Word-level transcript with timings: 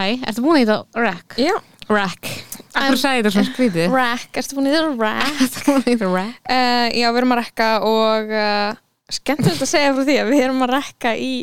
Hæ, 0.00 0.14
ertu 0.30 0.40
búin 0.40 0.62
í 0.62 0.64
þetta 0.64 1.02
rack? 1.02 1.34
Já. 1.36 1.58
Rack. 1.90 2.28
Akkur 2.70 2.96
sagði 2.96 3.18
þetta 3.18 3.32
svona 3.34 3.48
skrítið? 3.50 3.90
Rack, 3.92 4.38
erstu 4.40 4.56
búin 4.56 4.68
í 4.70 4.72
þetta 4.72 4.92
rack? 4.96 5.40
Ertu 5.44 5.64
búin 5.66 5.82
í 5.82 5.90
þetta 5.90 6.08
rack? 6.14 6.38
Uh, 6.54 6.86
já, 6.96 7.04
við 7.10 7.18
erum 7.20 7.34
að 7.34 7.40
rekka 7.42 7.66
og 7.84 8.32
uh, 8.32 8.78
skemmtilegt 9.12 9.64
að 9.66 9.68
segja 9.68 9.90
frá 9.92 10.00
því 10.08 10.14
að 10.22 10.30
við 10.32 10.44
erum 10.46 10.64
að 10.64 10.72
rekka 10.72 11.12
í 11.20 11.34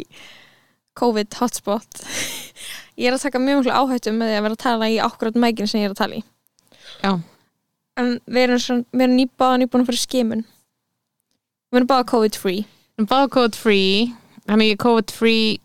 COVID 0.97 1.37
hotspot. 1.37 2.01
ég 2.97 3.11
er 3.11 3.19
að 3.19 3.27
taka 3.27 3.43
mjög 3.43 3.61
mjög 3.61 3.77
áhættu 3.77 4.15
með 4.15 4.31
því 4.31 4.39
að 4.39 4.43
vera 4.47 4.57
að 4.57 4.63
tala 4.65 4.89
í 4.89 4.97
akkurat 5.05 5.39
mækinn 5.45 5.69
sem 5.69 5.83
ég 5.83 5.91
er 5.91 5.93
að 5.93 6.01
tala 6.01 6.17
í. 6.17 6.25
Já. 7.03 7.11
En 8.01 8.11
við 8.25 8.47
erum, 8.47 8.63
svona, 8.65 8.87
við 8.89 9.05
erum 9.05 9.17
nýbáða 9.19 9.61
nýbúin 9.61 9.85
að 9.85 9.91
fyrir 9.91 10.05
skimun. 10.07 10.43
Við 11.69 11.83
erum 11.83 11.93
báða 11.93 12.09
COVID 12.15 12.41
free. 12.41 12.65
Báða 13.05 13.29
COVID 13.37 13.61
free, 13.61 14.09
þannig 14.49 14.77
COVID 14.81 15.13
free 15.13 15.57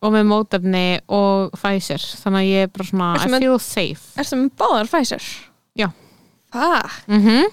og 0.00 0.12
með 0.14 0.26
mótefni 0.30 0.84
og 1.12 1.50
Pfizer, 1.58 2.00
þannig 2.22 2.40
að 2.40 2.50
ég 2.50 2.62
er 2.66 2.70
bara 2.72 2.84
svona 2.88 3.08
Ertu 3.16 3.28
I 3.28 3.32
með- 3.34 3.44
feel 3.44 3.58
safe. 3.58 4.20
Erstu 4.20 4.36
með 4.40 4.50
báðar 4.62 4.88
Pfizer? 4.88 5.26
Já. 5.76 5.88
Hvað? 6.52 6.90
Mm 7.08 7.20
-hmm. 7.26 7.50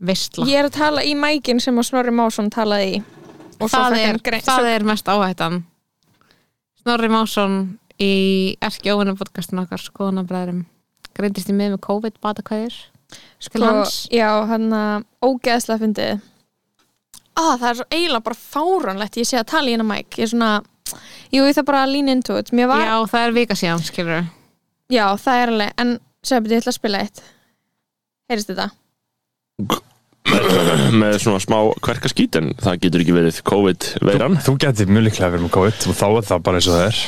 Vistla. 0.00 0.46
Ég 0.48 0.56
er 0.62 0.64
að 0.70 0.76
tala 0.78 1.02
í 1.04 1.14
mækinn 1.14 1.60
sem 1.60 1.76
að 1.76 1.88
Snorri 1.90 2.10
Másson 2.14 2.48
talaði 2.50 2.94
í. 2.96 3.02
Það 3.60 3.96
er, 3.98 4.18
grein- 4.24 4.42
það 4.42 4.58
svo- 4.58 4.74
er 4.74 4.84
mest 4.84 5.04
áhættan. 5.06 5.64
Snorri 6.82 7.08
Másson 7.08 7.78
í 8.00 8.56
Erki 8.62 8.88
Óvinna 8.90 9.14
podcastin 9.14 9.58
okkar 9.60 9.78
skoðanabræðurum 9.78 10.64
greindist 11.16 11.50
í 11.50 11.52
með 11.52 11.74
með 11.74 11.80
COVID 11.84 12.16
batakvæðir 12.22 12.74
til 13.50 13.62
hans. 13.62 14.06
Sko, 14.06 14.14
já, 14.16 14.46
hann 14.46 14.70
að 14.72 15.04
ógeðslega 15.22 15.80
fyndið 15.82 16.20
ah, 17.36 17.56
það 17.58 17.68
er 17.68 17.74
svo 17.74 17.84
eiginlega 17.90 18.24
bara 18.24 18.36
fáránlegt 18.40 19.16
ég 19.20 19.26
sé 19.28 19.36
að 19.40 19.46
tala 19.52 19.68
í 19.68 19.72
hennar 19.72 19.88
mæk 19.90 20.16
ég 20.16 20.22
er 20.22 20.32
svona, 20.32 20.62
jú 21.30 21.46
ég 21.46 21.56
þarf 21.56 21.68
bara 21.70 21.82
að 21.86 21.92
lean 21.94 22.12
into 22.12 22.36
it 22.40 22.52
var, 22.52 22.84
já. 22.84 22.90
Já, 22.90 23.10
það 23.12 23.26
er 23.26 23.36
vika 23.38 23.58
síðan, 23.58 23.84
skilur 23.86 24.14
það 25.20 25.42
er 25.42 25.54
alveg 25.54 25.84
en 25.84 25.98
Sebit, 26.20 26.52
ég 26.52 26.60
ætla 26.60 26.74
að 26.74 26.76
spila 26.76 26.98
eitt 27.00 27.22
heyrist 28.28 28.50
þetta? 28.52 28.66
með 31.00 31.16
svona 31.22 31.40
smá 31.42 31.58
kverkaskít 31.82 32.36
en 32.40 32.50
það 32.60 32.80
getur 32.84 33.04
ekki 33.04 33.14
verið 33.16 33.38
COVID-veiran 33.50 34.40
Þú 34.44 34.56
getur 34.62 34.90
mjög 34.92 35.06
líklega 35.08 35.30
verið 35.34 35.46
með 35.46 35.54
COVID 35.56 35.86
og 35.92 35.96
þá 36.00 36.08
er 36.10 36.26
það 36.30 36.42
bara 36.48 36.60
eins 36.60 36.68
og 36.70 36.76
það 36.76 36.88
er. 36.90 36.98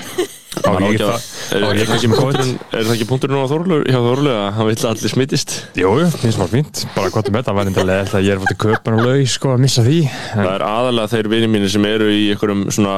Ég 0.52 0.82
ekki 0.92 1.04
að- 1.06 1.12
það 1.12 1.52
Er 1.52 1.62
er 1.62 1.62
það 1.62 1.82
ekki 1.82 1.94
ekki 1.96 2.08
punkturinn- 2.12 2.58
er 2.76 2.82
það 2.84 2.92
ekki 2.94 3.06
punkturinn 3.08 3.40
á 3.40 3.48
Þorlu 3.52 3.78
að 4.32 4.50
hann 4.56 4.66
vill 4.68 4.76
að 4.82 4.90
allir 4.90 5.12
smittist 5.12 5.54
Jú, 5.80 5.92
jú, 5.96 6.08
mér 6.22 6.34
smá 6.36 6.44
fínt. 6.52 6.82
Bara 6.96 7.08
hvað 7.14 7.30
er 7.30 7.34
með 7.36 7.46
það, 7.46 7.56
var 7.56 7.70
enda 7.70 7.84
leðilega 7.88 8.18
að 8.20 8.26
ég 8.26 8.32
er 8.36 8.42
fótt 8.42 8.52
í 8.52 8.58
köpun 8.64 8.98
og 8.98 9.06
laug 9.06 9.30
sko 9.32 9.54
að 9.54 9.62
missa 9.64 9.82
því. 9.86 10.00
En, 10.12 10.42
Það 10.44 10.52
er 10.58 10.66
aðalega 10.68 11.12
þeir 11.14 11.30
vinið 11.32 11.52
mínir 11.56 11.72
sem 11.72 11.88
eru 11.88 12.10
í 12.12 12.20
einhverjum 12.34 12.62
svona 12.76 12.96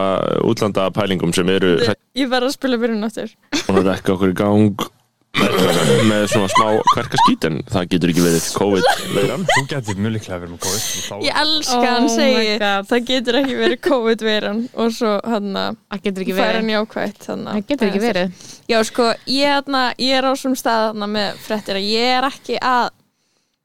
útlanda 0.51 0.89
pælingum 0.99 1.35
sem 1.35 1.49
eru 1.55 1.77
Ég 2.19 2.29
verð 2.31 2.51
að 2.51 2.57
spila 2.59 2.81
byrjun 2.83 3.07
áttur 3.07 3.31
hún 3.69 3.79
að 3.83 3.89
rekka 3.93 4.15
okkur 4.19 4.35
í 4.35 4.39
gang 4.43 4.89
með, 5.35 6.25
svona 6.31 6.49
smá 6.53 6.67
kverkaskít 6.93 7.47
en 7.49 7.57
það 7.71 7.87
getur 7.93 8.13
ekki 8.13 8.25
verið 8.25 8.45
COVID-veiran 8.59 9.45
Þú 9.51 9.63
getur 9.73 9.99
mjög 9.99 10.13
líklega 10.15 10.39
verið 10.43 10.53
með 10.55 10.61
COVID 10.65 11.15
og 11.17 11.25
Ég 11.27 11.39
elska 11.43 11.79
Oh 11.79 11.87
hann 11.89 12.07
my 12.07 12.13
segi 12.15 12.53
það 12.91 13.07
getur 13.11 13.39
ekki 13.41 13.57
verið 13.59 13.81
COVID-veiran 13.89 14.61
og 14.85 14.93
svo 14.95 15.13
hann 15.33 15.49
að 15.59 15.79
Það 15.95 16.05
getur 16.07 16.25
ekki 16.27 16.37
færa 16.39 16.47
verið. 16.47 16.61
hann 16.61 16.73
jákvætt 16.75 17.27
hann 17.31 17.45
Það 17.51 17.65
getur 17.73 17.89
ekki 17.91 18.03
verið. 18.05 18.45
Já, 18.71 18.79
sko, 18.91 19.09
ég, 19.31 19.57
þarna, 19.59 19.83
ég 20.07 20.19
er 20.21 20.29
á 20.29 20.33
svona 20.39 20.61
stað 20.61 20.85
þarna 20.91 21.11
með 21.17 21.43
fréttir 21.49 21.81
að 21.81 21.89
ég 21.91 22.13
er 22.21 22.29
ekki 22.31 22.61
að 22.61 22.87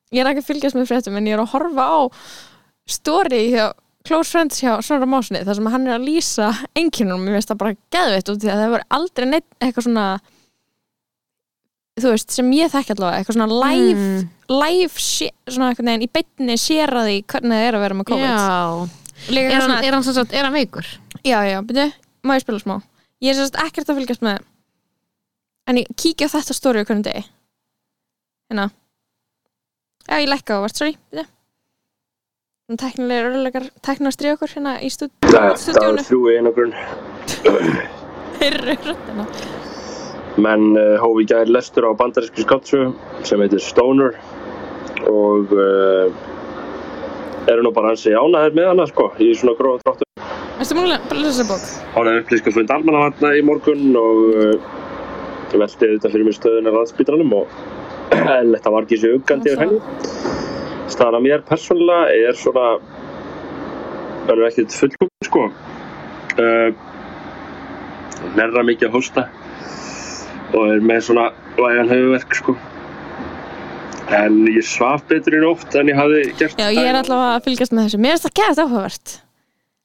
ég 0.09 0.23
er 0.23 0.31
ekki 0.31 0.43
að 0.43 0.49
fylgjast 0.49 0.79
með 0.79 0.89
fréttum 0.89 1.19
en 1.21 1.29
ég 1.29 1.37
er 1.37 1.43
að 1.45 1.53
horfa 1.53 1.85
á 1.85 1.99
story 2.89 3.43
hjá 3.53 3.67
Close 4.07 4.31
Friends 4.33 4.61
hjá 4.63 4.79
Snorra 4.81 5.05
Másinni 5.05 5.43
þar 5.45 5.57
sem 5.59 5.67
hann 5.69 5.85
er 5.85 5.97
að 5.99 6.05
lýsa 6.07 6.47
enginnum, 6.79 7.21
mér 7.21 7.35
finnst 7.37 7.51
það 7.51 7.59
bara 7.61 7.75
geðveitt 7.93 8.31
út 8.33 8.41
því 8.41 8.49
að 8.55 8.61
það 8.63 8.71
var 8.73 8.85
aldrei 8.97 9.27
neitt 9.29 9.47
eitthvað 9.61 9.85
svona 9.85 10.05
þú 12.03 12.11
veist, 12.13 12.31
sem 12.31 12.51
ég 12.57 12.71
þekki 12.73 12.95
allavega, 12.95 13.19
eitthvað 13.23 13.37
svona 13.37 13.59
live, 13.63 13.99
Mm. 13.99 14.29
live 14.49 14.93
svona 14.99 15.69
eitthvað 15.71 15.87
neginn 15.89 16.07
í 16.07 16.11
beinni 16.13 16.57
sér 16.57 16.89
að 16.93 17.07
því 17.09 17.17
hvernig 17.25 17.55
það 17.57 17.67
er 17.69 17.73
að 17.77 17.83
vera 17.85 17.95
með 17.99 18.07
COVID. 18.09 18.29
Já, 18.29 18.89
er 19.29 19.51
hann, 19.51 19.61
svona, 19.61 19.83
er 19.83 19.91
hann, 19.93 20.03
sem 20.03 20.13
sagt- 20.13 20.33
er 20.33 20.43
hann 20.43 20.53
veikur? 20.53 20.85
já, 21.23 21.39
já, 21.43 21.61
byrju, 21.61 21.93
má 22.23 22.35
ég 22.35 22.41
spila 22.41 22.59
smá? 22.59 22.81
Ég 23.21 23.29
er 23.31 23.35
sérst 23.35 23.55
ekkert 23.59 23.89
að 23.89 23.97
fylgjast 23.99 24.21
með. 24.21 24.39
En 25.67 25.75
ég 25.77 25.85
kíkja 25.95 26.27
á 26.27 26.33
þetta 26.33 26.53
stóri 26.55 26.85
hvernig 26.85 27.03
degi. 27.03 27.25
Hérna. 28.49 28.71
Já, 30.09 30.15
ég 30.23 30.29
lækka 30.29 30.57
á 30.57 30.61
vart, 30.63 30.75
sorry 30.75 30.97
byrju. 31.11 31.25
Teknilega 32.77 33.29
örlegar 33.33 33.63
teknilega 33.81 34.13
stríð 34.13 34.33
okkur 34.37 34.51
hérna 34.53 34.75
í 34.85 34.89
stúd 34.93 35.09
stúdíónu. 35.57 36.03
þrjú 36.05 36.19
í 36.29 36.35
einogrun 36.37 36.73
þeirra 38.39 38.75
röddina 38.85 39.25
menn 40.37 40.75
uh, 40.77 40.97
hófi 41.01 41.25
í 41.25 41.29
gæri 41.29 41.53
lestur 41.53 41.87
á 41.89 41.91
bandarísku 41.97 42.43
skáttsögu 42.45 42.91
sem 43.27 43.41
heitir 43.41 43.63
Stoner 43.63 44.13
og 45.09 45.53
uh, 45.55 46.11
eru 47.49 47.65
nú 47.65 47.71
bara 47.73 47.93
hansi 47.93 48.13
ánæðir 48.13 48.57
með 48.57 48.69
hana 48.73 48.85
sko 48.89 49.09
í 49.17 49.31
svona 49.37 49.57
gróða 49.57 49.81
dráttu 49.85 50.07
Erstu 50.59 50.75
múin 50.75 50.91
að 50.91 51.15
lesa 51.15 51.39
þessa 51.39 51.47
bók? 51.47 51.67
Hún 51.95 52.11
er 52.11 52.21
upplýska 52.21 52.51
fund 52.51 52.71
almannavarna 52.75 53.31
í 53.39 53.43
morgun 53.47 53.95
og 53.99 54.17
uh, 54.35 54.79
ég 55.53 55.61
velti 55.61 55.93
þetta 55.95 56.11
fyrir 56.11 56.27
mér 56.27 56.37
stöðunar 56.37 56.75
landsbytaranum 56.77 57.35
og 57.39 57.53
þetta 58.11 58.73
var 58.75 58.85
ekki 58.85 58.99
sér 58.99 59.15
uggandi 59.17 59.53
yfir 59.53 59.63
henni. 59.63 59.79
Staðan 60.89 61.19
að 61.19 61.25
mér 61.27 61.45
persónulega 61.47 62.27
er 62.27 62.37
svona 62.37 62.67
verður 64.27 64.49
ekkert 64.49 64.75
fullkom 64.75 65.11
sko. 65.25 65.47
Uh, 66.39 66.69
nærra 68.35 68.65
mikið 68.67 68.89
að 68.89 68.97
hósta 68.97 69.25
og 70.53 70.61
er 70.73 70.83
með 70.83 71.01
svona 71.07 71.29
vægan 71.57 71.91
höfuverk 71.91 72.35
sko. 72.39 72.55
En 74.19 74.39
ég 74.49 74.65
svaf 74.65 75.03
betur 75.09 75.37
í 75.37 75.41
nótt 75.43 75.75
en 75.77 75.91
ég 75.91 75.97
hafði 75.99 76.21
gert 76.39 76.57
Já, 76.57 76.69
ég 76.73 76.87
er 76.89 76.97
allavega 76.97 77.35
að 77.37 77.43
fylgjast 77.45 77.75
með 77.75 77.87
þessu. 77.87 77.99
Mér 78.01 78.15
finnst 78.15 78.25
það 78.25 78.37
gæðast 78.39 78.63
áhugavert. 78.63 79.15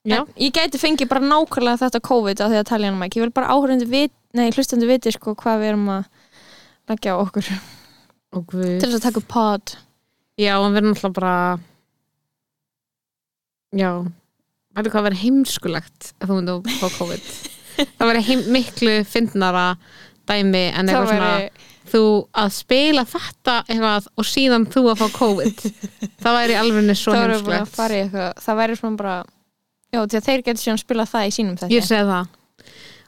Já. 0.05 0.17
En 0.21 0.31
Ég 0.41 0.53
gæti 0.55 0.81
fengið 0.81 1.09
bara 1.11 1.21
nákvæmlega 1.25 1.81
þetta 1.83 2.01
COVID 2.09 2.41
á 2.41 2.45
því 2.49 2.59
að 2.59 2.67
tala 2.69 2.87
hérna 2.89 3.01
mæk 3.01 3.17
Ég 3.17 3.25
vil 3.25 3.35
bara 3.37 3.53
áhörðandi 3.53 3.87
vit, 3.89 4.13
nei, 4.37 4.49
hlustandi 4.53 4.89
viti 4.89 5.13
sko 5.13 5.33
hvað 5.37 5.61
við 5.61 5.71
erum 5.71 5.87
að 5.93 6.03
leggja 6.89 7.15
á 7.17 7.21
okkur. 7.21 7.49
Til 7.49 7.59
Og 8.35 8.43
guð 8.51 8.67
þess 8.83 8.97
að 8.97 9.05
taka 9.05 9.23
pod. 9.31 9.75
Já, 10.41 10.57
hann 10.59 10.73
verður 10.75 10.91
náttúrulega 10.91 11.17
bara 11.19 11.35
Já. 13.75 13.91
Veitu 14.75 14.91
hvað 14.91 15.05
verður 15.07 15.21
heimskulegt 15.21 16.09
ef 16.19 16.27
þú 16.27 16.35
myndi 16.39 16.55
að 16.55 16.73
fá 16.81 16.87
COVID. 16.97 17.29
Það 17.99 18.09
verður 18.09 18.27
heim, 18.29 18.41
miklu 18.55 18.95
fyndnara 19.07 19.63
dæmi 20.29 20.63
en 20.71 20.89
eitthvað 20.89 21.09
svona 21.11 21.29
væri, 21.35 21.67
þú 21.91 22.01
að 22.43 22.49
spila 22.55 23.03
þetta 23.13 23.55
eitthvað 23.65 24.09
og 24.15 24.27
síðan 24.29 24.67
þú 24.73 24.83
að 24.91 25.01
fá 25.03 25.07
COVID 25.19 25.63
það 26.23 26.37
væri 26.39 26.57
alveg 26.61 26.91
svo 26.99 27.15
að 27.15 27.35
eitthvað 27.35 28.43
Það 28.45 28.59
væri 28.61 28.79
svona 28.81 29.01
bara 29.01 29.15
Já, 29.95 30.01
að 30.03 30.17
þeir 30.25 30.41
getur 30.43 30.63
síðan 30.63 30.81
spila 30.81 31.05
það 31.07 31.27
í 31.29 31.35
sínum 31.35 31.59
þetta 31.59 31.71
Ég 31.75 31.85
segi 31.87 32.07
það. 32.09 32.33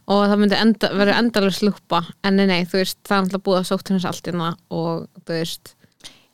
Og 0.08 0.22
það 0.32 0.40
myndi 0.40 0.56
enda, 0.64 0.90
verður 0.96 1.18
endalega 1.20 1.58
slúpa 1.58 2.00
en 2.24 2.38
nei, 2.40 2.46
nei, 2.48 2.62
þú 2.70 2.80
veist, 2.80 3.00
það 3.04 3.18
er 3.18 3.26
alltaf 3.26 3.44
búið 3.44 3.58
að 3.60 3.66
sótt 3.68 3.90
henni 3.92 4.08
allt 4.08 4.30
inna 4.32 4.52
og 4.72 5.02
þú 5.28 5.34
veist 5.36 5.74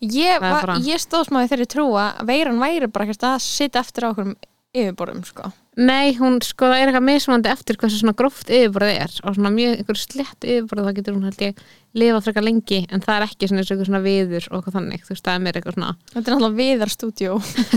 Ég, 0.03 0.43
bara- 0.43 0.75
ég 0.83 0.99
stóð 0.99 1.29
smá 1.29 1.39
í 1.45 1.47
þeirri 1.47 1.65
trúa 1.71 2.09
að 2.19 2.27
veiran 2.27 2.59
væri 2.59 2.89
bara 2.91 3.07
að 3.07 3.37
sitja 3.39 3.79
eftir 3.79 4.03
á 4.03 4.11
okkur 4.11 4.33
yfirborðum 4.75 5.23
sko. 5.25 5.51
Nei, 5.73 6.13
hún, 6.19 6.37
sko, 6.45 6.67
það 6.69 6.79
er 6.79 6.89
eitthvað 6.91 7.05
mismandi 7.07 7.49
eftir 7.49 7.79
hversu 7.81 7.97
svona 7.97 8.13
gróft 8.17 8.51
yfirborðið 8.53 8.99
er. 9.07 9.15
Og 9.23 9.37
svona 9.37 9.51
mjög 9.55 9.79
einhver 9.79 9.97
slett 9.97 10.45
yfirborðið 10.45 10.89
þá 10.89 10.97
getur 10.99 11.15
hún 11.17 11.25
held 11.25 11.41
ég 11.41 11.63
lifað 11.97 12.27
frekar 12.27 12.45
lengi 12.45 12.79
en 12.89 13.03
það 13.03 13.15
er 13.15 13.25
ekki 13.27 13.49
svona 13.49 13.61
eins 13.61 13.69
og 13.69 13.75
eitthvað 13.75 13.89
svona 13.89 14.03
viður 14.03 14.47
og 14.49 14.55
eitthvað 14.59 14.77
þannig, 14.79 15.03
þú 15.03 15.13
veist, 15.13 15.25
það 15.27 15.35
er 15.35 15.43
mér 15.45 15.59
eitthvað 15.59 15.75
svona 15.77 15.91
Þetta 16.13 16.21
er 16.23 16.33
náttúrulega 16.33 16.59
viðar 16.59 16.93
stúdíó 16.93 17.35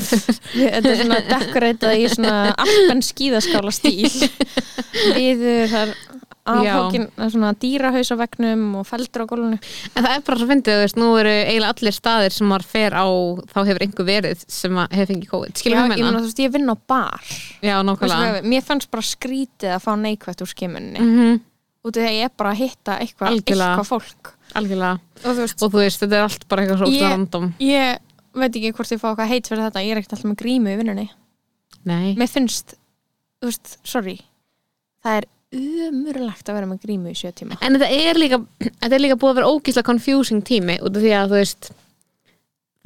Þetta 0.57 0.93
er 0.93 1.01
svona 1.03 1.19
dekoreitað 1.31 1.97
í 2.01 2.07
svona 2.15 2.37
alpen 2.65 3.03
skíðaskála 3.05 3.75
stíl 3.77 4.31
Viður, 5.17 5.69
það 5.73 5.83
er 5.83 6.26
afhókin 6.47 7.07
svona 7.33 7.51
dýrahaus 7.61 8.11
á 8.13 8.17
vegnum 8.21 8.63
og 8.81 8.87
feldur 8.87 9.25
á 9.25 9.27
gólunum 9.27 9.59
En 9.97 10.05
það 10.05 10.13
er 10.13 10.23
bara 10.27 10.39
svo 10.41 10.49
fyndið, 10.51 10.77
þú 10.77 10.85
veist, 10.85 10.99
nú 11.01 11.09
eru 11.21 11.33
eiginlega 11.33 11.73
allir 11.75 11.97
staðir 11.97 12.35
sem 12.37 12.51
maður 12.51 12.67
fer 12.71 12.97
á, 12.97 13.07
þá 13.51 13.59
hefur 13.67 13.85
einhver 13.87 14.07
verið 14.07 14.45
sem 14.47 14.79
hefur 14.85 15.11
fengið 15.11 15.33
COVID, 15.33 15.53
Já, 15.57 15.61
skilum 15.63 15.79
ég 15.79 15.83
við 15.83 15.93
meina 15.95 16.07
meina? 16.07 16.23
þú 16.23 16.31
veist, 16.31 16.43
ég 16.45 16.55
vinn 16.55 16.71
á 16.71 16.77
bar. 16.93 17.27
Já, 17.67 17.75
nákvæmlega. 17.89 18.45
Mér 18.53 18.65
fannst 18.67 18.91
bara 18.95 19.07
skrítið 19.11 19.75
að 19.75 19.85
fá 19.87 19.93
neikvætt 19.99 20.45
úr 20.45 20.53
skimunni. 20.53 21.01
Mm 21.01 21.13
-hmm. 21.19 21.41
því 21.87 22.07
að 22.07 22.17
ég 22.19 22.25
er 22.25 22.33
bara 22.37 22.51
að 22.53 22.61
hitta 22.63 22.99
eitthvað, 22.99 23.43
eitthvað 23.43 23.85
fólk. 23.87 24.33
Algjörlega. 24.55 24.99
Og 25.25 25.33
þú 25.35 25.41
veist, 25.41 25.63
og 25.63 25.73
þú 25.73 25.79
veist, 25.83 26.01
þetta 26.03 26.17
er 26.17 26.23
allt 26.23 26.49
bara 26.49 26.63
eitthvað 26.63 26.79
svo 26.79 26.87
Ég- 26.87 26.95
óslega 26.95 27.11
random. 27.11 27.55
ég 27.61 27.99
veit 28.35 28.57
ekki 28.57 28.73
hvort 28.73 28.93
ég 28.93 29.01
fá 29.01 29.09
eitthvað 29.11 29.29
heit 29.29 29.47
fyrir 29.49 29.63
þetta, 29.65 29.83
ég 29.83 29.91
er 29.91 29.99
ekkert 29.99 30.13
alltaf 30.13 30.31
með 30.31 30.37
grímu 30.37 30.69
í 30.69 30.77
vinnunni. 30.77 31.11
Nei, 31.85 32.15
mér 32.15 32.29
finnst, 32.29 32.75
þú 33.41 33.47
veist, 33.47 33.79
sorry 33.85 34.21
það 35.07 35.21
er 35.21 35.27
umurlegt 35.55 36.49
að 36.49 36.59
vera 36.59 36.69
með 36.69 36.85
grímu 36.87 37.13
í 37.13 37.17
sjö 37.19 37.33
tíma. 37.37 37.59
En 37.63 37.79
þetta 37.79 37.91
er 38.11 38.19
líka 38.19 38.41
þetta 38.61 38.95
er 38.95 39.03
líka 39.03 39.19
búið 39.21 39.33
að 39.33 39.41
vera 39.41 39.51
ógíslega 39.55 39.91
confusing 39.91 40.47
tími 40.47 40.81
út 40.83 40.97
af 40.97 41.05
því 41.05 41.13
að 41.17 41.35
þú 41.35 41.41
veist 41.41 41.69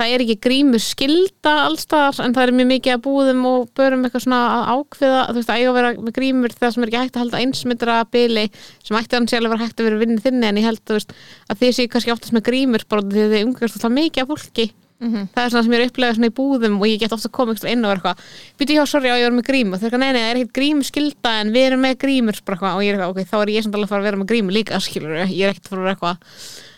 það 0.00 0.14
er 0.14 0.24
ekki 0.24 0.36
grímu 0.46 0.80
skilda 0.80 1.52
allstaðar 1.66 2.22
en 2.24 2.34
það 2.36 2.46
er 2.46 2.54
mjög 2.56 2.68
mikið 2.70 2.94
að 2.94 3.02
búðum 3.04 3.42
og 3.50 3.66
börum 3.76 4.06
eitthvað 4.06 4.24
svona 4.24 4.40
að 4.54 4.70
ákveða 4.74 5.22
þú 5.28 5.36
veist 5.38 5.52
að 5.52 5.60
eiga 5.60 5.70
að 5.70 5.78
vera 5.78 5.90
með 5.98 6.14
grímur 6.16 6.54
það 6.56 6.74
sem 6.74 6.84
er 6.84 6.90
ekki 6.90 7.00
hægt 7.02 7.16
að 7.16 7.24
halda 7.24 7.42
einsmyndra 7.44 7.96
bili 8.16 8.46
sem 8.56 9.00
ætti 9.00 9.18
hann 9.18 9.28
sjálf 9.30 9.48
að 9.48 9.54
vera 9.54 9.66
hægt 9.66 9.82
að 9.82 9.90
vera 9.90 10.00
vinni 10.00 10.24
þinni 10.24 10.48
en 10.48 10.60
ég 10.60 10.68
held 10.70 10.94
veist, 10.94 11.12
að 11.48 11.60
þið 11.60 11.74
séu 11.76 11.92
kannski 11.92 12.14
oftast 12.14 12.36
með 12.36 12.46
grímur 12.48 12.86
bara 12.88 13.04
því 13.10 13.26
þið 13.34 13.44
umgast 13.48 13.76
alltaf 13.76 13.96
mikið 13.98 14.24
af 14.24 14.32
fólki 14.32 14.66
Mhm. 15.00 15.28
það 15.34 15.44
er 15.44 15.50
svona 15.50 15.64
sem 15.64 15.72
ég 15.72 15.80
er 15.80 15.88
upplegað 15.90 16.16
svona 16.18 16.30
í 16.30 16.36
búðum 16.36 16.74
og 16.80 16.86
ég 16.86 16.98
get 17.00 17.12
ofta 17.12 17.28
komið 17.28 17.54
eitthvað 17.56 17.72
inn 17.72 17.84
og 17.84 17.92
eitthvað 17.94 18.16
býtu 18.60 18.76
hjá, 18.76 18.86
sorry, 18.86 19.08
á 19.08 19.16
ég 19.16 19.26
er 19.26 19.32
með 19.32 19.46
grímu. 19.48 19.72
Og 19.74 19.80
þau 19.80 19.86
er 19.86 19.90
eitthvað, 19.90 20.04
nei, 20.04 20.12
nei, 20.12 20.20
það 20.20 20.30
er 20.30 20.40
ekkert 20.40 20.56
grímu 20.60 20.84
skilda 20.84 21.30
en 21.40 21.52
við 21.52 21.66
erum 21.70 21.80
með 21.80 21.94
grímur 22.04 22.40
bara 22.44 22.56
eitthvað 22.56 22.76
og 22.76 22.82
ég 22.84 22.90
er 22.92 23.00
eitthvað, 23.00 23.14
ok, 23.14 23.30
þá 23.30 23.36
er 23.40 23.52
ég 23.54 23.64
samt 23.64 23.74
alveg 23.74 23.88
að 23.88 23.92
fara 23.94 24.00
að 24.00 24.08
vera 24.10 24.20
með 24.20 24.30
grímu 24.30 24.52
líka 24.52 24.80
skilur 24.80 25.16
ég 25.24 25.40
er 25.40 25.54
ekkert 25.54 25.66
að 25.66 25.72
fara 25.72 25.94
eitthvað. 25.94 26.16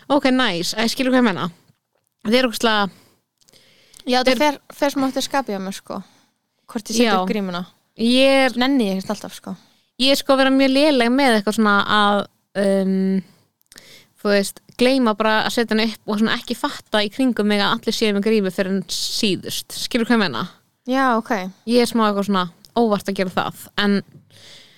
Ok, 0.08 0.30
nice, 0.30 0.76
ég 0.78 0.92
skilur 0.92 1.10
hvað 1.10 1.22
ég 1.22 1.28
menna 1.32 1.50
þetta 2.22 2.38
er 2.38 2.46
okkur 2.46 2.90
já, 4.06 4.22
það 4.22 4.38
fer, 4.38 4.58
fer 4.72 4.94
sem 4.94 5.04
átti 5.06 5.20
að 5.20 5.26
skapja 5.26 5.58
mér 5.62 5.76
sko. 5.76 6.02
Hvort 6.70 6.90
ég 6.90 6.96
setja 6.96 7.18
upp 7.20 7.28
grímuna. 7.30 7.66
Er, 7.98 8.54
nenni 8.56 8.88
ég 8.88 9.00
ekkert 9.00 9.16
alltaf 9.16 9.34
sko. 9.34 9.56
Ég 10.00 10.18
sko 10.18 10.36
þú 14.22 14.30
veist, 14.30 14.60
gleyma 14.78 15.14
bara 15.18 15.34
að 15.46 15.54
setja 15.56 15.74
hann 15.76 15.84
upp 15.88 16.08
og 16.12 16.18
svona 16.20 16.36
ekki 16.38 16.54
fatta 16.56 17.02
í 17.02 17.10
kringum 17.12 17.46
mig 17.50 17.60
að 17.60 17.72
allir 17.76 17.96
séu 17.96 18.12
með 18.16 18.26
grímu 18.28 18.52
fyrir 18.54 18.70
en 18.76 18.82
síðust. 18.88 19.72
Skilur 19.84 20.06
hvað 20.06 20.18
ég 20.18 20.22
menna 20.26 20.44
já, 20.86 21.04
ok, 21.18 21.30
ég 21.70 21.82
er 21.82 21.90
smá 21.90 22.06
eitthvað 22.08 22.28
svona 22.30 22.44
óvart 22.78 23.08
að 23.10 23.18
gera 23.20 23.30
það 23.34 23.64
en 23.82 23.98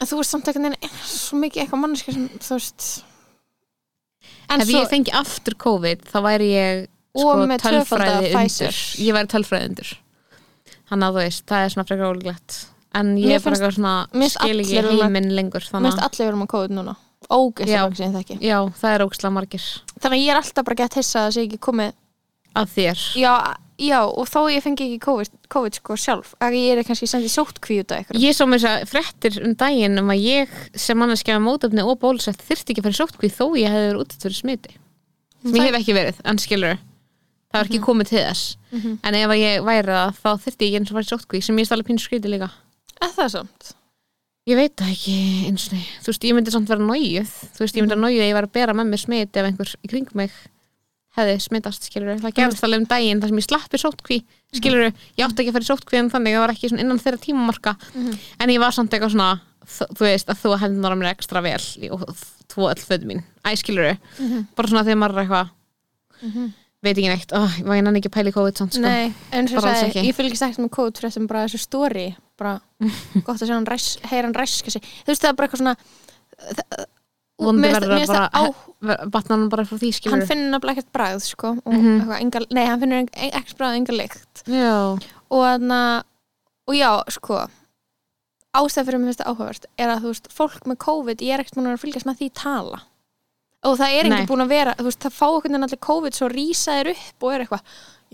en 0.01 0.09
þú 0.11 0.19
veist 0.19 0.35
samt 0.35 0.49
ekki 0.51 0.61
neina 0.65 0.91
svo 1.07 1.39
mikið 1.41 1.63
eitthvað 1.65 1.81
manneski 1.85 2.13
sem 2.17 2.27
þú 2.43 2.57
veist 2.59 2.89
en 4.53 4.61
ef 4.65 4.73
ég 4.75 4.89
fengi 4.91 5.13
aftur 5.17 5.57
COVID 5.61 6.05
þá 6.11 6.19
væri 6.27 6.51
ég 6.55 6.83
Og 7.15 7.23
sko, 7.23 7.45
með 7.47 7.61
tvöfalda 7.63 8.07
tölfræði 8.11 8.31
Pfizer. 8.35 8.67
undir 8.75 9.07
ég 9.07 9.15
væri 9.17 9.31
tölfræði 9.31 9.69
undir 9.71 9.91
þannig 10.91 11.07
að 11.07 11.15
þú 11.15 11.21
veist, 11.23 11.45
það 11.49 11.65
er 11.65 11.71
svona 11.73 11.87
frekar 11.89 12.11
ólíklegt. 12.13 12.57
En 12.95 13.13
ég 13.17 13.25
Mér 13.31 13.37
er 13.39 13.41
bara 13.41 13.55
finnst- 13.57 13.63
eitthvað 13.63 13.77
svona 13.79 13.95
mér 14.13 14.21
finnst 14.25 14.37
skil 14.37 14.59
ekki 14.61 14.75
allir 14.79 14.89
vera- 14.91 15.05
heiminn 15.07 15.31
lengur 15.35 15.63
mér 15.65 15.71
þannig 15.71 15.89
finnst 15.95 16.03
að, 16.03 16.09
allir 16.11 16.27
vera 16.29 16.41
með 16.43 16.51
COVID 16.55 16.75
núna 16.77 16.95
ógeðslega 17.31 17.83
margir 17.85 17.99
sem 18.01 18.09
ég 18.09 18.17
þekki. 18.19 18.39
Já, 18.45 18.59
það 18.81 18.95
er 18.95 19.05
ókslega 19.05 19.35
margir. 19.35 19.67
Þannig 19.99 20.17
að 20.17 20.25
ég 20.25 20.33
er 20.33 20.41
alltaf 20.41 20.67
bara 20.69 20.81
gett 20.81 20.97
hissa 21.01 21.19
að 21.21 21.27
það 21.29 21.37
sé 21.37 21.45
ekki 21.49 21.61
komið 21.69 21.93
að 22.55 22.73
þér. 22.77 23.05
Já, 23.19 23.33
já, 23.83 23.99
og 24.05 24.31
þó 24.31 24.39
ég 24.53 24.65
fengi 24.65 24.87
ekki 24.87 25.03
COVID, 25.05 25.37
COVID 25.55 25.79
sko 25.81 25.99
sjálf, 25.99 26.33
að 26.45 26.57
ég 26.61 26.79
er 26.79 26.87
kannski 26.87 27.09
sendið 27.11 27.35
sóttkví 27.35 27.81
út 27.83 27.95
af 27.95 28.03
eitthvað 28.05 28.23
Ég 28.23 28.37
sá 28.39 28.45
mér 28.47 28.67
að 28.71 28.87
fréttir 28.93 29.39
um 29.43 29.55
daginn 29.59 29.99
um 30.03 30.13
að 30.15 30.23
ég 30.23 30.57
sem 30.79 30.99
manneskja 31.01 31.39
með 31.39 31.47
mótöfni 31.49 31.85
og 31.85 31.99
bólusett 32.03 32.43
þyrfti 32.47 32.75
ekki 32.75 32.85
að 32.85 32.89
fara 32.89 32.97
í 32.97 33.01
sóttkví 33.03 33.33
þó 33.35 33.47
ég 33.59 33.75
hefði 33.75 33.91
verið 33.91 34.03
út 34.05 34.19
fyrir 34.23 34.39
smiti. 34.39 34.77
Sem 35.45 35.59
ég 35.59 35.67
hef 35.69 35.81
ekki 35.81 35.97
verið, 35.99 36.21
en 36.25 36.41
skilur 36.41 36.77
það 37.55 37.61
var 37.61 37.69
ekki 37.71 37.83
komið 37.85 38.09
til 38.11 38.19
þess. 38.19 38.45
En 39.07 39.15
ef 39.15 39.33
ég 39.39 39.65
væri 39.67 39.95
það 39.95 40.17
þá 40.23 40.31
þyrfti 40.45 40.69
ég 40.71 40.81
eins 40.81 40.91
og 40.91 40.97
fara 40.99 41.07
í 41.07 41.11
sóttkví 41.13 41.41
sem 41.45 41.59
ég 41.61 41.69
stálega 41.69 41.87
pínu 41.91 42.03
skríti 42.03 42.31
líka. 42.33 42.49
Er 42.99 43.13
það 43.15 43.29
samt? 43.37 43.75
Ég 44.45 44.59
veit 44.59 44.75
það 44.77 44.91
ekki 44.93 45.15
eins 45.49 45.69
og 45.71 45.77
þú 46.05 46.11
veist, 46.11 46.25
ég 46.29 46.35
myndi 46.37 46.53
samt 46.53 46.69
vera 46.69 46.85
nájuð 46.85 47.31
þú 47.55 47.63
veist, 47.63 47.79
ég 47.79 47.85
myndi 47.85 47.97
að 47.97 48.03
nájuð 48.03 48.25
að 48.25 48.29
ég 48.29 48.37
var 48.37 48.49
að 48.49 48.57
bera 48.59 48.75
með 48.77 48.91
mér 48.91 49.01
smit 49.01 49.39
ef 49.41 49.49
einhver 49.49 49.71
í 49.81 49.89
kring 49.89 50.11
mig 50.19 50.35
hefði 51.15 51.35
smitast, 51.45 51.87
skilur 51.87 52.19
það 52.21 52.35
gerðist 52.35 52.65
alveg 52.67 52.83
um 52.83 52.87
daginn 52.91 53.21
þar 53.23 53.31
sem 53.31 53.39
ég 53.41 53.47
slappir 53.47 53.81
sóttkví 53.81 54.17
skilur 54.59 54.89
ég 54.91 55.23
átti 55.25 55.45
ekki 55.45 55.53
að 55.53 55.57
fara 55.57 55.67
í 55.67 55.71
sóttkví 55.71 56.01
en 56.01 56.11
þannig 56.11 56.35
það 56.35 56.43
var 56.45 56.53
ekki 56.57 56.71
innan 56.75 57.01
þeirra 57.01 57.21
tímamarka. 57.23 57.75
En 58.43 58.51
ég 58.51 58.59
var 58.61 58.75
samt 58.75 58.93
eitthvað 58.93 59.15
svona 59.15 59.29
þú 59.65 60.05
veist, 60.05 60.29
að 60.29 60.41
þú 60.43 60.57
hendur 60.61 60.93
á 60.93 60.97
mér 60.99 61.13
ekstra 61.15 61.41
vel 61.45 61.63
og 61.95 62.03
þú 62.53 62.67
öll 62.69 62.83
föðu 62.85 63.09
mín, 63.09 63.23
æ, 63.47 63.55
skilur 63.57 63.95
bara 64.59 64.69
svona 64.69 64.85
þegar 64.85 65.01
maður 65.01 65.15
er 65.15 65.25
eitthvað 65.25 65.55
veit 66.85 66.99
ekki 66.99 67.09
neitt, 67.09 67.33
oh, 67.33 67.55
ég 67.63 67.85
nenni 67.87 68.03
ekki 68.03 68.11
að 68.11 68.17
pæla 68.19 68.29
í 68.29 68.35
COVID 68.35 68.59
samt, 68.61 68.75
sko. 68.77 68.83
Nei, 68.85 69.15
en 69.33 69.49
sagði, 69.49 69.87
ekki. 69.89 70.03
ég 70.11 70.17
fylgist 70.19 70.45
ekkert 70.45 70.61
með 70.67 70.73
COVID 70.77 70.99
fyrir 70.99 71.11
þessum 71.15 71.29
bara 71.31 71.47
þessu 71.47 71.61
story, 71.63 72.05
bara 72.41 72.61
gott 73.25 73.39
að 73.41 73.47
sjá 73.49 73.55
hann 73.57 73.67
ræs, 73.71 73.89
heyra 74.11 74.29
hann 74.29 74.35
ræska 74.39 74.71
sig. 74.75 74.83
Þú 75.05 75.13
veist 75.13 75.23
það 75.25 75.31
er 75.33 75.39
bara 75.39 75.49
eitthvað 75.49 75.63
svona 75.63 75.77
það- 76.59 76.87
vondi 77.45 77.71
verður 77.75 77.95
að 77.99 78.55
bara 78.85 79.07
batna 79.11 79.37
hann 79.37 79.49
bara 79.51 79.65
frá 79.67 79.77
því, 79.81 79.91
skilur 79.97 80.15
hann 80.19 80.27
finnur 80.29 80.51
nefnilega 80.55 80.79
ekkert 80.79 80.93
bragð 80.95 81.23
sko, 81.27 81.49
og 81.65 81.73
Mhm. 81.73 82.01
eitthvað, 82.01 82.21
enga, 82.23 82.45
nei, 82.55 82.65
hann 82.67 82.81
finnur 82.81 83.09
ekkert 83.11 83.57
bragð, 83.59 83.77
enga 83.81 83.93
lykt. 83.99 84.43
Og 85.31 85.43
þannig 85.43 86.05
og 86.69 86.75
já, 86.75 86.91
sko 87.11 87.47
ástæð 88.55 88.87
fyrir 88.87 89.01
mér 89.03 89.09
finnst 89.11 89.21
það 89.25 89.31
áhugavert 89.35 89.65
er 89.83 89.89
að 89.91 90.03
þú 90.05 90.11
veist, 90.13 90.29
fólk 90.31 90.67
með 90.71 90.79
COVID, 90.79 91.19
ég 91.27 91.35
er 91.35 91.41
ekkert 91.43 91.57
búin 91.59 91.73
að 91.73 91.81
fylgjast 91.83 92.07
með 92.07 92.19
því 92.21 92.29
tala. 92.39 92.81
Og 93.65 93.79
það 93.81 93.95
er 93.99 94.05
ekki 94.11 94.29
búin 94.31 94.45
að 94.45 94.49
vera, 94.53 94.75
þú 94.79 94.85
veist, 94.85 95.01
það 95.01 95.15
fá 95.19 95.27
okkur 95.27 95.55
allir 95.59 95.81
COVID 95.89 96.13
svo 96.15 96.29
rísa 96.31 96.77
þér 96.79 96.91
upp 96.95 97.23
og 97.25 97.33
er 97.35 97.41
eitthvað 97.45 97.63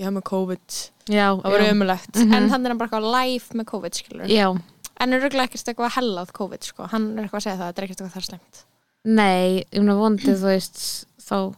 ég 0.01 0.07
hef 0.09 0.15
með 0.17 0.25
COVID, 0.31 0.77
já, 1.13 1.27
það 1.37 1.53
var 1.53 1.61
já. 1.67 1.71
ömulegt 1.75 2.15
Mhm. 2.17 2.33
en 2.35 2.51
þannig 2.51 2.67
er 2.67 2.73
hann 2.75 2.79
bara 2.81 2.89
eitthvað 2.91 3.11
live 3.15 3.61
með 3.61 3.67
COVID 3.75 4.01
skilur 4.01 4.29
já. 4.33 4.47
en 5.01 5.13
er 5.13 5.21
auðvitað 5.21 5.47
ekkert 5.47 5.71
eitthvað 5.75 5.95
hellað 6.01 6.33
COVID 6.41 6.63
sko. 6.71 6.89
hann 6.91 7.07
er 7.19 7.25
eitthvað 7.29 7.41
að 7.41 7.47
segja 7.47 7.59
það, 7.61 7.69
þetta 7.71 7.79
er 7.79 7.89
ekkert 7.89 8.01
eitthvað 8.01 8.17
þar 8.19 8.29
slemt 8.31 8.65
Nei, 9.05 9.65
ég 9.73 9.81
meina 9.81 9.95
vondið, 9.97 10.37
þú 10.37 10.49
veist 10.51 10.81
þá, 11.25 11.55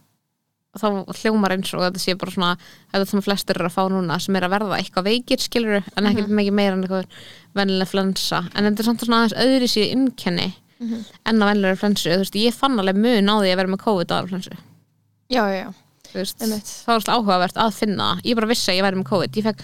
þá 0.79 0.87
hljómar 1.19 1.51
eins 1.57 1.73
og 1.75 1.81
þetta 1.83 1.99
sé 1.99 2.13
bara 2.17 2.31
svona 2.31 2.51
þetta 2.93 3.07
sem 3.09 3.21
flestir 3.21 3.57
eru 3.59 3.67
að 3.67 3.75
fá 3.75 3.83
núna 3.91 4.15
sem 4.23 4.35
er 4.39 4.45
að 4.47 4.53
verða 4.55 4.77
eitthvað 4.79 5.07
veikir 5.09 5.39
skilur 5.43 5.83
en 5.97 6.03
Mhm. 6.07 6.27
mikið 6.31 6.53
meira 6.55 6.73
en 6.73 6.83
eitthvað 6.83 7.05
vennilega 7.55 7.91
flensa 7.91 8.39
en 8.55 8.63
þetta 8.63 8.79
er 8.79 8.83
samt 8.87 9.01
svona 9.03 9.19
aðeins 9.27 9.39
öðri 9.43 9.67
sér 9.69 9.91
innkenni 9.91 10.53
Mhm. 10.79 11.05
en 11.25 11.39
á 11.39 11.45
vennilega 11.51 11.77
flensu 11.79 12.09
þú 12.09 12.19
veist, 12.23 12.35
ég 12.39 12.53
fann 12.53 12.79
alveg 12.79 12.95
mun 12.95 13.27
á 13.29 13.35
því 13.39 13.51
að 13.51 13.55
vera 13.57 13.67
með 13.75 13.83
COVID 13.83 14.07
á 14.07 14.27
flensu 14.27 14.51
já, 15.29 15.43
já, 15.51 15.63
já, 15.67 15.73
veist, 16.19 16.39
það 16.43 16.87
var 16.87 16.95
alltaf 16.99 17.15
áhugavert 17.17 17.59
að 17.65 17.73
finna. 17.73 18.07
Ég 18.23 18.35
bara 18.35 18.47
vissi 18.47 18.71
að 18.71 18.77
ég 18.79 18.83
væri 18.87 18.99
með 19.01 19.09
COVID. 19.09 19.37
Ég 19.39 19.43
fekk 19.43 19.63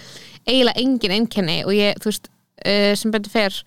eiginlega 0.49 0.83
engin 0.83 1.11
einkenni 1.17 1.57
og 1.65 1.73
ég, 1.77 1.97
þú 2.01 2.09
veist, 2.11 2.29
uh, 2.65 2.93
sem 2.95 3.11
betur 3.11 3.31
fer 3.31 3.59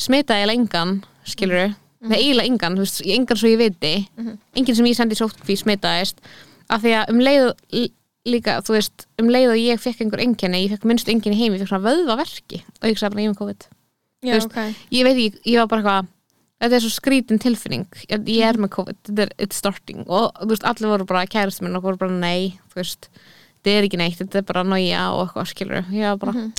smitaði 0.00 0.44
eiginlega 0.44 0.60
engan 0.60 0.94
skilur 1.26 1.74
Mhm. 2.00 2.10
með 2.10 2.16
eiginlega 2.16 2.48
engan, 2.48 2.76
þú 2.76 2.84
veist, 2.86 3.00
engan 3.04 3.36
svo 3.36 3.48
ég 3.50 3.58
viti. 3.58 4.08
Engin 4.56 4.74
sem 4.76 4.86
ég 4.86 4.96
sendi 4.96 5.14
sótkví 5.18 5.56
smitaðist. 5.60 6.16
Af 6.70 6.80
því 6.82 6.92
að 6.96 7.10
um 7.10 7.18
leið 7.18 7.90
líka, 8.28 8.60
þú 8.64 8.72
veist, 8.76 9.06
um 9.18 9.28
leið 9.28 9.50
og 9.50 9.56
ég 9.60 9.80
fekk 9.80 10.00
einhver 10.04 10.20
einkenni, 10.20 10.62
ég 10.66 10.70
fekk 10.74 10.84
minnst 10.84 11.08
einkenni 11.08 11.36
heim 11.36 11.52
ég 11.54 11.60
fekk 11.62 11.68
svona 11.72 11.88
vöðvaverki 11.88 12.62
og 12.82 12.88
ég 12.88 12.98
sagði 13.00 13.14
bara 13.14 13.22
ég 13.24 13.30
með 13.32 13.38
COVID. 13.40 13.66
Já, 14.22 14.32
veist, 14.36 14.50
ok. 14.52 14.74
ég 14.92 15.04
veit 15.04 15.16
ekki, 15.16 15.40
ég 15.46 15.56
var 15.58 15.66
bara 15.66 15.80
eitthvað 15.82 16.08
þetta 16.60 16.76
er 16.76 16.84
svo 16.84 16.92
skrítin 16.92 17.40
tilfinning. 17.40 17.86
Ég, 18.10 18.24
ég 18.28 18.44
er 18.46 18.58
með 18.60 18.70
COVID, 18.76 18.98
þetta 19.08 19.26
er 19.26 19.34
it's 19.38 19.56
starting. 19.62 20.04
Og 20.08 20.30
þú 20.42 20.50
veist, 20.52 20.66
allir 20.68 20.90
voru 20.92 21.06
bara 21.08 21.26
kærast 21.30 21.62
minn 21.64 21.76
og 21.78 21.82
voru 21.86 21.96
bara 22.00 22.12
nei, 22.12 22.58
þú 22.72 22.82
veist, 22.82 23.08
þetta 23.60 23.76
er 23.78 23.88
ekki 23.88 23.98
neitt 24.00 24.18
þetta 24.20 24.40
er 24.40 24.46
bara 24.48 24.64
nája 24.64 25.06
og 25.14 25.26
eitthvað 25.28 25.50
skilur 25.52 25.90
ég 25.92 26.06
var 26.08 26.16
bara, 26.22 26.32
Mhm. 26.32 26.52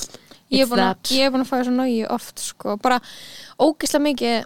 ég 0.52 0.60
er 0.60 0.66
it's 0.66 0.72
að, 0.72 0.78
that. 0.78 1.04
ég 1.16 1.26
er 1.26 1.32
búin 1.32 1.42
að 1.42 1.50
fá 1.50 1.56
þessu 1.62 1.74
nági 1.78 2.10
oft 2.10 2.40
sko, 2.40 2.78
bara 2.78 3.00
ógislega 3.60 4.04
mikið 4.06 4.46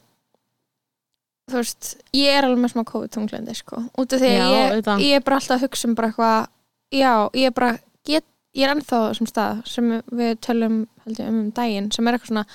þú 1.52 1.60
veist, 1.60 1.90
ég 2.16 2.32
er 2.38 2.48
alveg 2.48 2.62
með 2.64 2.72
smá 2.74 2.84
COVID-tunglendi 2.90 3.56
sko, 3.60 3.82
út 3.98 4.14
af 4.16 4.22
því 4.24 4.32
Já, 4.32 4.46
að 4.46 4.56
ég, 4.56 5.04
ég 5.06 5.16
er 5.20 5.26
bara 5.28 5.36
alltaf 5.42 5.60
að 5.60 5.66
hugsa 5.68 5.88
um 5.90 5.96
bara 5.96 6.10
eitthvað 6.10 6.48
já, 6.96 7.12
ég 7.38 7.46
er 7.52 7.52
bara 7.60 7.72
get, 8.08 8.26
ég 8.56 8.64
er 8.66 8.74
ennþá 8.76 9.02
þessum 9.12 9.30
stað 9.30 9.62
sem 9.68 9.92
við 10.16 10.40
tölum 10.48 10.80
held 11.06 11.20
ég, 11.20 11.28
um 11.28 11.40
um 11.44 11.52
daginn, 11.52 11.92
sem 11.94 12.08
er 12.08 12.18
eitthvað 12.18 12.32
svona 12.32 12.46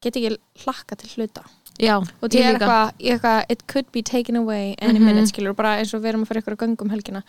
get 0.00 0.16
ekki 0.18 0.38
hlakka 0.64 0.96
til 0.98 1.12
hluta 1.14 1.44
já, 1.78 1.96
og 1.98 2.28
ég 2.30 2.44
ég 2.44 2.54
líka. 2.58 2.92
ég 3.00 3.18
eitthvað 3.20 3.44
it 3.50 3.66
could 3.66 3.86
be 3.92 4.02
taken 4.02 4.36
away 4.36 4.74
any 4.80 4.98
Mhm. 4.98 5.04
minute 5.06 5.26
skilur, 5.32 5.54
bara 5.56 5.78
eins 5.80 5.92
og 5.94 6.02
við 6.02 6.12
erum 6.14 6.22
að 6.24 6.28
fara 6.28 6.40
ykkur 6.40 6.56
að 6.56 6.62
göngum 6.68 6.90
helgina. 6.90 7.22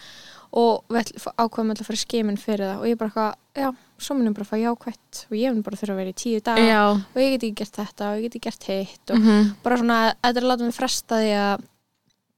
Og 0.54 0.84
ákveðum 0.90 1.72
alltaf 1.72 1.82
að 1.82 1.86
fara 1.90 1.98
skimin 1.98 2.38
fyrir 2.38 2.60
það. 2.66 2.80
Og 2.80 2.86
ég 2.86 2.98
bara 2.98 3.10
eitthvað, 3.10 3.36
já, 3.56 3.76
svo 4.00 4.16
munum 4.16 4.34
bara 4.34 4.46
að 4.46 4.52
fá 4.52 4.58
jákvætt. 4.62 5.26
Og 5.32 5.36
ég 5.38 5.52
mun 5.54 5.62
bara 5.64 5.76
þurfa 5.76 5.92
að 5.92 5.96
vera 5.98 6.10
í 6.10 6.14
tíu 6.14 6.40
daga. 6.42 6.62
Já, 6.62 6.84
og 6.92 7.16
ég 7.20 7.32
get 7.34 7.44
ekki 7.44 7.56
gert 7.56 7.76
þetta 7.76 8.06
og 8.12 8.18
ég 8.18 8.22
get 8.24 8.36
ekki 8.36 8.46
gert 8.46 8.64
hitt. 8.64 9.12
Og 9.12 9.18
mhm, 9.18 9.56
bara 9.64 9.78
svona, 9.78 10.14
þetta 10.24 10.38
er 10.38 10.44
að 10.44 10.50
láta 10.52 10.64
mig 10.64 10.74
fresta 10.74 11.16
því 11.20 11.32
að 11.36 11.64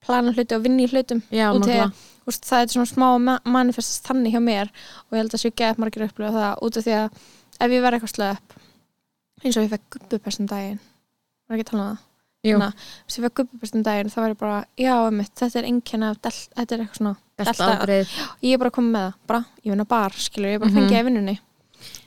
plana 0.07 0.31
hluti 0.33 0.55
og 0.55 0.63
vinna 0.63 0.81
í 0.83 0.89
hlutum 0.89 1.21
já, 1.31 1.51
að 1.51 1.61
þú 1.61 2.27
veist, 2.31 2.45
það 2.47 2.61
er 2.61 2.67
svona 2.67 2.89
smá 2.95 3.07
ma- 3.19 3.39
manifestast 3.45 4.03
þannig 4.07 4.31
hjá 4.33 4.41
mér. 4.41 4.69
Og 5.11 5.17
ég 5.17 5.21
held 5.21 5.31
að 5.35 5.43
séu 5.43 5.55
gett 5.55 5.77
margir 5.77 6.07
upplifa 6.07 6.31
það 6.31 6.59
út 6.63 6.77
af 6.77 6.83
því 6.83 6.93
að 6.97 7.11
ef 7.59 7.71
ég 7.71 7.81
verð 7.81 7.99
eitthvað 7.99 8.15
slöpp 8.15 8.47
eins 9.43 9.57
og 9.57 9.63
ég 9.63 9.69
fekk 9.69 9.89
gubbupest 9.91 10.39
um 10.39 10.47
daginn 10.47 10.79
var 11.47 11.57
ekki 11.57 11.65
að 11.67 11.71
tala 11.71 11.83
um 11.87 11.95
það 11.95 12.03
Jú. 12.45 12.53
Þannig 12.53 12.67
að 12.67 12.73
þess 12.77 13.15
að 13.15 13.17
ég 13.17 13.23
fekk 13.27 13.37
gubbupest 13.41 13.75
um 13.75 13.81
daginn 13.83 14.09
þá 14.13 14.17
var 14.21 14.29
ég 14.31 14.37
bara, 14.39 14.57
já, 14.77 14.93
mitt, 15.11 15.31
þetta 15.35 15.57
er 15.59 15.65
einkenni 15.67 16.05
af 16.07 16.17
þetta 16.21 16.75
er 16.75 16.83
eitthvað 16.83 16.99
svona, 17.01 17.15
Delta 17.41 17.65
afbrigð. 17.73 18.11
ég 18.45 18.53
er 18.53 18.61
bara 18.61 18.71
komið 18.77 18.91
með 18.93 19.07
það 19.07 19.15
bara, 19.27 19.39
ég 19.65 19.71
vinna 19.73 19.85
bar, 19.89 20.11
skilur, 20.15 20.47
ég 20.51 20.53
er 20.55 20.59
bara 20.59 20.71
Mhm. 20.71 20.77
fengið 20.77 20.99
í 21.01 21.05
vinnunni 21.07 21.39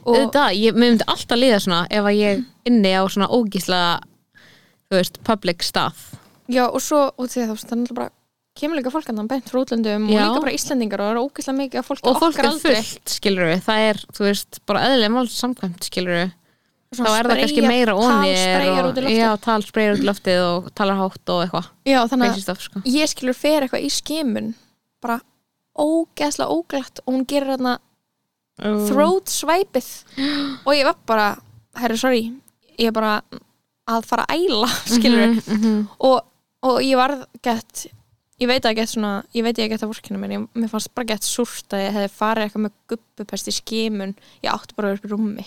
og 0.06 0.16
auðvitað, 0.16 0.54
ég 0.60 0.74
myndi 0.80 1.04
alltaf 1.06 1.38
líða 1.38 1.58
svona 1.60 1.86
ef 1.90 2.04
að 2.04 2.16
ég 2.20 2.44
inni 2.70 2.92
á 2.94 3.02
svona 3.10 3.28
ógíslega 3.28 4.00
þú 4.90 4.96
veist, 4.96 5.20
public 5.26 5.62
stað 5.66 5.94
já 6.48 6.64
og 6.70 6.80
svo 6.80 7.10
út 7.18 7.30
því 7.30 7.42
að 7.44 7.50
það 7.50 7.72
er 7.72 7.76
náttúrulega 7.76 7.94
bara 8.00 8.10
kemur 8.60 8.76
líka 8.80 8.90
fólk 8.90 9.08
andan 9.12 9.28
bent 9.30 9.44
frá 9.50 9.60
útlöndum 9.62 10.08
Já. 10.10 10.24
og 10.26 10.34
líka 10.34 10.40
bara 10.42 10.56
Íslendingar 10.56 11.00
og 11.00 11.06
það 11.06 11.14
er 11.14 11.22
ógeðslega 11.26 11.58
mikið 11.60 11.78
af 11.78 11.90
og 11.90 12.20
fólk 12.20 12.38
er 12.38 12.58
fullt, 12.64 13.04
skilur 13.18 13.46
við 13.50 13.62
það 13.66 13.78
er, 13.90 13.96
þú 14.14 14.24
veist, 14.26 14.60
bara 14.66 14.80
eðlilega 14.88 15.14
mál 15.14 15.28
samkvæmt, 15.28 15.86
skilur 15.90 16.16
við 16.18 16.32
þá 16.90 17.06
er 17.06 17.26
það 17.30 17.36
kannski 17.40 17.60
spreyjar- 17.60 18.74
meira 18.74 18.86
loftið. 18.88 19.10
já, 19.14 19.28
talspreyjar 19.44 19.92
út 19.94 20.00
í 20.02 20.08
loftið 20.08 20.40
og 20.46 20.70
talar 20.74 20.96
hátt 20.98 21.28
og 21.34 21.42
eitthvað 21.44 21.68
já, 21.86 21.98
þannig 22.10 22.30
að 22.34 22.40
stuff, 22.42 22.60
sko. 22.66 22.82
ég 22.84 23.06
skilur 23.12 23.34
fer 23.38 23.62
eitthvað 23.66 23.84
í 23.86 23.90
skimun 23.94 24.48
bara 25.00 25.20
ógeðslega 25.78 26.50
óglætt 26.50 26.98
og 27.06 27.14
hún 27.14 27.26
gerir 27.30 27.54
þarna 27.54 27.76
throat 28.90 29.30
svæpið 29.32 29.86
og 30.66 30.74
ég 30.76 30.84
var 30.84 30.96
bara, 31.08 31.28
herri 31.80 31.96
sorry 32.00 32.24
ég 32.80 32.90
er 32.90 32.96
bara 32.96 33.20
að 33.90 34.04
fara 34.10 34.26
að 34.28 34.42
æla 34.50 34.68
skilur 34.96 35.30
Mhm, 35.30 35.54
mhm. 35.56 35.78
og, 36.00 36.20
og 36.66 36.82
ég 36.84 36.98
varð 37.00 37.22
gett 37.42 37.86
ég 38.40 38.48
veit 38.48 38.64
að 38.64 38.76
gett 38.80 38.88
svona, 38.92 39.22
ég 39.36 39.44
veit 39.44 39.56
ég 39.60 39.66
að 39.68 39.72
gett 39.74 39.82
að 39.86 39.90
vorkina 39.94 40.18
mér, 40.20 40.34
ég, 40.38 40.44
mér 40.56 40.68
fannst 40.72 40.92
bara 40.96 41.06
gett 41.14 41.22
súrt 41.28 41.72
að 41.76 41.82
ég 41.86 41.92
hefði 41.96 42.12
farið 42.18 42.44
eitthvað 42.48 42.64
með 42.66 42.76
guppupest 42.92 43.48
í 43.48 43.56
skimun 43.56 44.14
ég 44.42 44.52
átti 44.52 44.76
bara 44.76 44.90
að 44.90 44.92
vera 44.92 45.00
upp 45.00 45.08
í 45.08 45.14
rúmi 45.14 45.46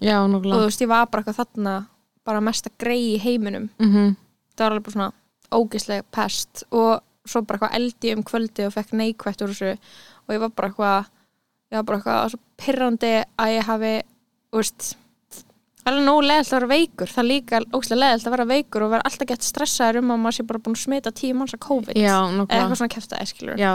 já, 0.00 0.16
og 0.24 0.42
þú 0.42 0.60
veist, 0.64 0.80
ég 0.80 0.88
var 0.88 1.06
bara 1.12 1.22
eitthvað 1.22 1.40
þarna 1.42 1.74
bara 2.24 2.40
mesta 2.40 2.70
grei 2.78 3.16
í 3.16 3.20
heiminum. 3.20 3.68
Mhm. 3.80 4.16
það 4.56 4.64
var 4.64 4.72
alveg 4.72 4.84
bara 4.86 4.94
svona 4.96 5.12
ógislega 5.52 6.04
pest. 6.12 6.64
Og 6.70 7.00
svo 7.26 7.42
bara 7.46 7.58
eitthvað 7.58 7.76
eldi 7.78 8.14
um 8.16 8.22
kvöldi 8.22 8.66
og 8.66 8.72
fekk 8.74 8.92
neikvætt 8.92 9.42
úr 9.42 9.52
þessu. 9.52 9.78
Og 10.28 10.34
ég 10.34 10.40
var 10.40 10.50
bara 10.50 10.68
eitthvað 10.68 11.06
ég 11.72 11.76
var 11.78 11.86
bara 11.88 11.98
eitthvað 11.98 12.30
svo 12.30 12.40
pyrrandi 12.58 13.14
að 13.38 13.54
ég 13.56 13.64
hafi 13.68 13.94
þú 14.52 14.60
veist 14.60 14.96
alveg 15.82 16.04
nóg 16.06 16.20
leðilt 16.22 16.52
að 16.52 16.58
vera 16.60 16.70
veikur. 16.70 17.10
Það 17.10 17.22
er 17.24 17.28
líka 17.30 17.60
ógislega 17.72 18.02
leðilt 18.02 18.26
að 18.26 18.36
vera 18.36 18.50
veikur 18.52 18.82
og 18.86 18.90
vera 18.92 19.06
alltaf 19.08 19.28
gett 19.32 19.42
stressaður 19.42 19.98
um 20.02 20.12
að 20.14 20.20
maður 20.22 20.36
sé 20.36 20.46
bara 20.46 20.62
búin 20.62 20.76
að 20.76 20.84
smita 20.84 21.10
tíu 21.12 21.34
manns 21.34 21.56
að 21.56 21.64
COVID. 21.66 21.96
Já, 21.98 22.18
eða 22.22 22.46
eitthvað 22.46 22.78
svona 22.78 22.94
kæfta 22.94 23.22
eskilur 23.22 23.56
já, 23.58 23.72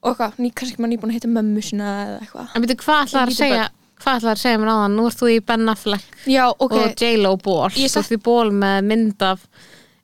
og 0.00 0.10
eitthvað, 0.10 0.38
ný, 0.40 0.48
kannski 0.56 0.80
maður 0.80 0.92
nýbúin 0.94 1.12
að 1.12 1.16
heita 1.18 1.28
mömmu 1.28 1.62
sinna 1.62 1.88
eða 2.06 2.18
eitthvað. 2.24 2.54
En 2.56 2.64
byrju, 2.64 2.76
hvað 2.80 3.02
ætlar 3.04 3.30
að 3.30 3.36
segja 3.36 3.66
hvað 4.00 4.20
ætlar 4.20 4.36
að 4.36 4.42
segja 4.42 4.60
mér 4.60 4.72
áðan, 4.74 4.96
nú 4.96 5.06
ert 5.08 5.20
þú 5.20 5.28
í 5.32 5.36
Ben 5.46 5.72
Affleck 5.72 6.24
já, 6.30 6.44
ok, 6.50 6.74
og 6.76 7.02
J-Lo 7.02 7.34
ból 7.40 7.68
þú 7.74 8.00
ert 8.02 8.16
í 8.16 8.20
ból 8.24 8.48
með 8.62 8.88
mynd 8.88 9.26
af 9.26 9.44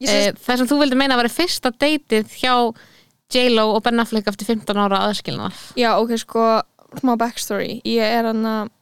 e, 0.01 0.33
það 0.33 0.63
sem 0.63 0.71
þú 0.71 0.79
vildi 0.83 1.01
meina 1.01 1.17
að 1.17 1.25
vera 1.25 1.35
fyrsta 1.37 1.73
deytið 1.75 2.39
hjá 2.41 2.55
J-Lo 3.33 3.67
og 3.75 3.83
Ben 3.87 4.03
Affleck 4.03 4.31
eftir 4.31 4.49
15 4.53 4.83
ára 4.87 5.03
aðskilnaðar 5.09 5.61
já, 5.79 5.91
ok, 5.97 6.17
sko 6.23 6.47
smá 7.01 7.17
backstory, 7.21 7.81
ég 7.89 8.17
er 8.21 8.31
hann 8.31 8.47
að 8.47 8.73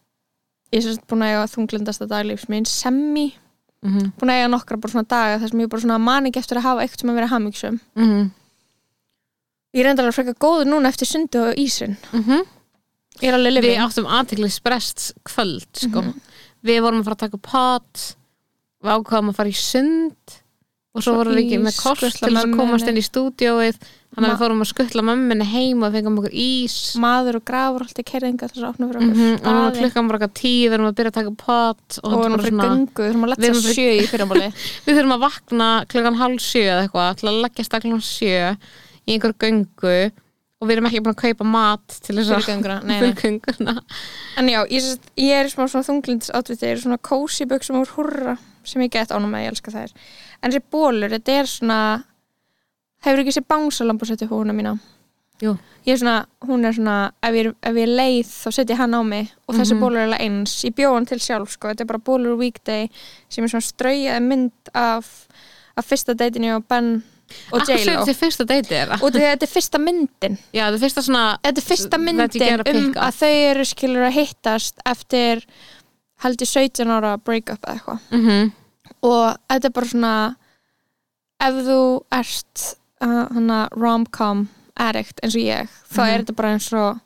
ég 0.74 0.80
er 0.80 0.86
sérst 0.88 1.06
búin 1.10 1.24
að 1.24 1.34
eiga 1.34 1.50
þunglindasta 1.54 2.10
daglífs 2.10 2.48
minn, 2.50 2.66
semmi 2.68 3.28
mm 3.30 3.90
-hmm. 3.90 4.14
búin 4.18 4.30
að 4.30 4.40
eiga 4.40 4.54
nokkra 4.54 4.80
bara 4.80 4.92
svona 4.92 5.08
daga 5.08 5.38
þar 5.42 5.50
sem 5.50 5.60
ég 5.60 5.68
bara 5.70 5.82
svona 5.82 5.98
man 5.98 6.26
ekki 6.26 6.42
eftir 6.42 6.58
að 6.58 6.66
hafa 6.68 6.82
eitthvað 6.82 7.00
sem 7.00 7.10
að 7.10 7.20
vera 7.20 7.32
hamingsum 7.34 7.80
Mm 7.94 8.32
ég 9.74 9.82
er 9.82 9.90
enda 9.90 10.04
alveg 10.04 10.16
frekar 10.16 10.36
góður 10.38 10.70
núna 10.70 10.90
eftir 10.92 11.08
sundu 11.10 11.40
og 11.48 11.58
ísin 11.58 11.96
-hmm. 12.12 12.46
Við 13.20 13.82
áttum 13.82 14.06
aðtekli 14.10 14.50
sprest 14.50 15.12
kvöld 15.24 15.68
sko. 15.72 16.02
Mhm. 16.02 16.20
við 16.64 16.80
vorum 16.80 17.00
að 17.00 17.04
fara 17.04 17.14
að 17.14 17.24
taka 17.26 17.38
pot 17.38 18.16
við 18.84 18.90
ákvaðum 18.96 19.30
að 19.30 19.36
fara 19.36 19.52
í 19.52 19.58
sund 19.58 20.40
og 20.94 21.02
svo 21.02 21.10
Svo 21.10 21.18
vorum 21.18 21.34
við 21.34 21.44
ekki 21.44 21.58
með 21.58 21.76
kost 21.82 22.18
til 22.22 22.36
að 22.38 22.54
komast 22.54 22.88
inn 22.88 23.00
í 23.00 23.02
stúdíóið. 23.02 23.78
Þannig 24.14 24.30
að 24.30 24.34
við 24.34 24.42
fórum 24.44 24.60
að 24.62 24.68
skuttla 24.70 25.02
mömminni 25.02 25.46
heim 25.50 25.80
og 25.82 25.90
fengum 25.90 26.18
okkur 26.20 26.34
ís. 26.38 26.74
Maður 27.02 27.40
og 27.40 27.44
grafur 27.50 27.82
alltaf 27.82 28.06
kerðinga 28.06 28.46
þess 28.46 28.60
að 28.62 28.68
opna 28.68 28.86
fyrir 28.86 29.02
mm 29.02 29.08
okkur. 29.10 29.24
-hmm. 29.24 29.64
og 29.66 29.78
klukkan 29.80 30.06
bara 30.08 30.18
eitthvað 30.20 30.36
tíu 30.38 30.68
við 30.68 30.76
erum 30.76 30.86
að 30.86 30.96
byrja 31.00 31.10
að 31.10 31.18
taka 31.18 31.32
pot 31.34 31.98
og, 31.98 32.04
og 32.04 32.14
við 32.14 32.26
erum 32.28 32.44
fyrir 32.44 32.60
göngu, 32.62 33.02
við 33.02 33.10
erum 33.10 33.24
að 33.24 33.32
leggja 33.34 33.74
sjö 33.74 33.88
í 33.90 34.06
fyrramáli 34.06 34.48
við 34.86 34.94
þurfum 34.94 35.16
að 35.16 35.24
vakna 35.26 35.68
klukkan 35.90 36.20
hálf 36.22 36.44
sjö 36.46 36.62
eða 36.62 36.84
eitthvað 36.84 37.18
til 37.18 37.28
að 37.28 37.40
leggja 37.42 37.64
staklega 37.66 38.00
sjö 38.06 38.38
í 38.54 39.16
einhver 39.16 39.34
göngu 39.34 39.98
og 40.64 40.70
við 40.70 40.78
erum 40.78 40.88
ekki 40.88 41.02
búin 41.04 41.12
að 41.14 41.20
kaupa 41.26 41.44
mat 41.52 41.98
til 42.06 42.16
þess 42.16 42.32
að 42.32 42.46
fyrir 42.48 42.78
nei. 42.88 43.12
gönguna 43.20 43.74
en 44.40 44.48
já, 44.48 44.60
ég, 44.72 44.88
ég 45.20 45.42
er 45.44 45.52
smá 45.52 45.66
svona 45.68 45.84
þunglindis 45.90 46.32
átviti 46.34 46.64
ég 46.64 46.78
er 46.78 46.82
svona 46.86 46.98
cozy 47.04 47.44
buksum 47.50 47.82
úr 47.82 47.92
hurra 47.98 48.38
sem 48.64 48.80
ég 48.80 48.90
get 48.96 49.12
ánum 49.12 49.28
með, 49.34 49.44
ég 49.44 49.52
elska 49.52 49.74
þær 49.74 49.92
en 49.92 50.48
þessi 50.50 50.64
bólur, 50.72 51.12
þetta 51.12 51.38
er 51.42 51.50
svona 51.52 51.78
hefur 53.04 53.20
ekki 53.24 53.36
sér 53.36 53.44
bánsalambu 53.52 54.08
setja 54.08 54.28
húna 54.30 54.56
mína 54.56 54.74
Jú. 55.42 55.56
ég 55.84 55.92
er 55.96 55.98
svona, 56.00 56.18
hún 56.46 56.62
er 56.64 56.72
svona 56.76 56.96
ef 57.26 57.34
ég, 57.36 57.48
ef 57.60 57.74
ég 57.76 57.84
er 57.88 57.94
leið 57.98 58.28
þá 58.30 58.48
setja 58.54 58.76
ég 58.76 58.80
hann 58.80 58.94
á 58.96 59.02
mig 59.04 59.32
og 59.48 59.56
þessi 59.58 59.74
Mhm. 59.74 59.80
bólur 59.82 59.98
er 60.00 60.06
alveg 60.08 60.22
eins, 60.24 60.54
ég 60.64 60.74
bjóð 60.78 60.94
hann 60.94 61.06
til 61.10 61.18
sjálf 61.18 61.50
sko. 61.50 61.68
þetta 61.68 61.80
er 61.84 61.90
bara 61.90 61.98
bólur 62.06 62.38
weekday 62.38 62.88
sem 63.28 63.44
er 63.44 63.50
svona 63.50 63.66
straujaði 63.66 64.22
mynd 64.22 64.70
af, 64.72 65.10
af 65.76 65.84
fyrsta 65.90 66.14
deytinu 66.16 66.54
og 66.56 66.68
Ben 66.70 67.02
og 67.52 67.60
J-Lo. 67.68 67.92
þetta 68.04 68.14
fyrsta 68.18 68.44
deyti 68.48 68.74
er 68.74 68.88
það? 68.92 69.02
og 69.02 69.12
þetta 69.18 69.46
er 69.48 69.52
fyrsta 69.54 69.78
myndin. 69.78 70.38
Já, 70.52 70.64
þetta 70.66 70.74
er 70.78 70.82
fyrsta 70.84 71.02
svona 71.06 71.24
þetta 71.44 71.62
er 71.62 71.68
fyrsta 71.70 71.98
myndin 71.98 72.60
um 72.74 72.92
að 73.06 73.18
þau 73.20 73.32
eru 73.50 73.64
skilur 73.64 74.06
að 74.08 74.16
hittast 74.18 74.84
eftir 74.86 75.44
held 76.24 76.40
ég 76.44 76.48
17 76.48 76.90
ára 76.94 77.16
break-up 77.18 77.64
eða 77.66 77.74
eitthvað. 77.78 77.98
Mm 78.10 78.52
og 79.04 79.36
þetta 79.50 79.68
er 79.68 79.72
bara 79.76 79.86
svona 79.90 80.12
ef 81.44 81.54
þú 81.66 81.78
ert 82.12 82.62
uh, 83.04 83.68
rom-com 83.76 84.46
addict 84.80 85.20
eins 85.22 85.34
og 85.36 85.42
ég, 85.44 85.68
þá 85.92 86.00
Mhm. 86.00 86.08
er 86.14 86.22
þetta 86.22 86.36
bara 86.36 86.52
eins 86.54 86.68
og 86.72 87.00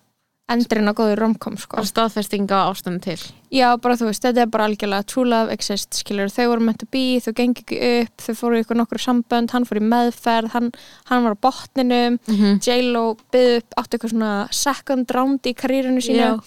endurinn 0.48 0.88
á 0.88 0.94
góður 0.96 1.20
rom-com 1.22 1.56
sko. 1.60 1.76
bara 1.76 1.88
staðfesting 1.88 2.48
á 2.48 2.72
ástöndum 2.72 3.00
til 3.04 3.18
já, 3.52 3.68
bara 3.80 3.96
þú 4.00 4.08
veist, 4.08 4.24
þetta 4.24 4.44
er 4.44 4.52
bara 4.52 4.68
algjörlega 4.68 5.06
true 5.08 5.26
love 5.28 5.52
exists, 5.52 6.02
skilur, 6.02 6.30
þau 6.32 6.46
voru 6.52 6.66
meant 6.66 6.80
to 6.80 6.88
be 6.90 7.20
þau 7.24 7.32
gengi 7.36 7.64
ekki 7.64 7.80
upp, 7.88 8.24
þau 8.24 8.34
fóru 8.40 8.58
í 8.58 8.62
ykkur 8.64 8.80
nokkur 8.80 9.02
sambönd 9.02 9.52
hann 9.54 9.66
fór 9.68 9.80
í 9.80 9.84
meðferð, 9.84 10.52
hann, 10.54 10.70
hann 11.10 11.26
var 11.26 11.36
á 11.36 11.42
botninum, 11.48 12.18
mm 12.18 12.36
-hmm. 12.38 12.60
J-Lo 12.64 13.04
byggði 13.32 13.58
upp, 13.62 13.74
átti 13.76 13.96
eitthvað 13.96 14.14
svona 14.14 14.48
second 14.50 15.10
round 15.10 15.40
í 15.46 15.54
karýrinu 15.54 16.00
sínu 16.00 16.24
Já. 16.24 16.40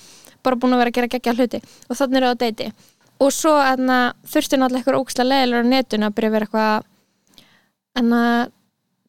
bara 0.43 0.55
búin 0.55 0.74
að 0.74 0.81
vera 0.81 0.89
að 0.89 0.98
gera 0.98 1.08
geggja 1.08 1.34
hluti 1.34 1.62
og 1.89 1.98
þannig 1.98 2.17
er 2.17 2.24
það 2.24 2.34
á 2.34 2.41
deiti 2.43 2.74
og 3.22 3.29
svo 3.31 3.53
þurfti 3.53 4.58
náttúrulega 4.58 4.81
eitthvað 4.81 5.01
ógstlega 5.01 5.29
leðilegur 5.29 5.65
á 5.65 5.72
netinu 5.74 6.05
að 6.05 6.15
byrja 6.15 6.29
að 6.29 6.34
vera 6.34 6.46
eitthvað 6.46 6.89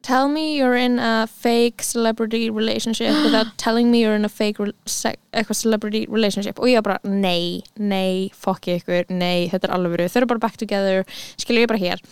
tell 0.02 0.28
me 0.28 0.56
you're 0.56 0.76
in 0.76 0.98
a 0.98 1.26
fake 1.30 1.82
celebrity 1.82 2.50
relationship 2.50 3.14
without 3.24 3.46
telling 3.64 3.90
me 3.90 4.00
you're 4.02 4.16
in 4.18 4.24
a 4.24 4.28
fake 4.28 4.58
eitthvað 4.58 5.56
celebrity 5.56 6.06
relationship 6.10 6.58
og 6.58 6.66
ég 6.70 6.80
var 6.80 6.86
bara, 6.88 6.98
nei, 7.04 7.62
nei, 7.78 8.30
fokki 8.34 8.78
ykkur 8.80 9.10
nei, 9.14 9.48
þetta 9.52 9.68
er 9.70 9.74
alveg 9.76 9.96
verið, 9.96 10.12
þau 10.14 10.20
eru 10.22 10.30
bara 10.34 10.44
back 10.46 10.56
together 10.60 11.04
skilur 11.40 11.64
ég 11.64 11.70
bara 11.72 11.82
hér 11.82 12.02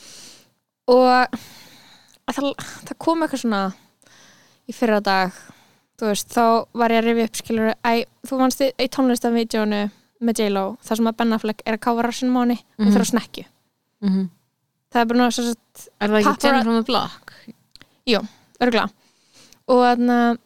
og 0.90 1.06
að 1.10 2.34
það, 2.36 2.50
það 2.88 2.98
kom 3.06 3.22
eitthvað 3.26 3.42
svona 3.44 3.62
í 4.70 4.74
fyrra 4.76 5.00
dag 5.02 5.32
þú 6.00 6.08
veist, 6.12 6.30
þá 6.32 6.44
var 6.80 6.94
ég 6.94 7.02
að 7.02 7.08
rifja 7.10 7.28
upp 7.28 7.40
skilur, 7.42 7.72
æ, 7.84 7.92
þú 8.28 8.38
vannst 8.40 8.62
í, 8.64 8.70
í 8.80 8.86
tónlistavídeónu 8.94 9.80
með 10.20 10.42
J-Lo, 10.44 10.64
þar 10.84 10.98
sem 11.00 11.08
að 11.10 11.16
Ben 11.18 11.32
Affleck 11.36 11.62
er 11.66 11.76
að 11.78 11.82
káfa 11.84 12.04
rassinum 12.06 12.36
á 12.36 12.42
henni 12.44 12.58
og 12.60 12.84
Mhm. 12.86 12.92
þarf 12.94 13.04
að 13.06 13.10
snekju 13.14 13.44
það 14.90 15.00
er 15.02 15.06
bara 15.10 15.20
náttúrulega 15.20 15.56
Er 16.00 16.08
það 16.10 16.20
ekki 16.20 16.44
Jenny 16.46 16.62
from 16.64 16.76
the 16.80 16.86
Block? 16.88 17.29
Örgla 18.60 18.86
og 19.70 19.82
þannig 19.84 20.16
að 20.16 20.38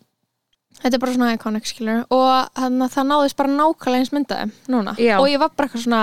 þetta 0.83 0.97
er 0.97 1.03
bara 1.05 1.15
svona 1.15 1.33
iconic 1.35 1.69
skilur 1.71 2.03
og 2.13 2.59
þannig 2.59 2.87
að 2.87 2.95
það 2.97 3.09
náðist 3.11 3.39
bara 3.39 3.55
nákvæmlega 3.55 4.03
eins 4.03 4.13
myndaði 4.13 4.51
núna. 4.75 4.95
Já. 5.01 5.17
og 5.21 5.29
ég 5.31 5.41
var 5.41 5.53
bara 5.55 5.69
eitthvað 5.69 5.87
svona 5.87 6.03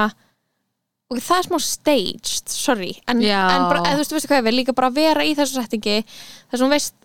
og 1.11 1.19
það 1.19 1.37
er 1.37 1.47
smá 1.49 1.59
staged, 1.59 2.49
sorry. 2.49 2.91
En, 3.11 3.19
en 3.19 3.65
bara, 3.67 3.81
eða, 3.83 3.97
þú 3.97 4.01
veist, 4.01 4.13
veistu 4.15 4.29
hvað 4.31 4.39
ég 4.39 4.45
vil 4.47 4.57
líka 4.61 4.75
bara 4.77 4.89
vera 4.95 5.25
í 5.27 5.33
þessu 5.35 5.59
settingi 5.59 5.97
þar 6.07 6.55
sem 6.55 6.65
hún 6.65 6.71
veist 6.71 6.95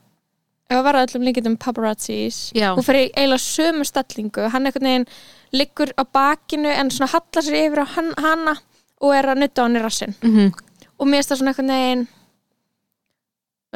ef 0.66 0.76
að 0.78 0.86
vera 0.86 1.02
öllum 1.06 1.26
líkindum 1.26 1.56
paparazzis 1.62 2.38
Já. 2.54 2.72
hún 2.74 2.86
fer 2.86 3.00
í 3.00 3.04
eiginlega 3.10 3.42
sömu 3.42 3.86
stellingu. 3.86 4.46
Hann 4.54 4.66
einhvern 4.66 4.88
veginn 4.88 5.08
liggur 5.54 5.92
á 5.98 6.02
bakinu 6.06 6.70
en 6.70 6.90
svona 6.94 7.10
hallar 7.12 7.44
sér 7.46 7.58
yfir 7.66 7.82
á 7.82 7.86
hann, 7.96 8.14
hana 8.18 8.56
og 9.02 9.12
er 9.14 9.28
að 9.30 9.42
nutta 9.42 9.62
á 9.62 9.64
hann 9.66 9.78
í 9.78 9.82
rassin 9.84 10.16
Mm 10.22 10.54
og 10.96 11.08
mér 11.08 11.20
finnst 11.20 11.32
það 11.32 11.40
svona 11.40 11.52
einhvern 11.52 11.72
veginn 11.74 12.04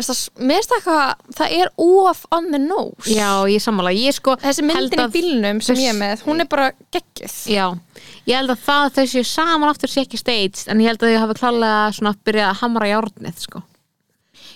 mér 0.09 0.57
finnst 0.57 0.71
það- 0.71 0.79
eitthvað 0.81 1.37
það 1.37 1.53
er 1.61 1.69
off 1.77 2.25
on 2.33 2.51
the 2.51 2.59
nose. 2.59 3.05
Já, 3.11 3.45
ég 3.51 3.61
sammála, 3.61 3.93
ég 3.93 4.15
sko 4.17 4.37
þessi 4.41 4.65
myndin 4.65 5.03
í 5.05 5.09
bílnum 5.13 5.61
sem 5.63 5.77
ég 5.77 5.91
er 5.93 5.99
með, 5.99 6.23
hún 6.25 6.41
er 6.41 6.47
bara 6.47 6.73
geggjuð. 6.93 7.35
Já, 7.53 7.67
ég 8.27 8.35
held 8.37 8.51
að 8.51 8.65
það 8.65 9.07
séu 9.13 9.25
saman 9.27 9.69
aftur 9.69 9.89
sé 9.93 10.01
ekki 10.07 10.19
staged 10.19 10.65
en 10.69 10.79
ég 10.81 10.87
held 10.89 10.99
að 11.03 11.13
þau 11.15 11.21
hafi 11.27 11.39
klálega 11.41 11.93
svona 11.99 12.15
byrjað 12.25 12.51
að 12.51 12.61
hamra 12.65 12.87
járnið 12.87 13.39
sko. 13.39 13.63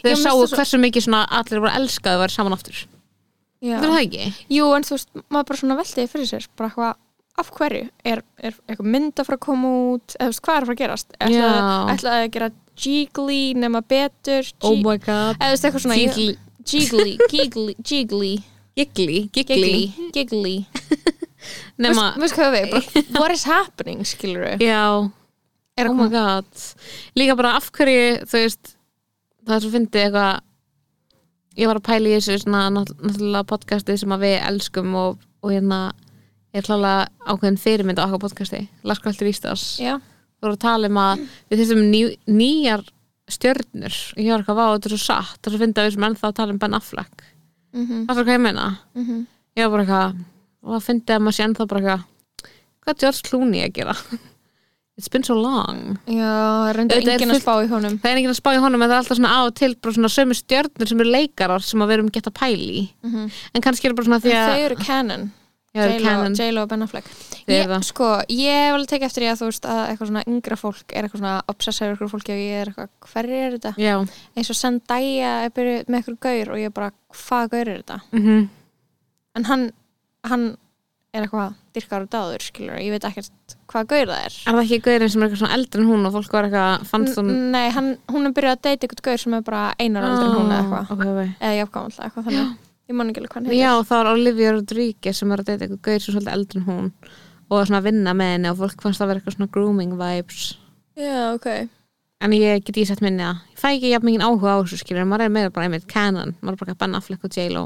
Já, 0.05 0.11
Þau 0.11 0.11
mér 0.11 0.23
sáu 0.23 0.47
svo- 0.47 0.57
hversu 0.59 0.79
mikið 0.81 1.03
svona 1.09 1.27
allir 1.31 1.61
voru 1.61 1.73
elskaði 1.77 2.15
að 2.17 2.23
vera 2.25 2.29
saman 2.39 2.53
aftur. 2.53 2.85
Já. 3.65 3.79
Það 3.81 3.85
er 3.85 3.91
það 3.95 4.05
ekki? 4.05 4.35
jú 4.51 4.65
en 4.77 4.83
þú 4.85 4.91
veist, 4.99 5.09
maður 5.31 5.47
bara 5.49 5.59
svona 5.61 5.77
veltiði 5.81 6.09
fyrir 6.13 6.29
sér 6.29 6.47
bara 6.57 6.69
eitthvað, 6.69 6.95
af 7.37 7.51
hverju 7.51 7.89
er, 8.05 8.21
er 8.39 8.53
eitthvað 8.69 8.91
mynd 8.93 9.15
að 9.17 9.27
fara 9.27 9.37
að 9.39 9.41
koma 9.41 9.69
út 9.95 10.15
eða 10.21 10.29
þú 10.29 10.33
veist, 10.35 10.43
hvað 10.45 10.57
er 10.61 10.67
fara 10.67 10.75
að 10.75 10.83
gerast? 10.83 11.09
Ætlaði 11.21 12.21
að 12.29 12.31
gera 12.37 12.51
jiggly 12.76 13.54
nema 13.59 13.81
betur 13.83 14.49
Oh 14.62 14.75
my 14.76 14.97
god. 14.99 15.37
Eða 15.38 15.50
þú 15.50 15.52
veist, 15.54 15.64
eitthvað 15.69 15.85
svona 15.85 15.99
jiggly, 16.00 16.37
giggly, 16.64 17.14
jiggly 17.31 17.75
giggly, 17.85 18.35
giggly, 18.76 19.19
giggly 19.33 20.11
giggly. 20.12 20.57
Nema, 21.78 22.14
Veist- 22.16 22.21
veist 22.23 22.37
hvað 22.38 22.54
við, 22.54 22.71
bara, 22.73 23.02
what 23.21 23.33
is 23.35 23.45
happening 23.45 24.00
skilur 24.09 24.47
við 24.54 24.64
já. 24.64 24.81
Er 25.76 25.88
Oh 25.90 25.95
my 25.99 26.07
god. 26.09 26.47
Líka 27.19 27.35
bara 27.37 27.57
af 27.59 27.66
hverju, 27.75 28.23
þú 28.31 28.40
veist 28.45 28.75
það 29.45 29.57
er 29.57 29.64
svo 29.64 29.73
fyndið 29.75 30.04
eitthvað 30.07 30.40
ég 31.61 31.69
var 31.71 31.78
að 31.78 31.87
pæla 31.87 32.11
í 32.11 32.14
þessu 32.16 32.38
svona 32.45 32.62
nátt- 32.75 32.95
náttúrulega 32.99 33.47
podcasti 33.50 33.97
sem 34.00 34.14
að 34.16 34.25
við 34.25 34.37
elskum 34.49 34.95
og, 34.99 35.19
og 35.45 35.52
hérna 35.54 35.81
er 36.54 36.62
klálega 36.66 37.09
ákveðin 37.26 37.59
fyrirmynd 37.61 37.99
á 38.00 38.07
okkar 38.07 38.23
podcasti. 38.25 38.61
Laskvæltur 38.87 39.28
Ístas 39.31 39.64
Já, 39.83 39.99
þú 39.99 40.13
voru 40.45 40.57
að 40.59 40.65
tala 40.65 40.91
um 40.93 41.01
að 41.05 41.25
við 41.51 41.63
þessum 41.63 41.83
ný, 41.91 42.03
nýjar 42.41 42.85
stjörnur. 43.35 43.97
Ég 44.21 44.31
var 44.33 44.43
eitthvað 44.43 44.59
vá, 44.61 44.67
þetta 44.75 44.91
er 44.91 44.95
svo 44.95 45.03
satt. 45.05 45.39
Það 45.41 45.49
er 45.51 45.55
svo 45.57 45.63
fyndið 45.65 45.81
að 45.83 45.89
við 45.89 45.97
sem 45.97 46.07
ennþá 46.11 46.29
að 46.31 46.37
tala 46.41 46.55
um 46.55 46.61
Ben 46.65 46.79
Affleck. 46.79 47.25
Mhm, 47.75 48.05
það 48.07 48.19
er 48.19 48.25
hvað 48.29 48.37
ég 48.37 48.45
meina? 48.45 48.67
Mhm. 48.95 49.25
Ég 49.57 49.65
var 49.65 49.73
bara 49.75 49.85
eitthvað 49.85 50.23
og 50.65 50.71
það 50.75 50.87
fyndið 50.89 51.15
að 51.17 51.25
maður 51.25 51.37
sé 51.39 51.45
ennþá 51.49 51.67
bara 51.69 51.81
eitthvað 51.81 52.05
hvað 52.85 52.95
er 52.95 53.01
George 53.05 53.23
Clooney 53.29 53.65
að 53.65 53.75
gera? 53.81 53.97
It's 54.97 55.09
been 55.11 55.25
so 55.27 55.35
long. 55.35 55.97
Já, 56.07 56.71
reynda 56.71 56.95
Auðvitað 56.95 57.09
er 57.09 57.17
enginn 57.19 57.35
að 57.35 57.41
spá 57.43 57.55
í 57.65 57.71
honum. 57.73 57.97
Það 57.99 58.13
er 58.13 58.19
enginn 58.21 58.31
að 58.31 58.37
spá 58.39 58.51
í 58.55 58.61
honum 58.63 58.85
en 58.85 58.87
það 58.87 58.95
er 58.95 59.01
alltaf 59.03 59.19
svona 59.19 59.33
á 59.35 59.41
og 59.43 59.55
til 59.59 59.71
bara 59.75 59.95
svona 59.97 60.11
sömu 60.15 60.37
stjörnur 60.39 60.91
sem 60.91 61.01
eru 61.03 61.11
leikarar 61.17 61.65
sem 61.67 61.83
að 61.83 61.89
við 61.91 61.97
erum 61.97 62.11
gett 62.15 62.29
að 62.31 62.37
pæli 62.39 62.69
í. 62.79 62.85
Mhm. 63.03 63.25
en 63.55 63.65
kannski 63.65 63.89
er 63.89 63.91
það 63.91 63.97
bara 63.99 64.07
svona 64.07 64.21
því 64.23 64.35
að 64.39 64.53
Þau 64.53 64.63
eru 64.69 64.77
canon 64.85 65.25
J-Lo 65.75 66.62
og 66.64 66.69
Ben 66.71 66.83
Affleck. 66.87 67.09
Ég. 67.50 67.73
Sko, 67.85 68.09
ég 68.31 68.59
hef 68.64 68.75
alveg 68.76 68.90
tekið 68.93 69.07
eftir 69.09 69.25
því 69.25 69.31
að 69.33 69.40
þú 69.40 69.49
veist 69.50 69.66
að 69.69 69.81
eitthvað 69.90 70.11
svona 70.11 70.25
yngra 70.31 70.57
fólk 70.61 70.95
er 70.95 71.07
eitthvað 71.09 71.21
svona 71.23 71.33
obsessið 71.50 71.95
ykkur 71.97 72.12
fólki 72.14 72.35
og 72.35 72.43
ég 72.43 72.61
er 72.62 72.71
eitthvað, 72.71 72.90
hverju 73.12 73.40
er 73.45 73.57
þetta? 73.59 73.73
já, 73.83 73.95
Eins 74.38 74.50
og 74.54 74.59
Zendaya 74.61 75.33
er 75.45 75.54
byrjuð 75.57 75.90
með 75.90 76.04
ykkur 76.04 76.19
gaur 76.28 76.52
og 76.54 76.61
ég 76.62 76.71
er 76.71 76.76
bara, 76.78 76.93
hvað 77.12 77.49
gaur 77.57 77.73
er 77.75 77.81
þetta? 77.83 78.00
mm 78.14 78.45
En 79.35 79.45
hann, 79.50 79.64
hann 80.31 80.45
er 81.14 81.25
eitthvað 81.26 81.57
dyrkar 81.75 82.04
og 82.07 82.11
dáður, 82.12 82.43
skilur, 82.47 82.78
ég 82.78 82.93
veit 82.95 83.04
ekkert 83.09 83.54
hvað 83.71 83.88
gaur 83.90 84.07
það 84.12 84.21
er. 84.28 84.37
Er 84.47 84.54
það 84.54 84.61
ekki 84.64 84.78
gaurin 84.87 85.11
sem 85.11 85.23
er 85.23 85.26
eitthvað 85.26 85.40
svona 85.43 85.57
eldri 85.59 85.83
en 85.83 85.88
hún 85.90 86.07
og 86.07 86.14
fólk 86.14 86.37
var 86.38 86.47
eitthvað 86.47 86.85
fannst 86.90 87.19
hún 87.19 87.33
Nei, 87.50 87.66
hann, 87.75 87.88
hún 88.14 88.28
er 88.31 88.35
byrjuð 88.37 88.54
að 88.54 88.62
deyta 88.69 88.87
ykkur 88.88 89.02
gaur 89.11 89.19
sem 89.25 89.35
er 89.35 89.43
bara 89.47 89.64
einar 89.83 90.07
aldrei 90.07 90.28
en 90.28 90.37
hún 90.38 90.54
eða 90.54 90.61
eitthvað. 90.62 90.87
Ah, 90.87 90.95
ok. 90.95 91.35
eða 91.40 91.59
jafngamall 91.59 91.99
eitthvað 92.07 92.28
þannig 92.31 92.54
ég 92.91 92.99
man 92.99 93.12
ekki 93.12 93.23
alveg 93.23 93.35
hvað 93.35 93.49
heitir. 93.49 93.61
Já, 93.61 93.71
það 93.88 94.00
var 94.00 94.11
Olivia 94.12 94.57
Rodríguez 94.57 95.21
sem 95.21 95.33
var 95.33 95.43
að 95.43 95.53
deyta 95.53 95.67
eitthvað 95.67 95.85
gaur 95.87 96.03
sem 96.03 96.11
er 96.11 96.17
svolítið 96.17 96.35
eldri 96.35 96.61
en 96.61 96.67
hún. 96.69 96.91
Og 97.50 97.62
svona 97.69 97.81
að 97.81 97.88
vinna 97.91 98.17
með 98.17 98.35
henni 98.35 98.50
og 98.50 98.61
fólk 98.61 98.85
fannst 98.85 99.03
það 99.03 99.11
vera 99.11 99.21
eitthvað 99.23 99.37
svona 99.38 99.53
grooming 99.55 99.97
vibes. 100.00 100.43
Já, 100.99 101.17
ok. 101.35 101.49
En 102.25 102.35
ég 102.37 102.64
get 102.64 102.81
ég 102.81 102.88
sett 102.88 103.05
minni 103.05 103.25
að 103.26 103.41
ég 103.53 103.61
fæ 103.61 103.71
ekki 103.75 103.93
jafn 103.93 104.09
mikið 104.09 104.26
áhuga 104.26 104.55
á 104.57 104.62
þessu 104.62 104.81
skilur 104.81 105.09
maður 105.09 105.26
er 105.26 105.35
meira 105.35 105.55
bara 105.55 105.69
einmitt 105.69 105.88
canon. 105.91 106.37
Maður 106.41 106.57
er 106.57 106.62
bara 106.62 106.76
að 106.76 106.83
Ben 106.85 107.00
Affleck 107.00 107.26
og 107.26 107.35
J-Lo. 107.35 107.64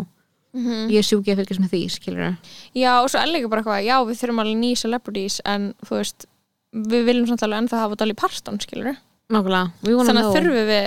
Mm 0.57 0.89
ég 0.89 1.03
er 1.03 1.05
sjúki 1.07 1.33
að 1.33 1.43
fylgjast 1.43 1.61
með 1.61 1.73
því 1.75 1.81
skilur 1.93 2.37
Já, 2.73 2.93
og 3.03 3.11
svo 3.13 3.21
er 3.21 3.29
líka 3.29 3.51
bara 3.53 3.61
eitthvað, 3.61 3.85
já, 3.85 3.97
við 4.09 4.21
þurfum 4.23 4.41
alveg 4.43 4.57
ný 4.63 4.71
celebrities 4.81 5.37
en 5.45 5.67
þú 5.85 5.99
veist, 5.99 6.27
við 6.73 7.05
viljum 7.09 7.29
samt 7.29 7.45
alveg 7.45 7.63
ennþá 7.63 7.83
hafa 7.83 7.99
Dolly 8.01 8.17
Parton, 8.17 8.61
skilur 8.63 8.97
nákvæmlega, 9.29 9.73
we 9.85 9.95
wanna 9.95 10.09
þannig 10.09 10.25
að 10.25 10.31
know. 10.31 10.39
þurfum 10.39 10.71
við 10.73 10.87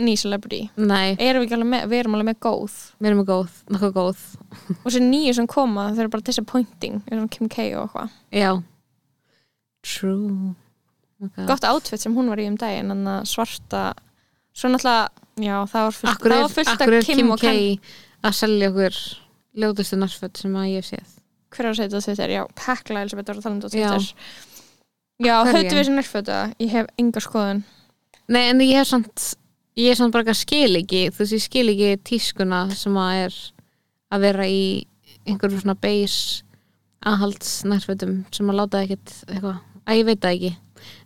ný 0.00 0.16
celebrity? 0.20 0.62
Nei, 0.80 1.14
erum 1.20 1.44
við 1.44 1.64
með, 1.68 1.86
við 1.90 2.02
erum 2.02 2.16
alveg 2.16 2.30
með 2.30 2.40
góð? 2.46 2.78
Við 2.98 3.10
erum 3.10 3.22
góð, 3.28 3.60
nokkuð 3.74 3.94
góð. 3.96 4.24
Og 4.82 4.88
þessi 4.88 5.04
nýju 5.04 5.36
sem 5.38 5.48
koma, 5.50 5.90
þau 5.94 6.04
eru 6.04 6.12
bara 6.16 6.26
disappointing 6.26 7.00
eins 7.06 7.22
og 7.22 7.30
Kim 7.34 7.50
K 7.52 7.70
og 7.74 7.86
eitthvað. 7.86 8.18
Já. 8.34 8.50
True. 9.86 10.54
Okay. 11.20 11.44
gott 11.44 11.64
outfit 11.68 12.00
sem 12.00 12.14
hún 12.16 12.30
var 12.32 12.40
í 12.40 12.46
um 12.48 12.54
daginn 12.56 12.94
en 12.94 13.08
svarta 13.28 13.90
svo 14.56 14.70
náttúrulega, 14.72 15.10
já, 15.36 15.56
það 15.68 15.82
var 15.84 15.96
fullt, 15.98 16.12
akkur 16.14 16.32
er, 16.32 16.40
var 16.40 16.54
fullt 16.54 16.70
akkur 16.72 16.96
er 16.96 17.04
Kim, 17.04 17.18
Kim 17.20 17.34
K 17.36 17.50
að 18.24 18.38
selja 18.38 18.70
okkur 18.70 19.00
ljótustu 19.60 19.98
narsföld 20.00 20.40
sem 20.40 20.54
að 20.56 20.70
ég 20.70 20.80
hef 20.80 20.88
séð. 20.88 21.18
Hver 21.50 21.66
er 21.66 21.72
að 21.72 21.76
segja 21.76 21.90
þetta 21.90 22.06
Twitter, 22.06 22.32
já, 22.32 22.42
Hekla 22.64 23.04
Elisabeth 23.04 23.28
var 23.28 23.40
að 23.40 23.44
tala 23.44 23.56
um 23.58 23.60
þetta 23.66 24.48
Já. 25.20 25.34
Höfðu 25.44 25.60
við 25.66 25.74
þessi 25.76 25.92
nærfötu 25.92 26.36
ég 26.64 26.72
hef 26.72 26.90
enga 27.00 27.20
skoðun. 27.20 27.62
Nei, 28.30 28.44
en 28.46 28.62
ég 28.64 28.78
hef 28.80 28.88
samt 28.88 29.24
ég 29.78 29.90
er 29.92 29.98
samt 29.98 30.14
bara 30.14 30.32
að 30.32 30.40
skil 30.40 30.78
ekki 30.80 31.06
þú 31.10 31.22
veist, 31.22 31.36
ég 31.36 31.44
skil 31.44 31.66
ekki 31.72 31.90
tískuna 32.10 32.62
sem 32.74 32.96
að 32.98 33.24
er 33.26 33.40
að 34.10 34.24
vera 34.26 34.46
í 34.50 34.62
einhverjum 35.28 35.62
svona 35.62 35.78
base 35.78 36.42
aðhalds 37.06 37.60
nærfötum 37.68 38.24
sem 38.34 38.50
að 38.50 38.58
láta 38.60 38.82
ekkert 38.84 39.14
eitthvað, 39.28 39.62
að 39.86 40.00
ég 40.00 40.08
veit 40.08 40.20
það 40.20 40.34
ekki. 40.36 40.50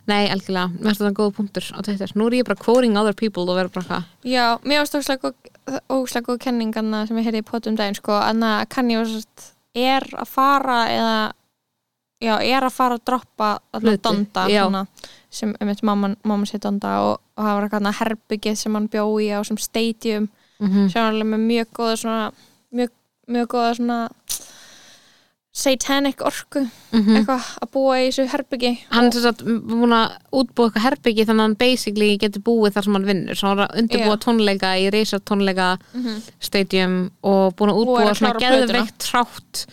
Nei, 0.07 0.29
algjörlega, 0.31 0.71
mér 0.71 0.91
finnst 0.91 1.01
þetta 1.01 1.17
góð 1.19 1.31
punktur 1.39 1.69
á 1.75 1.79
Twitter, 1.83 2.11
nú 2.15 2.27
er 2.29 2.37
ég 2.39 2.47
bara 2.47 2.61
quoting 2.61 2.99
other 3.01 3.15
people 3.17 3.47
og 3.49 3.57
vera 3.59 3.71
bara 3.73 3.83
eitthvað, 3.83 4.11
Já, 4.29 4.45
mér 4.63 4.83
óslega 4.85 5.17
góð, 5.23 5.79
óslega 5.91 6.29
góð 6.29 6.41
kenning 6.45 6.77
anna, 6.79 7.01
sem 7.09 7.19
ég 7.19 7.27
heyrði 7.27 7.43
í 7.43 7.47
potum 7.49 7.79
daginn 7.79 7.97
sko, 7.99 8.15
anna 8.21 8.53
kann 8.71 8.93
ég 8.93 9.03
veist, 9.03 9.49
er 9.75 10.07
að 10.15 10.31
fara 10.31 10.79
eða 10.93 11.17
já, 12.23 12.35
er 12.39 12.69
að 12.69 12.77
fara 12.77 12.99
að 12.99 13.07
droppa 13.09 13.51
Hluti, 13.81 14.03
Donda 14.05 14.47
svona, 14.51 14.85
sem 15.35 15.53
um 15.61 15.69
eitt 15.73 15.83
mamma, 15.83 16.13
mamma 16.25 16.47
sér 16.47 16.61
Donda 16.65 16.95
og, 17.09 17.21
og 17.37 17.45
það 17.45 17.55
var 17.59 17.67
eitthvað 17.69 17.99
herbyggið 18.01 18.57
sem 18.61 18.75
hann 18.79 18.89
bjó 18.93 19.07
í 19.21 19.29
á 19.35 19.41
sem 19.47 19.59
stadium 19.59 20.29
mm 20.63 20.89
sem 20.89 21.01
var 21.03 21.11
alveg 21.13 21.27
með 21.35 21.47
mjög 21.51 21.73
góða 21.77 21.97
svona 21.99 22.33
mjög, 22.73 22.91
mjög 23.35 23.49
góða 23.57 23.73
svona 23.81 23.99
satanic 25.55 26.19
orku 26.27 26.65
eitthvað 26.91 27.45
að 27.63 27.69
búa 27.75 27.99
í 28.03 28.07
þessu 28.09 28.25
herbyggi 28.33 28.71
Mhm. 28.75 28.89
hann 28.91 29.05
er 29.07 29.13
þess 29.15 29.29
að 29.31 29.43
búin 29.71 29.93
að 29.95 30.15
útbúa 30.41 30.67
eitthvað 30.67 30.85
herbyggi 30.89 31.27
þannig 31.29 31.43
að 31.43 31.47
hann 31.47 31.55
basically 31.61 32.09
getur 32.19 32.43
búið 32.43 32.75
þar 32.75 32.85
sem 32.89 32.97
hann 32.99 33.07
vinnur 33.07 33.39
svo 33.39 33.49
hann 33.53 33.59
er 33.61 33.69
að 33.69 33.79
undirbúa 33.83 34.17
Já. 34.17 34.23
tónleika 34.25 34.73
í 34.83 34.89
reysa 34.91 35.21
tónleika 35.21 35.69
Mhm. 35.95 36.23
stadium 36.41 36.97
og 37.23 37.55
búin 37.57 37.71
að 37.71 37.79
útbúa 37.85 38.11
að 38.11 38.19
svona 38.19 38.41
geðveikt 38.43 38.99
trátt 38.99 39.67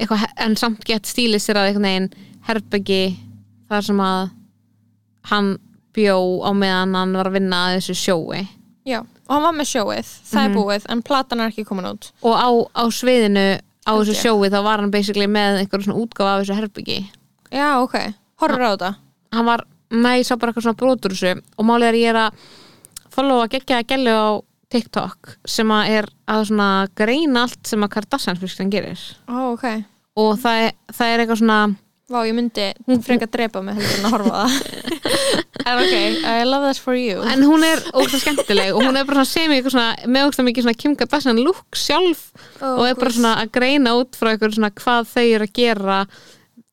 eitthvað, 0.00 0.24
en 0.38 0.56
samt 0.56 0.84
gett 0.84 1.02
stílið 1.04 1.42
sér 1.44 1.56
að 1.60 1.68
einhvern 1.68 1.88
veginn 1.88 2.10
herbyggi 2.48 3.16
þar 3.68 3.82
sem 3.84 3.96
að 4.00 4.30
hann 5.30 5.56
bjó 5.96 6.18
á 6.44 6.50
meðan 6.54 6.94
hann 6.98 7.12
var 7.18 7.28
að 7.30 7.36
vinna 7.38 7.62
að 7.68 7.78
þessu 7.78 7.96
sjói. 8.02 8.42
Já, 8.88 9.00
og 9.00 9.32
hann 9.34 9.42
var 9.44 9.56
með 9.58 9.68
sjóið, 9.72 10.10
það 10.30 10.42
Mhm. 10.42 10.50
er 10.50 10.56
búið 10.56 10.86
en 10.88 11.02
platan 11.02 11.40
er 11.40 11.50
ekki 11.52 11.64
komin 11.68 11.88
út. 11.90 12.10
Og 12.22 12.34
á, 12.36 12.48
á 12.76 12.84
sviðinu 12.88 13.46
á 13.86 13.92
Held 13.92 14.06
þessu 14.06 14.14
ég. 14.14 14.22
sjói 14.24 14.50
þá 14.52 14.62
var 14.64 14.78
hann 14.80 14.90
basically 14.90 15.26
með 15.26 15.60
einhver 15.62 15.82
svona 15.84 16.00
útgáfa 16.00 16.34
af 16.38 16.46
þessu 16.46 16.56
herbyggi 16.60 16.98
Já, 17.52 17.80
ok, 17.82 17.94
horfur 18.40 18.60
á 18.60 18.70
þetta. 18.76 18.94
Hann 19.32 19.44
var, 19.46 19.64
ég 19.90 20.24
sá 20.26 20.36
bara 20.38 20.52
eitthvað 20.52 20.62
svona 20.68 20.76
brotur 20.76 21.10
þessu. 21.16 21.42
Og 21.58 21.64
málið 21.64 21.88
er 21.88 21.94
ég 21.94 22.08
er 22.12 22.14
að 22.14 22.32
followa 23.10 23.48
geggja 23.48 23.78
að 23.82 23.86
gellu 23.88 24.12
á 24.12 24.28
TikTok 24.70 25.36
sem 25.48 25.66
að 25.72 25.88
er 25.88 26.08
að 26.28 26.42
svona 26.50 26.88
greina 26.94 27.42
allt 27.46 27.66
sem 27.66 27.80
að 27.80 27.88
Kardashian 27.94 28.36
fyrst 28.36 28.60
gerir. 28.70 29.00
Ó, 29.28 29.54
ok. 29.54 29.64
Og 30.16 30.36
það 30.38 30.66
er, 30.66 30.72
það 30.92 31.06
er 31.14 31.22
eitthvað 31.24 31.40
svona 31.40 31.76
Vá, 32.08 32.22
ég 32.24 32.32
myndi 32.32 32.70
frekar 33.04 33.28
drepa 33.28 33.60
mig 33.60 33.76
heldur 33.76 33.98
en 33.98 34.06
að 34.08 34.14
horfa 34.16 34.32
á 34.32 34.46
það. 34.48 34.54
En 35.68 35.76
ok, 35.82 35.94
I 36.24 36.44
love 36.48 36.64
that 36.64 36.78
for 36.80 36.96
you. 36.96 37.20
En 37.28 37.42
hún 37.44 37.60
er 37.66 37.82
ógst 37.98 38.22
skemmtileg 38.22 38.70
og 38.72 38.80
hún 38.86 38.96
er 38.96 39.04
bara 39.04 39.20
svona 39.20 39.28
sem 39.28 39.52
eitthvað 39.52 39.74
svona 39.74 40.08
með 40.08 40.28
ógst 40.30 40.40
mikið 40.46 40.64
svona 40.64 40.78
Kim 40.80 40.94
Kardashian 40.96 41.40
look 41.44 41.76
sjálf 41.76 42.22
oh, 42.62 42.78
og 42.78 42.84
er 42.88 42.96
bara 42.96 43.12
svona 43.12 43.34
að 43.42 43.50
greina 43.58 43.92
út 43.98 44.16
frá 44.16 44.30
eitthvað 44.32 44.56
svona 44.56 44.70
hvað 44.78 45.10
þau 45.12 45.24
eru 45.26 45.48
að 45.50 45.52
gera 45.58 45.98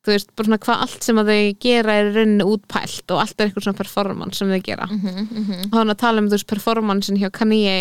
þú 0.06 0.14
veist, 0.14 0.32
bara 0.38 0.48
svona 0.48 0.62
hvað 0.64 0.84
allt 0.86 1.08
sem 1.10 1.20
að 1.20 1.32
þau 1.34 1.52
gera 1.66 1.98
er 2.00 2.08
í 2.08 2.14
rauninni 2.16 2.48
útpælt 2.56 3.12
og 3.16 3.22
allt 3.26 3.36
er 3.42 3.50
eitthvað 3.50 3.66
svona 3.68 3.80
performance 3.82 4.40
sem 4.40 4.54
þau 4.56 4.64
gera. 4.70 4.88
Mhm, 4.94 5.26
og 5.66 5.76
þannig 5.76 5.96
að 5.98 6.02
tala 6.06 6.24
um 6.24 6.30
þú 6.32 6.38
veist 6.38 6.52
performancein 6.54 7.20
hjá 7.20 7.32
Kanye 7.36 7.76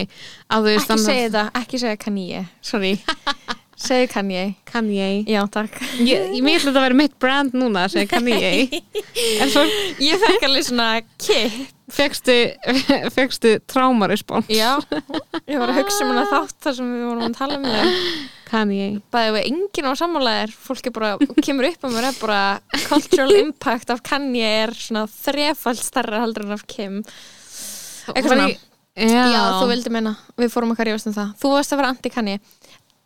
að 0.50 0.66
þú 0.66 0.72
veist 0.72 0.88
Ekki 0.88 0.94
hann- 0.96 1.04
segja 1.06 1.28
þetta, 1.28 1.44
ekki 1.62 1.82
segja 1.84 2.00
Kanye 2.08 2.42
Sorry 2.64 2.94
Segðu 3.84 4.08
Kanye. 4.14 4.44
Kanye. 4.70 5.08
Já, 5.28 5.42
takk. 5.52 5.76
Ég, 6.00 6.38
mér 6.40 6.58
ætla 6.58 6.70
þetta 6.70 6.80
að 6.80 6.86
vera 6.86 6.98
mitt 7.02 7.16
brand 7.20 7.56
núna 7.56 7.84
að 7.84 7.96
segja 7.98 8.10
Kanye. 8.14 8.82
En 9.44 9.50
svo 9.52 9.64
Ég 10.02 10.20
fekk 10.22 10.48
alveg 10.48 10.68
svona 10.68 10.88
kick 11.20 11.74
fegstu, 11.92 12.34
fegstu 13.16 13.58
trámarespons 13.68 14.48
Já, 14.52 14.78
ég 15.44 15.60
var 15.60 15.70
að 15.70 15.82
hugsa 15.82 16.04
um 16.04 16.12
hana 16.14 16.24
þátt 16.30 16.56
þar 16.64 16.76
sem 16.78 16.90
við 16.94 17.04
vorum 17.08 17.26
að 17.26 17.36
tala 17.38 17.58
um 17.58 17.68
þau. 17.68 17.94
Kanye. 18.48 18.88
Bæði 19.12 19.32
við 19.34 19.48
enginn 19.50 19.88
á 19.88 19.92
sammálaðir 19.98 20.52
Fólk 20.64 20.88
er 20.88 20.94
bara, 20.94 21.14
kemur 21.42 21.68
upp 21.70 21.86
að 21.88 21.96
mér 21.96 22.08
er 22.10 22.20
bara 22.20 22.40
Cultural 22.86 23.40
impact 23.40 23.90
af 23.94 24.04
Kanye 24.06 24.52
er 24.64 24.74
svona 24.78 25.06
þrefald 25.10 25.80
starra 25.82 26.22
heldur 26.24 26.46
en 26.46 26.56
af 26.56 26.64
Kim. 26.70 27.00
Eitthvað 28.12 28.30
svona. 28.30 28.48
Já, 28.94 29.24
Já, 29.26 29.40
þú 29.58 29.70
vildi 29.72 29.90
meina, 29.90 30.12
við 30.38 30.52
fórum 30.54 30.70
að 30.70 30.84
karjóðast 30.84 31.08
um 31.10 31.16
það. 31.16 31.30
Þú 31.40 31.50
varst 31.50 31.72
að 31.74 31.80
vera 31.80 31.88
anti-Kanye 31.90 32.36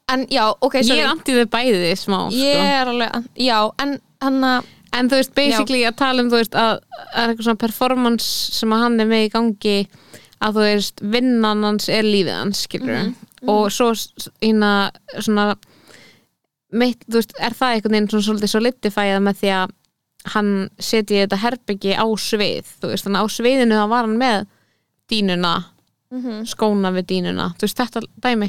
En 0.09 0.27
já, 0.33 0.45
ok, 0.61 0.75
Ég 0.81 0.87
sorry. 0.89 1.01
er 1.05 1.11
antið 1.13 1.39
þau 1.43 1.49
bæði 1.53 1.93
smá 2.01 2.19
Ég 2.33 2.55
sko. 2.57 2.67
er 2.81 2.91
alveg, 2.95 3.25
já, 3.37 3.59
en 3.85 3.97
hann 4.25 4.41
að 4.45 4.75
En 4.97 5.09
þú 5.11 5.19
veist, 5.19 5.35
basically 5.37 5.83
að 5.85 5.97
tala 6.01 6.23
um 6.25 6.31
þú 6.33 6.39
veist, 6.41 6.55
að 6.57 6.79
að 6.81 7.19
er 7.21 7.29
eitthvað 7.35 7.45
svona 7.45 7.61
performance 7.61 8.29
sem 8.57 8.71
að 8.73 8.81
hann 8.87 9.01
er 9.05 9.07
með 9.11 9.25
í 9.27 9.33
gangi 9.35 9.75
að 10.41 10.55
þú 10.57 10.63
veist, 10.65 11.03
vinnan 11.13 11.65
hans 11.67 11.89
er 11.93 12.03
lífið 12.09 12.33
hans, 12.39 12.63
skilur 12.65 12.95
Mhm, 13.03 13.15
og 13.53 13.69
svo 13.71 13.91
ína 14.41 14.71
svona 15.21 15.55
mitt, 16.73 17.05
þú 17.09 17.21
veist, 17.21 17.35
er 17.39 17.53
það 17.57 17.75
einhvern 17.77 17.95
veginn 17.99 18.09
svona 18.13 18.27
svolítið 18.29 18.53
solidifæða 18.55 19.21
með 19.29 19.39
því 19.43 19.53
að 19.59 19.75
hann 20.35 20.51
setji 20.81 21.21
þetta 21.23 21.39
herbyggi 21.45 21.93
á 21.97 22.05
svið, 22.17 22.73
þú 22.81 22.91
veist, 22.93 23.05
þannig 23.07 23.21
að 23.21 23.29
á 23.29 23.35
sviðinu 23.37 23.79
þá 23.79 23.87
var 23.93 24.09
hann 24.09 24.19
með 24.25 24.47
dínuna 25.13 25.53
Mhm, 26.09 26.47
skóna 26.49 26.89
við 26.97 27.05
dínuna, 27.11 27.51
veist, 27.61 27.77
þetta 27.77 28.01
dæmi 28.25 28.49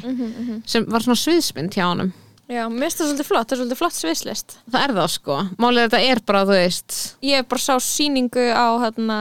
sem 0.64 0.86
var 0.88 1.00
svona 1.04 1.18
sviðsmynd 1.20 1.74
hjá 1.76 1.90
honum. 1.90 2.12
Já, 2.50 2.64
mér 2.66 2.88
finnst 2.88 2.98
það 2.98 3.06
svolítið 3.10 3.26
flott, 3.28 3.46
það 3.46 3.52
er 3.52 3.58
svolítið 3.60 3.78
flott 3.78 3.94
sviðslist. 3.94 4.54
Það 4.72 4.82
er 4.82 4.92
það 4.96 5.10
sko, 5.12 5.34
málið 5.62 5.84
þetta 5.84 6.00
er 6.10 6.20
bara, 6.26 6.40
þú 6.48 6.54
veist 6.56 6.96
Ég 7.22 7.44
bara 7.46 7.62
sá 7.62 7.74
sýningu 7.78 8.46
á 8.50 8.66
hérna, 8.82 9.18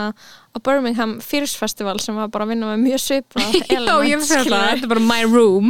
á 0.50 0.58
Birmingham 0.66 1.20
Fierce 1.22 1.60
Festival 1.60 2.00
sem 2.02 2.16
var 2.18 2.32
bara 2.34 2.48
að 2.48 2.56
vinna 2.56 2.72
með 2.72 2.88
mjög 2.88 3.04
svipað 3.04 3.54
Já, 3.70 4.00
ég 4.08 4.24
segja 4.26 4.48
það, 4.48 4.66
þetta 4.72 4.88
er 4.88 4.94
bara 4.96 5.06
my 5.12 5.22
room 5.30 5.70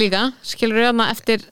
líka, 0.00 0.24
skilur 0.42 0.80
við 0.80 0.88
þarna 0.88 1.06
eftir 1.12 1.44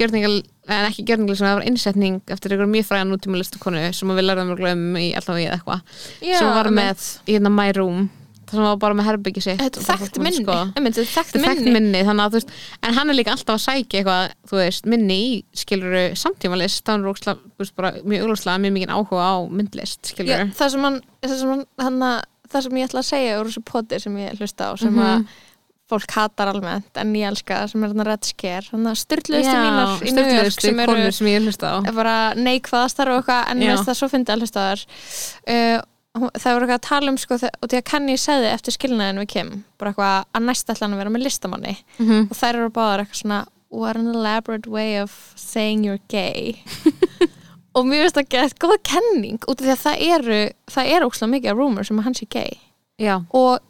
gjörningal, 0.00 0.40
en 0.72 0.88
ekki 0.88 1.04
gjörningal 1.06 1.36
sem 1.38 1.46
það 1.46 1.58
var 1.60 1.68
innsetning 1.68 2.18
eftir 2.32 2.56
einhverjum 2.56 2.74
mjög 2.74 2.88
fræðan 2.88 3.12
nútíma 3.12 3.38
listakonu 3.38 3.84
sem 3.94 4.16
við 4.16 4.26
lærðum 4.26 4.56
um 4.56 4.98
í 4.98 5.12
alltaf 5.14 5.36
við 5.38 5.52
eitthvað. 5.52 5.86
Sem 6.24 6.50
var 6.56 6.72
með 6.74 7.06
í 7.28 7.36
hérna 7.36 7.52
my 7.54 7.68
room 7.76 8.08
það 8.58 8.66
var 8.68 8.80
bara 8.84 8.94
með 8.98 9.08
herbyggi 9.10 9.42
sitt 9.42 9.60
Þetta 9.62 9.80
og 9.80 9.86
þekkt 9.88 10.18
minni. 10.22 10.44
Þetta 10.44 11.02
er 11.02 11.08
þekkt 11.12 11.38
minni. 11.42 11.72
minni, 11.76 12.02
að 12.26 12.36
veist 12.38 12.50
en 12.82 12.94
hann 12.98 13.10
er 13.10 13.18
líka 13.18 13.34
alltaf 13.36 13.54
að 13.58 13.62
sækja 13.66 14.00
eitthvað 14.02 14.34
þú 14.50 14.58
veist, 14.62 14.86
minni 14.92 15.18
í, 15.22 15.30
skilur 15.62 15.96
samtímalist, 16.22 16.84
það 16.86 16.98
er 16.98 17.06
róksla, 17.10 17.36
þú 17.36 17.64
veist, 17.64 17.76
bara 17.76 17.92
mjög 18.04 18.26
augljóslega 18.26 18.58
mjög 18.66 18.76
mikið 18.78 18.94
áhuga 18.96 19.30
á 19.32 19.36
myndlist, 19.48 20.12
Já, 20.18 20.42
það 20.58 20.74
sem 20.76 20.82
hann, 20.88 21.00
það 21.22 21.38
sem 21.44 21.54
hann, 21.54 21.64
það 22.52 22.62
sem 22.68 22.76
ég 22.82 22.88
ætla 22.90 23.00
að 23.00 23.08
segja 23.12 23.40
úr 23.40 23.48
þessu 23.52 23.64
poti 23.72 24.00
sem 24.04 24.16
ég 24.20 24.36
hlusta 24.40 24.68
á 24.68 24.72
sem 24.76 24.92
Mhm. 24.92 25.02
að 25.08 25.26
fólk 25.92 26.10
hatar 26.16 26.48
almennt 26.48 26.96
en 26.96 27.10
ég 27.12 27.26
elska 27.28 27.68
sem 27.68 27.82
er 27.84 27.88
hann 27.92 28.06
Red 28.06 28.24
Scare 28.24 28.64
hann 28.72 28.84
að 28.88 28.96
styrluðustu 29.02 29.56
mínar 29.60 29.90
styrluðustu 30.00 30.60
sem 30.70 30.78
eru 30.80 30.92
konur 30.94 31.12
sem 31.12 31.26
ég 31.26 31.42
hlusta 31.44 31.68
á. 31.68 31.76
bara 31.92 32.14
neikvæðastar 32.34 33.10
og 33.12 33.18
eitthvað 33.20 33.50
en 33.50 33.58
mér 33.60 33.74
finnst 33.76 33.88
það 33.90 33.98
svo 34.00 34.08
fyndi 34.08 34.32
að 34.32 34.40
hlusta 34.40 34.62
á 34.62 34.64
þar 34.72 34.84
uh, 35.48 35.52
hún- 35.52 35.91
það 36.12 36.54
voru 36.54 36.66
eitthvað 36.66 36.78
að 36.78 36.86
tala 36.88 37.12
um 37.12 37.18
sko, 37.20 37.38
og 37.40 37.68
því 37.72 37.78
að 37.78 37.86
Kanye 37.88 38.16
segði 38.20 38.50
eftir 38.52 38.74
skilnaðin 38.76 39.20
við 39.22 39.28
Kim 39.32 39.52
bara 39.80 39.92
eitthvað 39.92 40.16
að 40.36 40.46
næst 40.48 40.68
ætla 40.72 40.86
hann 40.86 40.96
að 40.96 41.02
vera 41.02 41.12
með 41.14 41.24
listamanni. 41.26 41.76
Mhm. 41.98 42.26
og 42.30 42.36
þær 42.36 42.58
eru 42.58 42.70
báðar 42.70 43.04
eitthvað 43.04 43.22
svona 43.22 43.40
what 43.72 43.96
an 43.96 44.10
elaborate 44.12 44.68
way 44.68 44.98
of 45.00 45.32
saying 45.36 45.84
you're 45.86 46.00
gay. 46.08 46.58
Og 47.72 47.86
mér 47.88 48.02
finnst 48.04 48.18
það 48.18 48.28
gett 48.28 48.58
góða 48.60 48.76
kenning 48.84 49.38
út 49.48 49.62
af 49.62 49.64
því 49.64 49.70
að 49.72 49.80
það 49.80 50.02
eru 50.12 50.40
það 50.74 50.90
eru 50.92 51.06
ókslega 51.08 51.30
mikið 51.32 51.50
af 51.54 51.56
rumor 51.56 51.86
sem 51.88 52.00
að 52.02 52.04
hann 52.04 52.16
sé 52.18 52.26
gay. 52.28 52.58
Já, 53.00 53.14
og 53.32 53.62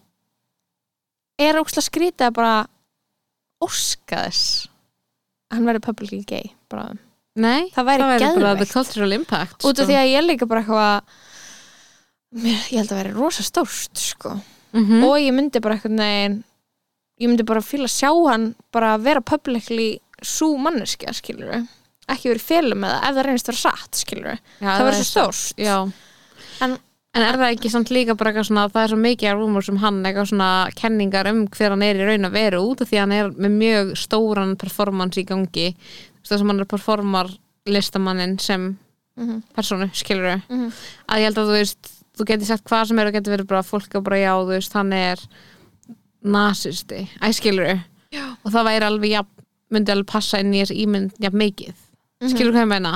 er 1.39 1.61
ókslega 1.61 1.87
skrítið 1.87 2.27
að 2.27 2.35
bara 2.41 2.57
óska 3.63 4.25
þess 4.27 4.67
að 5.53 5.55
hann 5.61 5.69
verði 5.71 5.85
publicly 5.87 6.23
gay 6.27 6.51
bara. 6.73 6.97
nei, 7.39 7.71
það 7.71 7.87
væri 7.93 8.09
bara 8.41 8.57
the 8.59 8.67
cultural 8.67 9.15
impact 9.15 9.63
út 9.65 9.79
af 9.79 9.87
því 9.87 9.97
að 10.01 10.11
ég 10.11 10.19
er 10.19 10.27
líka 10.27 10.49
bara 10.51 10.65
eitthvað 10.65 11.15
mér, 12.33 12.61
ég 12.73 12.79
held 12.81 12.93
að 12.93 13.01
vera 13.03 13.15
rosa 13.17 13.43
stórt 13.47 13.99
sko. 13.99 14.37
mm 14.73 15.03
og 15.05 15.19
ég 15.21 15.33
myndi 15.37 15.61
bara 15.61 15.77
eitthvað 15.77 15.99
neginn 15.99 16.39
ég 17.21 17.29
myndi 17.29 17.45
bara 17.47 17.61
fíla 17.61 17.85
að 17.85 17.97
sjá 17.99 18.11
hann 18.31 18.55
bara 18.73 18.97
vera 18.99 19.21
publicly 19.21 19.99
svo 20.23 20.57
manneskja 20.59 21.13
skilur 21.13 21.67
ekki 22.09 22.31
verið 22.33 22.47
félum 22.47 22.81
með 22.83 22.95
það 22.95 23.05
ef 23.09 23.15
það 23.19 23.27
reynist 23.27 23.49
að 23.49 23.53
vera 23.53 23.63
satt 23.77 24.01
skilur 24.01 24.41
það 24.61 24.87
verður 24.87 25.05
svo 25.05 25.11
stórt. 25.11 25.61
Já. 25.61 25.77
En- 26.63 26.79
En 27.15 27.21
er 27.21 27.37
það 27.37 27.51
ekki 27.53 27.69
samt 27.69 27.91
líka 27.93 28.15
bara 28.17 28.31
eitthvað 28.33 28.47
svona 28.49 28.69
það 28.73 28.83
er 28.85 28.89
svo 28.89 28.97
mikið 28.97 29.29
af 29.29 29.37
rúmur 29.37 29.63
sem 29.67 29.77
hann 29.77 29.99
eitthvað 30.03 30.29
svona 30.31 30.47
kenningar 30.75 31.27
um 31.29 31.43
hver 31.47 31.69
hann 31.75 31.83
er 31.85 31.95
í 32.01 32.07
raun 32.09 32.25
að 32.25 32.33
veru 32.33 32.61
út 32.71 32.81
af 32.81 32.89
því 32.89 32.99
hann 33.03 33.13
er 33.13 33.29
með 33.29 33.53
mjög 33.61 33.91
stóran 34.01 34.55
performance 34.57 35.21
í 35.21 35.27
gangi. 35.29 35.77
Þess 36.25 36.33
að 36.41 36.47
hann 36.49 36.61
er 36.61 36.65
performar 36.65 37.29
listamannin 37.69 38.41
sem 38.41 38.79
Mhm. 39.19 39.43
personu, 39.55 39.91
skilur 39.93 40.41
Mhm. 40.49 40.73
að 41.07 41.19
ég 41.21 41.25
held 41.29 41.37
að 41.37 41.49
þú 41.51 41.59
veist, 41.61 41.91
þú 42.23 42.29
getur 42.31 42.51
sagt 42.53 42.69
hvað 42.71 42.91
sem 42.91 43.01
er 43.03 43.11
og 43.11 43.17
getur 43.17 43.37
verið 43.37 43.51
bara 43.51 43.67
fólk 43.67 43.97
og 43.99 44.05
bara 44.07 44.21
já, 44.23 44.33
þú 44.39 44.53
veist, 44.55 44.77
hann 44.79 44.93
er 44.97 45.23
nasisti, 46.23 47.07
æ 47.19 47.33
skilur 47.35 47.73
og 48.43 48.53
það 48.53 48.69
væri 48.69 48.87
alveg, 48.87 49.17
já, 49.17 49.23
myndi 49.73 49.95
alveg 49.95 50.13
passa 50.13 50.41
inn 50.43 50.55
í 50.55 50.63
þessi 50.63 50.79
ímynd, 50.85 51.19
já, 51.23 51.31
mikið. 51.33 51.75
Skilur 52.31 52.55
hvað 52.55 52.67
ég 52.67 52.71
meina? 52.71 52.95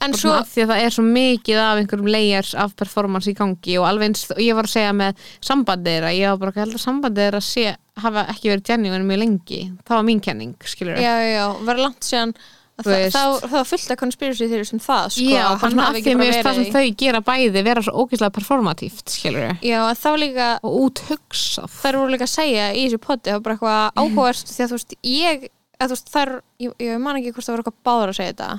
En 0.00 0.14
og 0.14 0.16
svo, 0.16 0.30
svona 0.30 0.40
af 0.40 0.48
því 0.48 0.62
að 0.62 0.70
það 0.70 0.82
er 0.84 0.94
svo 0.94 1.02
mikið 1.04 1.58
af 1.60 1.78
einhverjum 1.80 2.06
layers 2.08 2.52
af 2.56 2.70
performance 2.78 3.28
í 3.28 3.34
gangi 3.36 3.74
og 3.76 3.88
alveg 3.88 4.08
eins, 4.08 4.22
og 4.32 4.40
ég 4.40 4.56
var 4.56 4.68
að 4.68 4.72
segja 4.72 4.94
með 4.96 5.26
sambandið 5.44 5.96
þeirra, 5.96 6.12
ég 6.16 6.30
var 6.30 6.38
bara 6.40 6.54
að 6.54 6.62
held 6.62 6.78
að 6.78 6.84
sambandið 6.86 7.26
þeirra 7.26 7.42
sé, 7.44 7.66
hafa 8.00 8.24
ekki 8.32 8.52
verið 8.54 8.70
genuine 8.70 9.02
mjög 9.10 9.20
lengi. 9.24 9.60
Það 9.84 9.98
var 9.98 10.06
mín 10.08 10.22
kenning, 10.24 10.56
skilur 10.72 11.02
já, 11.02 11.12
já, 11.26 11.44
verður 11.58 11.84
langt 11.84 12.08
síðan 12.08 12.32
að 12.80 13.14
það 13.14 13.54
var 13.54 13.68
fullt 13.70 13.92
af 13.94 14.00
conspiracy 14.00 14.48
þeirri 14.50 14.68
sem 14.68 14.82
það 14.82 15.06
sko, 15.14 15.26
já 15.26 15.42
að 15.44 15.54
bara 15.54 15.62
hann 15.64 15.82
hafi 15.84 15.90
af 15.90 15.94
því 15.94 16.00
ekki 16.00 16.10
að 16.10 16.20
bara 16.20 16.30
finnst 16.30 16.46
það 16.46 16.56
sem 16.56 16.64
verið 16.64 16.76
þau 16.76 17.00
gera 17.02 17.20
bæði 17.28 17.62
vera 17.66 17.84
svo 17.86 18.04
ógeðslega 18.04 18.34
performatíft, 18.38 19.14
skilur 19.14 19.46
já, 19.66 19.80
þá 20.00 20.10
líka 20.22 20.48
og 20.62 20.76
úthugsað. 20.86 21.70
þær 21.76 22.00
voru 22.00 22.14
líka 22.14 22.28
að 22.28 22.34
segja 22.34 22.66
í 22.72 22.86
þessu 22.86 23.02
það 23.04 23.30
var 23.30 23.44
bara 23.46 23.56
eitthvað 23.56 24.02
áhugast 24.02 24.52
því 24.54 24.64
að 24.64 24.72
þú 24.72 24.78
veist 24.80 24.98
ég, 25.10 25.46
að 25.80 25.86
þú 25.86 25.96
veist 25.96 26.12
þær, 26.14 26.34
ég, 26.64 26.74
ég 26.86 27.00
man 27.04 27.20
ekki 27.20 27.34
hvort 27.36 27.48
það 27.48 27.56
var 27.56 27.64
eitthvað 27.64 27.80
báður 27.90 28.12
að 28.14 28.20
segja 28.20 28.34
þetta 28.34 28.50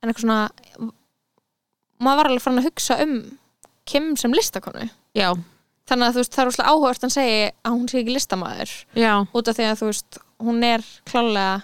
en 0.00 0.10
eitthvað 0.10 0.26
svona 0.26 0.90
maður 2.00 2.20
var 2.20 2.30
alveg 2.30 2.44
farin 2.44 2.62
að 2.62 2.70
hugsa 2.70 3.00
um 3.04 3.14
Kim 3.90 4.12
sem 4.14 4.30
listakonu. 4.30 4.84
Já, 5.18 5.32
þannig 5.90 6.06
að 6.06 6.14
þú 6.14 6.22
veist 6.22 6.34
það 6.36 6.42
er 6.42 6.50
úrslega 6.50 6.72
áhugast 6.74 7.06
að 7.06 7.14
segja 7.16 7.46
að 7.66 7.74
hún 7.74 7.88
sé 7.90 8.00
ekki 8.00 8.14
listamaður 8.14 8.74
já, 8.94 9.12
út 9.26 9.50
af 9.50 9.56
því 9.58 9.66
að 9.66 9.80
þú 9.80 9.88
veist 9.90 10.18
hún 10.40 10.66
er 10.66 10.84
klálega 11.10 11.56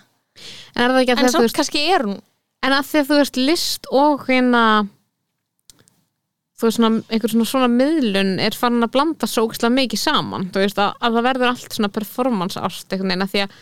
en 0.74 0.84
er 0.86 1.14
en 1.14 1.30
samt 1.30 1.46
veist 1.46 1.58
kannski 1.58 1.86
er 1.92 2.06
hún 2.08 2.20
en 2.66 2.74
að 2.76 2.90
því 2.90 3.00
að 3.00 3.08
þú 3.08 3.18
veist 3.20 3.40
list 3.40 3.88
og 3.94 4.26
hérna 4.26 4.62
þú 6.56 6.68
veist 6.68 6.78
svona, 6.78 7.02
einhver 7.12 7.32
svona 7.32 7.48
svona 7.50 7.72
miðlun 7.72 8.36
er 8.42 8.56
farin 8.56 8.86
að 8.86 8.94
blanda 8.96 9.28
svo 9.28 9.46
ógeðslega 9.46 9.76
mikið 9.76 10.02
saman 10.02 10.48
þú 10.54 10.62
veist 10.64 10.80
að, 10.80 10.94
að 11.00 11.18
það 11.18 11.28
verður 11.28 11.52
allt 11.52 11.76
svona 11.76 11.92
performance 11.92 12.62
art 12.68 12.94
einhvern 12.94 13.12
veginn 13.12 13.26
að 13.26 13.34
því 13.34 13.44
að 13.44 13.58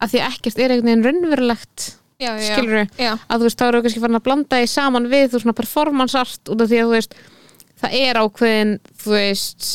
að 0.00 0.12
því 0.12 0.20
að 0.20 0.30
ekkert 0.34 0.60
er 0.60 0.74
einhvern 0.74 0.90
veginn 0.90 1.06
raunverulegt 1.08 1.86
já, 2.20 2.30
já, 2.36 2.54
skilur 2.54 2.82
já, 3.00 3.12
að 3.16 3.36
þú 3.36 3.48
veist 3.48 3.60
þá 3.60 3.66
eru 3.66 3.82
kannski 3.84 4.02
farin 4.04 4.20
að 4.20 4.26
blanda 4.28 4.60
því 4.60 4.72
saman 4.74 5.10
við 5.12 5.28
þú 5.32 5.42
svona 5.44 5.60
performance 5.60 6.20
art 6.20 6.52
út 6.52 6.64
af 6.64 6.70
því 6.70 6.80
að 6.80 6.90
þú 6.90 6.96
veist 6.98 7.16
það 7.80 7.96
er 8.00 8.20
ákveðin 8.20 8.74
þú 9.00 9.14
veist 9.16 9.70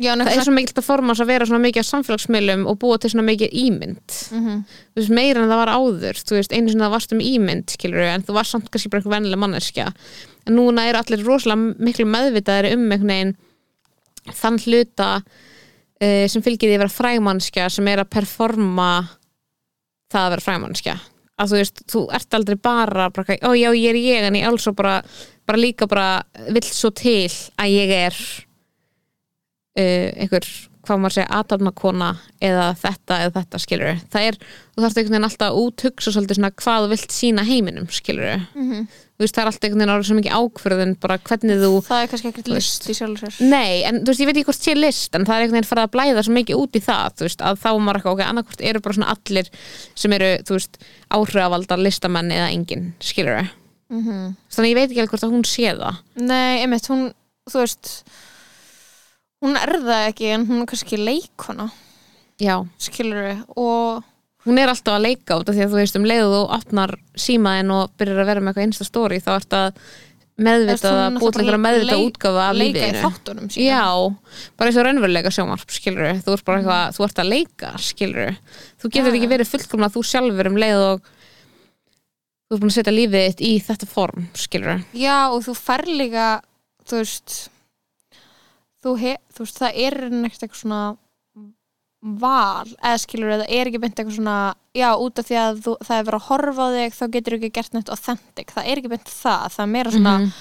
já, 0.00 0.10
en 0.12 0.24
það 0.24 0.34
er 0.34 0.46
svo 0.46 0.54
mikil 0.56 0.76
performance 0.76 1.22
að 1.22 1.30
vera 1.30 1.46
svona 1.48 1.64
mikið 1.64 1.86
á 1.86 1.92
samfélagsmiðlum 1.92 2.66
og 2.70 2.78
búa 2.82 2.98
til 2.98 3.12
svona 3.12 3.26
mikið 3.28 3.56
ímynd. 3.64 4.18
Mhm. 4.34 4.60
þú 4.66 5.00
veist, 5.00 5.14
meira 5.14 5.42
en 5.42 5.50
það 5.50 5.62
var 5.62 5.74
áður 5.74 6.20
þú 6.20 6.38
veist, 6.38 6.52
einu 6.52 6.68
sinni 6.68 6.84
það 6.84 6.94
varst 6.96 7.16
um 7.16 7.24
ímynd, 7.24 7.66
skilur 7.76 8.06
en 8.10 8.26
þú 8.26 8.36
varst 8.38 8.56
samt 8.56 8.70
kannski 8.70 8.90
bara 8.90 9.02
eitthvað 9.02 9.16
vennileg 9.16 9.42
manneskja. 9.44 9.88
En 10.46 10.56
núna 10.58 10.88
eru 10.88 10.98
allir 10.98 11.24
rosalega 11.24 11.74
miklu 11.78 12.06
meðvitaðir 12.06 12.74
um 12.74 12.90
einhvern 12.90 13.14
veginn 13.14 13.34
þann 14.32 14.58
hluta 14.64 15.10
uh, 15.20 16.26
sem 16.28 16.42
fylgir 16.42 16.70
því 16.70 16.76
að 16.78 16.84
vera 16.84 16.98
frægmannskja 16.98 17.70
sem 17.72 17.88
er 17.88 18.02
að 18.04 18.12
performa 18.16 18.92
það 20.12 20.22
að 20.24 20.32
vera 20.34 20.46
frægmannskja 20.48 20.96
að 21.40 21.50
þú 21.50 21.60
veist, 21.60 21.84
þú 21.90 22.02
ert 22.14 22.36
aldrei 22.38 22.58
bara, 22.62 23.08
bara 23.10 23.36
ó 23.42 23.50
já, 23.58 23.70
ég 23.74 23.88
er 23.90 23.98
ég 23.98 24.26
en 24.28 24.38
ég 24.38 24.46
alls 24.46 24.66
og 24.70 24.76
bara, 24.78 25.00
bara 25.46 25.60
líka 25.60 25.88
bara 25.90 26.22
vill 26.54 26.66
svo 26.68 26.92
til 26.94 27.26
að 27.58 27.74
ég 27.74 27.94
er 27.96 28.20
einhver 29.74 30.46
hvað 30.84 30.98
maður 31.00 31.14
segja, 31.16 31.30
aðtapnakona 31.38 32.08
eða 32.44 32.64
þetta 32.76 33.16
eða 33.24 33.32
þetta, 33.38 33.58
skilur 33.62 34.00
það 34.12 34.26
er, 34.28 34.34
þú 34.74 34.82
þarft 34.84 34.98
einhvern 35.00 35.14
veginn 35.14 35.26
alltaf 35.30 35.46
að 35.48 35.60
úthugsa 35.62 36.12
svolítið 36.12 36.36
svona 36.38 36.50
hvað 36.60 36.82
þú 36.84 36.90
vilt 36.92 37.14
sína 37.16 37.44
heiminum 37.48 37.86
skilur 37.88 38.34
Mhm. 38.52 38.82
þú 39.16 39.24
veist, 39.24 39.34
það 39.34 39.40
er 39.40 39.48
alltaf 39.48 39.64
einhvern 39.64 39.80
veginn 39.80 39.94
árið 39.94 40.08
svo 40.10 40.16
mikið 40.18 40.36
ákvörðun 40.36 40.92
bara 41.00 41.16
hvernig 41.24 41.56
þú 41.64 41.70
það 41.88 42.02
er 42.04 42.10
kannski 42.12 42.28
ekkert 42.34 42.48
list 42.52 42.84
í 42.92 42.96
sjálf 42.98 43.22
sér. 43.24 43.40
Nei, 43.48 43.82
en 43.88 44.00
þú 44.04 44.12
veist, 44.12 44.20
ég 44.20 44.26
veit 44.28 44.36
ekki 44.36 44.48
hvort 44.50 44.66
sé 44.68 44.74
list 44.76 45.14
en 45.16 45.24
það 45.24 45.34
er 45.34 45.40
einhvern 45.46 45.56
veginn 45.56 45.70
farið 45.72 45.86
að 45.88 45.94
blæða 45.96 46.24
svo 46.28 46.34
mikið 46.36 46.60
út 46.60 46.76
í 46.76 46.84
það 46.84 47.16
þú 47.16 47.24
veist, 47.28 47.40
að 47.48 47.60
þá 47.64 47.70
maður 47.80 47.96
eitthvað, 48.02 48.12
ok, 48.12 48.22
annarkvort 48.28 48.60
eru 48.68 48.80
bara 48.84 48.94
svona 48.98 49.16
allir 49.16 49.48
sem 49.94 50.12
eru, 50.12 50.30
þú 50.44 50.52
veist, 50.58 50.78
áhrifavaldar 51.16 51.80
listamenn 51.80 52.30
hún 59.44 59.60
er 59.60 59.74
það 59.84 60.08
ekki 60.08 60.32
en 60.34 60.48
hún 60.48 60.64
er 60.64 60.70
kannski 60.72 60.98
leikona 61.00 61.68
Já, 62.42 62.56
skilur 62.82 63.20
við 63.28 63.44
og 63.60 64.02
hún 64.48 64.58
er 64.60 64.68
alltaf 64.72 64.96
að 64.98 65.04
leika 65.06 65.36
út 65.40 65.48
af 65.48 65.54
því 65.56 65.62
að 65.64 65.70
þú 65.76 65.78
veist, 65.80 65.96
um 66.00 66.08
leiðu 66.08 66.32
þú 66.34 66.40
opnar 66.58 66.96
símaðin 67.16 67.70
og 67.76 67.92
byrjar 68.00 68.24
að 68.24 68.28
vera 68.32 68.42
með 68.42 68.50
eitthvað 68.52 68.66
einsta 68.66 68.86
stóri 68.88 69.20
þá 69.24 69.30
ert 69.38 69.54
að 69.60 69.78
meðvita 70.34 70.90
að 70.90 71.16
búið 71.22 71.36
til 71.36 71.40
einhverja 71.44 71.62
meðvita 71.62 71.94
leik- 71.94 72.08
útgáfa 72.10 72.44
af 72.50 72.56
leika 72.58 72.86
í 72.90 72.94
þáttunum 72.98 73.50
sínum. 73.54 73.68
Já, 73.70 73.84
bara 74.58 74.70
eins 74.72 74.78
og 74.80 74.86
raunveruleika 74.88 75.30
sjómarp 75.36 75.70
skilur 75.76 76.08
þú 76.26 76.34
ert 76.34 76.44
bara 76.48 76.58
eitthvað, 76.58 76.96
þú 76.98 77.04
ert 77.06 77.20
að 77.22 77.30
leika 77.30 77.70
skilur 77.78 78.32
þú 78.82 78.90
getur 78.96 79.12
Já, 79.12 79.18
ekki 79.20 79.30
verið 79.30 79.52
fullkomna 79.52 79.90
þú 79.94 80.02
sjálfur 80.10 80.50
um 80.50 80.58
leið 80.64 80.82
og 80.88 81.06
þú 82.44 82.56
ert 82.56 82.64
búin 82.64 82.72
að 82.72 82.76
setja 82.80 82.94
lífið 82.98 83.26
þitt 83.30 83.44
í 83.46 83.52
þetta 83.68 83.88
form 83.94 84.26
skilur 84.42 84.82
Já, 84.98 85.16
og 85.30 85.38
þú 85.46 85.54
fær 85.62 85.86
líka 85.88 86.26
þú 86.90 86.98
veist 87.00 87.36
þú, 88.84 88.94
he, 89.00 89.16
þú 89.34 89.44
veist, 89.46 89.58
það 89.62 89.80
er 89.88 89.98
neitt 90.12 90.38
eitthvað 90.44 90.60
svona 90.62 90.82
val, 92.20 92.68
eða 92.84 92.96
skilur 93.00 93.30
það 93.32 93.46
er 93.56 93.68
ekki 93.70 93.80
beint 93.80 93.96
eitthvað 93.96 94.16
svona, 94.18 94.36
já, 94.76 94.90
út 95.00 95.20
af 95.22 95.28
því 95.30 95.36
að 95.40 95.60
þú, 95.64 95.72
það 95.88 95.96
er 96.00 96.08
verið 96.08 96.18
að 96.18 96.26
horfa 96.28 96.64
á 96.68 96.74
þig, 96.74 96.96
þá 96.98 97.04
getur 97.14 97.36
ekki 97.38 97.50
gert 97.56 97.72
neitt 97.78 97.92
authentic, 97.94 98.50
það 98.52 98.66
er 98.68 98.80
ekki 98.82 98.90
beint 98.92 99.12
það, 99.14 99.46
það 99.54 99.62
er 99.64 99.70
meira 99.72 99.92
svona, 99.94 100.12
Mhm. 100.18 100.34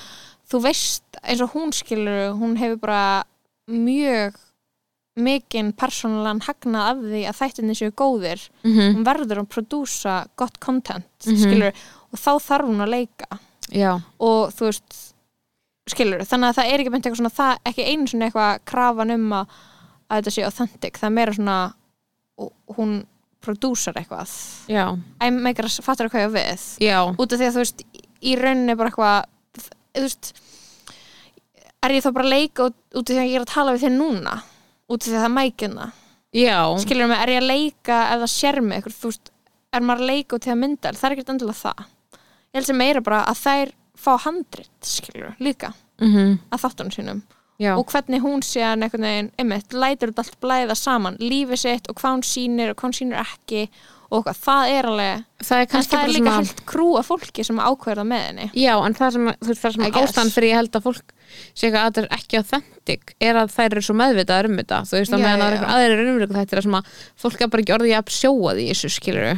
þú 0.52 0.62
veist 0.66 1.20
eins 1.24 1.42
og 1.46 1.54
hún 1.54 1.72
skilur, 1.72 2.34
hún 2.36 2.58
hefur 2.60 2.80
bara 2.84 3.24
mjög 3.72 4.36
mikinn 5.16 5.72
persónulegan 5.78 6.42
hagnað 6.44 6.90
af 6.90 6.98
því 6.98 7.22
að 7.30 7.40
þættinni 7.40 7.76
séu 7.80 7.92
góðir, 7.96 8.50
-hmm. 8.66 8.96
hún 8.98 9.06
verður 9.06 9.40
að 9.44 9.50
prodúsa 9.56 10.28
gott 10.36 10.60
content, 10.60 11.06
Mhm. 11.26 11.38
skilur 11.38 11.74
og 12.12 12.20
þá 12.20 12.32
þarf 12.44 12.66
hún 12.68 12.82
að 12.84 12.90
leika 12.90 13.40
Já, 13.72 14.02
og 14.20 14.52
þú 14.52 14.66
veist 14.68 15.13
skilur 15.92 16.24
þannig 16.28 16.52
að 16.52 16.60
það 16.60 16.70
er 16.72 16.82
ekki 16.84 16.94
beint 16.94 17.08
eitthvað 17.08 17.22
svona 17.22 17.38
það, 17.38 17.64
ekki 17.70 17.88
einu 17.90 18.10
svona 18.10 18.28
eitthvað 18.30 18.62
krafan 18.70 19.16
um 19.18 19.26
að, 19.40 19.58
að 20.08 20.22
þetta 20.22 20.36
sé 20.36 20.46
authentic, 20.48 21.00
það 21.00 21.10
er 21.10 21.18
meira 21.18 21.36
svona 21.36 21.58
hún 22.78 22.94
prodúsar 23.44 23.98
eitthvað. 24.00 24.32
Já, 24.72 24.86
ég 24.96 25.36
meikar 25.36 25.68
að 25.68 25.84
fattar 25.84 26.10
hvað 26.12 26.24
ég 26.24 26.32
á 26.32 26.36
við? 26.38 26.66
Já, 26.86 26.98
út 27.12 27.36
af 27.36 27.42
því 27.42 27.50
að 27.50 27.58
þú 27.58 27.64
veist 27.66 27.84
í 28.24 28.36
rauninni 28.40 28.78
bara 28.80 28.94
eitthvað 28.94 29.26
þú 29.94 30.06
veist 30.08 30.32
er 31.84 31.96
ég 31.98 32.06
þá 32.06 32.10
bara 32.16 32.28
að 32.30 32.34
leika 32.34 32.70
út, 32.70 32.80
út 32.96 33.04
af 33.04 33.12
því 33.12 33.20
að 33.20 33.30
ég 33.30 33.38
er 33.38 33.44
að 33.44 33.52
tala 33.52 33.76
við 33.76 33.86
þér 33.86 33.94
núna? 33.98 34.38
Út 34.88 35.02
af 35.02 35.10
því 35.10 35.14
að 35.14 35.20
það 35.20 35.30
er 35.30 35.36
mækina? 35.36 35.88
Já. 36.34 36.58
Skilur 36.82 37.10
mig, 37.12 37.20
er 37.20 37.34
ég 37.34 37.42
að 37.44 37.50
leika 37.52 38.00
eða 38.16 38.30
sér 38.32 38.60
mig 38.64 38.80
eitthvað, 38.80 38.98
þú 39.02 39.12
veist, 39.12 39.32
er 39.74 39.86
maður 39.86 40.04
að 40.04 40.12
leika 40.14 40.38
út 40.38 40.48
því 40.48 40.54
að 40.54 40.62
mynda, 40.64 40.94
það 40.98 41.08
er 41.10 41.16
ekkert 41.18 41.34
endilega 41.34 41.60
það. 41.60 41.88
Ég 42.54 42.60
held 42.60 42.70
sem 42.70 42.80
meira 42.80 43.04
bara 43.04 43.22
að 43.30 43.42
þær 43.44 43.74
fá 44.04 44.14
handrit, 44.26 44.76
skilur, 44.86 45.34
líka 45.44 45.74
mm 46.02 46.38
að 46.52 46.66
þáttunum 46.66 46.94
sínum. 46.96 47.24
Já, 47.62 47.76
og 47.78 47.86
hvernig 47.92 48.24
hún 48.24 48.42
sé 48.44 48.64
hann 48.66 48.84
einhvern 48.84 49.06
veginn 49.06 49.28
einmitt, 49.40 49.74
lætur 49.78 50.10
þetta 50.10 50.24
allt 50.26 50.40
blæða 50.42 50.76
saman 50.76 51.20
lífið 51.22 51.60
sitt 51.62 51.90
og 51.90 52.00
hvað 52.00 52.16
hún 52.18 52.24
sýnir 52.26 52.72
og 52.74 52.80
hvað 52.80 52.90
hún 52.90 52.98
sýnir 52.98 53.20
ekki 53.22 53.68
og 54.14 54.26
hvað, 54.26 54.40
það 54.42 54.72
er 54.74 54.88
alveg 54.90 55.22
það 55.44 55.62
er 55.62 55.68
en 55.78 55.86
það 55.86 56.00
er 56.00 56.12
líka 56.12 56.24
svona 56.24 56.36
helt 56.40 56.64
krú 56.70 56.88
af 57.00 57.08
fólki 57.10 57.46
sem 57.46 57.62
ákveða 57.62 58.06
með 58.10 58.26
henni. 58.26 58.50
Já, 58.58 58.74
en 58.82 58.98
það 58.98 59.16
sem, 59.16 59.30
það 59.48 59.76
sem 59.78 59.86
ástæðan 59.88 60.34
fyrir 60.34 60.50
ég 60.50 60.60
held 60.60 60.78
að 60.80 60.90
fólk 60.90 61.16
sé 61.54 61.70
að 61.70 61.80
þetta 61.80 62.04
er 62.04 62.10
ekki 62.18 62.42
authentic 62.42 63.16
er 63.30 63.42
að 63.42 63.56
þær 63.56 63.70
eru 63.70 63.86
svo 63.86 63.98
meðvitaðar 64.02 64.50
um 64.50 64.60
þetta. 64.60 64.84
Þú 64.90 65.00
veist, 65.00 65.16
að 65.16 65.24
meðan 65.24 65.44
það 65.44 65.48
er 65.48 65.58
eitthvað 65.58 65.78
aðrir 65.78 66.04
raunveruleika 66.04 66.40
þetta 66.42 66.58
er 66.58 66.64
að 66.64 66.78
að 66.82 66.94
fólk 67.24 67.42
er 67.42 67.54
bara 67.54 67.66
ekki 67.66 67.78
orðið 67.78 67.98
að 68.02 68.14
sjóa 68.18 68.56
því 68.58 68.70
þessu 68.74 68.94
skilur 68.98 69.30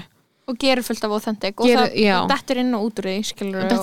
og 0.47 0.58
gerur 0.62 0.84
fullt 0.86 1.03
af 1.03 1.12
authentic 1.15 1.53
og 1.58 1.65
Gerir- 1.67 1.89
það 1.89 1.95
já. 2.05 2.17
dettur 2.29 2.58
inn 2.62 2.73
og 2.77 2.84
út 2.89 2.99
úr 3.01 3.08
því 3.10 3.15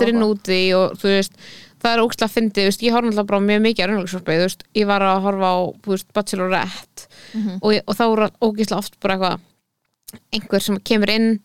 er 0.02 0.08
inn 0.12 0.22
og 0.22 0.36
úti 0.36 0.58
og 0.78 0.92
þú 1.00 1.08
veist 1.16 1.32
það 1.82 1.92
er 1.96 2.02
ógslag 2.04 2.28
að 2.28 2.34
fyndi, 2.36 2.66
ég 2.86 2.92
horf 2.94 3.04
náttúrulega 3.08 3.26
bara 3.26 3.40
mjög 3.40 3.62
mikið 3.66 3.82
á 3.82 3.86
veist, 4.46 4.62
ég 4.78 4.86
var 4.86 5.00
að 5.02 5.22
horfa 5.24 5.48
á 5.50 5.58
veist, 5.90 6.12
Bachelorette 6.14 7.06
Mhm. 7.34 7.58
og, 7.62 7.72
ég- 7.72 7.82
og 7.88 7.96
þá 7.96 8.04
voru 8.06 8.28
ógislega 8.40 8.78
oft 8.78 9.00
bara 9.00 9.16
eitthvað 9.16 9.40
einhver 10.32 10.62
sem 10.62 10.78
kemur 10.84 11.10
inn 11.10 11.40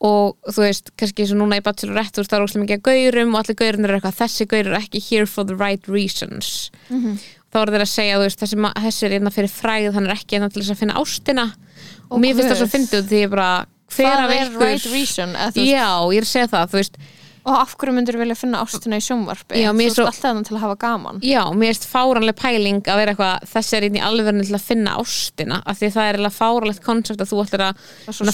og 0.00 0.36
þú 0.48 0.62
veist, 0.64 0.90
kannski 0.96 1.24
eins 1.24 1.32
og 1.34 1.38
núna 1.42 1.58
í 1.58 1.64
Bachelorette 1.64 2.14
þú 2.16 2.22
veist, 2.22 2.30
það 2.30 2.38
er 2.38 2.44
ógislega 2.46 2.64
mikið 2.64 2.78
að 2.78 2.86
gaurum 2.88 3.34
og 3.34 3.40
allir 3.42 3.58
gaurin 3.60 3.84
eru 3.84 3.98
eitthvað, 3.98 4.18
þessi 4.22 4.46
gaur 4.48 4.66
er 4.70 4.78
ekki 4.80 5.02
here 5.10 5.26
for 5.26 5.44
the 5.44 5.56
right 5.56 5.88
reasons 5.88 6.70
Mhm. 6.88 7.18
þá 7.52 7.56
er 7.62 7.66
þeir 7.74 7.82
að 7.82 7.90
segja, 7.90 8.18
veist, 8.22 8.38
þessi, 8.38 8.56
þessi 8.74 9.02
er 9.02 9.10
hérna 9.18 9.32
fyrir 9.34 9.50
fræð, 9.50 9.92
hann 9.94 10.06
er 10.06 10.14
ekki 10.14 10.38
hérna 10.38 10.52
til 10.52 10.62
þess 10.62 10.70
að 10.70 10.78
finna 10.78 10.94
ástina 10.94 11.46
og, 11.52 12.12
Og 12.12 12.20
mér 12.20 12.34
finnst 12.36 12.50
það 12.54 12.62
svo 12.62 12.70
fyndið 12.70 13.08
því 13.10 13.18
ég 13.26 13.30
bara, 13.30 13.66
hvað 13.94 14.36
er 14.36 14.44
ykkur 14.44 14.66
right 14.66 14.92
reason 14.92 15.34
þú 15.34 15.56
veist, 15.56 15.72
já, 15.72 15.88
ég 15.88 16.20
er 16.20 16.28
að 16.28 16.34
segja 16.34 16.52
það, 16.52 16.70
þú 16.70 16.80
veist. 16.82 17.02
Og 17.40 17.54
af 17.56 17.70
hverju 17.80 17.94
myndur 17.96 18.18
vilja 18.20 18.36
finna 18.36 18.60
ástina 18.60 18.98
í 19.00 19.04
sjónvarpi? 19.04 19.56
Já, 19.62 19.70
þú 19.70 19.78
veist 19.78 20.00
alltaf 20.02 20.18
þannig 20.20 20.48
til 20.50 20.56
að 20.58 20.64
hafa 20.66 20.76
gaman. 20.82 21.20
Já, 21.24 21.40
mér 21.56 21.70
finnst 21.70 21.86
fáranlega 21.88 22.36
pæling 22.36 22.80
að 22.84 22.98
vera 23.00 23.14
eitthvað 23.14 23.46
þessi 23.54 23.76
er 23.78 23.86
inn 23.86 23.96
í 23.96 24.02
til 24.44 24.58
að 24.58 24.66
finna 24.66 24.96
ástina 25.00 25.60
af 25.64 25.78
því 25.80 25.90
það 25.94 26.08
er 26.08 26.18
eiginlega 26.18 26.36
fáralegt 26.36 26.82
koncept 26.84 27.24
að 27.24 27.30
þú 27.32 27.38
ætlir 27.46 27.64
að, 27.64 27.80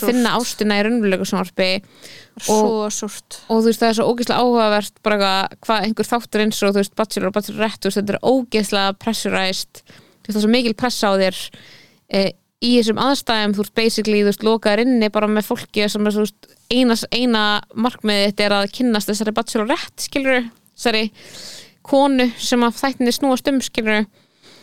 finna 0.02 0.32
ástina 0.40 0.78
í 0.80 0.86
raunverulegu 0.86 1.28
sjónvarpi 1.30 1.68
súrt. 2.90 3.38
og 3.46 3.62
þú 3.62 3.68
veist 3.68 3.84
það 3.84 3.92
er 3.92 3.98
svo 4.00 4.08
ógeðslega 4.10 4.42
áhugavert 4.42 4.98
bara 5.06 5.16
eitthvað, 5.16 5.60
hvað 5.66 5.86
einhver 5.86 6.10
þáttur 6.10 6.44
eins 6.44 6.62
og 6.62 6.74
þú 6.74 6.82
veist 6.82 6.96
Bachelor 6.98 7.30
og 7.30 7.36
Bachelorette, 7.36 7.86
þú 7.86 7.94
þetta 7.96 8.16
er 8.16 8.26
ógeðslega 8.26 8.96
pressurized, 9.00 9.84
þú 9.86 10.26
veist 10.26 10.34
það 10.34 10.40
er 10.40 10.44
svo 10.44 10.52
mikil 10.52 10.74
pressa 10.76 11.08
á 11.08 11.12
þér 11.16 11.40
e, 12.10 12.26
í 12.64 12.72
þessum 12.78 13.00
aðstæðum, 13.02 13.54
þú 13.56 13.64
veist 13.64 13.74
basically, 13.76 14.20
þú 14.22 14.30
veist 14.30 14.46
lokaðir 14.46 14.84
inni 14.86 15.10
bara 15.12 15.28
með 15.28 15.50
fólki 15.50 15.88
sem 15.92 16.08
er 16.08 16.14
þú 16.14 16.24
veist 16.24 16.54
eina, 16.72 16.96
eina 17.12 17.42
markmiðið 17.76 18.30
þetta 18.30 18.46
er 18.46 18.54
að 18.56 18.70
kynnast 18.78 19.10
þessari 19.10 19.34
Bachelorette, 19.36 20.06
skilur 20.06 20.46
þessari 20.72 21.02
konu 21.86 22.30
sem 22.40 22.64
að 22.66 22.80
þættinni 22.80 23.14
snúast 23.14 23.52
um, 23.52 23.60
skilur 23.64 24.06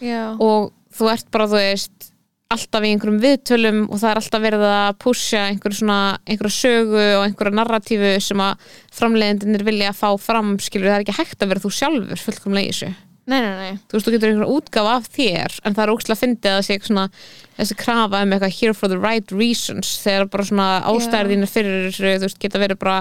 já, 0.01 0.33
og 0.41 0.73
þú 0.97 1.13
ert 1.13 1.29
bara, 1.33 1.47
þú 1.51 1.61
veist 1.61 2.09
alltaf 2.53 2.85
í 2.85 2.91
einhverjum 2.93 3.21
viðtölum 3.21 3.79
og 3.87 4.01
það 4.01 4.09
er 4.09 4.19
alltaf 4.19 4.43
verið 4.43 4.65
að 4.67 4.97
pusha 5.01 5.45
einhverju 5.49 5.79
svona 5.79 6.01
einhverju 6.27 6.53
sögu 6.53 6.99
og 6.99 7.23
einhverju 7.23 7.57
narratífu 7.57 8.11
sem 8.21 8.43
að 8.45 8.67
framleiðendinir 8.93 9.65
vilja 9.65 9.93
að 9.93 10.01
fá 10.01 10.09
fram 10.21 10.53
skilur, 10.61 10.91
það 10.91 10.99
er 10.99 11.05
ekki 11.05 11.17
hægt 11.17 11.41
að 11.41 11.53
vera 11.53 11.63
þú 11.63 11.73
sjálfur 11.77 12.23
fullkomlega 12.27 12.69
í 12.69 12.73
þessu 12.73 12.91
nei, 13.29 13.39
nei, 13.39 13.53
nei. 13.59 13.77
Þú 13.87 13.97
veist, 13.97 14.07
þú 14.07 14.15
getur 14.15 14.31
einhverja 14.31 14.57
útgáfa 14.57 14.95
af 14.97 15.07
þér 15.13 15.59
en 15.63 15.77
það 15.77 15.83
er 15.85 15.93
ógslag 15.93 16.17
að 16.17 16.23
fyndi 16.23 16.49
að 16.51 16.57
það 16.57 16.67
sé 16.67 16.79
svona 16.87 17.05
þessi 17.59 17.77
krafa 17.79 18.23
um 18.25 18.35
eitthvað 18.35 18.57
here 18.57 18.75
for 18.77 18.91
the 18.91 18.99
right 18.99 19.31
reasons 19.31 19.93
þegar 20.03 20.27
bara 20.33 20.49
svona 20.49 20.67
ástæðir 20.91 21.47
fyrir 21.47 21.87
þessu, 21.87 22.03
þú 22.03 22.27
veist, 22.27 22.41
geta 22.43 22.63
verið 22.63 22.81
bara 22.83 22.99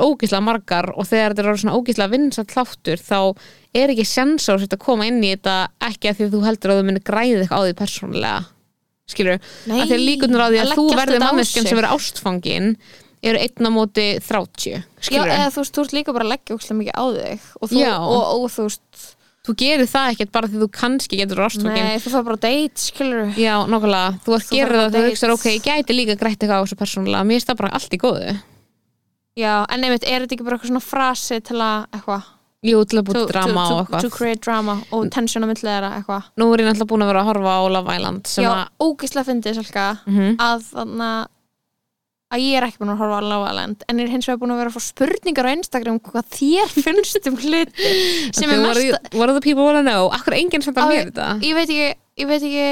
ógíslega 0.00 0.44
margar 0.44 0.88
og 0.96 1.04
þegar 1.08 1.34
þetta 1.34 1.42
er 1.42 1.50
orðið 1.50 1.62
svona 1.64 1.76
ógíslega 1.76 2.12
vinsat 2.14 2.54
hláttur 2.54 3.02
þá 3.02 3.18
er 3.76 3.92
ekki 3.92 4.06
sens 4.08 4.48
á 4.48 4.56
að 4.56 4.78
koma 4.80 5.08
inn 5.08 5.20
í 5.20 5.34
þetta 5.34 5.56
ekki 5.88 6.10
að 6.10 6.18
því 6.18 6.26
að 6.26 6.34
þú 6.34 6.42
heldur 6.46 6.72
að 6.72 6.80
þú 6.80 6.88
myndir 6.88 7.06
græði 7.06 7.38
eitthvað 7.42 7.60
á 7.60 7.66
því 7.66 7.76
persónulega 7.82 8.40
skilur, 9.12 9.40
Nei, 9.68 9.78
að 9.82 9.86
því 9.90 9.96
að 9.96 10.04
líkunar 10.06 10.44
á 10.44 10.48
því 10.48 10.60
að 10.60 10.66
að 10.66 10.76
þú 10.78 10.84
verður 10.96 11.24
manneskjan 11.26 11.66
sem 11.68 11.78
verður 11.78 11.96
ástfangin 11.96 12.70
eru 13.22 13.38
einn 13.38 13.68
á 13.68 13.70
móti 13.70 14.06
30 14.18 14.72
Já, 14.72 14.82
skilur, 14.98 15.30
eða 15.30 15.50
þú 15.54 15.62
veist, 15.62 15.74
þú 15.76 15.84
ert 15.84 15.96
líka 15.98 16.14
bara 16.16 16.26
að 16.26 16.32
leggja 16.32 16.56
ókslega 16.56 16.78
mikið 16.80 16.96
á 16.98 17.04
þig 17.18 17.44
og 17.58 17.70
þú, 17.70 17.82
Já. 17.82 17.92
og, 17.98 18.22
og 18.32 18.46
þú 18.54 18.66
veist 18.66 18.82
þú 19.42 19.54
gerir 19.58 19.88
það 19.90 20.10
ekkert 20.12 20.32
bara 20.32 20.46
því 20.52 20.60
þú 20.62 20.68
kannski 20.78 21.18
getur 21.18 21.40
ástfangin 21.46 21.88
nei, 21.88 21.98
þú 21.98 22.12
fær 22.14 22.26
bara 22.28 22.40
date, 22.44 22.78
skilur 22.78 23.32
Já, 23.40 23.54
nokkulega, 23.66 24.12
þú 24.22 24.36
ert 24.38 24.52
á 24.52 24.54
það 24.54 24.94
þú 24.94 25.02
hugsaður, 25.08 25.34
ok, 25.38 25.46
ég 25.56 25.64
gæti 25.66 25.96
líka 25.98 26.14
grætt 26.20 26.38
eitthvað 26.38 26.62
á 26.62 26.64
þessu 26.64 26.78
persónulega, 26.78 27.24
mér 27.26 27.40
finnst 27.40 27.50
það 27.50 27.58
bara 27.62 27.72
allt 27.78 27.96
í 27.96 28.00
góðu. 28.04 28.36
Já, 29.42 29.54
en 29.72 29.84
einmitt, 29.88 30.04
er 30.06 30.22
þetta 30.26 30.36
ekki 30.36 30.44
bara 30.46 30.56
eitthvað 30.58 30.70
svona 30.72 30.84
frasi 30.84 31.40
til 31.40 31.58
að, 31.58 31.86
eitthvað? 31.96 32.30
Jú, 32.62 32.80
til 32.86 32.98
að 33.00 33.06
búið 33.08 33.24
drama 33.32 33.62
og 33.72 33.78
eitthvað. 33.82 34.02
to 34.04 34.10
create 34.14 34.42
drama 34.44 34.74
og 34.94 35.06
tension 35.10 35.42
á 35.42 35.48
milli 35.50 35.66
þeirra, 35.66 35.88
eitthvað. 35.98 36.28
Nú 36.38 36.46
er 36.54 36.60
ég 36.62 36.68
náttúrulega 36.68 36.90
búin 36.92 37.02
að 37.02 37.10
vera 37.10 37.22
að 37.24 37.30
horfa 37.32 37.54
á 37.58 37.62
Love 37.74 37.96
Island 37.96 38.30
Já, 38.38 38.50
að, 38.52 38.68
ógislega 38.86 39.26
fyndið, 39.32 39.56
Salka 39.58 39.86
Mhm. 40.06 40.36
að 40.38 40.68
þannig 40.70 41.26
að 42.32 42.44
ég 42.46 42.56
er 42.56 42.66
ekki 42.66 42.80
búin 42.80 42.92
að 42.94 43.02
horfa 43.02 43.18
á 43.20 43.28
Love 43.28 43.50
Island 43.50 43.84
en 43.88 44.00
ég 44.00 44.08
er 44.08 44.12
hins 44.14 44.28
vegar 44.28 44.40
búin 44.40 44.54
að 44.54 44.62
vera 44.62 44.72
að 44.72 44.76
fá 44.78 44.84
spurningar 44.86 45.48
á 45.48 45.52
Instagram 45.52 45.98
um 45.98 46.02
hvað 46.06 46.30
þér 46.38 46.72
finnst 46.86 47.28
um 47.28 47.36
hluti 47.36 47.92
sem 48.32 48.48
okay, 48.48 48.56
er 48.56 48.64
what, 48.64 48.80
mest 48.80 48.96
are, 48.96 49.18
what 49.18 49.28
are 49.28 49.36
the 49.36 49.44
people 49.44 49.66
wanna 49.66 49.84
know? 49.84 50.08
Akkur 50.14 50.38
enginn 50.38 50.64
sem 50.64 50.76
það 50.76 50.92
mér 50.94 51.10
þetta? 51.10 51.28
ég 51.44 51.58
veit 51.58 51.68
ekki, 51.68 52.00
ég 52.22 52.30
veit 52.30 52.40
ekki 52.40 52.66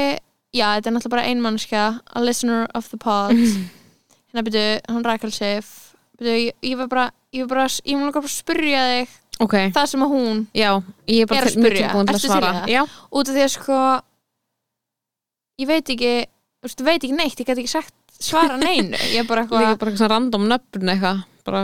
já, 0.57 0.65
þetta 0.65 0.91
er 0.91 0.97
náttúrulega 0.97 1.15
bara 1.15 1.29
ein 1.29 1.45
mannskja 1.45 1.85
a 2.01 2.25
listener 2.25 2.67
of 2.77 2.89
the 2.91 2.99
pod 3.01 3.37
hérna 4.31 4.45
byrju, 4.47 5.01
Rakel 5.05 5.33
Sif 5.35 5.71
byrju, 6.17 6.37
ég, 6.49 6.59
ég 6.65 6.77
var 6.81 6.91
bara 6.91 7.07
ég 7.31 7.45
var 7.45 7.55
bara, 7.55 7.67
ég 7.85 8.01
var 8.01 8.13
bara 8.13 8.25
að 8.25 8.35
spyrja 8.35 8.85
þig 8.95 9.17
Ok, 9.41 9.55
það 9.73 9.85
sem 9.89 10.03
að 10.05 10.11
hún, 10.13 10.41
já, 10.53 10.69
ég 11.09 11.23
er 11.23 11.29
bara 11.29 11.39
Er 11.39 11.47
að 11.47 11.53
spyrja. 11.55 11.87
tilbúin 11.89 12.09
til 12.11 12.29
það? 12.29 12.59
Já, 12.69 12.81
út 13.09 13.29
af 13.31 13.33
því 13.33 13.41
að 13.41 13.53
sko 13.55 13.77
ég 15.61 15.69
veit 15.71 15.93
ekki 15.95 16.11
veit 16.61 17.01
ekki 17.01 17.15
neitt, 17.15 17.39
ég 17.41 17.47
get 17.47 17.57
ekki 17.57 17.71
sagt 17.71 17.95
svara 18.21 18.57
neinu, 18.61 18.97
ég 19.11 19.19
er 19.23 19.27
bara 19.29 19.43
líka 19.45 19.57
eitthvað 19.59 19.79
bara 19.81 19.91
eitthvað 19.91 20.11
random 20.13 20.47
nöfn 20.51 20.89
eitthvað. 20.93 21.23
Bara, 21.45 21.61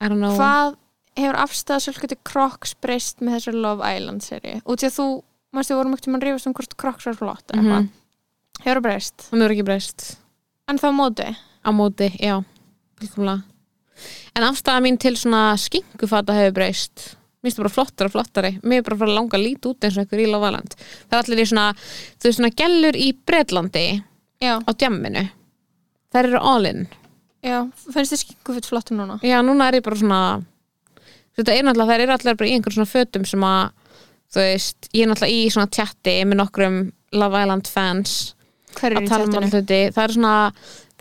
I 0.00 0.08
don't 0.08 0.18
know. 0.18 0.36
Hvað 0.38 0.76
hefur 1.16 1.38
afstæða 1.44 1.80
svolítið 1.84 2.22
Crocs 2.26 2.74
breyst 2.82 3.20
með 3.22 3.36
þessu 3.38 3.52
Love 3.54 3.86
Island 3.96 4.22
seri 4.26 4.56
út 4.64 4.82
því 4.82 4.88
að 4.90 4.96
þú, 4.98 5.06
mannstu, 5.54 5.74
við 5.74 5.78
vorum 5.78 5.94
ekkert 5.94 6.12
mann 6.14 6.24
rífast 6.26 6.46
um 6.50 6.54
hvort 6.58 6.76
Crocs 6.76 7.06
var 7.06 7.14
flott 7.20 7.46
eða 7.54 7.62
Mhm. 7.62 7.70
eitthvað 7.70 8.64
hefur 8.64 8.80
það 8.80 8.86
breyst, 8.88 9.28
Hún 9.30 9.42
er 9.42 9.50
ekki 9.54 9.64
breyst. 9.64 10.16
En 10.68 10.78
þá 10.78 10.88
móti? 10.94 11.36
Á 11.64 11.70
móti, 11.72 12.10
já, 12.20 12.42
En 14.34 14.42
afstæða 14.42 14.80
mín 14.82 14.98
til 14.98 15.14
svona 15.16 15.54
skinkufata 15.60 16.34
hefur 16.34 16.54
breyst. 16.58 17.16
Mér 17.44 17.52
finnst 17.52 17.58
það 17.58 17.62
bara 17.62 17.74
flottara 17.74 18.06
og 18.08 18.12
flottari. 18.14 18.50
Mér 18.64 18.78
er 18.80 18.82
bara 18.82 18.96
að 18.96 18.98
fara 18.98 19.10
að 19.10 19.18
langa 19.18 19.36
að 19.38 19.44
líta 19.44 19.68
út 19.70 19.84
eins 19.84 19.96
og 19.98 20.04
einhver 20.04 20.22
í 20.24 20.30
Love 20.30 20.48
Island. 20.48 20.74
Það 21.10 21.18
er 21.18 21.22
allir 21.22 21.42
í 21.42 21.46
svona, 21.50 21.66
þú 22.18 22.24
veist 22.28 22.38
svona 22.40 22.52
gellur 22.56 22.96
í 22.96 23.08
Bretlandi 23.28 24.02
já, 24.42 24.54
á 24.64 24.70
djamminu 24.74 25.24
Þær 26.14 26.28
eru 26.30 26.40
all 26.46 26.66
in. 26.70 26.84
Já, 27.44 27.58
finnst 27.92 28.14
þið 28.14 28.20
skinkufutt 28.22 28.68
flottum 28.70 29.00
núna? 29.02 29.18
Já, 29.26 29.40
núna 29.44 29.66
er 29.68 29.80
ég 29.80 29.84
bara 29.84 29.98
svona 30.00 30.20
Þetta 31.34 31.50
er 31.56 31.64
náttúrulega, 31.66 31.90
þær 31.90 32.02
eru 32.04 32.14
allir 32.14 32.36
bara 32.38 32.46
í 32.48 32.52
einhver 32.54 32.74
svona 32.76 32.86
fötum 32.86 33.24
sem 33.26 33.42
að, 33.42 33.72
þú 34.30 34.38
veist, 34.38 34.88
ég 34.94 35.02
er 35.02 35.08
náttúrulega 35.10 35.34
í 35.34 35.48
svona 35.50 35.70
tjatti 35.74 36.12
með 36.30 36.38
nokkrum 36.38 36.76
Love 37.18 37.40
Island 37.42 37.70
fans 37.74 38.12
er 38.78 38.94
að 39.00 39.08
tala 39.10 39.26
um 39.26 39.34
allir 39.40 39.50
hluti. 39.50 39.80
Það 39.94 40.04
er 40.04 40.14
svona, 40.14 40.34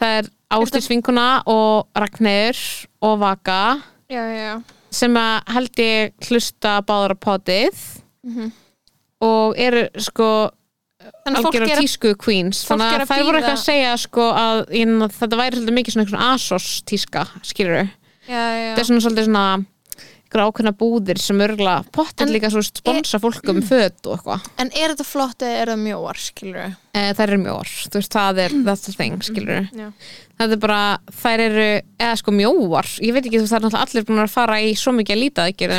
það 0.02 0.16
er 0.18 0.32
Ástísvinkuna 0.58 1.28
og 1.54 2.02
Ragnir 2.02 2.58
og 3.06 3.16
Vaka 3.22 3.60
já, 4.10 4.24
já, 4.34 4.52
sem 4.94 5.16
að 5.22 5.54
held 5.56 5.82
ég 5.86 6.28
hlusta 6.30 6.76
báður 6.86 7.14
á 7.14 7.18
potið 7.30 7.86
Mhm. 8.26 8.52
og 9.22 9.56
eru 9.58 9.86
sko 10.00 10.28
að 11.30 11.76
tísku 11.82 12.14
queens. 12.20 12.64
þannig 12.68 12.96
að 13.02 13.06
þær 13.12 13.26
voru 13.28 13.42
eitthvað 13.42 13.58
að 13.58 13.66
segja 13.66 13.94
sko 14.02 14.30
að 14.32 14.64
ég, 14.78 14.96
þetta 15.20 15.40
væri 15.40 15.60
svolítið 15.60 15.78
mikið 15.80 15.98
svona, 15.98 16.10
svona 16.14 16.32
asos 16.34 16.72
tíska 16.90 17.28
skilur 17.44 17.86
þetta 18.28 18.82
er 18.82 18.90
svona 18.90 19.04
svolítið 19.04 19.30
svona 19.30 19.46
ykkur 20.34 20.46
ákveðna 20.48 20.74
búðir 20.78 21.20
sem 21.22 21.42
örgla 21.46 21.76
pottir 21.94 22.26
En 22.26 22.34
líka 22.34 22.50
svo 22.50 22.64
sponsa 22.66 23.20
fólk 23.22 23.46
um 23.54 23.62
föt 23.62 24.08
og 24.08 24.18
eitthvað. 24.18 24.48
En 24.58 24.72
er 24.74 24.94
þetta 24.94 25.06
flott 25.06 25.46
eða 25.46 25.60
er 25.62 25.72
það 25.74 25.84
mjóar, 25.84 26.20
skilur 26.20 26.62
þær 26.94 27.32
eru 27.34 27.40
mjór, 27.42 27.70
þú 27.90 27.98
veist 27.98 28.14
það 28.14 28.40
er 28.44 28.54
that's 28.68 28.84
the 28.86 28.92
thing, 28.94 29.16
skilur 29.26 29.64
já, 29.74 29.88
þetta 30.38 30.54
er 30.54 30.60
bara, 30.62 30.82
þær 31.24 31.42
eru 31.48 31.64
eða 31.98 32.18
sko 32.20 32.34
mjóar, 32.38 32.90
ég 33.02 33.16
veit 33.16 33.26
ekki 33.26 33.40
þú 33.40 33.46
veist 33.48 33.54
það 33.56 33.58
er 33.58 33.64
náttúrulega 33.66 33.88
allir 33.88 34.06
búin 34.10 34.22
að 34.22 34.34
fara 34.36 34.58
í 34.62 34.76
svo 34.78 34.94
mikið 34.94 35.16
að 35.16 35.22
líta 35.24 35.46
ekki 35.50 35.70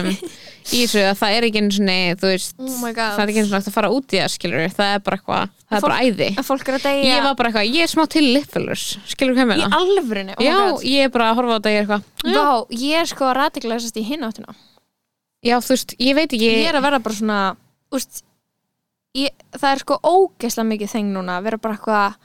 í 0.75 0.81
þessu 0.83 1.05
að 1.07 1.19
það 1.21 1.37
er 1.37 1.47
ekki 1.49 1.63
einu 1.63 1.77
svona, 1.77 1.97
þú 2.19 2.31
veist 2.33 2.57
Oh 2.59 2.83
það 2.99 3.23
er 3.23 3.31
ekki 3.31 3.39
einu 3.45 3.49
svona 3.53 3.61
hægt 3.63 3.71
að 3.71 3.77
fara 3.79 3.93
út 3.95 4.09
í 4.11 4.19
það, 4.19 4.33
skilur 4.35 4.75
það 4.75 4.91
er 4.97 5.05
bara 5.07 5.19
eitthvað, 5.21 5.55
það 5.55 5.79
er 5.79 5.85
Fólk- 5.85 5.91
bara 5.91 6.03
æði. 6.03 6.29
er 6.81 6.85
deyja. 6.89 7.07
Ég 7.15 7.23
var 7.29 7.35
bara 7.39 7.53
eitthvað, 7.53 7.71
ég 7.79 7.83
er 7.87 7.93
smá 7.95 8.05
til 8.11 8.25
lipfellers 8.35 8.85
skilur 9.15 9.35
hvað 9.39 9.51
með 9.53 9.63
í 9.63 9.65
það? 9.69 9.79
alvörinni 9.79 10.35
oh 10.35 10.43
Já, 10.43 10.59
ég 10.91 11.07
er 11.07 11.15
bara 11.15 11.31
að 11.31 11.39
horfa 11.39 11.55
á 11.55 11.57
þetta 11.61 11.75
ég 11.75 11.79
er 11.79 11.87
eitthvað, 11.87 12.03
Vá, 12.35 12.67
ég 12.75 12.95
er 13.05 13.07
sko 13.15 13.31
radiklæsast 13.39 13.97
í 14.01 14.07
hinn 14.09 14.25
áttina. 14.27 14.55
Já, 15.45 15.59
þú 15.61 15.75
veist, 15.77 15.95
ég 16.01 16.15
veit 16.17 16.33
ekki. 16.33 16.49
Ég 16.49 16.73
ég, 19.15 19.35
það 19.55 19.71
er 19.71 19.83
sko 19.85 19.99
ógeðslega 20.03 20.71
mikið 20.73 20.93
þeng 20.95 21.13
núna 21.15 21.39
að 21.39 21.45
vera 21.49 21.59
bara 21.65 21.77
eitthvað 21.79 22.17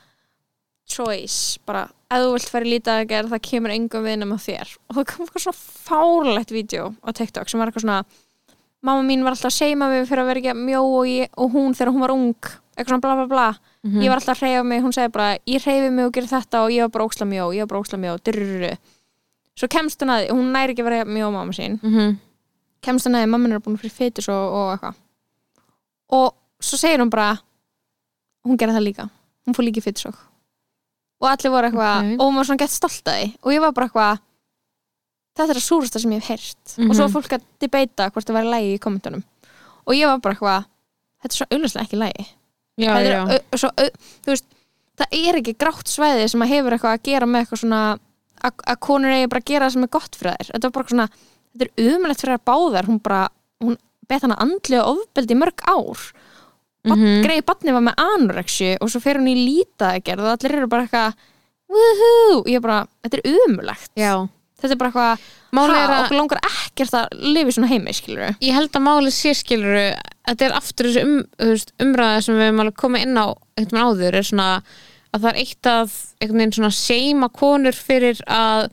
choice, 0.89 1.60
bara 1.69 1.84
ef 2.10 2.23
þú 2.23 2.32
vilt 2.34 2.49
fara 2.49 2.65
í 2.65 2.71
lítið 2.73 2.93
að 2.95 3.10
gera 3.12 3.30
það 3.30 3.43
kemur 3.45 3.73
engum 3.75 4.06
við 4.08 4.15
nema 4.23 4.38
þér. 4.41 4.71
Og 4.89 4.97
það 4.97 5.06
kom 5.12 5.25
eitthvað 5.25 5.43
svona 5.45 5.62
fárlegt 5.89 6.54
vídeo 6.56 6.88
á 7.06 7.10
TikTok 7.13 7.52
sem 7.52 7.62
var 7.62 7.69
eitthvað 7.69 7.86
svona 7.86 7.99
mamma 8.82 9.04
mín 9.06 9.25
var 9.25 9.36
alltaf 9.36 9.52
að 9.52 9.58
seima 9.60 9.89
mig 9.91 10.08
fyrir 10.10 10.23
að 10.23 10.30
vera 10.32 10.41
ekki 10.41 10.56
mjó 10.58 10.82
og, 10.88 11.04
ég, 11.10 11.30
og 11.38 11.52
hún 11.54 11.75
þegar 11.78 11.91
hún 11.93 12.06
var 12.06 12.13
ung 12.15 12.32
eitthvað 12.80 12.93
svona 12.93 13.04
bla 13.06 13.15
bla 13.19 13.28
bla. 13.30 13.47
Mhm. 13.84 14.02
ég 14.02 14.10
var 14.10 14.19
alltaf 14.19 14.39
að 14.39 14.47
hreyfa 14.47 14.63
mig, 14.65 14.82
hún 14.84 14.95
segi 14.95 15.12
bara 15.12 15.38
ég 15.45 15.63
hreyfi 15.63 15.91
mig 15.91 16.06
og 16.06 16.13
gerir 16.15 16.32
þetta 16.32 16.63
og 16.63 16.71
ég 16.71 16.82
var 16.88 16.89
bara 16.95 17.06
óksla 17.06 17.28
mjó 17.28 17.45
ég 17.54 17.60
var 17.63 17.67
bara 17.73 17.84
óksla 17.84 17.99
mjó, 17.99 18.15
drrrru 18.23 18.71
svo 19.60 19.67
kemst 19.67 19.99
hún 20.02 20.13
að 20.15 20.30
hún 20.32 20.52
næri 20.56 20.73
ekki 20.73 20.84
að 20.84 20.89
vera 20.89 21.06
mjó 21.06 21.30
mamma 21.32 21.54
sín. 21.54 21.80
Mhm. 21.84 22.17
kemst 22.82 23.06
hann 23.06 23.15
að 23.19 23.30
mamma 23.30 23.54
er 23.54 23.60
búin 23.60 23.78
fyrir 23.78 23.91
fytis 23.91 24.30
og, 24.32 24.54
og 24.56 24.67
eitthvað. 24.73 24.95
Og 26.12 26.34
svo 26.60 26.78
segir 26.80 27.00
hún 27.02 27.12
bara 27.13 27.38
hún 28.48 28.58
gerði 28.60 28.78
það 28.80 28.88
líka, 28.88 29.06
hún 29.45 29.56
fór 29.58 29.67
líka 29.67 29.82
í 29.82 29.86
fytis 29.86 30.10
og 31.19 31.28
allir 31.28 31.52
voru 31.52 31.67
eitthvað 31.69 31.95
Ok. 32.00 32.12
og 32.19 32.26
hún 32.30 32.39
var 32.39 32.48
svona 32.48 32.62
gett 32.63 32.72
stolt 32.74 33.08
að 33.12 33.17
því 33.19 33.30
og 33.43 33.54
ég 33.54 33.63
var 33.63 33.74
bara 33.76 33.89
eitthvað 33.89 34.19
þetta 35.39 35.54
er 35.54 35.60
að 35.60 35.65
súrasta 35.65 36.00
sem 36.02 36.12
ég 36.12 36.19
hef 36.24 36.30
heyrt. 36.34 36.76
Mhm. 36.78 36.89
og 36.89 36.95
svo 36.95 37.08
var 37.08 37.15
fólk 37.15 37.34
að 37.38 37.45
debata 37.63 38.10
hvort 38.12 38.28
það 38.28 38.38
væri 38.39 38.52
lægi 38.54 38.74
í 38.76 38.80
kommentunum. 38.84 39.24
Og 39.88 39.93
ég 39.95 40.08
var 40.08 40.19
bara 40.19 40.36
eitthvað 40.36 40.65
þetta 41.24 41.34
er 41.34 41.38
svo 41.38 41.48
auðvitað 41.50 41.84
ekki 41.84 42.00
lægi 42.00 42.26
já, 42.80 42.91
það, 42.95 43.32
er, 43.36 43.58
svo, 43.60 43.69
veist, 44.28 44.45
það 45.00 45.17
er 45.19 45.39
ekki 45.39 45.56
grátt 45.60 45.88
svæði 45.91 46.30
sem 46.32 46.41
að 46.45 46.52
hefur 46.54 46.76
eitthvað 46.76 46.95
að 46.95 47.04
gera 47.04 47.26
með 47.28 47.43
eitthvað 47.43 47.63
svona 47.63 47.82
að, 48.39 48.54
að 48.72 48.80
konur 48.80 49.12
eigi 49.15 49.28
bara 49.32 49.43
að 49.43 49.50
gera 49.52 49.65
það 49.67 49.74
sem 49.76 49.84
er 49.84 49.93
gott 49.95 50.15
fyrir 50.15 50.36
þær. 50.38 50.52
Þetta 50.54 50.67
er 50.67 50.76
bara 50.78 50.93
svona, 50.93 51.08
þetta 51.52 51.67
er 51.67 51.93
umlægt 51.95 52.24
fyrir 52.24 52.38
þær 52.38 52.45
báðar. 52.48 52.88
Hún 52.88 53.00
bara, 53.04 53.22
hún 53.63 53.78
bet 54.10 54.24
hana 54.24 54.39
andlega 54.39 54.88
ofbeldi 54.88 55.36
mörg 55.36 55.63
ár 55.67 56.06
mm 56.86 56.94
Mhm. 56.96 57.24
greið 57.26 57.46
batni 57.46 57.74
var 57.76 57.82
með 57.84 57.98
anorexju 58.00 58.78
og 58.82 58.89
svo 58.89 59.02
fer 59.04 59.18
hún 59.20 59.28
í 59.28 59.36
lítaðgerð 59.36 60.20
og 60.24 60.32
allir 60.38 60.56
eru 60.58 60.68
bara 60.72 60.86
eitthvað 60.88 61.13
woohoo, 61.70 62.44
ég 62.48 62.56
er 62.56 62.63
bara, 62.63 62.88
þetta 63.04 63.20
er 63.20 63.34
umlægt 63.48 63.92
já. 64.00 64.13
Þetta 64.60 64.74
er 64.76 64.80
bara 64.80 64.89
eitthvað, 64.89 65.28
ha, 65.72 65.78
er 65.84 65.89
að- 65.89 66.04
okkur 66.06 66.18
langar 66.20 66.39
ekkert 66.50 66.96
að 67.00 67.08
lifa 67.34 67.48
í 67.52 67.56
svona 67.56 67.70
heimi, 67.72 67.94
skilur 67.96 68.24
við 68.26 68.36
ég 68.48 68.54
held 68.58 68.72
að 68.76 68.84
máli 68.88 69.12
sé 69.15 69.32
skilur 69.34 69.78
þetta 70.28 70.46
er 70.50 70.56
aftur 70.58 70.86
þessi 70.89 71.04
um, 71.04 71.24
umræða 71.80 72.24
sem 72.24 72.36
við 72.36 72.48
erum 72.50 72.60
alveg 72.65 72.76
komið 72.82 73.02
inn 73.08 73.18
á 73.20 73.28
veginn 73.60 73.84
áður 73.84 74.15
er 74.20 74.24
svona 74.28 74.48
að 75.13 75.22
það 75.24 75.30
er 75.30 75.39
eitt 75.44 75.70
að 75.72 75.94
einhvern 76.22 76.39
veginn 76.44 76.58
svona 76.58 76.72
seima 76.76 77.30
konur 77.30 77.72
fyrir 77.74 78.20
að 78.28 78.70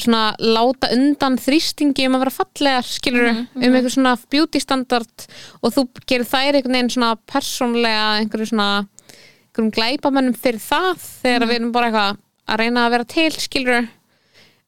svona 0.00 0.34
láta 0.42 0.90
undan 0.94 1.36
þrýstingi 1.38 2.08
um 2.08 2.16
að 2.16 2.24
vera 2.24 2.34
fallegar 2.34 2.88
skilur 2.88 3.28
um 3.30 3.44
einhver 3.62 3.92
svona 3.94 4.16
beauty 4.32 4.62
standard 4.62 5.26
og 5.60 5.74
þú 5.76 5.84
gerir 6.02 6.26
þær 6.26 6.58
einhvern 6.58 6.78
veginn 6.78 6.94
svona 6.96 7.12
persónlega 7.30 8.08
einhverju 8.22 8.50
svona 8.50 8.70
einhverjum 8.82 9.70
glæpamönnum 9.76 10.34
fyrir 10.34 10.62
það 10.62 11.04
þegar 11.22 11.46
við 11.46 11.60
erum 11.60 11.74
bara 11.76 11.90
eitthvað 11.90 12.18
að 12.44 12.60
reyna 12.60 12.86
að 12.86 12.96
vera 12.96 13.10
til 13.14 13.30
skilur 13.38 13.86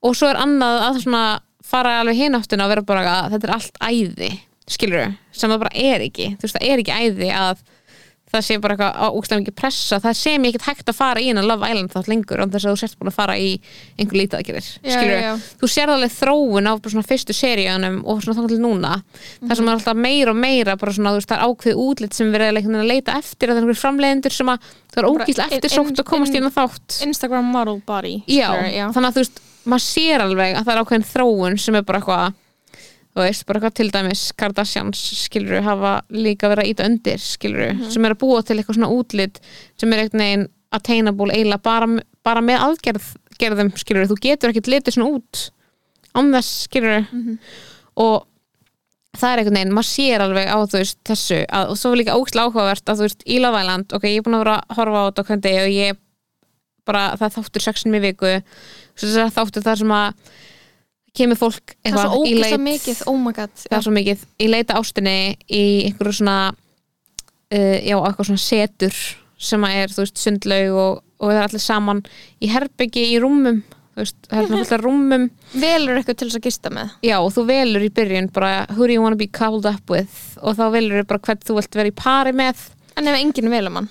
og 0.07 0.15
svo 0.15 0.31
er 0.31 0.39
annað 0.41 0.83
að 0.87 1.01
svona 1.03 1.25
fara 1.67 1.97
alveg 2.01 2.21
hináttina 2.21 2.67
og 2.67 2.73
vera 2.75 2.87
bara 2.87 3.17
að 3.17 3.35
þetta 3.35 3.49
er 3.49 3.55
allt 3.57 3.81
æði 3.83 4.31
skilur 4.71 5.17
sem 5.35 5.51
það 5.51 5.63
bara 5.63 5.75
er 5.79 6.05
ekki. 6.07 6.33
Þú 6.37 6.47
veist 6.47 6.57
það 6.59 6.69
er 6.69 6.83
ekki 6.83 7.01
æði 7.03 7.33
að 7.35 7.65
það 8.27 8.43
sé 8.47 8.57
bara 8.61 8.75
eitthvað 8.75 9.15
úkslega 9.17 9.41
mikið 9.43 9.55
pressa. 9.57 9.99
Það 10.03 10.17
sé 10.19 10.33
mér 10.43 10.51
ekkert 10.51 10.67
hægt 10.67 10.91
að 10.91 10.97
fara 10.99 11.21
í 11.23 11.29
hennar 11.31 11.47
Love 11.47 11.69
Island 11.71 11.93
þátt 11.95 12.09
lengur 12.11 12.43
án 12.43 12.51
þess 12.53 12.67
að 12.67 12.73
þú 12.75 12.81
sért 12.83 12.97
búin 13.01 13.11
að 13.13 13.17
fara 13.17 13.37
í 13.39 13.51
einhver 13.97 14.19
lítið 14.21 14.39
aðgerðir 14.41 14.67
skilur 14.67 15.23
já. 15.23 15.31
þú 15.63 15.71
sér 15.73 15.93
alveg 15.95 16.13
þróun 16.17 16.69
á 16.69 16.73
svona 16.83 17.07
fyrstu 17.07 17.37
seríunum 17.37 18.01
og 18.05 18.23
svona 18.25 18.37
þannig 18.41 18.53
til 18.57 18.61
núna. 18.65 18.93
Það 19.47 19.57
sem 19.61 19.69
er 19.71 19.77
alltaf 19.77 20.01
meira 20.07 20.35
og 20.35 20.41
meira 20.43 20.77
bara 20.77 20.93
svona 20.99 21.15
þú 21.15 21.21
veist 21.23 21.31
það 21.33 21.39
er 21.39 21.47
ákveð 21.47 21.83
útlit 21.87 22.19
sem 22.19 22.33
við 22.35 22.47
erum 22.51 22.81
að 22.83 22.91
leita 22.91 23.17
eftir 23.23 23.49
að 23.49 23.55
það 23.55 23.63
er 23.63 23.67
einhver 23.67 23.83
framleiðendur 23.85 24.37
sem 24.37 24.51
að 24.53 24.71
það 24.97 25.03
er 25.03 25.11
in- 25.13 25.45
eftirsótt 25.47 25.93
in- 25.95 26.01
að 26.03 26.09
komast 26.11 26.33
í 26.33 26.37
in- 26.37 26.43
hennar 26.43 26.57
þátt. 26.57 26.99
Instagram 27.07 27.45
model 27.53 27.81
body 27.87 28.17
já, 28.27 28.51
já. 28.73 28.91
þannig 28.91 29.09
að 29.09 29.15
þú 29.17 29.23
veist 29.23 29.41
maður 29.67 29.87
sér 29.87 30.23
alveg 30.27 30.57
að 30.57 30.65
það 30.67 30.75
er 30.77 30.83
ákveðin 30.85 31.09
þróun 31.15 31.59
sem 31.61 31.75
er 31.75 31.83
bara 31.83 32.01
eitthvað 32.01 32.35
þú 33.17 33.25
veist, 33.25 33.47
bara 33.49 33.59
eitthvað 33.61 33.75
til 33.81 33.91
dæmis 33.95 34.23
Kardashians 34.37 35.01
skilur 35.25 35.63
hafa 35.65 35.93
líka 36.13 36.51
verið 36.53 36.67
að 36.67 36.71
íta 36.75 36.85
undir 36.91 37.19
skilur 37.25 37.73
Mhm. 37.73 37.91
sem 37.91 38.05
er 38.05 38.15
að 38.15 38.19
búa 38.21 38.43
til 38.45 38.57
eitthvað 38.59 38.77
svona 38.77 38.93
útlit 38.93 39.41
sem 39.81 39.93
er 39.93 40.03
einhvern 40.05 40.21
veginn 40.21 40.49
attainable 40.73 41.33
eiginlega 41.33 41.63
bara, 41.63 41.87
bara 42.23 42.41
með 42.45 42.61
aðgerð 42.67 43.07
gerðum 43.41 43.73
skilur, 43.77 44.07
þú 44.07 44.21
getur 44.21 44.51
ekkert 44.53 44.69
litið 44.69 44.95
svona 44.97 45.17
út 45.17 45.51
án 46.15 46.31
þess 46.33 46.69
skilur 46.69 47.07
Mhm. 47.13 47.39
og 47.97 48.27
það 49.17 49.33
er 49.33 49.39
einhvern 49.41 49.57
veginn, 49.57 49.73
maður 49.73 49.91
sér 49.97 50.21
alveg 50.21 50.47
á 50.53 50.57
þú 50.69 50.77
veist 50.81 50.99
þessu, 51.09 51.47
að, 51.49 51.71
og 51.71 51.77
svo 51.81 51.93
er 51.93 51.97
líka 52.03 52.17
ógæslega 52.17 52.47
áhugavert 52.53 52.85
að 52.85 52.97
þú 53.01 53.05
veist, 53.09 53.23
í 53.27 53.41
Love 53.41 53.61
Island, 53.63 53.93
ok, 53.95 54.03
ég 54.05 54.19
er 54.19 54.23
búin 54.23 54.37
að 54.37 54.45
vera 54.45 54.57
að 54.69 54.77
horfa 54.77 55.01
á 55.01 55.09
þetta 55.09 55.25
hvernig 55.25 55.43
degi 55.47 55.63
og 55.65 55.73
ég 55.73 55.97
bara, 56.87 57.17
það 57.17 57.33
þáttur 57.37 57.63
sexin 57.65 57.95
í 57.97 58.01
viku 58.01 58.43
svo 58.95 59.25
þáttur 59.33 59.63
þar 59.65 59.77
sem 59.81 59.89
að 59.89 60.13
kemur 61.17 61.39
fólk 61.41 61.77
það 61.81 61.99
er 61.99 62.11
svo 62.11 62.25
leit 62.41 62.63
mikið, 62.63 63.03
oh 63.11 63.19
my 63.21 63.35
god 63.37 63.53
það 63.65 63.79
er 63.79 63.87
svo 63.87 63.95
mikið, 63.97 64.25
í 64.43 64.49
leita 64.51 64.81
ástinni 64.81 65.19
í 65.49 65.65
einhverju 65.89 66.19
svona 66.21 66.39
uh, 66.53 67.79
já, 67.81 67.97
eitthvað 67.97 68.31
svona 68.31 68.43
setur 68.43 69.01
sem 69.37 69.67
að 69.67 69.81
er, 69.83 69.93
þú 69.95 70.05
veist, 70.05 70.21
sundlaug 70.21 70.77
og, 70.83 71.01
og 71.21 71.33
það 71.33 71.41
er 71.41 71.49
allir 71.49 71.65
saman 71.65 72.05
í 72.41 72.51
herbyggi 72.51 73.05
í 73.13 73.19
rúmum, 73.23 73.61
þú 73.93 74.03
veist, 74.03 74.17
það 74.31 74.39
er 74.39 74.49
svona 74.49 74.63
fullt 74.63 74.75
af 74.77 74.85
rúmum. 74.85 75.27
Velur 75.53 76.01
eitthvað 76.01 76.19
til 76.21 76.31
þess 76.31 76.41
að 76.41 76.47
gista 76.49 76.73
með? 76.73 76.95
Já, 77.07 77.17
og 77.19 77.29
þú 77.37 77.45
velur 77.51 77.85
í 77.85 77.93
byrjun 77.99 78.31
bara 78.37 78.55
who 78.73 78.89
do 78.89 78.97
you 78.97 79.05
wanna 79.05 79.21
be 79.21 79.29
coupled 79.29 79.69
up 79.69 79.93
with? 79.93 80.17
Og 80.41 80.57
þá 80.57 80.65
velur 80.73 81.03
þú 81.03 81.11
bara 81.13 81.25
hvern 81.29 81.45
þú 81.45 81.59
vilt 81.61 81.79
vera 81.81 81.93
í 81.93 81.97
pari 81.97 82.35
með. 82.37 82.65
En 82.97 83.13
ef 83.13 83.21
enginn 83.21 83.53
velur 83.53 83.77
mann? 83.77 83.91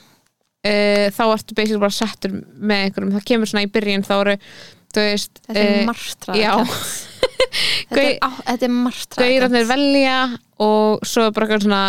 Uh, 0.65 1.11
þá 1.13 1.23
ertu 1.27 1.53
basically 1.53 1.83
bara 1.83 1.93
settur 1.93 2.33
með 2.33 2.88
einhverjum, 2.88 3.13
það 3.13 3.29
kemur 3.29 3.51
svona 3.51 3.67
í 3.67 3.69
byrjun 3.69 4.05
þá 4.07 4.15
eru, 4.17 4.39
veist 4.95 5.41
þetta 5.43 5.61
er 5.61 5.73
eh, 5.75 5.83
martraða 5.85 6.39
Já, 6.39 6.53
þetta 7.89 8.04
er, 8.04 8.17
þetta 8.50 8.67
er 8.67 8.74
martraða 8.74 9.30
gaurarnir 9.30 9.69
velja 9.69 10.17
og 10.65 11.06
svo 11.08 11.28
er 11.28 11.34
bara 11.36 11.48
eitthvað 11.48 11.65
svona 11.65 11.82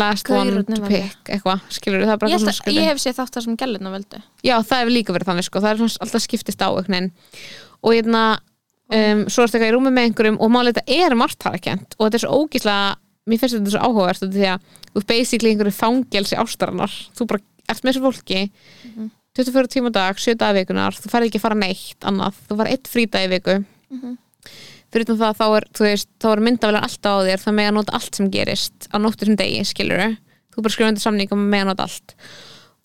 last 0.00 0.30
one 0.32 0.62
to 0.68 0.80
pick 0.86 1.32
eitthvað, 1.34 1.64
skilur 1.76 2.04
það 2.06 2.14
er 2.14 2.20
bara 2.22 2.32
ég, 2.32 2.46
eitthvað 2.52 2.78
ég 2.78 2.90
hef 2.92 3.02
séð 3.02 3.18
þátt 3.20 3.34
það 3.36 3.46
sem 3.46 3.58
gælirna 3.60 3.94
veldu. 3.94 4.20
Já, 4.46 4.54
það 4.58 4.82
hefur 4.82 4.94
líka 4.96 5.16
verið 5.16 5.32
þannig 5.32 5.48
sko, 5.48 5.64
það 5.64 5.74
er 5.74 5.82
svona 5.82 6.04
alltaf 6.06 6.24
skiptist 6.24 6.64
á 6.64 6.68
veginn. 6.72 7.10
Og 7.78 7.94
hérna 7.94 8.22
um, 8.88 9.26
svo 9.28 9.44
ertu 9.44 9.58
eitthvað 9.58 9.68
í 9.68 9.74
rúmi 9.76 9.92
með 9.92 10.08
einhverjum 10.08 10.40
og 10.40 10.52
málið 10.54 10.80
þetta 10.80 10.98
er 11.04 11.16
margtarakent 11.18 11.96
og 11.98 12.06
þetta 12.06 12.18
er 12.18 12.24
svo 12.24 12.40
ógíslega 12.42 12.96
mér 13.28 13.42
finnst 13.42 13.58
þetta 13.58 13.74
svo 13.74 13.84
áhugavert 13.84 14.24
því 14.24 14.48
að 14.54 14.66
þú 14.88 15.02
ert 15.02 15.10
basically 15.12 15.52
einhverju 15.52 15.76
fangelsi 15.76 16.38
ástarannar 16.40 16.94
þú 17.16 17.28
bara 17.28 17.44
ert 17.68 17.84
með 17.84 17.98
þessu 17.98 18.04
fólki 18.06 18.44
24 19.38 19.70
tíma 19.74 19.92
dag, 19.94 20.18
7 20.18 20.38
dagar 20.40 20.56
vikunar 20.56 20.96
þú 20.96 21.12
færði 21.12 21.28
ekki 21.30 21.40
að 21.40 21.44
fara 21.44 21.58
neitt 21.60 22.08
annað 22.08 22.40
þú 22.48 22.58
var 22.62 22.72
eitt 22.72 22.88
frídag 22.90 23.28
í 23.28 23.32
viku 23.36 23.58
fyrir 24.92 25.04
utan 25.08 25.18
það 25.20 25.36
þá 25.40 25.44
er, 25.58 25.66
veist, 25.84 26.08
þá 26.22 26.26
er 26.32 26.42
myndavelar 26.48 26.86
alltaf 26.88 27.18
á 27.20 27.26
þér 27.28 27.42
það 27.44 27.56
með 27.58 27.68
að 27.70 27.76
nota 27.78 27.94
allt 27.98 28.18
sem 28.20 28.30
gerist 28.32 28.88
á 28.88 28.96
nóttur 29.02 29.28
sem 29.30 29.36
degi, 29.38 29.62
skilur 29.68 30.04
þú 30.54 30.64
bara 30.64 30.74
skrifa 30.74 30.90
undir 30.92 31.04
samningum 31.04 31.42
með 31.52 31.60
að 31.64 31.70
nota 31.72 31.86
allt. 31.88 32.14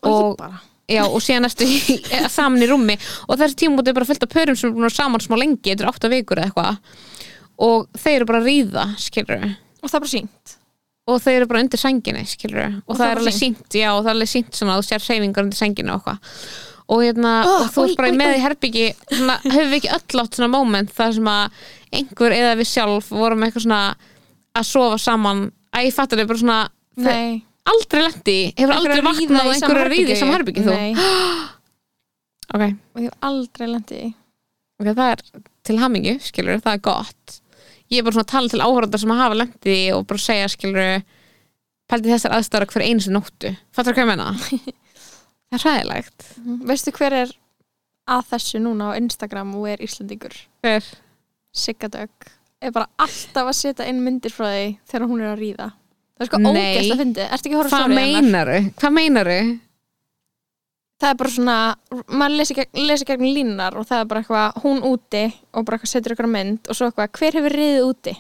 Og 0.04 0.42
og, 0.44 0.58
já, 0.92 1.02
og 1.08 1.22
síðan 1.24 1.46
næstu 1.48 1.66
í- 1.66 2.02
saman 2.38 2.62
í 2.62 2.68
rúmi. 2.70 2.98
Og 3.28 3.39
þessi 3.39 3.56
tímabóti 3.63 3.89
er 3.94 3.98
bara 3.98 4.10
fullt 4.10 4.26
af 4.28 4.34
pörum 4.36 4.58
sem 4.60 4.70
er 4.70 4.76
búin 4.76 4.89
að 4.89 4.98
saman 4.98 5.24
smá 5.24 5.38
lengi, 5.39 5.63
þetta 5.72 5.86
er 5.88 5.94
8 5.94 6.12
vikur 6.13 6.42
eða 6.44 6.52
eitthvað. 6.52 7.00
Og 7.63 7.88
þeir 8.04 8.18
eru 8.20 8.28
bara 8.30 8.42
að 8.44 8.50
ríða 8.52 8.84
skilur 9.00 9.48
og 9.48 9.89
það 9.92 9.96
er 9.98 10.04
bara 10.04 10.12
sínt 10.13 10.54
og 11.04 11.18
þeir 11.20 11.36
eru 11.42 11.48
bara 11.52 11.60
undir 11.66 11.80
sænginni 11.82 12.22
skilur 12.32 12.62
og, 12.64 12.76
Og 12.88 12.95
það, 12.99 13.10
er 13.12 13.20
alveg 13.20 13.36
sínt, 13.36 13.66
já, 13.76 13.89
og 13.91 14.04
það 14.06 14.10
er 14.10 14.16
alveg 14.16 14.30
sínt 14.32 14.56
svona 14.56 14.76
að 14.78 14.80
þú 14.84 14.88
sér 14.88 15.04
hreyfingar 15.04 15.43
undir 15.43 15.60
sænginu 15.60 15.91
og 15.91 15.97
eitthvað 15.99 16.72
og, 16.94 17.02
hérna, 17.04 17.34
Oh, 17.48 17.64
og 17.64 17.72
þú 17.74 17.86
ert 17.88 18.00
bara 18.00 18.12
oj, 18.12 18.18
með 18.20 18.36
í 18.36 18.41
herbyggi 18.44 18.86
höfum 19.10 19.72
við 19.72 19.78
ekki 19.80 19.91
öll 19.98 20.22
átt 20.24 20.38
svona 20.38 20.52
moment 20.54 20.94
þar 20.94 21.16
sem 21.18 21.30
að 21.34 21.64
einhver 22.00 22.36
eða 22.36 22.54
við 22.60 22.70
sjálf 22.70 23.10
vorum 23.14 23.46
eitthvað 23.46 23.66
svona 23.68 23.82
að 24.54 24.70
sofa 24.70 25.00
saman. 25.02 25.48
Að 25.74 25.88
ég 25.88 25.96
fattar 25.96 26.22
þau 26.22 26.30
bara 26.30 26.41
svona 26.44 26.60
nei. 27.02 27.41
aldrei 27.74 28.04
lendi, 28.04 28.36
í, 28.38 28.52
hefur 28.60 28.76
aldrei 28.78 28.98
Einhverjar 29.00 29.00
ríða 29.00 29.08
vaknað 29.10 29.48
í 29.48 29.54
og 29.54 29.62
sama 29.62 29.74
einhverju 29.74 29.94
ríði 29.94 30.14
í 30.14 30.20
saman 30.20 30.38
herbyggi 30.38 30.68
þú? 30.68 30.78
Ok, 32.54 32.62
og 32.62 33.00
ég 33.02 33.08
hef 33.08 33.24
aldrei 33.26 33.66
lendi 33.66 33.98
í 33.98 34.08
ok, 34.78 34.89
það 34.91 35.08
er 35.08 35.22
til 35.66 35.78
hamingju, 35.82 36.14
skilur, 36.22 36.60
það 36.62 36.76
er 36.76 36.84
gott. 36.86 37.39
Ég 37.89 38.02
er 38.02 38.06
bara 38.06 38.18
svona 38.18 38.28
að 38.28 38.34
tala 38.34 38.52
til 38.52 38.62
áhörðar 38.62 39.02
sem 39.02 39.14
að 39.14 39.22
hafa 39.24 39.38
lendi 39.39 39.78
og 39.96 40.06
bara 40.10 40.22
segja, 40.22 40.52
skilur 40.52 40.84
pældi 41.89 42.14
þessar 42.14 42.36
aðstæður 42.38 42.70
hver 42.74 42.86
einu 42.86 43.04
sem 43.06 43.16
nóttu. 43.16 43.54
Fattar 43.74 43.96
hvað 43.96 44.06
ég 44.06 44.12
menna? 44.12 44.30
það 45.54 45.58
er 45.60 45.66
hræðilegt 45.68 46.28
veistu 46.74 46.93
hver 46.97 47.16
er 47.22 47.34
að 48.14 48.24
þessu 48.34 48.60
núna 48.64 48.91
á 48.91 48.97
Instagram 48.99 49.54
og 49.60 49.68
er 49.72 49.84
Íslandingur 49.86 50.34
hver? 50.66 50.88
Sigga 51.54 51.88
Dögg 51.93 52.32
er 52.64 52.72
bara 52.74 52.89
alltaf 52.97 53.47
að 53.51 53.58
setja 53.60 53.86
inn 53.91 54.01
myndir 54.04 54.34
frá 54.34 54.47
því 54.49 54.66
þegar 54.89 55.08
hún 55.12 55.22
er 55.22 55.32
að 55.36 55.41
ríða 55.43 55.70
það 56.14 56.26
er 56.26 56.30
sko 56.30 56.39
ógæst 56.49 56.93
að 56.95 56.99
fyndi, 57.04 57.28
ertu 57.28 57.47
ekki 57.49 57.54
að 57.56 57.62
horfa 57.62 57.70
á 57.70 57.80
Hvað 57.80 57.86
story 57.86 58.01
hennar? 58.01 58.24
meinaru? 58.24 58.74
Hvað 58.82 58.95
meinaru? 58.97 59.38
það 61.04 61.10
er 61.14 61.18
bara 61.20 61.34
svona, 61.34 61.56
maður 62.08 62.36
lesi, 62.39 62.56
gegn, 62.56 62.84
lesi 62.88 63.08
gegnum 63.10 63.34
línar 63.36 63.76
og 63.76 63.88
það 63.89 64.04
er 64.04 64.10
bara 64.12 64.22
eitthvað 64.24 64.62
hún 64.64 64.84
úti 64.88 65.24
og 65.51 65.66
bara 65.68 65.76
eitthvað 65.80 65.91
setur 65.91 66.16
ykkur 66.16 66.30
mynd 66.32 66.70
og 66.72 66.78
svo 66.78 66.88
eitthvað, 66.88 67.10
hver 67.20 67.38
hefur 67.39 67.56
riðið 67.60 67.88
úti 67.89 68.14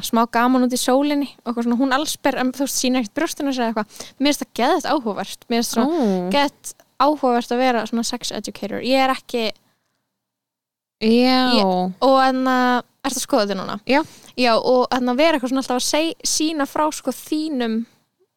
smá 0.00 0.22
gaman 0.32 0.64
út 0.66 0.72
í 0.72 0.80
sólinni 0.80 1.28
og 1.44 1.58
svona, 1.58 1.78
hún 1.80 1.92
allsber 1.96 2.38
þú 2.40 2.64
veist, 2.64 2.78
sína 2.78 3.02
ekkert 3.02 3.14
brjóstinu 3.18 3.52
sér 3.52 3.68
eitthvað. 3.70 3.98
Mér 4.18 4.32
finnst 4.32 4.44
það 4.44 4.54
geðið 4.60 4.88
áhugavert. 4.92 5.44
Mér 5.48 5.60
finnst 5.60 5.76
svona 5.76 5.92
Ó, 5.92 6.30
geðið 6.32 6.72
áhugavert 7.02 7.52
að 7.52 7.62
vera 7.62 7.84
svona 7.90 8.06
sex 8.06 8.32
educator, 8.32 8.80
ég 8.86 9.04
er 9.04 9.12
ekki 9.14 9.50
Já, 11.02 11.58
og 11.58 12.18
en 12.22 12.44
að, 12.46 12.84
ertu 13.02 13.18
að 13.18 13.24
skoða 13.24 13.46
þetta 13.48 13.58
núna? 13.58 13.78
Já. 13.90 14.02
Já, 14.38 14.52
og 14.54 14.84
en 14.94 15.10
að 15.10 15.18
vera 15.18 15.34
eitthvað 15.34 15.50
svona 15.50 15.64
alltaf 15.64 15.80
að 15.80 15.88
seg, 15.88 16.28
sína 16.30 16.66
frá 16.70 16.84
sko 16.94 17.14
þínum 17.16 17.80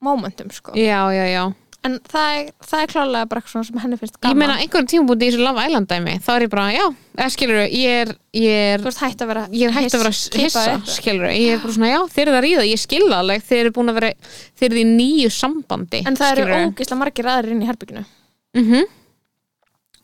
momentum 0.06 0.50
sko, 0.54 0.74
já, 0.78 0.98
já, 1.14 1.26
já 1.30 1.44
en 1.86 1.96
það 2.10 2.28
er, 2.40 2.48
það 2.66 2.82
er 2.86 2.92
klálega 2.92 3.28
bara 3.30 3.42
eitthvað 3.44 3.66
sem 3.68 3.80
henni 3.84 3.98
finnst 4.02 4.16
Ég 4.18 4.22
gaman. 4.26 4.40
meina 4.42 4.56
einhverjum 4.64 4.88
tímabúti 4.92 5.28
í 5.28 5.32
þessu 5.32 5.44
Love 5.46 5.66
Island 5.68 5.88
dæmi 5.92 6.16
þá 6.26 6.30
er 6.36 6.46
ég 6.48 6.52
bara, 6.56 6.66
já, 6.74 6.86
eða 7.20 7.30
skilur 7.36 7.60
ég 7.62 7.94
er, 8.02 8.14
ég 8.34 8.60
er 8.74 8.84
þú 8.84 8.90
ert 8.92 9.02
hægt 9.06 9.22
að 9.26 9.32
vera 9.32 9.44
ég 9.54 9.68
er 9.70 9.76
hægt 9.78 9.94
að 9.96 10.04
vera 10.04 10.14
hiss- 10.16 10.40
hissa, 10.42 10.76
skilur 10.96 11.30
ég 11.30 11.54
er 11.56 11.62
bara 11.64 11.76
svona, 11.78 11.92
já, 11.94 12.00
þeir 12.16 12.24
eru 12.28 12.36
það 12.38 12.46
ríða, 12.48 12.66
ég 12.72 12.82
skil 12.82 13.04
það 13.06 13.18
alveg 13.22 13.46
þeir 13.50 13.62
eru 13.66 13.74
búin 13.78 13.94
að 13.94 14.00
vera, 14.02 14.12
þeir 14.60 14.70
eru 14.72 14.82
í 14.82 14.88
nýju 14.96 15.32
sambandi 15.38 16.04
en 16.10 16.16
það 16.20 16.42
eru 16.46 16.60
ógislega 16.72 17.02
margir 17.04 17.32
aðrir 17.36 17.56
inn 17.56 17.62
í 17.64 17.70
herbygginu 17.70 18.06
Mhm. 18.56 18.86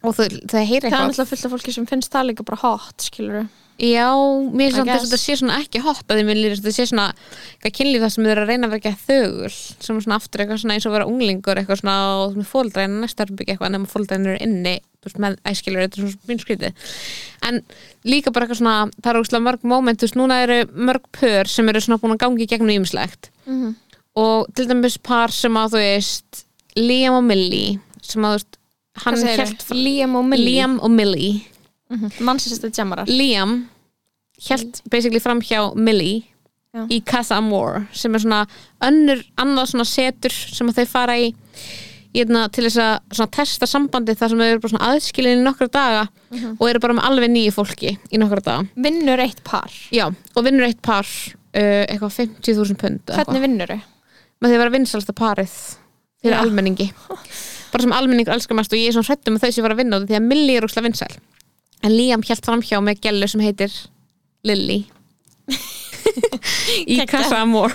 og 0.03 0.15
þau, 0.17 0.25
þau 0.49 0.61
heyri 0.65 0.81
það 0.81 0.85
er 0.85 0.91
eitthvað. 0.91 1.07
náttúrulega 1.07 1.29
fullt 1.31 1.45
af 1.45 1.51
fólki 1.55 1.73
sem 1.75 1.85
finnst 1.89 2.11
það 2.13 2.29
líka 2.31 2.45
bara 2.45 2.61
hot 2.63 2.97
skilur 3.09 3.47
já, 3.81 4.07
mér 4.53 4.75
er 4.75 4.83
að 4.83 4.91
þetta 5.05 5.17
sé 5.17 5.35
svona 5.39 5.57
ekki 5.61 5.81
hot 5.81 6.05
að 6.05 6.19
því 6.19 6.25
mér 6.27 6.39
lýrist, 6.39 6.61
þetta 6.61 6.75
sé 6.75 6.85
svona 6.91 7.07
eitthvað 7.15 7.75
kynlíf 7.79 8.03
það 8.03 8.13
sem 8.13 8.25
þau 8.27 8.31
eru 8.31 8.43
að 8.43 8.51
reyna 8.51 8.67
að 8.67 8.75
vera 8.75 8.81
ekki 8.81 9.07
þögul 9.07 9.51
sem 9.55 9.97
er 9.97 10.05
svona 10.05 10.17
aftur 10.21 10.43
eitthvað 10.43 10.61
svona 10.61 10.77
eins 10.77 10.87
og 10.87 10.95
vera 10.95 11.07
unglingur 11.09 11.61
eitthvað 11.61 11.81
svona 11.81 11.95
og 12.21 12.37
með 12.37 12.49
fóldræðin 12.51 12.97
næsta 13.01 13.25
herbyggja 13.25 13.55
eitthvað 13.55 13.73
nema 13.75 13.91
fóldræðin 13.91 14.29
eru 14.29 14.43
inni 14.45 14.75
þú 15.01 15.09
veist, 15.09 15.21
með 15.23 15.37
æskilur, 15.49 15.85
þetta 15.87 15.97
er 15.97 16.11
svona 16.11 16.29
mjög 16.29 16.43
skrítið. 16.45 16.89
En 17.49 17.61
líka 18.05 18.33
bara 18.33 18.45
eitthvað 18.45 18.61
svona 18.61 18.75
það 18.99 19.11
eru 19.13 19.23
óslega 19.25 19.45
mörg 19.47 19.65
veist, 20.03 20.17
núna 20.19 20.41
eru 20.45 20.59
mörg 20.77 21.07
pör 21.17 21.49
sem 21.49 21.71
eru 21.73 21.81
svona 21.81 22.01
búin 22.03 22.13
að 22.13 22.21
gangi 22.25 22.49
gegnum 22.51 22.75
ýmislegt. 22.75 23.31
Mhm. 23.47 23.75
og 24.15 24.47
til 24.53 24.67
dæmis 24.67 24.97
par 25.01 25.31
sem 25.31 25.53
að 25.55 25.71
þú 25.71 25.79
veist 25.79 26.45
Liam 26.75 27.15
og 27.15 27.23
Millie 27.23 27.79
Liam 29.71 30.15
og 30.15 30.25
Millie? 30.25 30.51
Liam 30.51 30.79
og 30.79 30.91
Millie. 30.91 31.45
Mannsist 32.19 32.61
þetta 32.61 32.83
jammarar 32.83 33.07
Liam 33.07 33.69
hélt 34.47 34.81
basically 34.89 35.21
fram 35.23 35.41
hjá 35.45 35.61
Millie 35.75 36.23
Já. 36.71 36.85
í 36.87 37.01
Casa 37.03 37.37
Amor 37.41 37.85
sem 37.93 38.13
er 38.15 38.23
svona 38.23 38.43
önnur 38.83 39.23
annað 39.41 39.73
svona 39.73 39.87
setur 39.87 40.31
sem 40.31 40.69
þau 40.71 40.85
fara 40.89 41.17
í 41.19 41.31
Hérna, 42.11 42.49
til 42.51 42.65
þess 42.65 43.21
að 43.23 43.29
testa 43.31 43.67
sambandi 43.69 44.11
þar 44.19 44.33
sem 44.33 44.41
þau 44.41 44.47
eru 44.49 44.61
bara 44.65 44.79
aðskilin 44.89 45.39
í 45.39 45.43
nokkra 45.45 45.69
daga 45.71 46.01
og 46.57 46.65
eru 46.67 46.81
bara 46.83 46.95
með 46.97 47.05
alveg 47.07 47.31
nýju 47.31 47.53
fólki 47.55 47.93
í 48.11 48.19
nokkra 48.19 48.43
daga 48.43 48.65
vinnur 48.83 49.21
eitt 49.23 49.39
par 49.47 49.71
Já, 49.95 50.09
og 50.11 50.43
vinnur 50.43 50.67
eitt 50.67 50.81
par 50.83 51.07
uh, 51.07 51.85
eitthvað 51.87 52.17
50.000 52.17 52.75
pund 52.81 53.13
hvernig 53.15 53.45
vinnur 53.45 53.71
þau? 53.71 53.79
með 54.43 54.51
því 54.51 54.57
að 54.57 54.63
vera 54.65 54.73
vinsalsta 54.75 55.15
parið 55.15 55.55
fyrir 56.19 56.35
Já. 56.35 56.41
almenningi 56.43 56.89
bara 57.71 57.85
sem 57.85 57.95
almenningur 57.95 58.35
elskar 58.35 58.59
mest 58.59 58.75
og 58.75 58.81
ég 58.81 58.91
er 58.91 58.97
svona 58.97 59.07
hrættum 59.07 59.37
með 59.37 59.45
þau 59.45 59.55
sem 59.55 59.67
var 59.69 59.77
að 59.77 59.81
vinna 59.85 60.01
út 60.01 60.03
af 60.03 60.11
því 60.11 60.19
að 60.19 60.27
Millie 60.27 60.59
er 60.59 60.67
úrslega 60.67 60.87
vinsæl 60.89 61.15
en 61.87 61.95
Liam 61.95 62.27
hjælt 62.27 62.51
framhjá 62.51 62.83
með 62.83 62.99
gellu 63.07 63.31
sem 63.31 63.45
heitir 63.47 63.71
Lily 64.47 64.79
í. 66.91 66.97
Casa 67.09 67.41
Amor. 67.43 67.73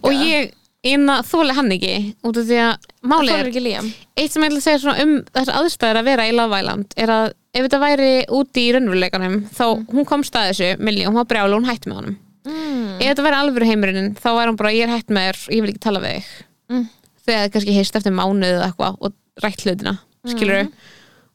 Og 0.00 0.14
ég 0.14 0.54
þóli 0.80 1.52
hann 1.56 1.72
ekki 1.74 1.94
út 2.24 2.38
af 2.40 2.46
því 2.48 2.58
að 2.62 2.70
það 2.86 3.10
máli 3.12 3.34
er 3.34 3.48
eitt 3.50 4.32
sem 4.32 4.44
ég 4.44 4.48
ætla 4.48 4.60
að 4.60 4.64
segja 4.64 4.94
um 5.04 5.12
þessar 5.34 5.58
aðstæður 5.58 6.00
að 6.00 6.08
vera 6.08 6.28
í 6.28 6.32
Love 6.32 6.60
Island 6.62 6.94
er 6.96 7.12
að 7.12 7.26
ef 7.50 7.66
þetta 7.66 7.80
væri 7.82 8.10
úti 8.32 8.64
í 8.64 8.70
raunveruleikanum 8.76 9.36
þá 9.50 9.64
hún 9.90 10.08
komst 10.08 10.38
að 10.38 10.52
þessu 10.52 10.70
Millie 10.80 11.04
og 11.04 11.12
hún 11.12 11.20
var 11.20 11.28
brjálu 11.32 11.56
og 11.58 11.60
hún 11.60 11.68
hætti 11.68 11.90
með 11.90 12.00
honum. 12.00 12.16
Mm. 12.48 12.94
ef 12.96 13.10
þetta 13.10 13.26
væri 13.26 13.38
alvöru 13.42 13.68
heimurinn 13.68 14.14
þá 14.16 14.30
væri 14.38 14.52
hún 14.52 14.60
bara 14.62 14.72
ég 14.72 14.86
er 14.86 14.94
hætt 14.94 15.12
með 15.12 15.26
þér, 15.28 15.40
ég 15.52 15.64
vil 15.64 15.72
ekki 15.74 15.84
tala 15.84 16.00
við 16.04 16.14
þig. 16.16 16.30
Mm. 16.70 16.86
þau 17.20 17.34
hefði 17.34 17.52
kannski 17.56 17.76
heist 17.76 18.00
eftir 18.00 18.16
mánuð 18.16 18.54
eða 18.54 18.70
eitthvað 18.70 18.96
og 19.04 19.44
rætt 19.44 19.66
hlutina 19.66 19.94
skilur 20.30 20.70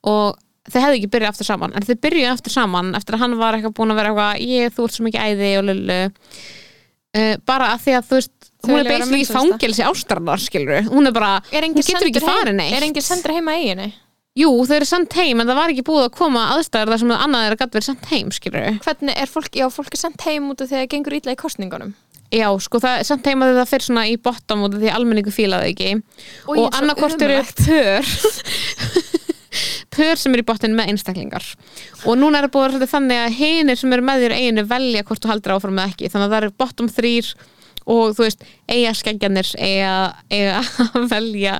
og 0.09 0.41
þau 0.65 0.81
hefði 0.81 0.99
ekki 0.99 1.11
byrjað 1.13 1.33
aftur 1.33 1.49
saman 1.49 1.75
en 1.75 1.85
þau 1.85 1.95
byrjuðu 2.05 2.31
aftur 2.31 2.55
saman 2.55 2.93
eftir 2.97 3.17
að 3.17 3.25
hann 3.25 3.35
var 3.39 3.57
eitthvað 3.57 3.75
búin 3.79 3.93
að 3.93 3.99
vera 4.01 4.13
eitthvað 4.13 4.45
ég, 4.45 4.73
þú 4.75 4.87
ert 4.87 4.95
svo 4.95 5.07
mikið 5.07 5.25
æði 5.25 5.51
og 5.59 5.67
lullu 5.69 5.99
uh, 6.05 7.35
bara 7.45 7.73
að 7.73 7.83
því 7.85 7.99
að 7.99 8.09
þú 8.09 8.19
veist 8.21 8.33
Þau 8.65 8.71
hún 8.71 8.79
er 8.79 8.87
basically 8.89 9.21
í 9.21 9.27
fangelsi 9.29 9.85
ástarnar 9.85 10.41
skilur 10.41 10.87
hún 10.89 11.05
er 11.05 11.13
bara, 11.13 11.35
er 11.53 11.67
hún 11.67 11.75
getur 11.77 12.09
ekki 12.09 12.23
farið 12.23 12.57
neitt. 12.57 12.73
er 12.73 12.87
engin 12.87 13.05
sendur 13.05 13.35
heima 13.35 13.53
eiginu? 13.59 13.91
jú, 14.35 14.49
þau 14.65 14.73
eru 14.79 14.87
sendt 14.89 15.13
heim 15.19 15.43
en 15.43 15.51
það 15.51 15.59
var 15.59 15.73
ekki 15.73 15.85
búið 15.85 16.07
að 16.07 16.15
koma 16.17 16.47
aðstæður 16.55 16.95
þar 16.95 17.03
sem 17.03 17.13
annað 17.15 17.45
er 17.45 17.55
að 17.55 17.61
gæti 17.61 17.77
verið 17.77 17.89
sendt 17.91 18.09
heim 18.09 18.33
skilur 18.33 18.81
hvernig 18.87 19.21
er 19.21 19.31
fólk, 19.31 19.53
já 19.53 19.67
fólk 19.69 19.93
er 19.93 20.01
sendt 20.01 20.25
heim 20.25 20.49
út 20.49 20.65
af 20.65 20.71
því 20.71 20.79
að 20.79 20.81
það 20.81 20.91
gengur 20.95 21.17
ítla 21.19 21.37
í 21.37 21.39
kostningunum 21.39 21.93
Já, 22.33 22.47
sko, 22.59 22.79
það 22.81 22.99
er 22.99 23.05
samt 23.07 23.27
heima 23.29 23.47
þegar 23.47 23.59
það 23.61 23.69
fyrir 23.69 23.85
svona 23.85 24.05
í 24.09 24.15
bottom 24.19 24.63
af 24.65 24.73
því 24.75 24.89
almenningu 24.91 25.31
fílaði 25.31 25.69
ekki. 25.71 25.91
Og 26.49 26.57
og, 26.57 26.77
annarkvort 26.79 27.21
eru 27.21 27.37
pör 27.61 28.09
pör 29.95 30.19
sem 30.19 30.35
eru 30.35 30.43
í 30.43 30.47
bottin 30.47 30.75
með 30.77 30.93
einstaklingar. 30.93 31.47
Og 32.05 32.19
núna 32.19 32.39
er 32.39 32.47
það 32.47 32.55
vera 32.55 32.91
þannig 32.91 33.21
að 33.23 33.35
hinir 33.39 33.79
sem 33.79 33.95
eru 33.95 34.05
með 34.05 34.25
þér 34.25 34.35
í 34.35 34.39
eiginu 34.43 34.65
velja 34.69 35.03
hvort 35.07 35.23
þú 35.23 35.31
haldir 35.31 35.55
áfram 35.55 35.77
með 35.79 35.93
ekki. 35.93 36.11
Þannig 36.13 36.27
að 36.27 36.35
það 36.35 36.41
eru 36.43 36.55
bottom 36.63 36.91
þrýr 36.91 37.31
og 37.85 38.15
þú 38.17 38.23
veist, 38.25 38.43
eiga 38.71 38.93
skeggjanir 38.97 39.49
eiga, 39.61 40.15
eiga 40.33 40.61
að 40.61 41.07
velja 41.13 41.59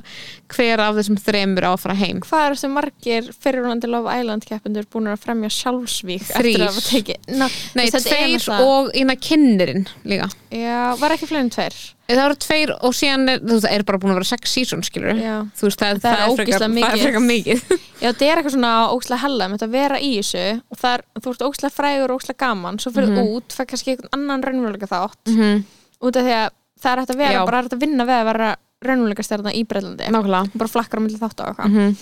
hver 0.50 0.80
af 0.82 0.94
þessum 0.98 1.16
þremur 1.22 1.66
á 1.66 1.70
að 1.74 1.80
fara 1.84 1.94
heim 1.98 2.20
hvað 2.22 2.44
er 2.46 2.54
þessi 2.56 2.70
margir 2.70 3.28
fyrirvonandi 3.42 3.90
Love 3.90 4.14
Island 4.20 4.46
keppendur 4.46 4.86
búin 4.90 5.06
að 5.10 5.22
fremja 5.22 5.50
sjálfsvík 5.54 6.22
eftir 6.22 6.42
Þrír. 6.42 6.62
að 6.62 6.70
hafa 6.70 6.84
tekið 6.90 7.30
Ná, 7.38 7.46
Nei, 7.78 7.84
er 7.86 8.00
tveir 8.06 8.48
og 8.62 8.90
eina 8.94 9.16
kynnerinn 9.18 9.86
líka 10.06 10.28
já, 10.54 10.94
var 10.98 11.14
ekki 11.16 11.26
fleiri 11.30 11.44
en 11.46 11.50
tveir 11.54 11.78
Það 12.06 12.20
eru 12.22 12.36
tveir 12.38 12.70
og 12.86 12.92
síðan 12.94 13.24
er, 13.32 13.40
veist, 13.42 13.64
það 13.66 13.72
er 13.74 13.82
bara 13.88 13.98
búin 13.98 14.12
að 14.12 14.18
vera 14.20 14.28
sex 14.28 14.52
season, 14.54 14.82
skilur 14.86 15.16
þú 15.58 15.66
veist, 15.66 15.80
það, 15.80 15.96
Það 16.04 16.20
er 16.22 16.52
það 16.52 16.62
er 16.68 16.74
mikið. 16.76 17.02
frekar 17.02 17.24
mikið 17.24 17.64
já 18.02 18.06
þetta 18.12 18.28
er 18.28 18.38
eitthvað 18.38 18.54
svona 18.54 18.74
ókslega 18.94 19.22
hella 19.24 19.48
með 19.50 19.56
þetta 19.58 19.66
að 19.66 19.74
vera 19.74 19.98
í 19.98 20.12
þessu 20.20 20.44
og 20.70 20.78
það 20.84 20.94
er, 20.98 21.04
þú 21.24 21.32
ert 21.34 21.42
ókslega 21.48 21.74
frægur 21.80 22.14
og 22.14 22.20
ókslega 22.20 22.38
gaman 22.44 22.78
svo 22.78 22.94
fyrir 22.94 23.10
Mhm. 23.16 23.32
út, 23.34 23.56
fær 23.58 23.66
kannski 23.72 23.96
einhvern 23.96 24.14
annan 24.14 24.46
raunveruleika 24.46 24.86
þátt 24.86 25.34
-hmm. 25.34 25.64
Út 26.02 26.16
af 26.16 26.22
því 26.26 26.34
að 26.36 26.50
það 26.82 26.92
er 26.92 27.00
hægt 27.02 27.10
að 27.14 27.20
vera, 27.22 27.32
Já. 27.32 27.44
bara 27.46 27.58
er 27.58 27.62
hægt 27.68 27.76
að 27.78 27.84
vinna 27.86 28.04
við 28.04 28.18
að 28.20 28.28
vera 28.32 28.48
raunveruleika 28.86 29.24
stjarna 29.24 29.52
í 29.56 29.64
Breitlandi 29.64 30.08
Nákvæmlega. 30.12 30.50
Bara 30.60 30.68
flakkar 30.68 31.00
á 31.00 31.04
milli 31.06 31.18
þátt 31.18 31.40
og 31.40 31.48
eitthvað. 31.54 31.72
Mm 31.72 31.96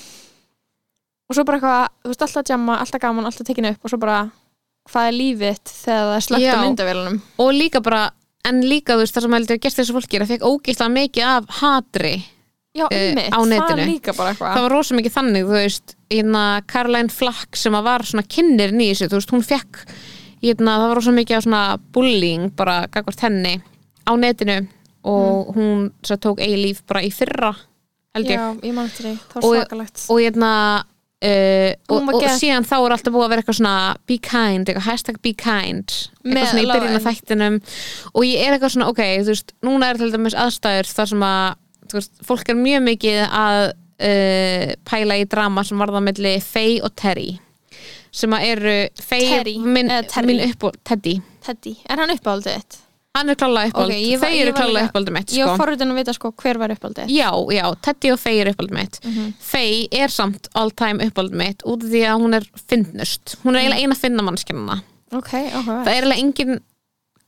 og 1.24 1.36
svo 1.38 1.44
bara 1.48 1.56
eitthvað, 1.56 1.86
þú 2.04 2.10
veist, 2.12 2.22
alltaf 2.26 2.50
jamma, 2.52 2.74
alltaf 2.82 3.00
gaman 3.00 3.24
alltaf 3.24 3.46
tekinu 3.48 3.70
upp 3.72 3.86
og 3.86 3.92
svo 3.94 3.98
bara 4.02 4.16
hvað 4.92 5.06
er 5.08 5.14
lífið 5.16 5.54
þitt 5.54 5.70
þegar 5.72 6.04
það 6.04 6.16
er 6.18 6.24
slögt 6.26 6.44
á 6.44 6.52
Já. 6.52 6.56
myndavélunum? 6.60 7.14
Og 7.40 7.52
líka 7.56 7.80
bara, 7.80 8.02
en 8.44 8.58
líka 8.68 8.92
þú 8.92 9.00
veist 9.00 9.16
það 9.16 9.24
sem 9.24 9.36
heldur 9.38 9.60
gerst 9.64 9.80
þessu 9.80 9.94
fólki 9.96 10.18
er 10.18 10.24
að 10.26 10.32
fekk 10.34 10.44
ógeðslega 10.50 10.94
mikið 10.98 11.24
af 11.30 11.48
hatri, 11.62 12.12
já, 12.76 12.84
Eh, 12.90 13.06
einmitt, 13.08 13.32
á 13.32 13.38
það 13.40 13.48
netinu. 13.54 13.80
er 13.80 13.88
líka 13.88 14.12
bara 14.18 14.34
eitthvað. 14.34 14.52
Það 14.58 14.66
var 14.66 14.74
rosa 14.76 14.94
mikið 15.00 15.14
þannig 15.16 15.44
þú 15.48 15.56
veist, 15.56 15.96
hérna 16.12 16.44
Caroline 16.68 17.08
Flack 17.08 17.56
sem 17.56 17.72
að 17.80 17.82
var 17.88 18.00
svona 18.04 18.26
kynir 18.28 18.76
í 18.76 18.90
þessu, 18.92 19.08
þú 19.08 19.16
veist, 19.22 19.32
hún 19.32 19.48
fekk 19.48 19.80
hérna, 20.44 20.76
það 20.76 20.88
var 20.92 20.94
rosa 21.00 21.10
mikið 21.16 21.36
af 21.40 21.44
svona 21.48 21.62
bullying 21.96 22.50
bara 22.54 22.86
gagvart 22.92 23.20
henni 23.24 23.62
á 24.04 24.12
netinu 24.16 24.58
og 25.04 25.54
hún 25.56 25.90
svo 26.04 26.16
tók 26.16 26.40
eigi 26.40 26.56
líf 26.62 26.82
bara 26.88 27.02
í 27.04 27.10
fyrra 27.12 27.52
held 28.14 28.26
ég. 28.30 28.38
Já, 28.38 28.48
ég 28.62 28.74
Og- 29.42 29.56
og 30.08 30.20
hérna 30.22 30.50
uh, 31.24 31.70
og, 31.88 32.08
og 32.14 32.22
síðan 32.38 32.66
þá 32.68 32.74
er 32.78 32.94
alltaf 32.94 33.12
búið 33.14 33.24
að 33.26 33.32
vera 33.32 33.42
eitthvað 33.42 33.58
svona 33.58 33.76
be 34.06 34.18
kind, 34.18 34.68
eitthvað 34.68 34.88
hashtag 34.88 35.20
be 35.24 35.32
kind 35.34 35.92
eitthvað 36.24 36.50
svona 36.50 36.62
í 36.64 36.70
byrjun 36.72 36.98
af 37.00 37.06
þættinum. 37.08 37.60
Og 38.14 38.26
ég 38.28 38.44
er 38.44 38.56
eitthvað 38.56 38.74
svona, 38.76 38.90
ok, 38.92 39.02
þú 39.24 39.32
veist 39.32 39.54
núna 39.66 39.90
er 39.90 40.00
til 40.00 40.12
dæmis 40.14 40.36
aðstæður 40.44 40.92
þar 40.94 41.10
sem 41.12 41.24
að 41.28 41.94
veist, 41.94 42.12
fólk 42.26 42.48
er 42.54 42.60
mjög 42.60 42.86
mikið 42.90 43.20
að 43.28 43.60
uh, 43.70 44.68
pæla 44.88 45.18
í 45.20 45.26
drama 45.30 45.64
sem 45.66 45.80
varða 45.84 46.02
milli 46.04 46.36
Faye 46.44 46.80
og 46.84 46.94
Terry 46.96 47.32
sem 48.14 48.30
að 48.36 48.46
eru 48.52 48.74
Faye, 49.02 49.28
Terry, 49.42 49.58
minn, 49.58 49.90
minn 50.28 50.42
upp 50.48 50.68
Teddy, 50.86 51.18
Teddy, 51.44 51.76
er 51.90 51.98
hann 51.98 52.14
uppáhaldið 52.14 52.60
þitt? 52.60 52.83
Hann 53.14 53.28
er 53.30 53.36
klálega 53.38 53.70
uppáld 53.70 53.90
Ok, 53.92 53.94
ég 53.94 54.18
var- 54.18 54.28
þau 54.30 54.34
ég 54.34 54.40
eru 54.42 54.52
líka- 54.52 54.88
uppáldum 54.90 55.12
mitt 55.14 55.28
ég 55.30 55.44
sko. 55.44 55.46
var 55.46 55.58
forritin 55.62 55.92
að 55.92 55.94
vita 56.00 56.12
sko 56.16 56.32
hver 56.42 56.58
var 56.58 56.68
uppáldið 56.74 57.08
Já, 57.14 57.30
já, 57.54 57.74
Teddy 57.80 58.10
og 58.12 58.18
Faye 58.18 58.40
er 58.42 58.52
uppáldum 58.52 58.74
mitt. 58.74 59.00
Mhm. 59.04 59.32
Faye 59.38 59.88
er 59.92 60.08
samt 60.08 60.48
all 60.54 60.70
time 60.70 60.98
uppáldum 60.98 61.36
mitt 61.38 61.62
út 61.64 61.82
af 61.84 61.90
því 61.90 62.02
að 62.10 62.20
hún 62.20 62.34
er 62.34 62.44
fyndnust. 62.68 63.36
Hún 63.44 63.54
er 63.56 63.60
eiginlega 63.62 63.82
eina 63.82 63.94
finna 63.94 64.22
mannskjannana 64.22 64.82
ok, 65.12 65.30
áhuga 65.30 65.84
það 65.84 65.86
er 65.86 66.02
eiginlega 66.02 66.18
engin 66.24 66.60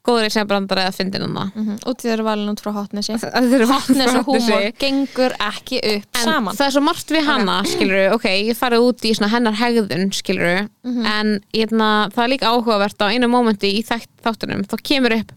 góður 0.07 0.27
í 0.27 0.31
sem 0.31 0.47
brandar 0.47 0.79
eða 0.79 0.95
fyndin 0.95 1.23
hana 1.23 1.53
Mhm. 1.55 1.79
út 1.87 1.99
í 2.03 2.07
þeirra 2.07 2.23
valin 2.25 2.49
út 2.51 2.61
frá 2.63 2.73
hotnessi. 2.75 3.15
Þeir 3.19 3.55
eru 3.55 3.67
hotness 3.67 4.15
og 4.15 4.25
húmor 4.27 4.73
gengur 4.79 5.33
ekki 5.39 5.79
upp 5.97 6.17
en 6.17 6.25
saman. 6.25 6.55
það 6.55 6.67
er 6.67 6.71
svo 6.71 6.83
margt 6.83 7.09
við 7.11 7.25
hana 7.27 7.63
skilur 7.65 8.13
ok, 8.15 8.23
ég 8.51 8.57
farið 8.57 8.87
út 8.87 9.01
í 9.03 9.11
hennar 9.31 9.55
hegðun 9.55 10.13
skilur 10.13 10.69
en 10.85 11.41
hérna, 11.55 12.11
það 12.11 12.23
er 12.25 12.29
líka 12.39 12.47
áhugavert 12.51 12.99
á 13.03 13.07
einu 13.11 13.27
mómenti 13.31 13.71
í 13.79 13.83
þáttunum. 13.87 14.67
Þá 14.67 14.77
kemur 14.83 15.13
upp 15.21 15.33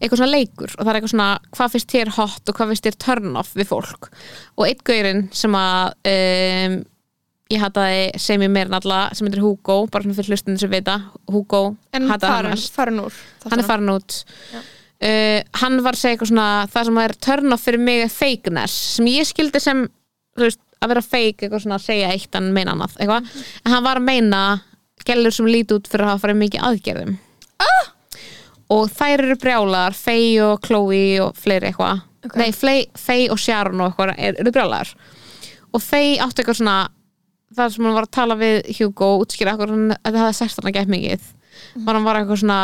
eitthvað 0.00 0.22
svona 0.22 0.32
leikur 0.32 0.72
og 0.74 0.80
það 0.80 0.90
er 0.90 0.98
eitthvað 0.98 1.12
svona 1.14 1.28
hvað 1.56 1.74
finnst 1.74 1.92
þér 1.94 2.12
hot 2.16 2.50
og 2.50 2.56
hvað 2.56 2.72
finnst 2.72 2.86
þér 2.88 2.96
turn 3.04 3.36
off 3.40 3.52
við 3.58 3.68
fólk? 3.68 4.08
Og 4.56 4.64
einn 4.66 4.82
gaurinn 4.90 5.22
sem 5.36 5.56
að 5.58 5.92
um, 6.12 6.80
ég 7.50 7.62
hataði 7.64 8.02
sem 8.22 8.44
ég 8.44 8.52
meir 8.52 8.70
en 8.70 8.78
alla 8.78 9.00
sem 9.16 9.26
heitir 9.26 9.42
Hugo, 9.44 9.82
bara 9.90 10.06
svona 10.06 10.16
fyrir 10.18 10.34
hlustinu 10.34 10.60
sem 10.60 10.72
vita. 10.72 10.96
Hugo, 11.30 11.62
hataði 11.92 12.52
hann 12.52 12.66
farin, 12.76 13.02
úr 13.04 13.20
hann 13.46 13.62
er 13.62 13.68
farin 13.68 13.94
út. 13.94 14.18
Uh, 15.00 15.38
hann 15.62 15.78
var 15.84 15.96
að 15.96 16.02
segja 16.02 16.16
eitthvað 16.16 16.32
svona 16.32 16.48
það 16.70 16.90
sem 16.90 16.98
er 17.02 17.16
turn 17.28 17.56
off 17.56 17.62
fyrir 17.64 17.80
mig 17.80 18.02
er 18.04 18.10
fakeness 18.12 18.74
sem 18.96 19.06
ég 19.08 19.28
skildi 19.28 19.62
sem 19.62 19.86
veist, 20.36 20.60
að 20.80 20.92
vera 20.92 21.04
fake, 21.04 21.46
eitthvað 21.46 21.64
svona 21.64 21.78
að 21.80 21.86
segja 21.86 22.10
eitt 22.12 22.36
en 22.36 22.50
meina 22.56 22.74
annað, 22.76 22.98
eitthvað, 23.00 23.30
en 23.64 23.74
hann 23.74 23.86
var 23.86 24.00
að 24.00 24.06
meina 24.08 24.42
gælur 25.08 25.34
sem 25.34 25.48
líti 25.48 25.76
út 25.76 25.88
fyrir 25.88 26.04
að 26.04 26.12
hafa 26.12 26.26
farið 26.26 26.40
mikið 26.42 26.66
aðgerðum. 26.68 27.16
Ah! 27.64 27.88
Og 28.70 28.86
þær 28.94 29.24
eru 29.26 29.36
brjálar 29.42 29.96
Faye 29.98 30.38
og 30.46 30.60
Chloe 30.66 31.18
og 31.24 31.34
fleiri 31.38 31.70
eitthvað. 31.72 32.04
Ok. 32.26 32.36
nei, 32.36 32.50
Faye, 32.52 32.86
Faye 33.00 33.30
og 33.32 33.38
Sharon 33.40 33.80
og 33.80 33.90
eitthvað 33.90 34.14
er- 34.18 34.36
eru 34.42 34.52
brjálar 34.52 34.90
og 35.72 35.82
Faye 35.82 36.18
átti 36.20 36.42
eitthvað 36.42 36.58
svona 36.60 36.78
það 37.56 37.72
sem 37.74 37.84
hann 37.88 37.94
var 37.96 38.06
að 38.06 38.14
tala 38.14 38.36
við 38.38 38.58
Hugo 38.78 39.06
og 39.16 39.22
útskýra 39.24 39.54
eitthvað 39.56 39.72
að 39.96 40.12
það 40.12 40.20
hefði 40.22 40.38
sert 40.40 40.58
hann 40.60 40.70
að 40.70 40.76
gett 40.78 40.92
mikið 40.94 41.28
var 41.86 41.94
hann 41.98 42.04
var 42.06 42.18
eitthvað 42.20 42.42
svona 42.44 42.58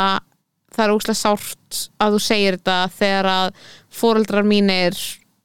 það 0.77 0.85
er 0.87 0.95
úslega 0.97 1.19
sárt 1.23 1.81
að 2.05 2.13
þú 2.17 2.21
segir 2.27 2.59
þetta 2.59 2.77
þegar 2.99 3.29
að 3.33 3.63
foreldrar 3.97 4.45
mínir 4.47 4.99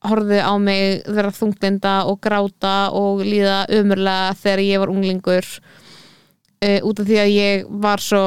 horfðu 0.03 0.39
á 0.43 0.53
mig 0.59 1.03
vera 1.07 1.31
þunglinda 1.31 1.95
og 2.09 2.19
gráta 2.25 2.75
og 2.97 3.21
líða 3.23 3.63
umurlega 3.79 4.33
þegar 4.41 4.63
ég 4.65 4.81
var 4.83 4.91
unglingur 4.93 5.47
uh, 6.65 6.79
út 6.85 6.99
af 7.01 7.07
því 7.07 7.19
að 7.23 7.33
ég 7.35 7.65
var 7.83 8.01
svo 8.03 8.23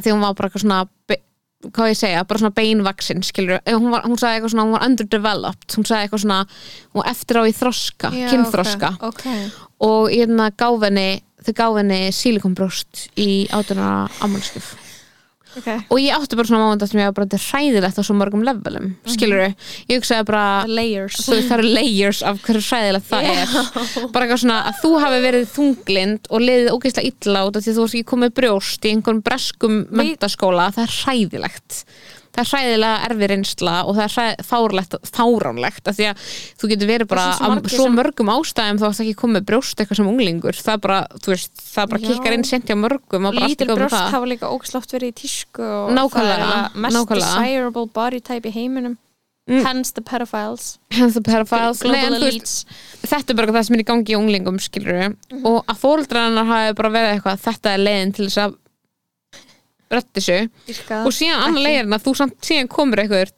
því 0.00 0.14
hún 0.14 0.24
var 0.24 0.36
bara 0.38 0.50
eitthvað 0.50 0.66
svona 0.66 0.82
hvað 1.72 1.90
ég 1.90 1.96
að 1.96 2.00
segja, 2.00 2.24
bara 2.28 2.42
svona 2.42 2.56
beinvaksin 2.58 3.22
skilur, 3.24 3.60
hún, 3.64 3.90
var, 3.94 4.04
hún 4.04 4.18
sagði 4.20 4.38
eitthvað 4.38 4.52
svona 4.52 4.66
hún 4.66 4.76
var 4.76 4.86
underdeveloped, 4.88 5.68
hún 5.78 5.88
sagði 5.88 6.06
eitthvað 6.08 6.24
svona 6.26 6.40
hún 6.92 7.08
eftir 7.08 7.40
á 7.40 7.42
í 7.44 7.54
þroska, 7.56 8.12
kynþroska. 8.12 8.92
okay. 9.08 9.46
og 9.86 10.12
ég 10.12 10.26
hérna 10.26 10.50
gáf 10.52 10.84
henni 10.84 11.08
þau 11.44 11.54
gáf 11.60 11.78
henni 11.80 12.00
sílikonbrjóst 12.12 13.06
í 13.20 13.30
áttunara 13.52 14.08
ammálskjöf 14.24 14.74
Okay. 15.54 15.84
og 15.86 16.00
ég 16.02 16.16
átti 16.16 16.38
bara 16.38 16.48
svona 16.48 16.64
mámunda 16.64 16.88
sem 16.90 16.98
ég 16.98 17.08
var 17.10 17.14
bara 17.16 17.28
þetta 17.28 17.38
er 17.38 17.44
hræðilegt 17.50 18.00
á 18.00 18.02
svo 18.02 18.16
mörgum 18.18 18.42
levelum 18.46 18.88
skilur 19.06 19.44
ég 19.44 19.92
hugsaði 19.92 20.26
bara 20.26 20.46
layers. 20.66 21.20
þú 21.22 21.38
það 21.46 21.54
eru 21.56 21.70
layers 21.76 22.22
af 22.26 22.40
hverju 22.42 22.64
hræðilegt 22.68 23.08
það 23.10 23.28
er. 23.30 23.54
Bara 24.14 24.26
eitthvað 24.26 24.42
svona 24.42 24.58
að 24.70 24.80
þú 24.82 24.90
hafi 25.04 25.22
verið 25.28 25.46
þunglind 25.54 26.28
og 26.30 26.44
liðið 26.44 26.72
ógeðslega 26.74 27.12
illa 27.12 27.46
út 27.46 27.58
af 27.58 27.64
því 27.64 27.72
að 27.72 27.78
þú 27.78 27.86
varst 27.86 27.98
ekki 27.98 28.10
komið 28.10 28.34
brjóst 28.40 28.84
í 28.88 28.94
einhvern 28.94 29.22
breskum 29.24 29.80
mentaskóla, 29.94 30.68
það 30.74 30.86
er 30.88 30.96
hræðilegt 30.98 31.80
það 32.34 32.42
er 32.42 32.48
hræðilega 32.50 33.04
erfi 33.08 33.28
reynsla 33.30 33.74
og 33.86 33.96
það 33.98 34.18
er 34.24 34.42
fárlegt, 34.48 34.96
fáránlegt 35.14 35.90
af 35.92 35.94
því 35.98 36.08
að 36.10 36.24
þú 36.60 36.70
getur 36.72 36.90
verið 36.90 37.10
bara 37.12 37.26
af 37.38 37.68
svo 37.70 37.86
mörgum 37.94 38.32
ástæðum 38.34 38.80
þá 38.80 38.86
varst 38.88 39.04
ekki 39.04 39.14
komið 39.22 39.46
brjóst 39.50 39.78
eitthvað 39.84 40.00
sem 40.00 40.10
unglingur. 40.10 40.58
Það 40.66 40.80
bara, 40.88 40.98
veist, 41.28 41.52
það 41.74 41.88
bara 41.94 42.02
kikkar 42.08 42.36
inn 42.38 42.44
sent 42.48 42.66
hjá 42.66 42.76
mörgum 42.78 43.30
lítil 43.38 43.70
brjóst 43.70 43.94
það. 43.94 44.10
hafa 44.16 44.26
líka 44.34 44.50
ógslátt 44.50 44.90
verið 44.96 45.14
í 45.14 45.16
tísku 45.22 45.62
og 45.62 45.94
Nákvæmlega, 45.94 46.50
það 46.50 46.60
er 46.64 46.84
mest 46.86 46.96
nákvæmlega. 46.98 47.38
desirable 47.46 47.86
body 47.94 48.20
type 48.20 48.48
í 48.50 48.54
heiminum. 48.58 48.98
Mm. 49.46 49.60
hence 49.60 49.92
the 49.92 50.00
pedophiles. 50.00 50.78
Hence 50.90 51.12
the 51.12 51.20
pedophiles. 51.20 51.82
Nei, 51.84 52.06
en 52.06 52.14
veist, 52.16 52.62
þetta 53.04 53.28
er 53.28 53.36
bara 53.36 53.52
það 53.52 53.66
sem 53.66 53.74
er 53.76 53.82
í 53.82 53.84
gangi 53.90 54.14
í 54.14 54.16
unglingum 54.16 54.56
skilur 54.58 54.96
Mhm. 55.04 55.44
og 55.44 55.66
að 55.68 55.76
fóreldrannar 55.82 56.46
hafi 56.48 56.74
bara 56.78 56.88
verið 56.94 57.10
eitthvað 57.20 57.42
þetta 57.44 57.74
er 57.74 57.82
leiðin 57.84 58.14
til 58.16 58.24
þess 58.30 58.38
að 58.40 58.54
rötti 59.92 60.20
þessu 60.20 60.96
og 61.04 61.12
síðan 61.14 61.44
annar 61.48 61.66
leiðin 61.66 61.96
að 61.98 62.06
þú 62.06 62.14
samt 62.20 62.40
síðan 62.48 62.70
komur 62.72 63.02
eitthvað 63.04 63.34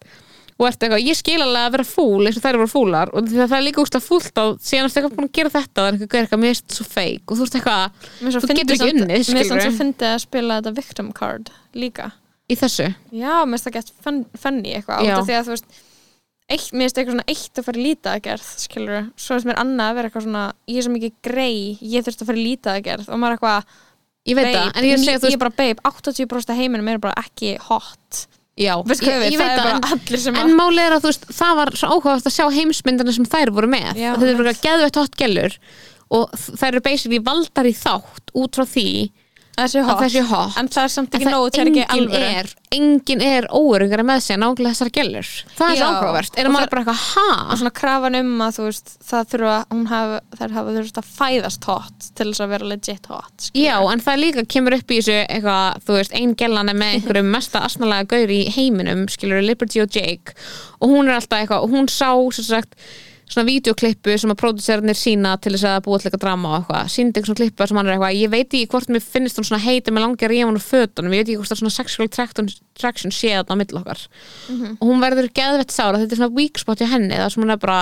og 0.56 0.64
ert 0.70 0.80
eitthvað, 0.86 1.02
ég 1.04 1.16
skil 1.18 1.36
alveg 1.44 1.66
að 1.66 1.72
vera 1.74 1.84
fúl 1.84 2.22
eins 2.24 2.36
og 2.38 2.44
þær 2.46 2.56
voru 2.62 2.70
fúlar. 2.72 3.10
Og 3.12 3.26
að 3.26 3.42
það 3.42 3.56
er 3.58 3.64
líka 3.66 3.82
úrst 3.82 3.98
að 3.98 4.06
fúlt 4.06 4.38
á 4.40 4.44
síðan 4.56 4.86
ertu 4.88 5.00
eitthvað 5.02 5.16
búin 5.18 5.26
að 5.28 5.34
gera 5.36 5.50
þetta 5.52 5.82
og 5.82 5.84
það 5.84 5.88
er 5.90 5.98
eitthvað, 5.98 6.20
eitthvað 6.22 6.40
mér 6.40 6.54
er 6.54 6.60
svo 6.78 6.86
feik. 6.88 7.24
Og 7.28 7.36
þú 7.36 7.44
ert 7.44 7.58
eitthvað 7.58 7.98
Þú 8.16 8.56
getur 8.56 8.76
ekki 8.78 8.94
unnið, 8.94 9.10
Mér 9.10 9.20
finnst 9.20 9.34
skilurðu. 9.36 9.66
svo 9.66 9.74
fyndið 9.82 10.08
að 10.14 10.22
spila 10.24 10.56
þetta 10.62 10.72
victim 10.78 11.10
card 11.18 11.50
líka. 11.76 12.06
Í 12.48 12.56
þessu? 12.56 12.86
Já, 13.12 13.34
mér 13.44 13.52
finnst 13.58 13.68
það 13.68 13.76
gett 13.76 13.92
funny 14.46 14.72
eitthvað 14.78 15.12
af 15.12 15.28
því 15.28 15.36
að 15.36 15.44
þú 15.50 15.54
veist 15.56 15.68
eitt, 16.46 16.66
mér 16.72 16.86
finnst 16.86 16.98
eitthvað 17.02 17.16
svona 17.18 17.28
eitt 17.34 17.60
að 17.60 17.66
fara 17.68 17.80
í 17.80 17.84
lítið 17.90 18.12
að 18.14 18.20
gerð 18.30 18.48
skilur, 18.64 19.06
svo 19.18 19.36
finnst 19.36 19.48
mér 19.50 19.60
annað 19.60 19.90
að 19.90 19.96
vera 19.98 20.08
eitthvað 20.08 20.26
svona 20.30 20.44
ég 20.70 20.78
er 20.80 20.86
svo 20.86 20.92
mikið 20.96 21.14
grei, 21.26 21.56
ég 21.82 22.06
þurft 22.06 22.22
að 22.22 22.30
fara 22.30 22.40
í 22.40 22.44
lítið 22.46 22.72
að 22.72 22.84
gerð 22.86 23.08
og 23.10 23.20
maður 23.20 23.34
er 23.34 23.36
eitthvað, 23.36 23.80
ég 24.26 24.38
veit 24.38 24.48
það, 24.50 24.70
en 24.72 24.86
ég 24.86 24.94
er 24.94 24.98
að 24.98 25.04
segja, 25.04 25.20
þú 25.20 25.26
ég 25.26 25.28
veist 25.28 25.38
er 25.38 25.44
bara 25.44 25.56
babe 25.60 25.84
80% 25.90 26.52
af 26.52 26.60
heiminum 26.60 26.90
er 26.92 27.02
bara 27.02 27.26
ekki 27.26 27.52
hot. 27.68 28.22
Já, 28.56 28.72
hvað 28.80 29.02
ég, 29.04 29.34
ég 29.34 29.40
það 29.40 29.50
veit 29.50 30.06
það, 30.08 30.40
en, 30.40 30.54
málið 30.56 30.82
er 30.86 30.94
að 30.96 31.04
þú 31.04 31.10
veist 31.10 31.26
það 31.36 31.58
var 31.58 31.74
svo 31.76 31.90
áhugavert 31.92 32.30
að 32.30 32.36
sjá 32.38 32.46
heimsmyndina 32.56 33.12
sem 33.12 33.28
þær 33.28 33.52
voru 33.52 33.68
með. 33.68 33.90
Já, 34.00 34.10
þetta 34.16 34.32
er 34.32 34.40
bara 34.40 34.56
geðveitt 34.62 35.00
hot 35.02 35.18
gellur 35.20 35.58
og 36.16 36.36
þær 36.38 36.70
eru 36.70 36.82
basically 36.86 37.20
valdar 37.26 37.68
í 37.68 37.74
þátt 37.76 38.32
út 38.38 38.58
frá 38.58 38.64
því 38.70 38.88
þessi 39.56 39.82
hot, 39.86 39.98
þessi 40.02 40.22
hot. 40.28 40.56
en 40.60 40.68
það 40.68 40.82
er 40.84 40.92
samt 40.92 41.14
En 41.14 41.20
ekki 41.20 41.26
til 41.26 41.34
að 41.36 41.68
ekki 41.70 41.84
alvöru. 41.96 42.22
er, 42.40 42.48
engin 42.76 43.22
er 43.24 43.46
óörugari 43.56 44.04
með 44.04 44.20
sig 44.26 44.36
nákvæmlega 44.42 44.72
þessar 44.74 44.90
gellur. 44.92 45.28
Það 45.56 45.70
er 45.70 45.76
svo 45.76 45.86
Já. 45.86 45.94
áhugavert, 45.96 46.32
er 46.36 46.44
Og 46.44 46.50
að 46.50 46.54
maður 46.56 46.66
það- 46.66 46.70
bara 46.70 46.82
eitthvað 46.84 47.04
ha, 47.16 47.46
og 47.52 47.58
svona 47.58 47.72
krafan 47.80 48.18
um 48.20 48.38
að 48.46 48.56
þú 48.58 48.66
veist 48.66 48.88
það 49.10 49.30
þurfa, 49.32 49.56
hún 49.72 49.86
hafa, 49.86 50.20
þær 50.36 50.50
hafa 50.58 50.74
þurft 50.76 51.00
að 51.00 51.10
fæðast 51.16 51.64
hot 51.64 52.10
til 52.14 52.26
þess 52.32 52.40
að 52.44 52.48
vera 52.56 52.64
legit 52.74 53.06
hot 53.06 53.32
skilurðu. 53.38 53.64
já, 53.64 53.92
en 53.92 54.00
það 54.00 54.20
líka 54.24 54.46
kemur 54.46 54.74
upp 54.76 54.86
í 54.90 54.98
þessu 55.00 55.18
eitthvað, 55.28 55.80
þú 55.86 55.92
veist, 55.96 56.12
ein 56.20 56.34
gellan 56.36 56.68
er 56.68 56.74
með 56.74 56.92
einhverjum 57.00 57.30
mesta 57.32 57.60
asnalega 57.64 58.08
gaur 58.12 58.28
í 58.28 58.42
heiminum 58.52 59.06
skilur 59.08 59.42
Liberty 59.42 59.80
og 59.80 59.88
Jake. 59.90 60.34
Og 60.82 60.88
hún 60.90 61.08
er 61.08 61.16
alltaf 61.16 61.40
eitthvað, 61.48 61.62
og 61.64 61.70
hún 61.70 61.86
sá 61.88 62.12
sem 62.34 62.44
sagt 62.44 62.74
svona 63.26 63.46
videoklippu 63.48 64.14
sem 64.22 64.30
að 64.30 64.38
próduserinir 64.38 64.94
sína 64.98 65.32
til 65.42 65.52
þess 65.56 65.66
að 65.66 65.80
búa 65.86 65.98
til 65.98 66.06
eitthvað 66.08 66.22
drama 66.22 66.50
og 66.52 66.56
eitthvað. 66.60 66.90
Síndi 66.94 67.10
eitthvað 67.18 67.30
svona 67.32 67.40
klippa 67.42 67.66
sem 67.66 67.76
hann 67.80 67.88
er 67.90 67.96
eitthvað 67.96 68.18
ég 68.20 68.30
veit 68.30 68.46
ekki 68.46 68.68
hvort 68.70 68.92
mér 68.94 69.02
finnst 69.02 69.40
hún 69.40 69.48
svona 69.48 69.62
heita 69.64 69.90
með 69.94 70.04
langar 70.06 70.34
í 70.36 70.40
hann 70.44 70.60
og 70.60 70.62
fötunum, 70.62 71.14
ég 71.16 71.24
veit 71.24 71.30
ekki 71.32 71.38
hvort 71.40 71.50
það 71.50 71.56
er 71.56 71.62
svona 71.64 71.76
sexual 71.76 72.08
traction, 72.14 72.50
traction 72.78 73.10
sé 73.14 73.32
þarna 73.34 73.56
á 73.56 73.60
milli 73.62 73.80
okkar. 73.80 74.04
Mhm. 74.48 74.76
og 74.80 74.84
hún 74.92 75.02
verður 75.02 75.30
geðvett 75.34 75.74
sára 75.74 75.98
þetta 75.98 76.12
er 76.14 76.20
svona 76.22 76.36
weak 76.38 76.58
spot 76.62 76.80
í 76.86 76.90
henni 76.92 77.18
það 77.18 77.32
sem 77.34 77.42
hún 77.42 77.50
er 77.56 77.62
bara 77.66 77.80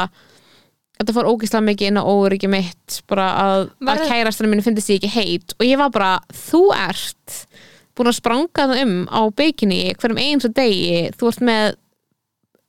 þetta 0.94 1.12
fór 1.18 1.28
ógeðslega 1.28 1.66
mikið 1.68 1.88
inn 1.90 2.00
á 2.00 2.04
óryggi 2.08 2.48
mitt 2.48 3.02
bara 3.10 3.28
að, 3.44 3.60
að 3.82 3.86
Verður- 3.90 4.08
kærastunum 4.14 4.50
minni 4.54 4.62
finnst 4.64 4.88
ég 4.90 5.02
ekki 5.02 5.12
heit. 5.12 5.54
Og 5.60 5.66
ég 5.66 5.76
var 5.76 5.90
bara, 5.90 6.20
þú 6.32 6.60
ert 6.72 7.38
búin 7.94 8.08
að 8.10 8.16
spranga 8.20 8.48
það 8.70 8.82
um 8.82 8.94
á 9.12 9.20
beikinni 9.34 9.92
hverjum 9.98 10.18
eins 10.22 10.46
og 10.48 10.54
degi. 10.54 11.10
Þú 11.18 11.28
ert 11.28 11.42
með 11.44 11.74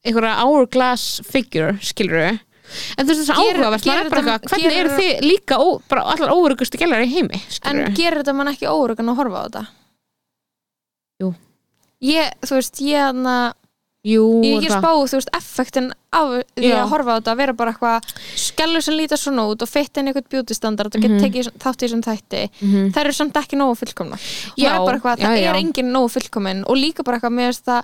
einhverja 0.05 0.35
hourglass 0.43 1.21
figure, 1.25 1.77
skilur 1.81 2.39
en 2.97 3.05
þú 3.05 3.09
veist 3.13 3.21
þess 3.21 3.33
að 3.33 3.41
áhugavert 3.41 3.85
maður 3.85 4.05
er 4.05 4.09
bara 4.09 4.21
eitthvað, 4.21 4.49
hvernig 4.49 4.65
gerir- 4.65 4.79
eru 4.85 4.97
þið 4.99 5.27
líka 5.29 5.55
ó, 5.59 5.67
bara 5.89 6.01
allar 6.13 6.29
óurugustu 6.35 6.77
gælar 6.81 7.05
í 7.05 7.11
heimi 7.13 7.39
en 7.41 7.49
skilur 7.49 7.95
gerir 7.95 8.21
þetta 8.23 8.35
mann 8.35 8.47
ekki 8.53 8.67
órugan 8.71 9.09
að 9.13 9.19
horfa 9.21 9.37
á 9.41 9.45
þetta? 9.47 9.65
Jú. 11.21 11.29
ég, 12.03 12.33
þú 12.45 12.57
veist, 12.59 12.81
ég 12.83 12.99
hann 13.09 13.23
að 13.29 13.53
Jú, 14.05 14.21
ég 14.45 14.59
ekki 14.59 14.69
það. 14.69 14.83
spá, 14.83 14.91
þú 15.09 15.17
veist, 15.17 15.29
effektin 15.33 15.87
af 16.13 16.27
því 16.53 16.67
Já. 16.69 16.75
að 16.83 16.89
horfa 16.91 17.09
á 17.09 17.17
þetta 17.17 17.31
að 17.33 17.37
vera 17.41 17.53
bara 17.57 17.71
eitthvað 17.73 18.11
skellur 18.37 18.83
sem 18.85 18.93
líta 18.93 19.17
svona 19.17 19.47
út 19.49 19.63
og 19.65 19.69
fitt 19.71 19.97
inn 19.97 20.05
eitthvað 20.11 20.27
beauty 20.29 20.53
standard 20.53 20.93
og 20.93 21.01
Mhm. 21.01 21.15
geta 21.17 21.25
tekið 21.25 21.49
þátt 21.57 21.81
í 21.81 21.87
þessum 21.87 22.03
þætti 22.05 22.43
Mhm. 22.61 22.91
þær 22.93 23.01
eru 23.01 23.13
samt 23.17 23.33
ekki 23.33 23.57
nógu 23.57 23.73
fullkomna 23.81 24.17
Já, 24.55 24.69
það 24.69 24.75
er 24.75 24.85
bara 24.85 24.97
eitthvað, 24.99 25.17
já, 25.17 25.25
það 25.25 25.41
já. 25.41 25.49
er 25.49 25.55
engin 25.55 25.89
nógu 25.91 26.09
fullkomin 26.13 26.63
og 26.69 26.75
líka 26.77 27.03
bara 27.03 27.17
eitthvað, 27.17 27.33
mér 27.33 27.49
finnst 27.49 27.65
það 27.65 27.83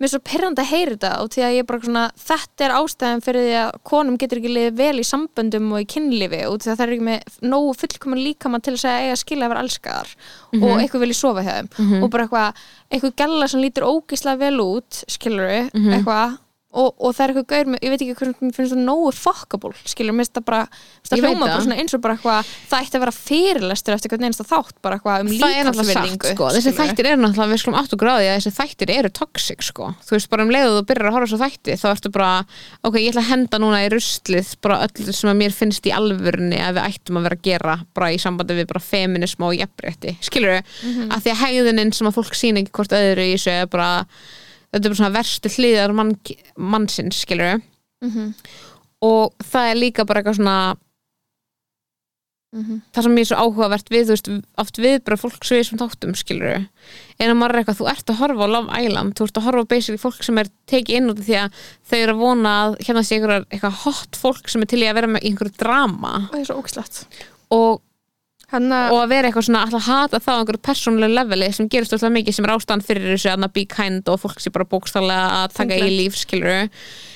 mér 0.00 0.08
er 0.08 0.10
svo 0.10 0.20
pyrrandi 0.26 0.60
að 0.64 0.70
heyra 0.72 0.92
þetta 0.94 1.10
og 1.22 1.28
því 1.34 1.42
að 1.46 1.52
ég 1.54 1.66
bara 1.68 1.80
svona, 1.86 2.04
þetta 2.18 2.64
er 2.66 2.72
ástæðan 2.80 3.22
fyrir 3.24 3.44
því 3.46 3.54
að 3.60 3.70
konum 3.90 4.16
getur 4.18 4.40
ekki 4.40 4.52
liðið 4.54 4.78
vel 4.80 4.98
í 4.98 5.06
samböndum 5.06 5.68
og 5.72 5.80
í 5.84 5.88
kynlífi 5.94 6.40
og 6.48 6.56
því 6.64 6.70
að 6.72 6.78
það 6.80 6.84
er 6.86 6.94
ekki 6.96 7.06
með 7.08 7.38
nógu 7.54 7.74
fullkomin 7.80 8.24
líkamann 8.26 8.64
til 8.66 8.74
þess 8.74 8.88
að 8.90 9.00
eiga 9.04 9.16
skilja 9.22 9.46
að 9.46 9.52
vera 9.54 9.64
elskaðar 9.64 10.14
og 10.60 10.74
eitthvað 10.82 11.04
vilja 11.06 11.18
sofa 11.20 11.44
hjá 11.46 11.54
þeim. 11.60 11.68
Og 12.02 12.10
bara 12.10 12.24
eitthvað, 12.26 12.64
eitthvað 12.90 13.14
gæla 13.22 13.48
sem 13.54 13.60
lítur 13.64 13.86
ógislega 13.88 14.38
vel 14.44 14.58
út 14.64 15.04
skilur 15.08 15.70
Mhm. 15.74 15.92
eitthvað 15.98 16.38
og, 16.74 16.90
og 16.98 17.14
það 17.14 17.24
er 17.24 17.32
eitthvað 17.32 17.46
gaur 17.54 17.68
með, 17.72 17.78
ég 17.86 17.92
veit 17.94 18.02
ekki 18.04 18.14
hvernig 18.18 18.40
mér 18.44 18.54
finnst 18.56 18.74
það 18.74 18.82
nógu 18.88 19.10
fuckable, 19.14 19.72
skilur, 19.88 20.14
mér 20.16 20.24
finnst 20.26 20.34
það 20.38 20.44
bara 20.48 20.60
það 21.06 21.22
hljóma 21.22 21.44
bara 21.44 21.60
svona 21.64 21.78
eins 21.80 21.94
og 21.94 22.02
bara 22.04 22.16
eitthvað 22.18 22.50
það 22.70 22.84
ætti 22.84 22.98
að 22.98 23.04
vera 23.04 23.14
fyrirlestur 23.18 23.94
eftir 23.96 24.12
hvernig 24.14 24.28
einsta 24.30 24.46
þátt 24.48 24.76
bara 24.84 24.98
eitthvað 24.98 25.24
um 25.24 25.30
er 25.60 25.68
sagt 25.94 26.26
sko. 26.34 26.48
þessi 26.50 26.64
skilurðu. 26.64 26.90
þættir 26.94 27.08
eru 27.12 27.22
náttúrulega, 27.24 27.52
við 27.54 27.62
skulum 27.64 27.78
áttu 27.80 27.98
gráði 28.00 28.28
að 28.30 28.38
þessi 28.40 28.54
þættir 28.58 28.92
eru 28.98 29.12
toxic 29.20 29.64
sko. 29.68 29.90
þú 30.04 30.16
veist 30.16 30.30
bara 30.34 30.46
um 30.46 30.52
leiðu 30.54 30.74
þú 30.78 30.84
byrjar 30.90 31.10
að 31.10 31.16
horfa 31.18 31.30
svo 31.34 31.40
þætti 31.44 31.78
þá 31.80 31.86
ertu 31.94 32.12
bara, 32.14 32.30
ok, 32.84 32.98
ég 33.00 33.10
ætla 33.14 33.24
að 33.24 33.30
henda 33.30 33.62
núna 33.62 33.82
í 33.84 33.90
ruslið 33.94 34.54
bara 34.64 34.80
öllu 34.88 35.12
sem 35.14 35.30
að 35.30 35.38
mér 35.44 35.54
finnst 35.54 35.86
í 35.86 35.94
alvörunni 35.94 36.58
að 36.64 36.78
við 36.80 36.88
ættum 36.90 37.20
að 37.20 37.28
vera 37.28 37.38
að 37.38 37.46
gera 37.50 37.76
bara 37.94 38.10
í 38.14 38.18
sambandi 38.22 38.58
við 38.58 38.66
bara 38.72 38.82
feminism 38.84 39.46
og 39.46 39.54
jafnrétti 39.58 40.16
skilur 40.24 40.56
við, 40.58 40.74
Mhm. 40.84 41.08
Sem 44.74 44.80
þetta 44.80 44.88
er 44.88 44.90
bara 44.90 45.00
svona 45.00 45.14
verstu 45.14 45.52
hliðar 45.54 45.94
mann, 45.94 46.16
mannsins, 46.58 47.22
skilur 47.22 47.52
við 47.52 47.62
Mhm, 48.04 48.32
og 49.04 49.44
það 49.44 49.70
er 49.70 49.78
líka 49.78 50.04
bara 50.04 50.20
eitthvað 50.20 50.38
svona 50.38 50.56
mhm. 52.54 52.80
það 52.92 53.06
sem 53.06 53.16
ég 53.16 53.24
er 53.24 53.28
svo 53.30 53.44
áhugavert 53.44 53.92
við, 53.92 54.04
þú 54.04 54.16
veist, 54.16 54.30
oft 54.60 54.80
við 54.82 54.96
bara 55.06 55.20
fólk 55.20 55.46
svo 55.46 55.56
í 55.56 55.62
þessum 55.62 55.80
þáttum, 55.80 56.14
skilur 56.18 56.56
en 56.58 57.30
að 57.32 57.38
maður 57.38 57.54
er 57.54 57.62
eitthvað, 57.62 57.80
þú 57.80 57.88
ert 57.94 58.12
að 58.12 58.20
horfa 58.20 58.48
á 58.48 58.52
Love 58.54 58.82
Island 58.82 59.16
þú 59.16 59.28
ert 59.28 59.40
að 59.40 59.48
horfa 59.48 59.64
á 59.64 59.72
basically 59.72 60.02
fólk 60.02 60.26
sem 60.26 60.42
er 60.42 60.52
tekið 60.70 60.98
inn 60.98 61.14
út 61.14 61.24
því 61.24 61.38
að 61.44 61.62
þau 61.88 61.98
eru 62.00 62.16
að 62.16 62.22
vona 62.24 62.54
að 62.64 62.76
hérna 62.82 63.06
sé 63.06 63.20
eitthvað 63.22 63.80
hot 63.84 64.20
fólk 64.20 64.52
sem 64.52 64.66
er 64.66 64.72
til 64.74 64.82
í 64.82 64.90
að 64.90 64.98
vera 65.00 65.12
með 65.14 65.28
einhverju 65.30 65.56
drama. 65.64 66.14
Og 66.26 66.34
það 66.34 66.40
er 66.42 66.50
svo 66.50 66.60
ógislegt 66.60 67.02
og, 67.54 67.82
hann 68.54 68.74
að 68.74 68.94
og 68.94 69.00
að 69.02 69.14
vera 69.14 69.30
eitthvað 69.30 69.48
svona 69.48 69.64
alltaf 69.66 69.88
hata 69.88 70.20
það 70.24 70.36
á 70.36 70.40
einhverju 70.40 70.62
persónulega 70.68 71.16
leveli 71.20 71.48
sem 71.54 71.70
gerist 71.72 71.96
alltaf 71.96 72.14
mikið 72.14 72.36
sem 72.36 72.46
er 72.46 72.54
ástand 72.54 72.86
fyrir 72.86 73.10
þessu 73.14 73.34
að 73.34 73.48
be 73.54 73.64
kind 73.70 74.12
og 74.12 74.20
fólk 74.22 74.40
sé 74.42 74.52
bara 74.54 74.68
bókstallega 74.68 75.26
að 75.42 75.58
taka 75.58 75.74
í 75.74 75.82
Þunglegt. 75.82 75.98
líf, 75.98 76.20
skilur 76.20 76.70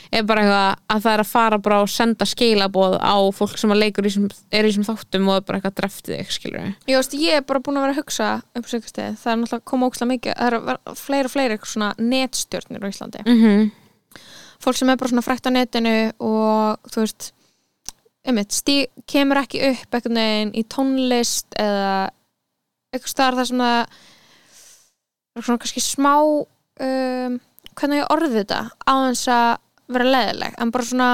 er 0.08 0.24
bara 0.24 0.42
eitthvað 0.42 0.94
að 0.94 1.02
það 1.04 1.12
er 1.12 1.22
að 1.22 1.30
fara 1.30 1.58
bara 1.64 1.80
og 1.84 1.90
senda 1.92 2.28
skeilaboð 2.28 2.96
á 2.96 3.16
fólk 3.36 3.58
sem 3.60 3.72
að 3.74 3.82
leikur 3.82 4.08
í 4.08 4.12
sem, 4.14 4.28
er 4.48 4.64
í 4.64 4.70
þessum 4.70 4.86
þáttum 4.88 5.30
og 5.32 5.46
bara 5.48 5.60
eitthvað 5.60 5.76
dreftið 5.82 6.14
þig, 6.14 6.34
skilur 6.36 6.62
ég, 6.64 6.94
veist, 6.94 7.16
ég 7.20 7.40
er 7.40 7.46
bara 7.48 7.62
búin 7.64 7.80
að 7.80 7.86
vera 7.86 7.96
að 7.96 8.00
hugsa 8.02 8.28
upp 8.56 8.68
á 8.68 8.72
sökustið, 8.72 9.18
það 9.20 9.32
er 9.32 9.40
náttúrulega 9.42 9.60
að 9.60 9.66
koma 9.72 9.90
ógislega 9.90 10.12
mikið 10.14 10.38
það 10.38 10.46
er 10.48 10.58
að 10.58 10.68
vera 10.70 10.96
fleiri 11.02 11.28
og 11.28 11.34
fleiri 11.34 11.56
eitthvað 11.56 11.74
svona 11.74 11.90
netstjörnir 12.14 12.86
á 12.88 12.88
Íslandi 12.88 13.24
mm 13.26 13.42
-hmm. 13.42 13.68
fólk 14.64 14.80
sem 14.80 14.88
er 14.88 14.96
bara 14.96 15.12
svona 15.12 15.26
frækt 15.28 15.48
á 15.48 15.50
netinu 15.52 15.96
og 16.18 16.88
þú 16.88 17.04
veist 17.04 17.32
einmitt, 18.28 18.52
stí, 18.52 18.74
kemur 19.08 19.40
ekki 19.42 19.60
upp 19.70 19.94
einhvern 19.96 20.18
veginn 20.20 20.52
í 20.60 20.64
tónlist 20.68 21.56
eða 21.58 22.10
eitthvað 22.92 23.12
staðar 23.14 23.38
þar 23.40 23.48
sem 23.50 23.62
það 23.64 23.80
er 25.38 25.46
svona 25.46 25.62
kannski 25.62 25.82
smá 25.84 26.12
um, 26.18 27.38
hvernig 27.78 28.00
ég 28.02 28.10
orði 28.12 28.30
þetta 28.40 28.60
á 28.84 28.94
þess 29.08 29.28
að 29.32 29.48
vera 29.94 30.08
leðileg 30.12 30.56
en 30.60 30.72
bara 30.74 30.88
svona 30.88 31.10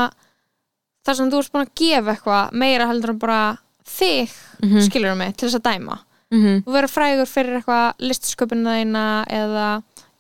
þar 1.04 1.18
sem 1.18 1.30
þú 1.32 1.40
ert 1.42 1.52
búin 1.54 1.66
að 1.66 1.74
gefa 1.82 2.14
eitthvað 2.14 2.54
meira 2.64 2.88
heldur 2.90 3.14
en 3.14 3.22
bara 3.22 3.40
þig 3.84 4.32
Mhm. 4.64 4.80
skilur 4.86 5.16
mig 5.18 5.34
til 5.36 5.48
þess 5.50 5.58
að 5.60 5.66
dæma. 5.68 5.98
Mm 6.32 6.62
þú 6.64 6.72
verður 6.72 6.92
frægur 6.94 7.28
fyrir 7.28 7.58
eitthvað 7.58 7.98
listsköpunina 8.00 8.76
þína 8.80 9.02
eða 9.28 9.66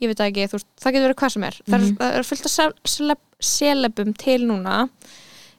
ég 0.02 0.10
veit 0.10 0.20
ekki, 0.20 0.44
þú 0.52 0.58
það 0.82 0.92
getur 0.92 1.06
verið 1.08 1.18
hvað 1.22 1.32
sem 1.32 1.44
er. 1.48 1.56
Það, 1.64 1.74
er, 1.80 1.94
það 2.02 2.18
er 2.18 2.26
fullt 2.28 2.44
af 2.44 2.52
sel- 2.52 2.74
celeb, 2.84 3.20
celebum 3.40 4.12
til 4.20 4.40
núna 4.44 4.74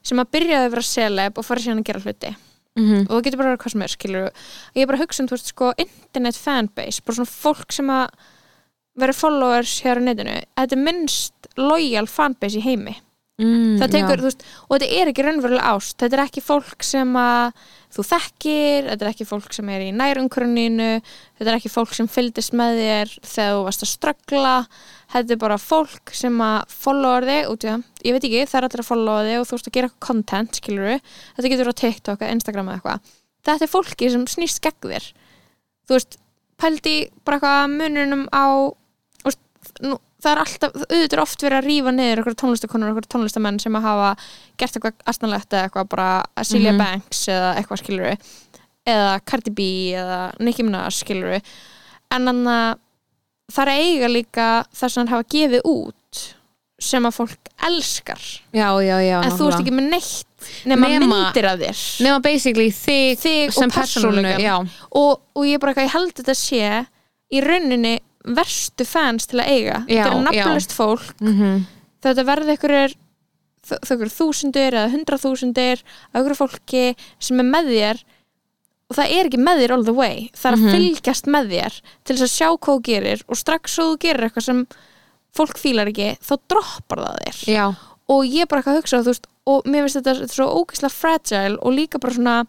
sem 0.06 0.22
að 0.22 0.32
byrjaði 0.36 0.68
að 0.68 0.74
vera 0.76 0.90
celeb 0.90 1.38
og 1.40 1.46
fara 1.46 1.64
síðan 1.64 1.82
að 1.82 1.88
gera 1.90 2.04
hluti. 2.04 2.36
-hmm. 2.76 3.06
og 3.06 3.12
það 3.14 3.24
getur 3.24 3.40
bara 3.40 3.50
verið 3.52 3.62
hvað 3.64 3.72
sem 3.72 3.82
er, 3.82 3.92
skilur 3.92 4.26
ég 4.76 4.82
er 4.82 4.90
bara 4.90 4.98
að 4.98 5.04
hugsa 5.04 5.22
um, 5.22 5.28
þú 5.28 5.36
veist, 5.36 5.52
sko, 5.52 5.72
internet 5.80 6.36
fanbase 6.36 7.04
bara 7.06 7.18
svona 7.18 7.32
fólk 7.32 7.72
sem 7.72 7.92
að 7.92 8.06
verður 8.96 9.20
followers 9.20 9.80
hér 9.84 10.00
á 10.00 10.02
netinu. 10.04 10.36
Þetta 10.56 10.76
er 10.76 10.84
minnst 10.84 11.50
loyal 11.56 12.06
fanbase 12.08 12.60
í 12.60 12.64
heimi 12.64 12.96
mm, 13.42 13.78
það 13.80 13.94
tekur, 13.96 14.22
veist, 14.26 14.44
og 14.66 14.76
þetta 14.76 15.00
er 15.00 15.10
ekki 15.10 15.24
raunverulega 15.26 15.72
ást. 15.74 15.96
Þetta 16.00 16.18
er 16.18 16.22
ekki 16.26 16.44
fólk 16.44 16.86
sem 16.86 17.16
að 17.20 17.64
þú 17.96 18.04
þekkir, 18.10 18.88
þetta 18.90 19.06
er 19.06 19.10
ekki 19.12 19.28
fólk 19.28 19.56
sem 19.56 19.72
er 19.72 19.84
í 19.86 19.90
nærumkruninu, 19.96 20.90
þetta 21.38 21.52
er 21.52 21.58
ekki 21.58 21.72
fólk 21.72 21.96
sem 21.96 22.10
fylgdist 22.10 22.56
með 22.56 22.80
þér 22.82 23.12
þegar 23.22 23.56
þú 23.56 23.66
varst 23.68 23.86
að 23.86 23.92
ströggla, 23.92 24.54
þetta 25.14 25.36
er 25.36 25.42
bara 25.46 25.60
fólk 25.60 26.14
sem 26.16 26.40
að 26.44 26.74
followa 26.76 27.22
þig 27.24 27.52
út 27.52 27.64
í 27.66 27.70
það 27.72 27.86
ég 28.06 28.16
veit 28.16 28.26
ekki, 28.26 28.42
það 28.46 28.58
er 28.58 28.66
allir 28.68 28.82
að 28.82 28.90
followa 28.90 29.26
þig 29.26 29.40
og 29.40 29.46
þú 29.46 29.56
veist 29.56 29.70
að 29.70 29.76
gera 29.76 29.92
content, 30.06 30.58
skilur 30.60 30.90
þetta 31.36 31.52
getur 31.52 31.70
á 31.70 31.80
TikTok 31.80 32.24
Instagram 32.26 32.70
eða 32.70 32.78
eitthvað. 32.78 33.14
Þetta 33.46 33.66
er 33.66 33.70
fólki 33.70 34.10
sem 34.10 34.26
snýst 34.30 34.62
gegn 34.64 34.90
þér. 34.92 35.08
Þú 35.86 35.96
veist, 35.96 36.18
pældi 36.60 36.96
bara 37.26 37.38
eitthvað 37.38 37.74
mununum 37.74 38.24
á 38.34 38.46
veist, 39.26 39.42
nú, 39.82 39.98
það 40.26 40.32
er 40.34 40.40
alltaf, 40.42 40.72
auðvitað 40.86 41.16
er 41.16 41.22
oft 41.22 41.44
verið 41.46 41.58
að 41.60 41.68
rífa 41.70 41.92
niður 41.96 42.20
eitthvað 42.22 42.38
tónlistakonur, 42.42 42.90
eitthvað 42.92 43.10
tónlistamenn 43.14 43.60
sem 43.62 43.78
að 43.78 43.86
hafa 43.86 44.08
gert 44.60 44.78
eitthvað 44.80 45.04
astanlegt 45.12 45.54
eða 45.56 45.68
eitthvað 45.68 45.88
bara 45.94 46.08
Celia 46.44 46.72
Mhm. 46.74 46.78
Banks 46.82 47.22
eða 47.32 47.52
eitthvað 47.60 47.82
skilur 47.84 48.16
eða 48.86 49.12
Cardi 49.26 49.50
B 49.50 49.60
eða 49.98 50.18
Nicki 50.40 50.62
Minaj 50.66 50.90
skilur 51.00 51.38
en 51.38 52.26
þannig 52.30 52.52
að 52.56 52.78
það 53.52 53.62
er 53.62 53.72
eiga 53.80 54.08
líka 54.10 54.46
það 54.74 54.90
sem 54.92 55.00
hann 55.04 55.12
hafa 55.14 55.28
gefið 55.34 55.60
út 55.70 56.22
sem 56.78 57.06
að 57.08 57.14
fólk 57.16 57.46
elskar. 57.66 58.20
Já, 58.52 58.68
já, 58.84 58.96
já 59.00 59.22
en 59.24 59.32
þú 59.32 59.46
ert 59.48 59.60
ekki 59.62 59.72
með 59.72 59.86
neitt 59.94 60.48
nema, 60.68 60.88
Nema- 60.92 61.06
myndir 61.08 61.46
af 61.48 61.58
þér. 61.62 61.78
nema 62.04 62.18
basically 62.22 62.68
þig, 62.70 63.16
Þig 63.22 63.52
sem 63.56 63.70
persónu 63.70 64.34
og, 64.92 65.20
og 65.34 65.44
ég 65.48 65.58
bara 65.58 65.72
eitthvað, 65.72 65.86
ég 65.88 65.94
held 65.96 66.12
þetta 66.18 66.34
sé 66.36 66.86
í 67.32 67.40
rauninni 67.42 67.94
verstu 68.26 68.84
fans 68.84 69.26
til 69.30 69.38
að 69.40 69.48
eiga. 69.52 69.78
Já, 69.86 70.02
þetta 70.04 70.10
er 70.10 70.16
já. 70.16 70.44
nafnulegt 70.44 70.72
fólk. 70.76 71.14
Mm 71.20 71.64
þetta 72.06 72.22
verði 72.28 72.54
ykkur 72.54 72.72
þau 73.66 74.02
þúsundir 74.14 74.74
eða 74.76 74.90
hundra 74.92 75.16
þúsundir 75.18 75.80
af 76.14 76.20
ykkur 76.20 76.36
fólki 76.38 76.82
sem 77.18 77.40
er 77.42 77.48
með 77.48 77.70
þér 77.72 78.02
og 78.86 78.94
það 78.94 79.14
er 79.16 79.26
ekki 79.26 79.40
með 79.42 79.62
þér 79.62 79.72
all 79.74 79.86
the 79.88 79.94
way. 79.96 80.30
Það 80.36 80.46
er 80.52 80.56
að 80.56 80.62
Mhm. 80.62 80.74
fylgjast 80.76 81.26
með 81.26 81.48
þér 81.50 81.80
til 82.04 82.16
þess 82.16 82.26
að 82.28 82.36
sjá 82.36 82.48
hvað 82.54 82.76
þú 82.76 82.82
gerir 82.86 83.24
og 83.28 83.36
strax 83.40 83.74
svo 83.74 83.84
þú 83.90 83.98
gerir 84.04 84.24
eitthvað 84.28 84.46
sem 84.46 84.66
fólk 85.34 85.58
fílar 85.58 85.90
ekki 85.90 86.10
þá 86.22 86.34
droppar 86.48 86.98
það 87.02 87.18
þér. 87.24 87.40
Já, 87.50 87.66
og 88.08 88.22
ég 88.24 88.46
bara 88.48 88.62
eitthvað 88.62 88.76
að 88.76 88.80
hugsa 88.82 89.02
þú 89.02 89.10
veist, 89.10 89.26
og 89.46 89.62
mér 89.66 89.82
finnst 89.82 89.98
þetta, 89.98 90.14
þetta 90.20 90.36
svo 90.36 90.46
ógeðslega 90.62 90.94
fragile 90.94 91.58
og 91.58 91.72
líka 91.74 91.98
bara 91.98 92.14
svona 92.14 92.46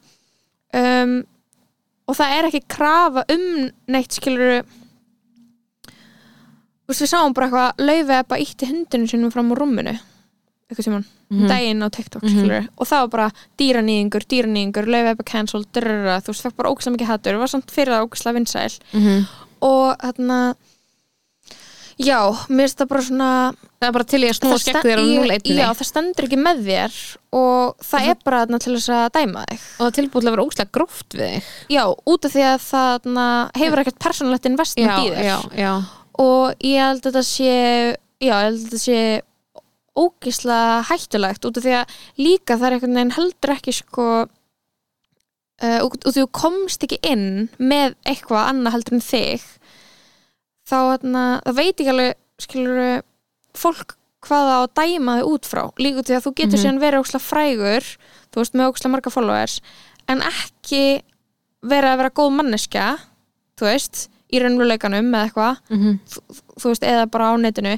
um, 0.73 1.23
og 2.07 2.15
það 2.15 2.38
er 2.38 2.47
ekki 2.51 2.61
krafa 2.69 3.23
um 3.34 3.71
neitt 3.88 4.13
skilur 4.13 4.61
þú 6.88 6.93
veist 6.93 7.03
við 7.03 7.11
sáum 7.11 7.33
bara 7.35 7.47
eitthvað 7.49 7.85
laufið 7.89 8.27
bara 8.27 8.41
ítti 8.41 8.69
hundinu 8.71 9.07
sinum 9.11 9.31
fram 9.33 9.51
á 9.51 9.55
rúminu 9.59 9.99
eitthvað 10.67 10.83
sem 10.83 10.93
hann, 10.93 11.05
Mhm. 11.29 11.47
daginn 11.47 11.83
á 11.83 11.88
TikTok 11.91 12.23
Mhm. 12.23 12.31
skilur 12.31 12.67
og 12.77 12.88
það 12.88 12.99
var 13.03 13.07
bara 13.07 13.31
dýranýðingur, 13.59 14.23
dýranýðingur 14.31 14.85
laufið 14.88 15.17
bara 15.17 15.31
cancelled, 15.31 15.67
drrrra, 15.73 16.21
þú 16.23 16.27
veist 16.31 16.41
það 16.43 16.51
var 16.51 16.57
bara 16.57 16.69
ógeðslega 16.71 16.95
mikið 16.97 17.07
hattur, 17.11 17.38
var 17.39 17.47
samt 17.47 17.71
fyrir 17.71 17.91
það 17.93 18.07
ógeðslega 18.07 18.38
vinsæl. 18.39 18.79
Mm 18.93 19.27
og 19.59 19.97
þarna 19.97 20.55
já, 21.97 22.19
mér 22.53 22.67
finnst 22.67 22.77
það 22.77 22.88
bara 22.91 23.01
svona 23.01 23.29
það 23.81 23.88
er 23.88 23.93
bara 23.95 24.03
til 24.11 24.19
í 24.21 24.27
að 24.29 24.35
snúa 24.38 24.53
það 24.53 24.61
skekk 24.63 24.83
þér 24.85 24.99
á 25.01 25.05
ég- 25.07 25.17
0-1 25.17 25.57
Já, 25.57 25.67
það 25.73 25.88
stendur 25.89 26.27
ekki 26.27 26.38
með 26.43 26.59
þér 26.67 26.93
og 27.33 27.77
það 27.81 28.07
er 28.11 28.17
bara 28.23 28.41
þarna 28.45 28.59
til 28.61 28.73
þess 28.75 28.89
að 28.93 29.09
dæma 29.17 29.45
þig. 29.49 29.59
Og 29.79 29.83
það 29.88 29.95
tilbúið 29.97 30.21
til 30.21 30.27
að 30.29 30.35
vera 30.35 30.45
óslega 30.45 30.71
gróft 30.77 31.09
við 31.17 31.27
þig. 31.33 31.43
Já, 31.73 31.83
út 32.07 32.25
af 32.25 32.31
því 32.33 32.43
að 32.47 32.59
það 32.67 33.01
þarna, 33.01 33.25
hefur 33.57 33.81
ekkert 33.83 33.99
persónulegt 33.99 34.45
investment 34.45 34.91
já, 34.91 34.97
í 34.97 35.09
þér. 35.09 35.23
já, 35.25 35.38
já, 35.57 35.73
og 36.22 36.53
ég 36.65 36.82
held 36.82 37.01
að 37.05 37.07
þetta 37.11 37.24
sé 37.28 37.51
já, 37.53 38.32
ég 38.32 38.34
held 38.34 38.57
að 38.57 38.65
þetta 38.68 38.82
sé 38.84 39.01
ógislega 39.97 40.84
hættulegt 40.91 41.45
út 41.49 41.57
af 41.57 41.63
því 41.65 41.76
að 41.80 41.93
líka 42.22 42.57
það 42.57 42.68
er 42.68 42.76
einhvern 42.78 42.97
veginn 42.99 43.15
heldur 43.18 43.53
ekki 43.55 43.74
sko 43.74 44.05
uh, 45.63 45.80
af 45.82 45.95
því 46.05 46.22
þú 46.22 46.26
komst 46.38 46.86
ekki 46.86 46.99
inn 47.09 47.47
með 47.57 47.95
eitthvað 48.05 48.51
annað 48.51 48.76
heldur 48.78 48.97
en 48.99 49.05
þig 49.07 49.45
þá 50.68 50.76
þarna, 50.91 51.24
það 51.47 51.57
veit 51.61 51.74
ekki 51.80 51.93
alveg 51.93 52.18
skilur 52.43 52.82
fólk 53.57 53.95
hvað 54.28 54.49
það 54.49 54.61
á 54.61 54.74
dæma 54.82 55.15
þig 55.20 55.32
út 55.32 55.47
frá 55.49 55.63
líka 55.82 56.03
því 56.05 56.18
að 56.18 56.26
þú 56.28 56.32
getur 56.41 56.57
Mhm. 56.57 56.63
síðan 56.63 56.82
verið 56.84 56.99
ógislega 57.01 57.28
frægur 57.32 57.86
þú 58.34 58.41
veist 58.41 58.53
með 58.57 58.70
ógislega 58.70 58.93
marga 58.93 59.13
followers 59.13 59.57
en 60.09 60.22
ekki 60.22 60.84
vera 61.63 61.93
að 61.93 61.97
vera 62.03 62.15
góð 62.22 62.32
manneskja 62.38 62.88
þú 63.57 63.65
veist, 63.72 64.07
í 64.34 64.39
raunveruleikanum 64.43 65.13
eða 65.13 65.25
eitthvað 65.30 65.57
mm 65.69 65.99
þú 66.57 66.69
veist, 66.71 66.84
eða 66.84 67.05
bara 67.11 67.32
á 67.32 67.34
netinu 67.38 67.78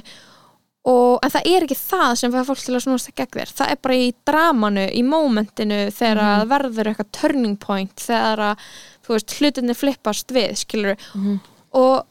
og, 0.90 1.18
en 1.22 1.30
það 1.30 1.46
er 1.50 1.64
ekki 1.66 1.76
það 1.76 2.14
sem 2.16 2.32
fær 2.32 2.46
fólk 2.48 2.62
til 2.64 2.74
að 2.74 2.84
snúast 2.86 3.10
það 3.10 3.16
gegn 3.20 3.34
þér 3.36 3.50
það 3.58 3.70
er 3.74 3.80
bara 3.84 3.94
í 4.00 4.08
dramanu, 4.26 4.86
í 4.96 5.02
mómentinu 5.04 5.80
þegar 5.92 6.16
Mhm. 6.16 6.40
það 6.40 6.48
verður 6.54 6.88
eitthvað 6.90 7.12
turning 7.20 7.56
point 7.60 7.96
þegar 7.96 8.38
að, 8.50 8.56
þú 9.04 9.14
veist, 9.14 9.36
hlutinni 9.38 9.74
flippast 9.76 10.28
við, 10.32 10.50
skilur 10.56 10.96
Mhm. 11.14 11.40
og 11.72 12.06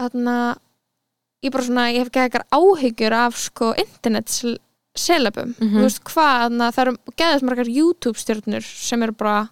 þarna 0.00 0.56
ég 1.44 1.52
bara 1.52 1.64
svona, 1.64 1.92
ég 1.92 1.98
hef 2.02 2.10
ekki 2.10 2.22
eitthvað 2.24 2.48
áhyggjur 2.50 3.12
af 3.12 3.36
sko 3.38 3.74
internet 3.78 4.26
celebum, 4.96 5.54
Mhm. 5.58 5.76
þú 5.78 5.82
veist 5.82 6.02
hvað 6.04 6.34
þarna, 6.42 6.72
það 6.72 6.82
eru 6.86 6.96
geðast 7.16 7.42
margar 7.42 7.66
YouTube 7.68 8.18
stjörnur 8.18 8.62
sem 8.62 9.02
eru 9.02 9.12
bara 9.12 9.48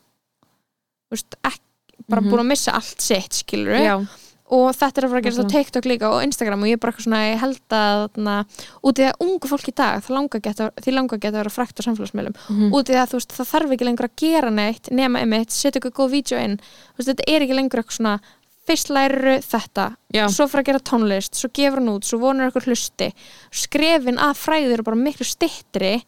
þú 1.09 1.15
veist, 1.17 1.35
ekki, 1.45 1.61
bara 2.09 2.21
Mhm. 2.23 2.31
búin 2.31 2.41
að 2.41 2.47
missa 2.53 2.73
allt 2.73 3.01
sitt, 3.01 3.33
skilur 3.45 3.79
já, 3.79 4.07
og 4.53 4.75
þetta 4.77 4.99
er 4.99 5.05
að 5.05 5.11
fara 5.11 5.21
að 5.21 5.25
gerast 5.25 5.45
á 5.45 5.53
TikTok 5.53 5.85
líka 5.89 6.11
og 6.13 6.23
Instagram 6.25 6.61
og 6.63 6.69
ég 6.69 6.73
er 6.73 6.77
bara 6.83 6.93
eitthvað 6.93 7.07
svona, 7.07 7.33
ég 7.33 7.39
held 7.41 7.61
að 7.71 8.11
þarna, 8.13 8.47
út 8.85 8.99
í 8.99 9.05
að 9.09 9.15
ungu 9.21 9.49
fólk 9.49 9.69
í 9.69 9.75
dag 9.75 10.03
það 10.05 10.15
langar 10.17 10.41
geta, 10.43 10.71
því 10.83 10.93
langar 10.93 11.19
geta 11.19 11.37
að 11.39 11.43
vera 11.45 11.57
frækt 11.57 11.81
á 11.81 11.83
samfélagsmiðlum 11.87 12.35
Mhm. 12.51 12.71
út 12.73 12.89
í 12.91 12.95
að 12.95 13.09
þú 13.09 13.17
veist, 13.17 13.33
það 13.33 13.51
þarf 13.53 13.71
ekki 13.73 13.85
lengur 13.89 14.09
að 14.09 14.17
gera 14.17 14.51
neitt 14.51 14.91
nema 14.91 15.19
einmitt, 15.23 15.51
setja 15.51 15.81
ykkur 15.81 15.93
góð 15.93 16.11
vídeo 16.11 16.39
inn 16.39 16.61
veist, 16.99 17.09
þetta 17.09 17.25
er 17.29 17.41
ekki 17.41 17.55
lengur 17.57 17.79
eitthvað 17.81 17.97
svona 17.99 18.21
fyrst 18.69 18.91
læru 18.91 19.41
þetta, 19.43 19.97
Já. 20.15 20.27
svo 20.29 20.47
fyrir 20.47 20.63
að 20.63 20.67
gera 20.67 20.79
tónlist 20.79 21.35
svo 21.35 21.49
gefur 21.53 21.79
hann 21.81 21.89
út, 21.89 22.05
svo 22.05 22.19
vonur 22.21 22.51
ykkur 22.53 22.63
hlusti 22.69 23.13
skrefin 23.51 24.19
að 24.19 24.37
fræðir 24.39 24.73
eru 24.75 24.83
bara 24.85 24.97
miklu 24.97 25.25
stittri 25.27 26.05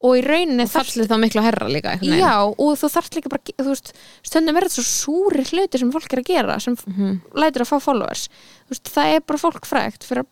og 0.00 0.14
í 0.14 0.20
rauninni 0.22 0.66
þarf 0.70 0.92
fallið 0.92 1.08
þá 1.10 1.16
miklu 1.18 1.42
herra 1.42 1.66
líka. 1.68 1.96
Já, 2.06 2.34
og 2.46 2.76
þú 2.78 2.90
þarft 2.94 3.16
líka 3.18 3.30
bara, 3.32 3.42
þú 3.58 3.68
veist, 3.72 3.92
stundum 4.22 4.56
er 4.56 4.66
þetta 4.68 4.78
svo 4.78 4.86
súri 4.86 5.44
hluti 5.50 5.78
sem 5.82 5.90
fólk 5.92 6.12
er 6.14 6.20
að 6.22 6.28
gera, 6.30 6.58
sem 6.60 6.76
Mhm. 6.86 7.20
lætur 7.34 7.64
að 7.64 7.70
fá 7.72 7.80
followers. 7.82 8.28
Þú 8.68 8.74
veist, 8.76 8.92
það 8.94 9.14
er 9.16 9.20
bara 9.26 9.38
fólk 9.42 9.66
frægt 9.66 10.04
fyrir 10.06 10.22
að 10.22 10.28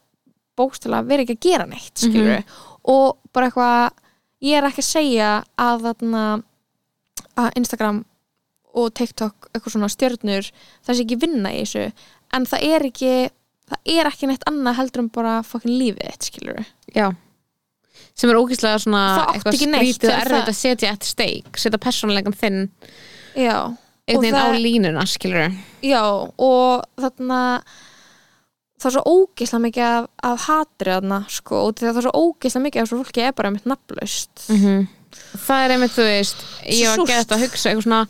bókstala 0.57 1.03
vera 1.07 1.23
ekki 1.25 1.37
að 1.37 1.41
gera 1.51 1.67
neitt, 1.67 1.95
skilur 1.99 2.45
og 2.85 3.19
bara 3.33 3.51
eitthvað, 3.51 3.91
ég 4.43 4.57
er 4.57 4.69
ekki 4.71 4.85
að 4.85 4.93
segja 4.95 5.45
að 5.59 5.83
þarna 5.83 6.43
að 7.37 7.51
Instagram 7.57 8.05
og 8.77 8.95
TikTok 8.95 9.49
eitthvað 9.53 9.73
svona 9.75 9.89
stjörnur, 9.91 10.51
það 10.87 10.95
sé 10.97 11.05
ekki 11.05 11.19
vinna 11.21 11.51
í 11.51 11.61
þessu, 11.65 11.93
en 12.33 12.47
það 12.47 12.63
er 12.63 12.81
ekki 12.91 13.31
það 13.67 13.79
er 13.99 14.07
ekki 14.13 14.27
neitt 14.31 14.45
annað 14.47 14.77
heldur 14.79 14.99
en 15.03 15.09
bara 15.09 15.43
fokkin 15.43 15.75
lífið 15.81 16.23
skilur 16.23 16.65
Já. 16.95 17.11
Sem 18.17 18.31
er 18.31 18.39
ógeðslega 18.41 18.83
svona 18.83 19.03
eitthvað 19.33 19.59
skrítið 19.61 20.13
og 20.13 20.21
erfitt 20.21 20.53
að 20.53 20.61
setja 20.61 20.93
eftir 20.95 21.13
steik 21.13 21.61
setja 21.61 21.83
persónulegan 21.83 22.37
þinn 22.37 22.63
Já, 23.37 23.77
einhvern 24.09 24.25
veginn 24.25 24.41
á 24.41 24.49
línuna 24.57 25.05
skilur 25.11 25.53
Já, 25.85 26.03
og 26.37 26.87
þarna 26.97 27.41
það 28.77 28.89
er 28.89 28.95
svo 28.97 29.05
ógeðslega 29.09 29.63
mikið 29.65 29.87
af, 29.87 30.09
af 30.29 30.47
hatri 30.47 30.93
þarna, 30.93 31.21
sko, 31.33 31.63
og 31.65 31.81
það 31.81 32.01
er 32.01 32.07
svo 32.07 32.15
ógeðslega 32.21 32.67
mikið 32.67 32.83
af 32.83 32.91
svo 32.91 33.01
fólki 33.01 33.25
er 33.25 33.37
bara 33.37 33.51
einmitt 33.51 33.69
nafnlaust. 33.71 34.47
-hmm. 34.51 34.87
það 35.47 35.65
er 35.65 35.75
einmitt, 35.77 35.95
þú 35.97 36.09
veist 36.11 36.45
ég 36.69 36.91
var 36.93 37.07
gett 37.09 37.33
að 37.33 37.45
hugsa 37.47 37.71
eitthvað 37.71 37.87
svona 37.87 38.03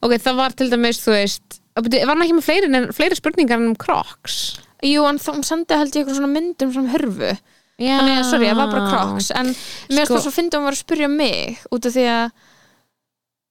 ok, 0.00 0.12
það 0.24 0.38
var 0.40 0.56
til 0.56 0.70
dæmis, 0.72 1.02
þú 1.04 1.16
veist 1.16 1.60
var 1.76 2.14
hann 2.14 2.24
ekki 2.24 2.38
með 2.38 2.46
fleiri, 2.46 2.86
fleiri 2.96 3.18
spurningar 3.18 3.60
en 3.60 3.68
um 3.72 3.76
Crocs? 3.76 4.60
Jú, 4.84 5.04
en 5.08 5.20
þá 5.20 5.30
hún 5.34 5.44
sendi 5.44 5.76
held 5.76 5.92
ég 5.92 6.02
eitthvað 6.02 6.18
svona 6.20 6.32
myndum 6.32 6.72
sem 6.72 6.88
hörfu 6.92 7.36
Já. 7.76 7.98
Þannig 8.00 8.16
að, 8.16 8.26
sorry, 8.30 8.46
það 8.48 8.60
var 8.62 8.70
bara 8.72 8.90
Crocs 8.90 9.30
En 9.36 9.48
mér 9.52 10.06
Sko- 10.06 10.16
sko, 10.16 10.20
svo 10.24 10.30
fyndi 10.32 10.56
hún 10.56 10.64
var 10.64 10.76
að 10.76 10.80
spyrja 10.80 11.08
mig 11.12 11.58
út 11.70 11.88
af 11.88 11.92
því 11.96 12.06
að 12.08 12.30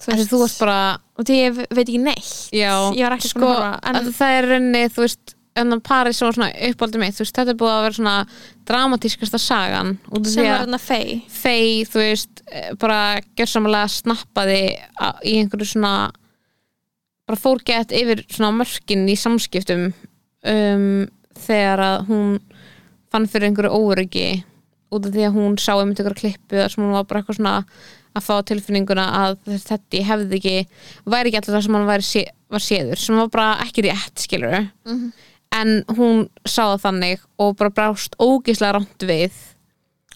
Þessi, 0.06 0.26
þú 0.28 0.40
varst 0.42 0.60
bara, 0.60 0.80
og 1.16 1.26
því 1.28 1.36
ég 1.40 1.60
veit 1.62 1.86
ekki 1.86 2.02
neitt 2.04 2.32
já 2.54 2.72
Ég 2.98 3.06
var 3.06 3.16
ekki 3.16 3.32
sko, 3.32 3.52
að 3.54 3.78
að 3.80 4.00
en, 4.02 4.10
það 4.18 4.34
er 4.40 4.48
rauninni, 4.52 4.82
þú 4.92 5.06
veist 5.06 5.36
en 5.56 5.72
það 5.72 5.84
parið 5.88 6.16
sem 6.18 6.28
var 6.28 6.36
svona 6.36 6.50
uppáldið 6.68 7.02
mitt 7.06 7.16
þú 7.16 7.24
veist, 7.24 7.38
þetta 7.38 7.54
er 7.54 7.60
búið 7.62 7.72
að 7.76 7.84
vera 7.86 7.98
svona 8.00 8.16
dramatískasta 8.68 9.40
sagan 9.40 9.94
út 10.10 10.26
af 10.26 10.34
því 10.34 10.48
var 10.50 10.66
að 10.68 10.84
fei 10.84 11.06
Fey, 11.32 11.70
þú 11.88 12.02
veist, 12.02 12.42
eh, 12.52 12.74
bara 12.82 13.00
gjörsamlega 13.40 13.92
snappaði 13.94 14.60
í 15.24 15.38
einhverju 15.40 15.70
svona 15.72 15.94
bara 17.26 17.40
fór 17.40 17.64
gett 17.66 17.96
yfir 17.96 18.26
svona 18.28 18.52
mörkin 18.58 19.08
í 19.10 19.16
samskiptum 19.18 19.88
um, 20.46 21.08
þegar 21.46 21.86
að 21.88 22.12
hún 22.12 22.36
fann 23.16 23.28
fyrir 23.32 23.50
einhverju 23.50 23.72
óryggi 23.80 24.30
út 24.96 25.08
af 25.08 25.12
því 25.16 25.24
að 25.30 25.38
hún 25.40 25.56
sá 25.60 25.74
einmitt 25.80 26.00
einhverju 26.04 26.22
klippu 26.22 26.60
þar 26.62 26.72
sem 26.76 26.84
hún 26.86 26.94
var 26.96 27.08
bara 27.10 27.22
eitthvað 27.24 27.40
svona 27.40 27.56
að 28.16 28.24
fá 28.24 28.36
tilfinninguna 28.48 29.06
að 29.20 29.34
þetta 29.66 30.04
hefði 30.08 30.38
ekki 30.40 30.54
væri 31.12 31.32
ekki 31.32 31.40
alltaf 31.42 31.56
það 31.58 31.66
sem 31.66 31.76
hann 31.80 32.04
sé, 32.08 32.22
var 32.54 32.64
séður 32.64 33.02
sem 33.02 33.18
var 33.20 33.32
bara 33.34 33.48
ekki 33.66 33.84
rétt 33.90 34.22
skilur 34.24 34.70
Mhm. 34.86 35.10
en 35.56 35.84
hún 35.98 36.22
sá 36.46 36.64
það 36.76 36.82
þannig 36.86 37.20
og 37.40 37.56
bara 37.58 37.70
brást 37.76 38.16
ógislega 38.20 38.78
rámt 38.78 39.04
við 39.10 39.32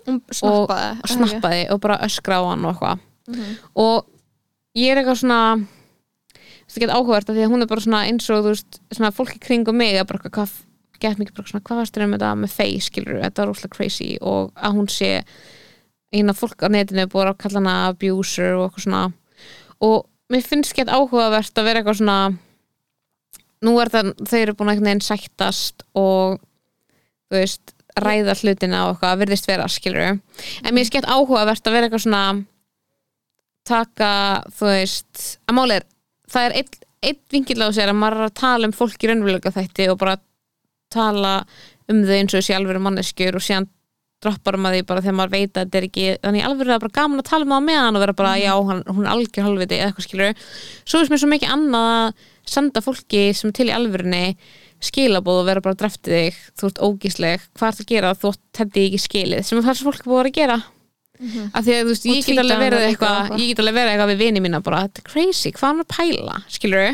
Hún 0.07 0.21
snappaði. 0.31 1.01
og 1.03 1.09
snappaði 1.11 1.65
og 1.73 1.81
bara 1.83 1.97
öskra 2.07 2.39
á 2.39 2.43
hann 2.49 2.65
og 2.65 2.75
eitthvað. 2.75 2.99
Og 3.75 4.05
ég 4.75 4.91
er 4.91 4.97
eitthvað 5.03 5.19
svona 5.21 5.41
það 6.69 6.79
get 6.83 6.89
áhugavert 6.95 7.29
af 7.29 7.35
því 7.35 7.43
að 7.45 7.51
hún 7.53 7.61
er 7.65 7.69
bara 7.71 7.81
svona 7.81 8.01
eins 8.07 8.29
og 8.29 8.43
þú 8.45 8.49
veist, 8.53 8.79
svona 8.93 9.11
fólki 9.15 9.39
kringum 9.43 9.75
mig 9.77 9.95
er 9.95 10.05
bara 10.05 10.19
eitthvað, 10.19 10.31
hvað, 10.37 10.51
get 11.01 11.19
mikið 11.19 11.37
bara 11.37 11.51
svona 11.51 11.65
hvað 11.67 11.81
varst 11.81 11.95
þér 11.95 12.05
um 12.05 12.13
þetta 12.15 12.33
með 12.41 12.53
face, 12.55 12.89
skilur 12.89 13.21
þetta 13.23 13.41
var 13.41 13.53
úrslega 13.53 13.75
crazy 13.75 14.09
og 14.19 14.51
að 14.55 14.77
hún 14.77 14.91
sé 14.91 15.09
eina 16.13 16.35
fólk 16.37 16.65
á 16.65 16.67
netinu 16.73 17.07
búið 17.09 17.31
að 17.31 17.39
kalla 17.43 17.61
hana 17.61 17.73
abuser 17.91 18.55
og 18.57 18.67
eitthvað 18.67 18.85
svona. 18.85 19.01
Og 19.85 19.97
mér 20.33 20.45
finnst 20.45 20.75
gett 20.77 20.91
áhugavert 20.91 21.59
að 21.59 21.67
vera 21.69 21.81
eitthvað 21.81 21.99
svona 22.01 22.19
nú 23.65 23.75
er 23.81 23.91
það, 23.93 24.13
þau 24.23 24.39
eru 24.39 24.55
búin 24.55 24.71
að 24.71 24.73
einhvern 24.75 24.89
veginn 24.89 25.05
sættast 25.05 25.85
og 25.99 26.39
þú 27.29 27.37
veist, 27.37 27.73
ræða 27.99 28.35
hlutina 28.39 28.83
og 28.87 28.95
eitthvað 28.95 29.23
virðist 29.23 29.49
vera, 29.49 29.67
skilur 29.69 30.05
en 30.07 30.21
mér 30.71 30.85
er 30.85 30.89
skemmt 30.89 31.09
áhugavert 31.11 31.67
að 31.67 31.75
vera 31.75 31.89
eitthvað 31.89 32.05
svona 32.05 32.23
taka, 33.67 34.11
þú 34.55 34.69
veist 34.71 35.25
að 35.45 35.57
máli 35.57 35.79
er, 35.79 35.89
það 36.31 36.47
er 36.47 36.55
einn 36.61 36.77
ein 36.99 37.19
vingill 37.31 37.63
á 37.63 37.71
sér 37.71 37.91
að 37.93 37.99
maður 37.99 38.19
er 38.19 38.27
að 38.27 38.39
tala 38.39 38.67
um 38.67 38.75
fólk 38.75 39.03
í 39.03 39.09
raunveruleika 39.09 39.53
þætti 39.55 39.87
og 39.91 39.99
bara 40.01 40.17
tala 40.93 41.33
um 41.89 42.01
þau 42.05 42.15
eins 42.19 42.37
og 42.37 42.55
alveg 42.55 42.81
manneskjur 42.85 43.39
og 43.39 43.45
síðan 43.45 43.69
droppar 44.19 44.57
maður 44.59 44.81
því 44.81 44.85
bara 44.89 45.03
þegar 45.03 45.15
maður 45.15 45.35
veit 45.37 45.51
að 45.53 45.61
þetta 45.61 45.77
er 45.79 45.85
ekki 45.87 46.07
þannig 46.25 46.45
alveg 46.45 46.65
er 46.65 46.71
það 46.73 46.81
bara 46.83 46.97
gaman 46.97 47.21
að 47.21 47.29
tala 47.29 47.59
með 47.63 47.77
hann 47.79 47.95
og 47.95 48.03
vera 48.03 48.15
bara 48.19 48.33
já, 48.35 48.51
hann, 48.67 48.81
hún 48.89 49.05
er 49.05 49.11
algjör 49.13 49.45
halvviti 49.47 49.77
eða 49.77 49.93
eitthvað 49.93 50.07
skilur 50.09 50.41
svo 50.83 50.99
er 50.99 51.13
mér 51.13 51.21
svo 51.21 51.29
mikið 51.31 51.53
annað 51.55 51.91
að 51.93 52.25
senda 52.49 52.83
fólki 52.83 53.21
sem 53.37 53.47
er 53.53 53.55
til 53.55 53.69
í 53.69 53.75
alvörunni 53.77 54.25
skilabóð 54.83 55.41
og 55.41 55.47
vera 55.49 55.63
bara 55.63 55.75
að 55.75 55.81
drefti 55.83 56.13
þig. 56.15 56.41
Þú 56.57 56.69
ert 56.69 56.81
ógísleg, 56.87 57.47
hvað 57.59 57.71
ert 57.73 57.83
að 57.83 57.89
gera? 57.91 58.11
Þú 58.15 58.31
þetta 58.59 58.83
ekki 58.85 59.01
skilið, 59.03 59.41
sem 59.47 59.59
er 59.59 59.65
það 59.65 59.79
sem 59.79 59.89
fólk 59.89 59.99
er 59.99 60.07
búið 60.07 60.19
að 60.19 60.21
vera 60.21 60.31
að 60.31 60.39
gera. 60.39 60.57
Af 61.19 61.65
því 61.65 61.73
að 61.75 61.81
þú 61.81 61.91
veist, 61.91 62.05
Og 62.07 62.15
ég 62.15 62.27
get 62.29 62.39
alveg 62.39 62.61
verið 62.63 62.79
um 62.79 62.87
eitthvað 62.87 63.33
ég 63.35 63.49
get 63.49 63.61
alveg 63.63 63.75
verið 63.75 63.93
eitthvað 63.93 64.11
við 64.13 64.21
vini 64.23 64.43
mína 64.45 64.61
bara, 64.63 64.85
þetta 64.87 65.01
er 65.01 65.07
crazy, 65.09 65.51
hvað 65.51 65.65
er 65.65 65.73
hann 65.73 65.83
að 65.83 65.89
pæla? 65.97 66.37
Skilur 66.55 66.85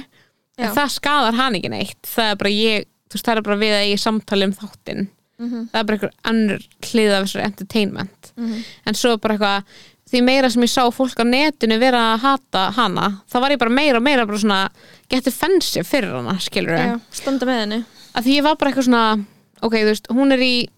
það 0.79 0.93
skadar 0.95 1.37
hann 1.37 1.57
ekki 1.59 1.71
neitt. 1.75 1.99
Það 2.09 2.31
er 2.31 2.39
bara 2.41 2.53
ég, 2.55 2.87
þú 3.15 3.17
veist, 3.17 3.25
það 3.29 3.39
er 3.39 3.45
bara 3.47 3.59
við 3.63 3.73
að 3.79 3.87
ég 3.93 4.01
samtali 4.03 4.49
um 4.49 4.53
þáttinn. 4.59 5.07
Mhm. 5.39 5.65
það 5.71 5.79
er 5.81 5.83
bara 5.89 5.97
einhver 5.97 6.13
annur 6.31 6.61
hlið 6.81 7.11
af 7.15 7.25
þessari 7.25 7.43
entertainment. 7.49 8.31
Mhm. 8.37 8.63
en 8.87 8.93
svo 8.93 9.17
bara 9.19 9.35
eitthvað 9.35 9.63
því 10.05 10.21
meira 10.23 10.49
sem 10.51 10.61
ég 10.61 10.69
sá 10.69 10.83
fólk 10.93 11.17
á 11.19 11.25
netinu 11.25 11.79
vera 11.79 12.13
að 12.13 12.19
hata 12.21 12.71
hana, 12.71 13.21
þá 13.27 13.39
var 13.41 13.51
ég 13.51 13.59
bara 13.59 13.73
meira 13.73 13.97
og 13.97 14.03
meira 14.03 14.25
bara 14.25 14.37
svona, 14.37 14.69
get 15.09 15.27
offensive 15.27 15.83
fyrir 15.83 16.13
hana 16.13 16.37
skilur 16.39 16.77
Já, 16.77 16.99
standa 17.11 17.45
með 17.45 17.59
henni. 17.63 17.85
Að 18.15 18.23
því 18.23 18.35
ég 18.37 18.43
var 18.43 18.55
bara 18.55 18.71
eitthvað 18.71 18.87
svona 18.87 19.25
ok, 19.61 19.73
þú 19.73 19.89
veist, 19.89 20.07
hún 20.13 20.31
er 20.31 20.39
í 20.45 20.69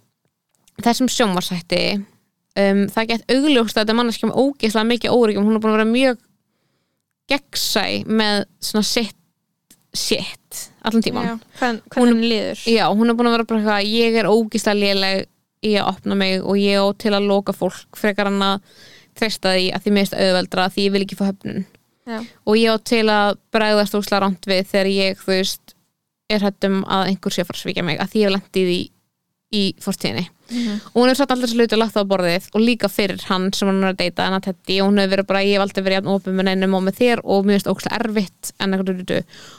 þessum 0.82 1.10
sjónvarsætti 1.12 1.82
um, 2.58 2.88
það 2.88 3.08
get 3.12 3.28
augljóst 3.30 3.78
að 3.78 3.84
þetta 3.84 3.98
manneskjum 4.00 4.32
ógeðslega 4.34 4.90
mikið 4.94 5.14
óryggjum, 5.18 5.46
hún 5.46 5.56
er 5.58 5.62
búin 5.62 5.74
að 5.74 5.78
vera 5.78 5.92
mjög 5.92 6.18
gegnsæ 7.30 7.86
með 8.08 8.46
svona 8.64 8.88
sitt 8.88 9.16
sitt, 9.98 10.70
allan 10.90 11.06
tíman 11.06 11.28
Já, 11.28 11.34
hvern, 11.60 12.22
líður. 12.24 12.62
Já, 12.74 12.84
hún 12.92 13.10
er 13.10 13.18
búin 13.18 13.30
að 13.30 13.38
vera 13.38 13.48
bara 13.50 13.62
eitthvað 13.62 13.90
ég 13.94 14.20
er 14.22 14.30
ógíslega 14.32 14.80
léleg 14.82 15.26
í 15.68 15.74
að 15.78 15.90
opna 15.94 16.18
mig 16.20 16.44
og 16.44 16.60
ég 16.62 16.78
á 16.82 16.86
til 17.02 17.16
að 17.18 17.28
loka 17.32 17.56
fólk 17.56 17.98
frekar 17.98 18.30
hann 18.30 18.44
að 18.46 18.86
treysta 19.18 19.56
því 19.56 19.72
að 19.74 19.88
því 19.88 19.96
er 20.04 20.28
auðveldra 20.28 20.70
því 20.74 20.86
ég 20.86 20.94
vil 20.94 21.04
ekki 21.06 21.18
fá 21.18 21.26
höfnun. 21.32 21.66
Já. 22.08 22.22
og 22.48 22.56
ég 22.56 22.72
á 22.72 22.78
til 22.88 23.04
að 23.12 23.34
bregðast 23.52 23.96
úslega 23.98 24.22
rámt 24.24 24.46
við 24.48 24.70
þegar 24.70 24.90
ég, 24.94 25.18
þú 25.20 25.34
veist 25.34 25.74
er 26.32 26.44
hættum 26.44 26.78
að 26.88 27.10
einhver 27.12 27.34
sé 27.36 27.44
að 27.44 27.50
fara 27.50 27.60
að 27.60 27.66
svíkja 27.66 27.84
mig 27.88 28.00
að 28.00 28.14
því 28.14 28.22
ég 28.22 28.30
hef 28.30 28.36
lendið 28.38 28.72
í, 28.72 28.80
í 29.52 29.64
fórstíðinni 29.84 30.24
og 30.48 30.96
hún 31.02 31.10
hefur 31.12 31.20
satt 31.20 31.34
allir 31.34 31.48
þessu 31.50 31.58
hluti 31.60 31.76
og 31.76 31.82
lagt 31.82 31.96
það 31.98 32.06
á 32.08 32.12
borðið 32.12 32.46
og 32.56 32.64
líka 32.64 32.90
fyrir 32.92 33.24
hann 33.28 33.48
sem 33.56 33.68
hann 33.68 33.82
er 33.84 33.92
að 33.94 34.00
deyta 34.02 34.28
en 34.28 34.38
að 34.38 34.46
Teddy 34.48 34.78
og 34.82 34.88
hún 34.90 35.02
hefur 35.02 35.14
verið 35.16 35.28
bara, 35.32 35.42
ég 35.44 35.58
hef 35.58 35.66
aldrei 35.66 35.84
verið 35.84 35.98
jafn 36.00 36.14
opið 36.14 36.38
með 36.38 36.48
neinum 36.50 36.78
og 36.78 36.86
með 36.88 37.00
þér 37.02 37.24
og 37.24 37.48
mér 37.48 37.58
finnst 37.58 37.72
ókslega 37.74 38.00
erfitt 38.00 38.54
en 38.64 38.78
eitthvað 38.78 39.18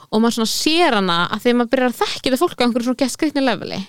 og 0.08 0.22
maður 0.24 0.38
svona 0.38 0.52
sér 0.54 0.96
hana 0.98 1.18
að 1.28 1.48
að 1.50 1.58
maður 1.60 1.72
byrjar 1.74 1.92
að 1.92 2.00
þekki 2.00 2.24
þetta 2.30 2.40
fólk 2.40 2.56
á 2.58 2.64
einhverju 2.64 2.88
svona 2.88 3.02
gett 3.02 3.14
skrifni 3.16 3.44
leveli 3.44 3.82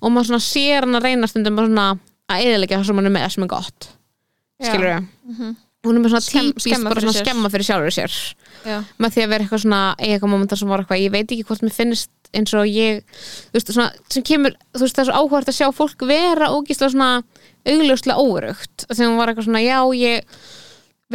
og 0.00 0.08
maður 0.14 0.30
svona 0.32 0.46
sér 0.48 0.88
hana 0.88 1.02
reyna 1.04 1.28
stundum 1.28 1.60
svona 1.60 1.86
að 2.32 2.46
eðilegja 2.48 2.80
það 2.80 2.88
sem 2.88 3.00
hann 3.02 3.10
er 3.10 3.14
með 3.14 3.28
sem 3.34 3.44
er 3.44 3.50
gott. 3.52 3.88
Skilur 4.64 4.88
við 4.88 5.54
hún 5.84 5.98
er 5.98 6.00
með 6.04 6.14
svona 6.14 6.24
Skemm- 6.24 6.50
típist 6.54 6.68
skemma 6.70 6.88
bara 6.88 7.02
svona 7.04 7.20
skemma 7.20 7.50
fyrir 7.52 7.66
sjálfur 7.68 7.92
sér. 7.92 8.14
Já. 8.64 8.78
með 8.96 9.12
því 9.12 9.24
að 9.24 9.32
vera 9.34 9.44
eitthvað 9.44 9.62
svona 9.64 9.80
eitthvað 10.00 10.30
momentar 10.32 10.56
sem 10.60 10.70
var 10.72 10.80
eitthvað, 10.80 11.02
ég 11.04 11.12
veit 11.12 11.26
ekki 11.28 11.44
hvort 11.44 11.64
mér 11.66 11.74
finnst 11.76 12.10
eins 12.34 12.54
og 12.56 12.68
ég, 12.68 13.04
þú 13.50 13.58
veist, 13.58 13.72
svona 13.74 13.90
sem 14.12 14.26
kemur, 14.26 14.56
þú 14.74 14.84
veist, 14.84 14.96
það 14.96 15.04
er 15.04 15.10
svo 15.10 15.22
áhvert 15.22 15.52
að 15.52 15.58
sjá 15.58 15.68
fólk 15.74 16.04
vera 16.08 16.50
ógíslega 16.54 16.94
svona 16.94 17.10
augljóslega 17.64 18.20
óurugt, 18.20 18.86
þegar 18.90 19.08
hún 19.08 19.20
var 19.20 19.32
eitthvað 19.32 19.48
svona 19.48 19.64
já, 19.64 19.78
ég 19.98 20.42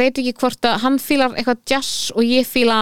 veit 0.00 0.18
ekki 0.18 0.36
hvort 0.40 0.66
að 0.66 0.80
hann 0.84 0.98
fílar 1.02 1.36
eitthvað 1.36 1.62
jazz 1.68 2.10
og 2.14 2.26
ég 2.26 2.48
fíla 2.48 2.80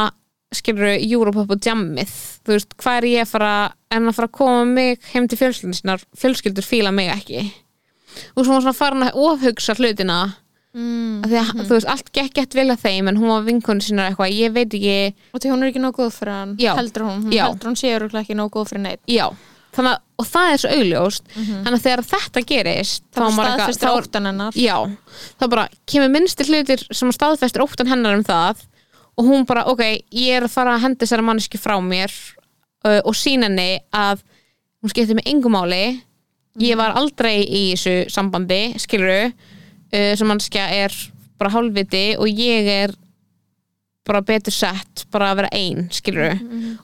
skilur 0.54 0.94
Europop 0.96 1.50
og 1.52 1.64
jammið. 1.64 2.12
Þú 2.46 2.54
veist, 2.54 2.76
hvað 2.80 2.98
er 3.00 3.06
ég 3.10 3.24
að 3.26 3.32
fara 3.34 3.54
en 3.92 4.08
að 4.08 4.16
fara 4.16 4.28
að 4.30 4.36
koma 4.38 4.60
mig 4.68 5.08
heim 5.12 5.28
til 5.28 5.38
fjölskyldur 5.40 5.76
sinnar 5.76 6.04
fjölskyldur 6.16 6.64
fíla 6.64 6.92
mig 6.94 7.10
ekki. 7.12 7.42
Og 8.34 8.44
svo 8.44 8.54
var 8.54 8.64
svona 8.64 8.76
farin 8.76 9.06
að 9.06 9.18
ofhugsa 9.20 9.76
hlutina 9.76 10.18
mm. 10.76 11.20
af 11.24 11.30
því 11.30 11.40
að 11.42 11.60
þú 11.60 11.76
veist, 11.76 11.90
allt 11.94 12.10
gekk 12.18 12.34
gett 12.38 12.56
vel 12.58 12.66
að 12.72 12.82
þeim 12.84 13.10
en 13.10 13.20
hún 13.20 13.32
var 13.32 13.46
vinkonu 13.46 13.84
sínar 13.84 14.10
eitthvað, 14.10 14.34
ég 14.36 14.54
veit 14.56 14.74
ekki. 14.78 14.96
Og 15.32 15.42
því 15.42 15.52
hún 15.52 15.62
er 15.64 15.72
ekki 15.72 15.84
nóg 15.84 15.98
góð 15.98 16.16
fyrir 16.18 16.34
hann 16.34 16.56
Já. 16.60 16.72
heldur 16.78 17.06
hún, 17.08 17.22
hún 17.26 17.36
heldur 17.38 17.70
hún 17.70 17.78
sé 17.80 17.94
örugglega 17.96 18.26
ekki 18.26 18.38
nóg 18.38 18.52
góð 18.54 18.72
fyrir 18.72 18.84
neitt 18.84 19.02
já, 19.10 19.26
þannig 19.76 19.94
að, 19.94 20.02
og 20.18 20.28
það 20.28 20.52
er 20.52 20.62
svo 20.62 20.72
augljóst 20.78 21.28
þannig 21.36 21.76
að 21.76 21.84
þegar 21.86 22.04
þetta 22.12 22.44
gerist 22.52 23.04
þá 23.14 23.22
er- 23.28 23.92
óttan 23.92 24.30
hennar. 24.32 24.58
Já, 24.58 24.76
það 25.38 25.54
bara 25.54 25.68
kemur 25.86 26.12
minnstir 26.14 26.50
hlutir 26.50 26.86
sem 26.90 27.12
staðfestir 27.14 27.64
óttan 27.64 27.92
hennar 27.92 28.18
um 28.18 28.26
það 28.26 28.64
og 29.18 29.26
hún 29.26 29.46
bara, 29.46 29.66
ok, 29.66 29.82
ég 30.14 30.36
er 30.38 30.46
að 30.46 30.54
fara 30.54 30.76
að 30.76 30.84
henda 30.86 31.02
þessari 31.04 31.26
manneski 31.26 31.58
frá 31.58 31.74
mér 31.82 32.12
uh, 32.86 33.00
og 33.02 33.16
sína 33.18 33.48
henni 33.48 33.80
að 33.90 34.22
hún 34.78 34.92
skiptir 34.92 35.18
mig 35.18 35.26
engu 35.26 35.50
máli. 35.50 35.98
Ég 36.62 36.78
var 36.78 36.94
aldrei 36.98 37.42
í 37.42 37.62
þessu 37.74 38.10
sambandi 38.10 38.78
skiluru 38.78 39.32
sem 39.90 40.28
mannskja 40.28 40.66
er 40.84 40.94
bara 41.38 41.52
hálfviti 41.54 42.02
og 42.18 42.28
ég 42.28 42.68
er 42.68 42.94
bara 44.08 44.24
betur 44.24 44.54
sett 44.54 45.04
bara 45.12 45.32
að 45.32 45.42
vera 45.42 45.52
ein, 45.56 45.86
skiluru 45.92 46.32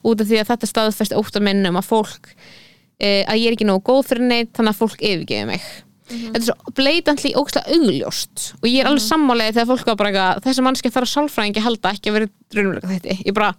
út 0.04 0.20
af 0.20 0.28
því 0.28 0.40
að 0.40 0.50
þetta 0.52 0.70
staðfesti 0.70 1.18
óttan 1.18 1.46
minn 1.46 1.64
um 1.70 1.80
að 1.80 1.88
fólk 1.88 2.30
uh, 2.34 3.22
að 3.24 3.40
ég 3.40 3.48
er 3.48 3.56
ekki 3.56 3.68
nógu 3.68 3.84
góð 3.88 4.06
fyrir 4.10 4.28
neitt 4.28 4.54
þannig 4.56 4.74
að 4.74 4.80
fólk 4.82 5.00
yfirgefi 5.00 5.48
mig. 5.48 5.66
Þetta 6.04 6.38
er 6.38 6.44
svo 6.44 6.72
bleitantli 6.76 7.30
ógslag 7.40 7.68
augljóst. 7.72 8.42
Og 8.60 8.66
ég 8.68 8.82
er 8.82 8.90
alveg 8.90 9.06
sammálega 9.06 9.54
þegar 9.56 9.70
fólk 9.70 9.86
var 9.88 10.00
bara 10.00 10.10
eitthvað, 10.10 10.42
þessi 10.44 10.64
mannski 10.66 10.92
þarf 10.92 11.08
að 11.08 11.14
sálfræðingi 11.14 11.64
halda 11.64 11.92
ekki 11.96 12.10
að 12.10 12.18
vera 12.18 12.28
raunverulega 12.58 12.90
þetta 12.92 13.16
ég 13.24 13.36
bara 13.38 13.52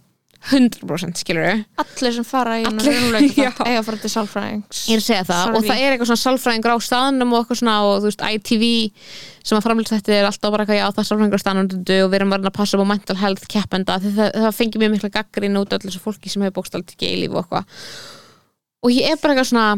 100% 0.50 1.20
skilur 1.20 1.62
allir 1.80 2.14
sem 2.14 2.26
fara 2.26 2.58
í 2.60 2.66
Allir, 2.68 3.16
eiga 3.22 3.50
að 3.50 3.86
fara 3.86 4.00
til 4.02 4.10
sálfræðings. 4.12 4.82
Ég 4.90 4.98
er 4.98 5.02
að 5.02 5.06
segja 5.06 5.24
það 5.26 5.40
Sorry. 5.42 5.56
og 5.56 5.66
það 5.66 5.80
er 5.80 5.94
eitthvað 5.94 6.10
svona 6.10 6.22
sálfræðingur 6.22 6.76
á 6.76 6.78
staðnum 6.86 7.32
og 7.32 7.40
eitthvað 7.40 7.60
svona 7.62 7.76
og 7.86 7.96
þú 7.96 8.10
veist 8.10 8.24
ITV 8.26 8.64
sem 9.46 9.58
að 9.58 9.66
framlýst 9.66 9.94
þetta 9.94 10.14
er 10.16 10.28
alltaf 10.28 10.54
bara 10.54 10.66
eitthvað 10.66 10.80
já 10.80 10.86
það 10.86 11.02
er 11.02 11.08
sálfræðingur 11.10 11.40
á 11.40 11.44
staðnum 11.44 11.66
og 11.72 12.12
við 12.12 12.18
erum 12.20 12.34
bara 12.36 12.50
að 12.50 12.56
passa 12.60 12.78
upp 12.78 12.86
á 12.86 12.92
mental 12.92 13.18
health 13.22 13.50
keppenda 13.50 13.98
því 14.02 14.14
það, 14.20 14.30
það 14.44 14.56
fengið 14.60 14.84
mjög 14.84 14.94
mikla 14.96 15.12
gaggrín 15.16 15.60
út 15.60 15.74
af 15.74 15.80
öllu 15.80 15.90
þessu 15.90 16.04
fólki 16.04 16.32
sem 16.32 16.46
hefur 16.46 16.58
bókstalt 16.60 16.94
ekki 16.94 17.10
í 17.10 17.18
lífi 17.24 17.34
og 17.34 17.42
eitthvað. 17.42 17.76
Og 18.86 18.94
ég 18.94 19.10
er 19.10 19.20
bara 19.22 19.34
eitthvað 19.34 19.50
svona 19.50 19.68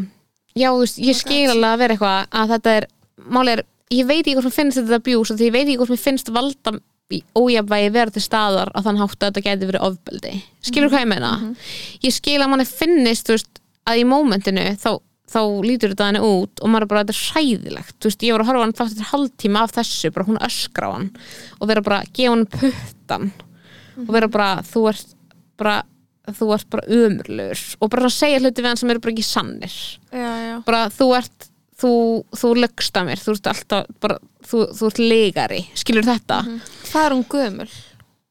já 0.57 0.69
þú 0.69 0.79
veist 0.83 1.01
ég 1.01 1.17
skil 1.17 1.49
alveg 1.53 1.69
að 1.73 1.83
vera 1.83 1.97
eitthvað 1.97 2.39
að 2.41 2.55
þetta 2.55 2.77
er 2.79 2.89
máli 3.29 3.55
er 3.55 3.65
ég 3.93 4.05
veit 4.09 4.21
ekki 4.21 4.35
hvort 4.37 4.49
mér 4.49 4.55
finnst 4.55 4.79
þetta 4.79 4.99
abuse 4.99 5.33
og 5.33 5.39
því 5.39 5.47
ég 5.49 5.55
veit 5.55 5.65
ekki 5.65 5.79
hvort 5.81 5.93
mér 5.93 6.01
finnst 6.03 6.31
valda 6.33 6.73
í 7.09 7.19
ójafnvægi 7.37 7.91
vera 7.93 8.13
til 8.13 8.21
staðar 8.21 8.69
að 8.77 8.85
þann 8.85 8.99
hátt 9.01 9.15
að 9.17 9.29
þetta 9.29 9.45
geti 9.47 9.69
verið 9.69 9.85
ofbeldi. 9.87 10.33
Skilur 10.65 10.91
hvað 10.91 11.05
ég 11.05 11.09
meina? 11.09 11.31
Ég 12.05 12.13
skil 12.13 12.37
að 12.37 12.49
manni 12.51 12.65
finnist 12.69 13.31
veist, 13.31 13.61
að 13.89 14.01
í 14.03 14.07
mómentinu 14.09 14.65
þá, 14.77 14.91
þá 15.29 15.39
lítur 15.65 15.95
þetta 15.95 16.09
henni 16.11 16.23
út 16.25 16.61
og 16.61 16.69
maður 16.71 16.85
er 16.85 16.91
bara 16.93 17.03
þetta 17.03 17.15
er 17.15 17.23
hræðilegt. 17.33 17.95
Þú 17.97 18.11
veist, 18.11 18.25
ég 18.27 18.35
var 18.35 18.43
að 18.43 18.51
horfa 18.51 18.65
hann 18.65 18.75
þátt 18.77 18.93
eftir 18.93 19.11
hálftíma 19.13 19.63
af 19.65 19.75
þessu 19.79 20.13
bara 20.15 20.29
hún 20.29 20.41
öskra 20.49 20.89
á 20.89 20.91
hann 20.97 21.09
og 21.57 21.71
vera 21.71 21.85
bara 21.89 22.01
að 22.03 22.11
gefa 22.19 22.35
hann 22.35 22.49
puttan 22.57 23.31
og 24.05 24.11
vera 24.13 24.29
bara 24.31 24.51
þú 24.69 24.85
ert 24.93 25.15
bara 25.59 25.79
þú 26.29 26.51
ert 26.53 26.69
bara 26.69 26.85
umurlegur 26.93 27.61
og 27.81 27.89
bara 27.89 28.05
að 28.05 28.17
segja 28.19 28.41
hluti 28.43 28.61
við 28.61 28.69
hann 28.69 28.79
sem 28.83 28.91
eru 28.93 29.01
bara 29.01 29.15
ekki 29.15 29.25
sannir. 29.25 29.79
Já, 30.13 30.29
já. 30.45 30.55
bara 30.67 30.85
þú 30.93 31.09
ert 31.17 31.49
þú, 31.79 31.91
þú 32.35 32.51
lögst 32.59 32.97
að 32.99 33.09
mér, 33.09 33.21
þú 33.23 33.35
ert 33.37 33.49
alltaf 33.53 33.89
bara, 34.03 34.17
þú, 34.49 34.63
þú 34.77 34.89
ert 34.91 35.01
legari, 35.03 35.61
skilur 35.79 36.07
þetta? 36.07 36.41
Hvað 36.91 37.05
er 37.09 37.15
hún 37.17 37.25
gömul? 37.31 37.69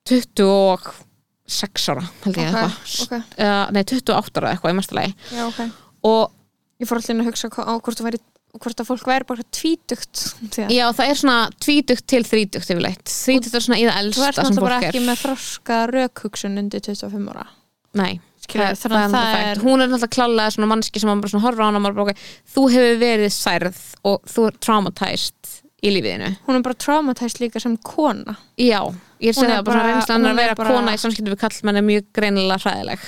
26 0.08 1.88
ára 1.92 2.04
held 2.24 2.38
ég 2.38 2.38
Ok, 2.38 2.40
eitthvað. 2.46 2.72
ok. 3.04 3.12
uh, 3.42 3.66
nei 3.74 3.82
28 3.84 4.40
ára 4.42 4.54
eitthvað 4.54 4.72
í 4.74 4.78
mesta 4.78 4.96
lagi. 4.98 5.14
Já, 5.34 5.44
ok. 5.48 5.60
Og 6.08 6.24
ég 6.82 6.88
fór 6.90 7.00
allir 7.00 7.22
að 7.24 7.28
hugsa 7.30 7.50
á 7.50 7.74
hvort, 7.76 7.98
það 7.98 8.08
væri, 8.08 8.20
hvort 8.58 8.80
að 8.82 8.88
fólk 8.88 9.08
væri 9.10 9.26
bara 9.28 9.44
tvítugt 9.58 10.22
að 10.62 10.72
já 10.76 10.84
það 10.94 11.10
er 11.12 11.18
svona 11.22 11.38
tvítugt 11.64 12.06
til 12.08 12.22
þrítugt 12.28 12.70
yfirleitt, 12.72 13.04
þrítugt 13.12 13.58
er 13.58 13.64
svona 13.66 13.80
í 13.80 13.86
það 13.88 13.98
þú 13.98 14.04
elsta 14.06 14.28
ert 14.28 14.38
sem 14.38 14.46
náttúrulega 14.48 14.68
bara 14.68 14.80
ekki 14.88 15.02
með 15.08 15.22
þroska 15.24 15.80
rökhugsun 15.92 16.60
undir 16.62 16.84
25 16.86 17.32
ára. 17.34 17.46
Nei, 17.98 18.12
Skilur, 18.48 18.74
það, 18.80 18.92
það, 18.96 19.14
það 19.14 19.34
er- 19.38 19.48
er 19.52 19.62
hún 19.66 19.82
er 19.84 19.88
náttúrulega 19.92 20.14
klálega 20.16 20.52
svona 20.54 20.68
mannski 20.72 21.00
sem 21.02 21.20
bara 21.20 21.28
svona 21.32 21.44
horfa 21.44 21.62
á 21.62 21.66
hana 21.68 21.78
og 21.78 21.84
maður 21.84 21.98
bara, 22.00 22.14
þú 22.54 22.62
hefur 22.72 22.98
verið 23.02 23.32
særð 23.36 23.80
og 24.08 24.22
þú 24.32 24.46
er 24.48 24.56
traumatized 24.64 25.54
í 25.84 25.92
lífiðinu 25.94 26.30
hún 26.48 26.56
er 26.58 26.62
bara 26.66 26.74
traumatæst 26.74 27.38
líka 27.38 27.60
sem 27.62 27.76
kona. 27.86 28.34
Já, 28.58 28.80
ég 29.22 29.30
er 29.30 29.36
það 29.38 29.48
bara 29.48 29.62
bara- 29.68 29.84
reynslan 29.92 30.24
að 30.26 30.30
er 30.32 30.34
vera 30.40 30.54
bara- 30.58 30.70
kona 30.74 30.94
í 30.96 30.98
samskiptum 30.98 31.34
við 31.36 31.42
kallmenn 31.44 31.76
er 31.76 31.82
mjög 31.86 32.04
greinilega 32.18 32.58
hræðileg 32.64 32.98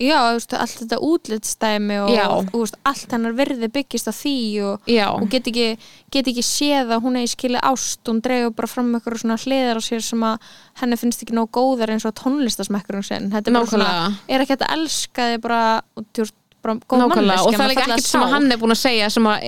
já, 0.00 0.16
veist, 0.32 0.54
allt 0.56 0.78
þetta 0.80 0.98
útlitstæmi 1.04 1.98
og 2.00 2.50
veist, 2.54 2.78
allt 2.88 3.12
hennar 3.14 3.34
virði 3.36 3.68
byggist 3.74 4.08
á 4.08 4.14
því 4.16 4.36
og 4.64 4.88
hún 5.20 5.30
get 5.32 5.50
ekki, 5.50 5.66
get 6.14 6.30
ekki 6.32 6.44
séð 6.46 6.94
að 6.96 7.04
hún 7.04 7.20
eigi 7.20 7.34
skilið 7.34 7.64
ást. 7.70 8.00
Hún 8.08 8.22
dregur 8.24 8.54
bara 8.56 8.70
fram 8.70 8.90
eitthvað 8.96 9.20
svona 9.22 9.38
hliðar 9.44 9.80
á 9.80 9.82
sér 9.84 10.04
sem 10.06 10.24
að 10.26 10.50
henni 10.80 11.00
finnst 11.00 11.24
ekki 11.24 11.36
nóg 11.36 11.50
góðar 11.54 11.92
eins 11.94 12.08
og 12.08 12.16
tónlistasmekkurinn 12.20 13.06
sinn. 13.06 13.30
Þetta 13.34 13.52
er 13.52 13.58
bara 13.60 13.72
svona, 13.74 13.92
er 14.28 14.44
ekki 14.46 14.56
þetta 14.56 14.72
elska 14.78 15.28
þig 15.34 15.44
bara, 15.44 15.62
og 16.00 16.08
veist, 16.16 16.36
bara 16.64 16.76
góð 16.86 17.06
manneskja 17.06 17.44
og 17.44 17.46
það 17.46 17.54
er 17.54 17.62
fallega 17.62 17.86
ekkert 17.86 18.10
sem 18.10 18.24
að 18.24 18.34
hann 18.34 18.50
er 18.52 18.60
búin 18.60 18.74
að 18.74 18.82
segja 18.82 19.12
sem 19.12 19.30
að 19.30 19.46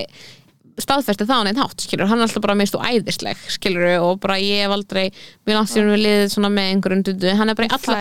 staðfesti 0.81 1.27
það 1.29 1.43
á 1.43 1.45
neitt 1.47 1.59
hátt 1.61 1.83
skilur, 1.85 2.07
hann 2.09 2.21
er 2.21 2.27
alltaf 2.27 2.43
bara 2.45 2.55
meist 2.57 2.77
og 2.77 2.85
æðisleg 2.87 3.43
skilur 3.57 3.85
og 4.01 4.21
bara 4.23 4.39
ég 4.41 4.63
hef 4.63 4.73
aldrei 4.73 5.03
mjög 5.45 5.57
langt 5.57 5.73
sér 5.73 5.89
við 5.91 6.01
liðið 6.05 6.31
svona 6.33 6.53
með 6.53 6.71
einhverjum 6.71 7.03
dudu 7.09 7.35
hann 7.39 7.53
er 7.53 7.59
bara 7.59 7.69
í 7.69 7.75
alla, 7.77 7.99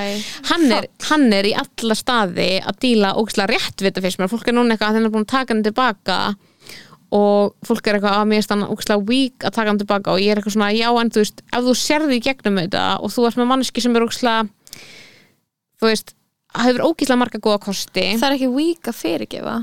hann 0.53 0.65
er, 0.79 0.89
hann 1.11 1.27
er 1.37 1.51
í 1.51 1.57
alla 1.65 1.99
staði 1.99 2.49
að 2.63 2.81
díla 2.87 3.13
ógislega 3.21 3.53
réttvita 3.53 4.05
fyrst 4.05 4.23
mér, 4.23 4.33
fólk 4.33 4.49
er 4.49 4.57
núna 4.57 4.77
eitthvað 4.77 4.93
að 4.93 4.99
þeir 4.99 5.09
er 5.11 5.15
búin 5.17 5.27
að 5.27 5.35
taka 5.35 5.55
hann 5.55 5.67
tilbaka 5.67 6.19
og 7.13 7.53
fólk 7.67 7.89
er 7.89 7.99
eitthvað 7.99 8.19
að 8.23 8.31
mér 8.31 8.45
stann 8.47 8.65
ógislega 8.65 9.05
weak 9.09 9.45
að 9.45 9.57
taka 9.59 9.69
hann 9.69 9.81
tilbaka. 9.83 10.15
Og 10.15 10.23
ég 10.23 10.33
er 10.33 10.41
eitthvað 10.41 10.57
svona 10.57 10.73
já 10.73 10.89
en 10.89 11.13
þú 11.13 11.21
veist, 11.21 11.43
ef 11.45 11.67
þú 11.67 11.75
sérði 11.77 12.17
í 12.17 12.25
gegnum 12.25 12.61
þetta 12.63 12.85
og 13.05 13.13
þú 13.13 13.27
ert 13.29 13.41
með 13.41 13.51
manneski 13.51 13.85
sem 13.85 13.97
er 13.99 14.07
ógislega 14.07 14.47
þú 15.83 15.91
veist, 15.91 16.15
hefur 16.57 16.87
ógislega 16.89 17.21
marga 17.21 17.43
góða 17.43 17.61
kosti. 17.67 18.07
Það 18.17 18.29
er 18.31 18.39
ekki 18.39 18.51
weak 18.55 18.89
að 18.89 19.01
fyrirgefa 19.03 19.59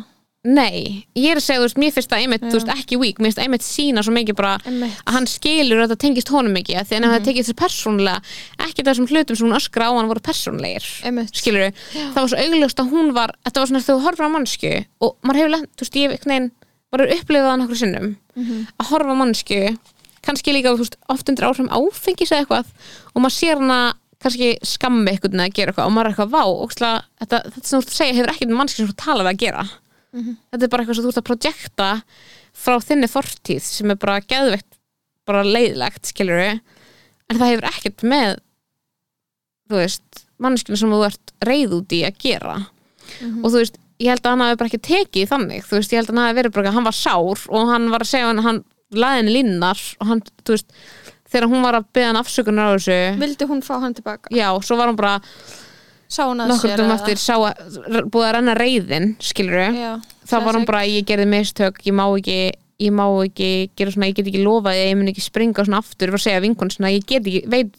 Nei, 0.48 1.04
ég 1.20 1.34
er 1.34 1.40
að 1.42 1.44
segja, 1.44 1.60
þú 1.60 1.66
veist, 1.66 1.80
mér 1.82 1.92
finnst 1.92 2.12
það 2.14 2.22
einmitt, 2.24 2.44
þú 2.48 2.56
veist, 2.56 2.70
ekki 2.72 2.98
weak, 3.02 3.18
mér 3.20 3.28
finnst 3.28 3.40
það 3.42 3.48
einmitt 3.50 3.66
sína 3.66 4.04
svo 4.08 4.14
mikið 4.16 4.38
bara 4.40 4.54
Einmitt. 4.64 5.02
að 5.04 5.18
hann 5.18 5.26
skilur 5.28 5.82
að 5.82 5.90
þetta 5.90 5.98
tengist 6.00 6.32
honum 6.32 6.54
mikið, 6.56 6.78
því 6.88 6.96
en 6.96 7.08
ef 7.08 7.12
það 7.12 7.26
tengist 7.26 7.50
þessu 7.50 7.58
persónulega, 7.60 8.22
ekki 8.64 8.86
þessum 8.88 9.10
hlutum 9.12 9.36
sem 9.36 9.50
hún 9.50 9.58
öskra 9.58 9.90
á 9.92 9.98
hann 9.98 10.08
voru 10.08 10.24
persónlegir, 10.24 10.88
Einmitt. 11.10 11.36
skilur 11.36 11.76
það 11.92 12.22
var 12.22 12.32
svo 12.32 12.40
augljóst 12.46 12.80
að 12.80 12.94
hún 12.96 13.12
var, 13.20 13.36
þetta 13.44 13.60
var 13.60 13.72
svona 13.74 13.84
þegar 13.84 14.00
þú 14.00 14.06
horfir 14.08 14.30
á 14.32 14.36
mannsku 14.38 14.72
og 15.04 15.18
maður 15.28 15.42
hefur 15.42 15.68
þú 15.76 15.84
veist, 15.84 16.00
ég 16.00 16.16
veginn, 16.16 16.48
maður 16.88 17.04
er 17.04 17.14
upplifað 17.18 17.50
það 17.52 17.60
nokkur 17.66 17.82
sinnum, 17.84 18.10
að 18.80 18.90
horfa 18.94 19.12
á 19.12 19.20
mannsku, 19.20 19.60
kannski 20.24 20.56
líka, 20.56 20.72
þú 20.72 20.86
veist, 20.86 20.96
oft 21.12 21.28
undir 21.28 21.50
áhrifum 21.50 21.68
áfengis 21.68 22.32
eða 22.32 22.46
eitthvað 22.46 22.72
og 23.12 23.20
maður 23.26 23.36
sér 23.36 23.60
hana 23.60 23.82
kannski 24.24 24.56
skammi 24.64 25.12
eitthvað 25.12 25.36
að 25.36 25.54
gera 25.56 25.72
eitthvað 25.72 25.88
og 25.88 25.94
maður 25.96 26.10
er 26.10 26.16
eitthvað 26.16 26.32
vá, 26.32 26.44
ókslega, 26.64 27.04
þetta, 27.24 27.44
þetta 27.54 27.68
sem 27.68 27.76
þú 27.76 27.84
ert 27.84 27.92
að 27.94 28.00
segja 28.00 28.18
hefur 28.18 28.32
ekkert 28.34 28.52
með 28.52 28.60
mannski 28.60 28.82
sem 28.82 28.90
þú 28.90 28.98
talaði 29.00 29.32
að 29.32 29.40
gera 29.46 29.64
þetta 30.14 30.66
er 30.66 30.72
bara 30.74 30.84
eitthvað 30.84 31.00
sem 31.00 31.06
þú 31.06 31.12
ert 31.14 31.22
að 31.22 31.30
projekta 31.30 31.90
frá 32.60 32.80
þinni 32.82 33.10
fortíð 33.12 33.62
sem 33.64 33.92
er 33.94 34.00
bara 34.02 34.22
geðveikt, 34.26 34.80
bara 35.30 35.44
leiðilegt 35.46 36.10
skilur 36.10 36.42
en 36.46 37.38
það 37.38 37.52
hefur 37.52 37.68
ekkert 37.70 38.06
með 38.10 38.40
þú 39.70 39.78
veist 39.84 40.24
mannskinu 40.42 40.80
sem 40.82 40.96
þú 40.96 41.04
ert 41.06 41.34
reið 41.46 41.76
út 41.78 41.94
í 41.94 42.02
að 42.08 42.18
gera. 42.24 42.56
Og 43.44 43.48
þú 43.52 43.60
veist, 43.60 43.78
ég 44.00 44.10
held 44.14 44.24
að 44.26 44.32
hann 44.34 44.44
hafi 44.46 44.58
bara 44.62 44.70
ekki 44.72 44.82
tekið 44.88 45.30
þannig, 45.30 45.64
þú 45.68 45.78
veist, 45.78 45.94
ég 45.94 46.00
held 46.00 46.10
að 46.10 46.16
hann 46.16 46.26
hafi 46.26 46.38
verið 46.40 46.56
bara 46.56 46.74
hann 46.74 46.88
var 46.88 46.96
sár 46.98 47.46
og 47.50 47.72
hann 47.74 47.90
var 47.94 48.06
að 48.06 48.12
segja 48.14 48.30
hann, 48.32 48.42
hann 48.46 48.62
laði 48.96 49.22
henni 49.22 49.34
linnar 49.36 49.82
og 50.00 50.10
hann, 50.10 50.22
þú 50.48 50.56
veist 50.56 50.74
þegar 51.30 51.50
hún 51.52 51.66
var 51.66 51.78
að 51.78 51.90
beða 51.94 52.12
hann 52.12 52.22
afsökunar 52.24 52.72
á 52.72 52.76
þessu 52.78 53.00
vildi 53.22 53.48
hún 53.50 53.62
fá 53.66 53.76
hann 53.84 53.98
tilbaka? 53.98 54.32
Já, 54.34 54.50
svo 54.66 54.80
var 54.80 54.90
hann 54.90 54.98
bara 54.98 55.18
sá 56.10 56.24
hún 56.26 56.42
að 56.42 56.56
sér 56.64 56.82
eftir 56.96 57.22
sá 57.22 57.36
að, 57.38 57.60
búið 58.10 58.26
að 58.28 58.34
renna 58.38 58.56
reyðin 58.58 59.12
skilur 59.22 59.60
Já, 59.78 59.92
þá 60.26 60.36
var 60.40 60.56
classic. 60.56 60.70
bara 60.72 60.88
ég 60.90 61.06
gerði 61.10 61.30
mistök, 61.30 61.84
ég 61.86 61.96
má 61.96 62.08
ekki 62.10 62.40
ég 62.80 62.96
má 62.96 63.06
ekki 63.26 63.70
gera 63.78 63.92
svona, 63.92 64.08
ég 64.10 64.18
get 64.18 64.32
ekki 64.32 64.42
lofað 64.42 64.80
ég 64.80 64.96
mun 64.98 65.12
ekki 65.12 65.24
springa 65.26 65.66
svona 65.68 65.84
aftur, 65.84 66.14
að 66.16 66.24
segja 66.24 66.42
vinkun 66.44 66.72
svona, 66.72 66.94
ég 66.96 67.06
get 67.08 67.28
ekki, 67.28 67.42
veit, 67.52 67.74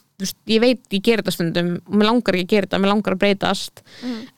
ég 0.51 0.61
veit 0.61 0.93
ég 0.93 1.05
ger 1.07 1.23
þetta 1.23 1.33
stundum, 1.33 1.71
og 1.89 1.97
mér 1.97 2.11
langar 2.11 2.37
ekki 2.37 2.45
að 2.45 2.53
gera 2.53 2.69
þetta 2.69 2.81
mér 2.83 2.93
langar 2.93 3.17
að 3.17 3.23
breytast, 3.23 3.83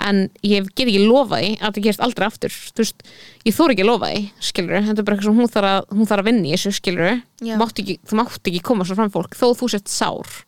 en 0.07 0.23
ég 0.47 0.71
get 0.71 0.87
ekki 0.87 1.03
lofað 1.03 1.43
því 1.43 1.51
að 1.57 1.67
þetta 1.67 1.85
gerist 1.89 2.05
aldrei 2.07 2.29
aftur 2.29 2.55
þú 2.55 2.85
veist, 2.85 3.05
ég 3.43 3.59
þór 3.59 3.75
ekki 3.75 3.85
að 3.85 3.91
lofa 3.91 4.13
því 4.13 4.23
skilur, 4.53 4.79
þetta 4.87 5.03
er 5.03 5.09
bara 5.09 5.19
eitthvað 5.19 5.29
sem 5.33 5.43
hún 5.43 5.53
þarf 5.57 5.73
að, 5.73 5.91
hún 5.99 6.11
þarf 6.13 6.23
að 6.23 6.31
vinna 6.31 6.47
í 6.47 6.55
þessu 6.55 6.75
skilur, 6.79 7.21
Já. 7.43 7.57
þú 7.59 8.23
mátt 8.23 8.53
ekki, 8.53 8.65
koma 8.71 8.87
svo 8.87 8.99
fram 9.01 9.13
fólk, 9.19 9.35
þó 9.35 9.49
þú 9.59 9.73
sért 9.75 9.91
sár 9.91 10.39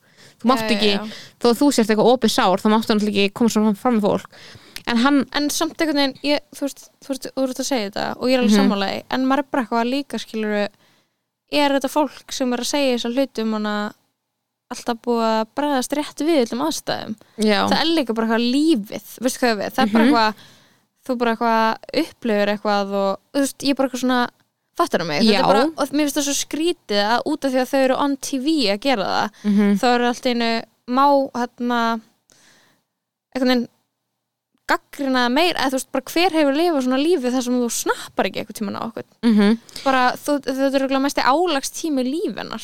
þú 0.44 0.50
mátt 0.52 0.60
Já, 0.60 0.68
já, 0.68 0.76
ekki, 0.76 0.92
já. 0.92 1.16
þó 1.40 1.48
þú 1.58 1.70
sért 1.72 1.90
eitthvað 1.94 2.12
opið 2.12 2.30
sár, 2.36 2.60
þá 2.62 2.68
máttu 2.74 2.92
náttúrulega 2.94 3.24
ekki 3.24 3.34
koma 3.40 3.50
svo 3.54 3.62
fram, 3.64 3.74
fram 3.80 4.00
fólk 4.04 4.38
en 4.86 4.98
hann, 5.00 5.22
en 5.32 5.48
samt 5.50 5.80
einhvern 5.80 5.96
veginn, 5.96 6.18
ég, 6.28 6.40
þú 6.54 6.60
veist, 6.68 6.82
þú 7.00 7.08
veist, 7.14 7.28
þú 7.34 7.44
veist 7.48 7.60
að 7.64 7.68
segja 7.70 7.90
þetta 7.90 8.06
og 8.20 8.28
ég 8.28 8.34
er 8.36 8.42
alveg 8.42 8.52
Mhm. 8.52 8.60
sammálaði 8.60 9.02
en 9.10 9.24
maður 9.26 9.38
er 9.38 9.50
bara 9.50 9.62
eitthvað 9.64 9.80
að 9.84 9.92
líka 9.94 10.18
skilur 10.20 10.56
er 11.54 11.70
þetta 11.78 11.88
fólk 11.88 12.32
sem 12.32 12.52
er 12.52 12.58
að 12.60 12.68
segja 12.74 12.96
þessar 12.98 13.14
hlutum 13.16 13.54
alltaf 14.74 14.98
búið 15.04 15.24
að 15.28 15.46
bregðast 15.56 15.92
rétt 15.96 16.20
við 16.26 16.40
öllum 16.44 16.62
aðstæðum 16.66 17.14
já, 17.44 17.58
það 17.70 17.80
er 17.80 17.90
líka 17.94 18.14
bara 18.16 18.26
eitthvað 18.28 18.46
lífið 18.54 19.10
veistu 19.24 19.40
hvað 19.44 19.58
við, 19.60 19.72
það 19.76 19.82
er 19.84 19.92
bara 19.92 20.04
Mhm. 20.04 20.14
eitthvað 20.14 20.34
þú 21.04 21.16
bara 21.20 21.34
eitthvað 21.34 22.04
upplifir 22.04 22.48
eitthvað 22.54 22.94
og 23.00 23.18
þú 23.34 23.40
veist, 23.44 23.58
ég 23.64 23.70
er 23.70 23.74
bara 23.74 23.88
eitthvað 23.88 24.04
svona 24.04 24.28
fattar 24.76 25.04
mig, 25.06 25.22
Já. 25.22 25.38
er 25.38 25.42
bara 25.46 25.64
og 25.76 25.88
mér 25.94 26.06
finnst 26.08 26.16
það 26.18 26.28
svo 26.28 26.36
skrítið 26.40 27.02
að 27.04 27.22
út 27.30 27.44
af 27.44 27.52
því 27.54 27.60
að 27.62 27.70
þau 27.72 27.82
eru 27.84 27.96
on 28.04 28.16
TV 28.16 28.46
að 28.74 28.80
gera 28.80 29.04
það 29.04 29.30
Mhm. 29.44 29.78
þá 29.80 29.86
eru 29.94 30.08
allt 30.10 30.26
einu 30.26 30.50
má 30.88 31.06
hérna 31.34 32.00
einhvern 33.34 33.48
veginn 33.50 33.68
gaggrina 34.64 35.26
meir, 35.28 35.52
eða 35.60 35.74
þú 35.74 35.76
veist 35.76 35.90
bara 35.92 36.04
hver 36.08 36.32
hefur 36.32 36.54
lifað 36.56 36.84
svona 36.86 36.96
lífi 37.02 37.30
þar 37.34 37.42
sem 37.44 37.56
þú 37.60 37.66
snappar 37.68 38.28
ekki 38.30 38.40
eitthvað 38.40 38.56
tíman 38.58 38.78
á 38.80 38.82
okkur 38.88 39.04
Mhm. 39.28 39.58
bara 39.84 40.02
þú, 40.16 40.38
þetta 40.40 40.64
er 40.64 40.80
örugglega 40.80 41.02
mesti 41.04 41.20
álagstími 41.20 42.04
lífinar 42.08 42.62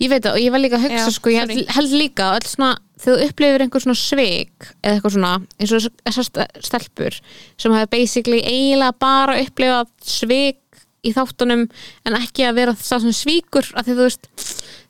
Ég 0.00 0.08
veit 0.08 0.22
það 0.24 0.32
og 0.32 0.40
ég 0.40 0.50
var 0.50 0.60
líka 0.60 0.78
að 0.78 0.86
hugsa 0.88 1.04
Já, 1.04 1.12
sko, 1.12 1.28
ég 1.30 1.38
held, 1.44 1.68
held 1.68 1.90
líka 1.92 2.22
að 2.32 2.36
öll 2.40 2.48
svona, 2.48 2.78
þegar 2.98 3.18
þú 3.20 3.28
upplifir 3.28 3.60
einhver 3.60 3.84
svona 3.84 4.00
svik 4.00 4.72
eða 4.82 4.94
eitthvað 4.96 5.12
svona, 5.18 5.32
eins 5.60 5.72
og 5.76 5.92
þessar 6.06 6.24
st- 6.24 6.64
stelpur 6.64 7.20
sem 7.58 7.72
hafa 7.72 7.86
basically 7.92 8.40
eiginlega 8.40 8.98
bara 8.98 9.36
upplifað 9.44 9.86
svik 10.00 10.56
í 11.04 11.12
þáttunum 11.14 11.66
en 12.06 12.18
ekki 12.18 12.46
að 12.48 12.58
vera 12.60 12.74
það 12.78 13.06
sem 13.06 13.16
svíkur 13.20 13.70
að 13.74 13.88
því 13.88 13.96
þú 13.98 14.08
veist 14.08 14.28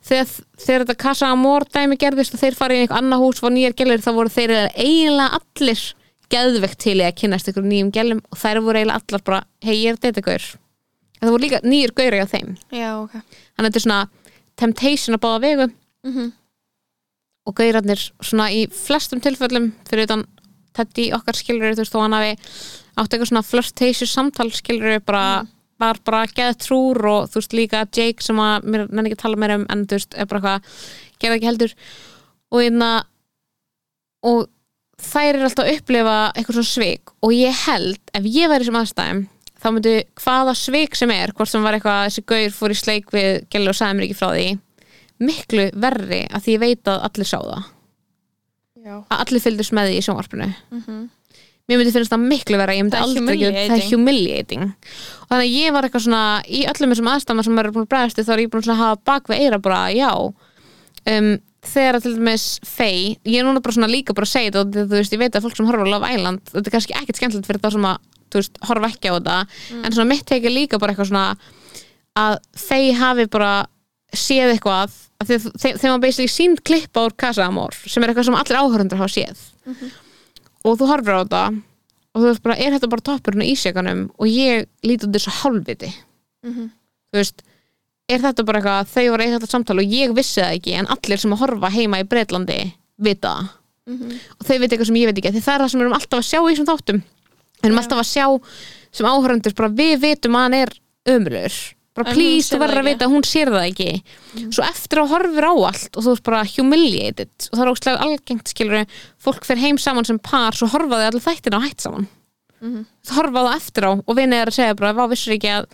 þegar, 0.05 0.33
þegar 0.65 0.85
þetta 0.85 0.99
Casa 1.05 1.31
Amor 1.35 1.67
dæmi 1.75 1.99
gerðist 2.01 2.35
og 2.37 2.43
þeir 2.43 2.59
farið 2.59 2.81
í 2.81 2.85
einhver 2.85 3.01
annað 3.01 3.25
hús 3.25 3.43
og 3.43 3.55
nýjar 3.55 3.77
gælir 3.79 4.05
þá 4.05 4.11
voru 4.17 4.35
þeir 4.35 4.57
eiginlega 4.75 5.41
allir 5.41 5.87
geðvegt 6.35 6.79
til 6.83 6.99
í 6.99 7.07
að 7.07 7.17
kynnast 7.21 7.51
ykkur 7.51 7.67
nýjum 7.69 7.93
gælum 7.95 8.21
og 8.31 8.39
þær 8.41 8.63
voru 8.65 8.81
eiginlega 8.81 9.01
allar 9.03 9.25
bara 9.27 9.41
hei 9.65 9.77
ég 9.77 9.95
er 9.95 10.01
þetta 10.03 10.25
gaur 10.25 10.47
það 11.25 11.33
voru 11.33 11.45
líka 11.47 11.61
nýjir 11.65 11.93
gauri 11.97 12.21
á 12.21 12.27
þeim. 12.29 12.55
Já, 12.75 12.89
ok. 13.01 13.15
Þannig 13.17 13.65
að 13.65 13.69
þetta 13.69 13.81
er 13.81 13.85
svona 13.87 14.01
temptation 14.61 15.17
að 15.17 15.23
báða 15.25 15.45
vegu. 15.45 15.69
Mhm. 16.05 16.33
og 17.45 17.53
gaurarnir 17.59 18.01
svona 18.25 18.47
í 18.49 18.65
flestum 18.73 19.21
tilfellum 19.21 19.73
fyrir 19.85 20.07
utan 20.07 20.23
Teddy 20.75 21.11
okkar 21.13 21.37
skilur 21.37 21.75
þú 21.75 21.83
veist 21.83 21.93
þó 21.93 22.01
hann 22.01 22.17
hafi 22.17 22.31
átt 22.97 23.13
eitthvað 23.13 23.29
svona 23.29 23.43
flirtatious 23.45 24.15
samtal 24.17 24.49
skilur 24.55 25.03
bara 25.05 25.45
var 25.83 25.99
bara 26.07 26.25
geð 26.31 26.57
trúr 26.63 27.01
og 27.11 27.29
þú 27.33 27.41
veist 27.41 27.57
líka 27.57 27.85
Jake 27.91 28.23
sem 28.25 28.39
að 28.41 28.67
mér 28.71 28.85
nenni 28.91 29.11
ekki 29.11 29.19
að 29.19 29.23
tala 29.25 29.41
meira 29.43 29.59
um 29.61 29.67
en 29.73 29.87
þú 29.87 29.99
veist 29.99 30.15
er 30.19 30.29
bara 30.31 30.41
eitthvað 30.41 30.83
gerði 31.25 31.39
ekki 31.41 31.49
heldur 31.51 31.75
og 32.55 32.61
einna 32.63 32.91
og 34.25 34.47
þær 35.05 35.31
er 35.39 35.45
alltaf 35.49 35.65
að 35.67 35.73
upplifa 35.79 36.17
eitthvað 36.33 36.59
svona 36.61 36.73
svik 36.73 37.15
og 37.25 37.35
ég 37.37 37.63
held 37.67 38.15
ef 38.15 38.29
ég 38.31 38.53
væri 38.53 38.69
sem 38.69 38.79
aðstæðum 38.81 39.25
þá 39.65 39.69
myndi 39.73 39.95
hvaða 40.21 40.55
svik 40.61 40.97
sem 40.99 41.11
er 41.15 41.33
hvort 41.37 41.51
sem 41.51 41.65
var 41.65 41.77
eitthvað 41.77 42.05
þessi 42.07 42.25
gaur 42.31 42.55
fór 42.59 42.75
í 42.75 42.79
sleik 42.79 43.11
við 43.15 43.31
gæli 43.53 43.71
og 43.73 43.79
sagði 43.79 43.99
mér 43.99 44.07
ekki 44.09 44.19
frá 44.21 44.31
því 44.35 44.47
miklu 45.25 45.67
verri 45.81 46.23
að 46.31 46.45
því 46.47 46.55
ég 46.57 46.63
veit 46.65 46.91
að 46.91 47.05
allir 47.09 47.29
sá 47.31 47.39
það 47.41 47.63
já. 48.85 48.95
að 49.09 49.21
allir 49.25 49.45
fylgdust 49.45 49.75
með 49.77 49.91
því 49.91 49.99
í 49.99 50.07
sjónvarpinu 50.09 50.49
Mhm. 50.79 51.05
Mér 51.71 51.81
myndi 51.81 51.95
finnst 51.95 52.13
það 52.13 52.27
miklu 52.29 52.59
verra 52.61 52.77
ég 52.77 52.85
myndi 52.85 52.99
Það 52.99 53.31
er 53.33 53.35
ekki, 53.35 53.69
það 53.71 53.79
er 53.79 53.91
humiliating. 53.95 54.65
Og 55.25 55.31
þannig 55.33 55.47
að 55.47 55.57
ég 55.57 55.75
var 55.75 55.87
eitthvað 55.89 56.05
svona 56.07 56.23
í 56.45 56.63
öllum 56.71 56.95
þessum 56.95 57.11
aðstæðum 57.15 57.47
sem 57.47 57.57
maður 57.57 57.71
er 57.71 57.75
búin 57.77 57.87
að 57.87 57.91
bregðast 57.95 58.21
við 58.21 58.29
þá 58.29 58.33
er 58.35 58.43
ég 58.45 58.53
búin 58.53 58.71
að 58.75 58.83
hafa 58.83 59.01
bak 59.11 59.31
við 59.33 59.45
eira 59.45 59.61
bara 59.65 59.81
já. 59.95 60.11
Um, 61.05 61.31
þegar 61.65 62.01
til 62.05 62.15
dæmis 62.19 62.45
fei, 62.69 62.97
ég 63.25 63.41
er 63.41 63.47
núna 63.49 63.63
bara 63.65 63.77
svona 63.77 63.89
líka 63.89 64.17
bara 64.17 64.29
að 64.29 64.35
segja 64.35 64.53
þetta 64.53 64.65
og 64.85 64.91
þú 64.93 64.99
veist, 64.99 65.15
ég 65.17 65.23
veit 65.23 65.37
að 65.39 65.47
fólk 65.47 65.57
sem 65.57 65.69
horfa 65.69 65.87
á 65.89 65.93
Love 65.95 66.11
Island 66.13 66.53
þetta 66.53 66.69
er 66.69 66.75
kannski 66.77 66.97
ekkert 67.01 67.21
skemmtilegt 67.21 67.49
fyrir 67.49 67.63
þá 67.65 67.71
sem 67.73 67.87
að 67.89 68.11
þú 68.29 68.41
veist, 68.43 68.61
horfa 68.69 68.91
ekki 68.93 69.09
á 69.09 69.17
þetta. 69.17 69.37
En 69.81 69.97
svona 69.97 70.11
mitt 70.11 70.27
tekið 70.29 70.53
líka 70.59 70.81
bara 70.83 70.93
eitthvað 70.93 71.09
svona 71.15 71.27
að 72.21 72.37
fei 72.61 72.93
hafi 73.01 73.27
bara 73.33 73.53
séð 74.15 74.53
eitthvað 74.55 74.93
að 75.25 75.33
þegar 75.57 75.95
var 75.95 76.03
basically 76.05 76.31
sínd 76.31 76.61
klippa 76.67 77.07
úr 77.09 77.17
Casa 77.19 77.47
Amor 77.49 77.75
sem 77.75 78.03
er 78.05 78.13
eitthvað 78.13 78.29
sem 78.29 78.37
allir 78.39 78.61
áhörundur 78.61 79.01
hafa 79.01 79.15
séð 79.15 79.41
og 80.65 80.79
þú 80.81 80.89
horfir 80.91 81.17
á 81.17 81.23
þetta 81.25 81.43
og 82.15 82.23
þú 82.23 82.29
veist 82.29 82.45
bara, 82.45 82.57
er 82.57 82.77
þetta 82.77 82.91
bara 82.93 83.07
toppurinn 83.11 83.47
í 83.47 83.57
seganum 83.59 84.05
og 84.19 84.31
ég 84.31 84.69
líti 84.87 85.09
út 85.09 85.17
þessu 85.17 85.35
hálfviti. 85.43 85.91
Mhm. 86.45 86.71
þú 87.13 87.21
veist 87.21 87.43
er 88.09 88.21
þetta 88.21 88.45
bara 88.45 88.61
eitthvað, 88.61 88.89
þau 88.93 89.11
voru 89.11 89.25
eitthvað 89.25 89.51
samtal 89.51 89.79
og 89.81 89.93
ég 89.97 90.15
vissi 90.15 90.41
það 90.43 90.57
ekki, 90.59 90.73
en 90.79 90.87
allir 90.93 91.21
sem 91.23 91.33
að 91.33 91.41
horfa 91.41 91.71
heima 91.73 92.01
í 92.03 92.09
Breitlandi 92.09 92.59
vita 93.01 93.29
það. 93.29 93.49
Mhm. 93.87 94.11
og 94.41 94.47
þau 94.47 94.59
veit 94.59 94.71
eitthvað 94.71 94.87
sem 94.87 94.97
ég 95.01 95.07
veit 95.11 95.19
ekki, 95.19 95.33
því 95.35 95.43
það 95.45 95.55
er 95.55 95.61
það 95.65 95.71
sem 95.71 95.81
við 95.81 95.85
erum 95.85 95.99
alltaf 95.99 96.19
að 96.19 96.29
sjá 96.29 96.41
í 96.41 96.51
þessum 96.51 96.69
þáttum. 96.73 97.03
Við 97.63 97.69
erum 97.71 97.79
alltaf 97.81 97.99
að 97.99 98.11
sjá 98.13 98.27
sem 98.95 99.07
áhörundur, 99.07 99.55
bara 99.55 99.69
við 99.69 99.95
vitum 100.01 100.37
að 100.37 100.45
hann 100.45 100.55
er 100.55 100.71
ömurlegur, 101.09 101.57
bara 101.95 102.11
En 102.11 102.17
please, 102.17 102.51
þú 102.51 102.59
verður 102.63 102.81
að 102.83 102.89
vita 102.91 103.07
að 103.07 103.13
hún 103.15 103.27
sér 103.29 103.53
það 103.55 103.69
ekki. 103.69 103.91
Svo 104.49 104.65
eftir 104.67 105.01
að 105.03 105.13
horfir 105.15 105.47
á 105.47 105.53
allt 105.55 105.97
og 105.97 106.07
þú 106.07 106.15
ert 106.17 106.27
bara 106.27 106.43
humiliated. 106.57 107.33
Og 107.51 107.55
það 107.55 107.65
er 107.65 107.73
ógstlega 107.73 108.05
algengt 108.09 108.51
skilur 108.51 108.87
fólk 109.23 109.47
fer 109.47 109.63
heim 109.63 109.79
saman 109.79 110.09
sem 110.09 110.19
par 110.19 110.59
svo 110.59 110.67
horfa 110.73 111.01
þau 111.01 111.09
allir 111.13 111.27
þættina 111.29 111.61
og 111.61 111.67
hætt 111.69 111.87
saman. 111.87 112.09
Mhm. 112.65 112.87
þú 113.05 113.13
horfa 113.19 113.41
á 113.41 113.45
það 113.45 113.57
eftir 113.59 113.85
á 113.85 113.93
og 113.93 114.17
vinið 114.17 114.41
er 114.41 114.49
að 114.49 114.57
segja 114.57 114.77
bara, 114.79 114.95
vá, 114.97 115.05
vissur 115.11 115.35
ekki 115.35 115.51
að 115.53 115.67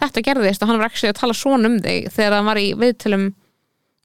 þetta 0.00 0.22
gerðist? 0.24 0.62
Og 0.62 0.68
hann 0.70 0.78
var 0.80 0.88
ekki 0.88 1.10
að 1.10 1.18
tala 1.18 1.34
svona 1.36 1.68
um 1.68 1.78
þig 1.84 2.08
þegar 2.14 2.36
hann 2.38 2.48
var 2.48 2.56
í 2.62 2.68
viðtölum 2.78 3.26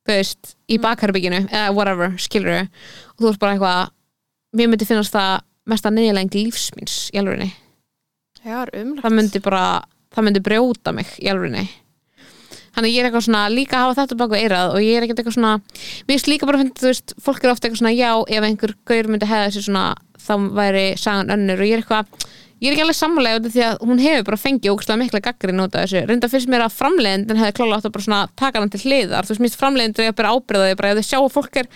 veist, 0.09 0.55
í 0.67 0.77
bakherbygginu 0.83 1.45
eða 1.47 1.71
whatever, 1.71 2.17
skilur 2.19 2.65
og 2.65 3.21
þú 3.21 3.29
veist 3.29 3.39
bara 3.39 3.55
eitthvað 3.55 3.91
mér 4.59 4.71
myndi 4.73 4.87
finnast 4.89 5.15
það 5.15 5.43
mesta 5.71 5.91
neðilegng 5.93 6.33
lífsmins 6.35 6.97
í 7.13 7.21
umrætt. 8.83 9.05
það 9.05 9.15
myndi 9.15 9.41
bara, 9.45 9.63
það 10.13 10.27
myndi 10.27 10.43
brjóta 10.45 10.93
mig 10.95 11.15
í 11.19 11.31
alvegni 11.31 11.65
þannig 12.73 12.93
ég 12.95 13.03
er 13.03 13.09
eitthvað 13.09 13.27
svona 13.27 13.43
líka 13.53 13.77
að 13.77 13.83
hafa 13.85 13.99
þetta 14.01 14.17
baku 14.21 14.37
eirað 14.39 14.71
og 14.73 14.81
ég 14.81 14.97
er 14.97 15.05
ekkert 15.05 15.21
eitthvað 15.21 15.37
svona 15.37 15.53
mér 15.59 16.13
finnst 16.15 16.29
líka 16.31 16.47
bara 16.49 16.57
að 16.57 16.63
finna, 16.63 16.79
þú 16.79 16.89
veist, 16.89 17.13
fólk 17.21 17.43
er 17.43 17.53
ofta 17.53 17.67
eitthvað 17.67 17.81
svona 17.83 17.93
já, 17.93 18.11
ef 18.37 18.47
einhver 18.47 18.73
gaur 18.89 19.09
myndi 19.11 19.29
hefða 19.29 19.49
þessi 19.49 19.65
svona 19.67 19.83
þá 20.23 20.33
væri 20.55 20.85
sagan 20.99 21.33
önnur. 21.35 21.61
Og 21.61 21.69
ég 21.69 21.77
er 21.77 21.83
eitthvað 21.83 22.25
ég 22.63 22.69
er 22.69 22.75
ekki 22.75 22.85
alveg 22.85 22.97
sammálega 22.97 23.39
út 23.41 23.47
af 23.49 23.53
því 23.53 23.63
að 23.67 23.83
hún 23.83 24.01
hefur 24.03 24.25
bara 24.29 24.39
fengið 24.39 24.73
ógstlega 24.73 25.01
mikla 25.01 25.21
gaggri 25.27 25.55
nota 25.55 25.83
þessu. 25.83 26.03
Reynda 26.07 26.29
fyrst 26.31 26.51
mér 26.51 26.65
að 26.65 26.77
framleiðindin 26.77 27.41
hefði 27.41 27.57
klála 27.59 27.79
átt 27.79 27.89
að 27.89 27.95
bara 27.97 28.07
svona 28.07 28.21
taka 28.39 28.63
hann 28.63 28.73
til 28.73 28.83
hliðar, 28.85 29.27
þú 29.27 29.33
veist, 29.33 29.43
mér 29.43 29.57
framleiðindur 29.59 30.09
að 30.09 30.17
bera 30.21 30.33
ábyrðaði 30.37 30.77
bara 30.79 30.93
þau 30.97 31.07
sjá 31.09 31.19
að 31.19 31.33
fólk 31.35 31.59
er 31.59 31.71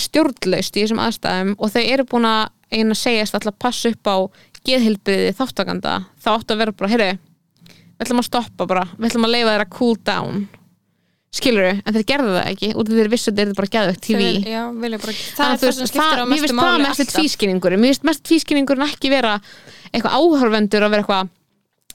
stjórnlaust 0.00 0.76
í 0.76 0.84
þessum 0.84 1.00
aðstæðum 1.04 1.54
og 1.56 1.72
þau 1.72 1.82
eru 1.82 2.06
búin 2.08 2.28
að 2.28 2.42
eina 2.72 2.96
að 2.96 3.34
alltaf 3.36 3.58
passa 3.60 3.92
upp 3.92 4.08
á 4.08 4.16
geðhilbriði 4.68 5.34
þáttakanda 5.38 5.94
þá 6.22 6.28
áttu 6.36 6.54
að 6.54 6.60
vera 6.62 6.72
bara, 6.78 6.90
heyrðu 6.92 7.10
við 7.12 8.02
ætlum 8.06 8.22
að 8.22 8.28
stoppa 8.28 8.66
bara, 8.66 8.84
við 8.98 9.08
ætlum 9.10 9.26
að 9.28 9.32
leifa 9.36 9.52
þeir 9.54 9.64
að 9.66 9.72
cool 9.78 9.96
down. 10.06 10.42
Skilur 11.32 11.64
en 11.70 11.94
þeir 11.94 12.04
gerðu 12.10 12.32
það 12.36 12.48
ekki, 12.50 12.68
út 12.76 12.88
af 12.92 12.96
þeir 12.98 13.08
vissu 13.08 13.30
að 13.32 13.36
þeir 13.38 13.46
eru 13.46 13.54
bara 13.56 13.68
Þau- 14.42 14.50
Já, 14.52 14.62
vilja 14.82 14.98
bara, 15.00 15.12
það 15.16 15.52
er 15.52 15.60
það 15.62 15.76
sem 15.78 15.86
skiptir 15.88 16.02
á 16.02 16.12
það- 16.12 16.18
mér 16.22 16.32
mestu 16.32 16.42
finnst 16.42 16.52
það 16.52 16.72
máli 16.72 16.82
mest 16.82 17.14
tvískinningur 17.16 17.72
mér 17.80 17.88
finnst 17.92 18.04
mest 18.10 18.22
tvískinningur 18.28 18.82
ekki 18.84 19.08
vera 19.14 19.30
eitthvað 19.94 20.16
áhörvendur 20.18 20.84
að 20.84 20.92
vera 20.92 21.02
eitthvað 21.06 21.30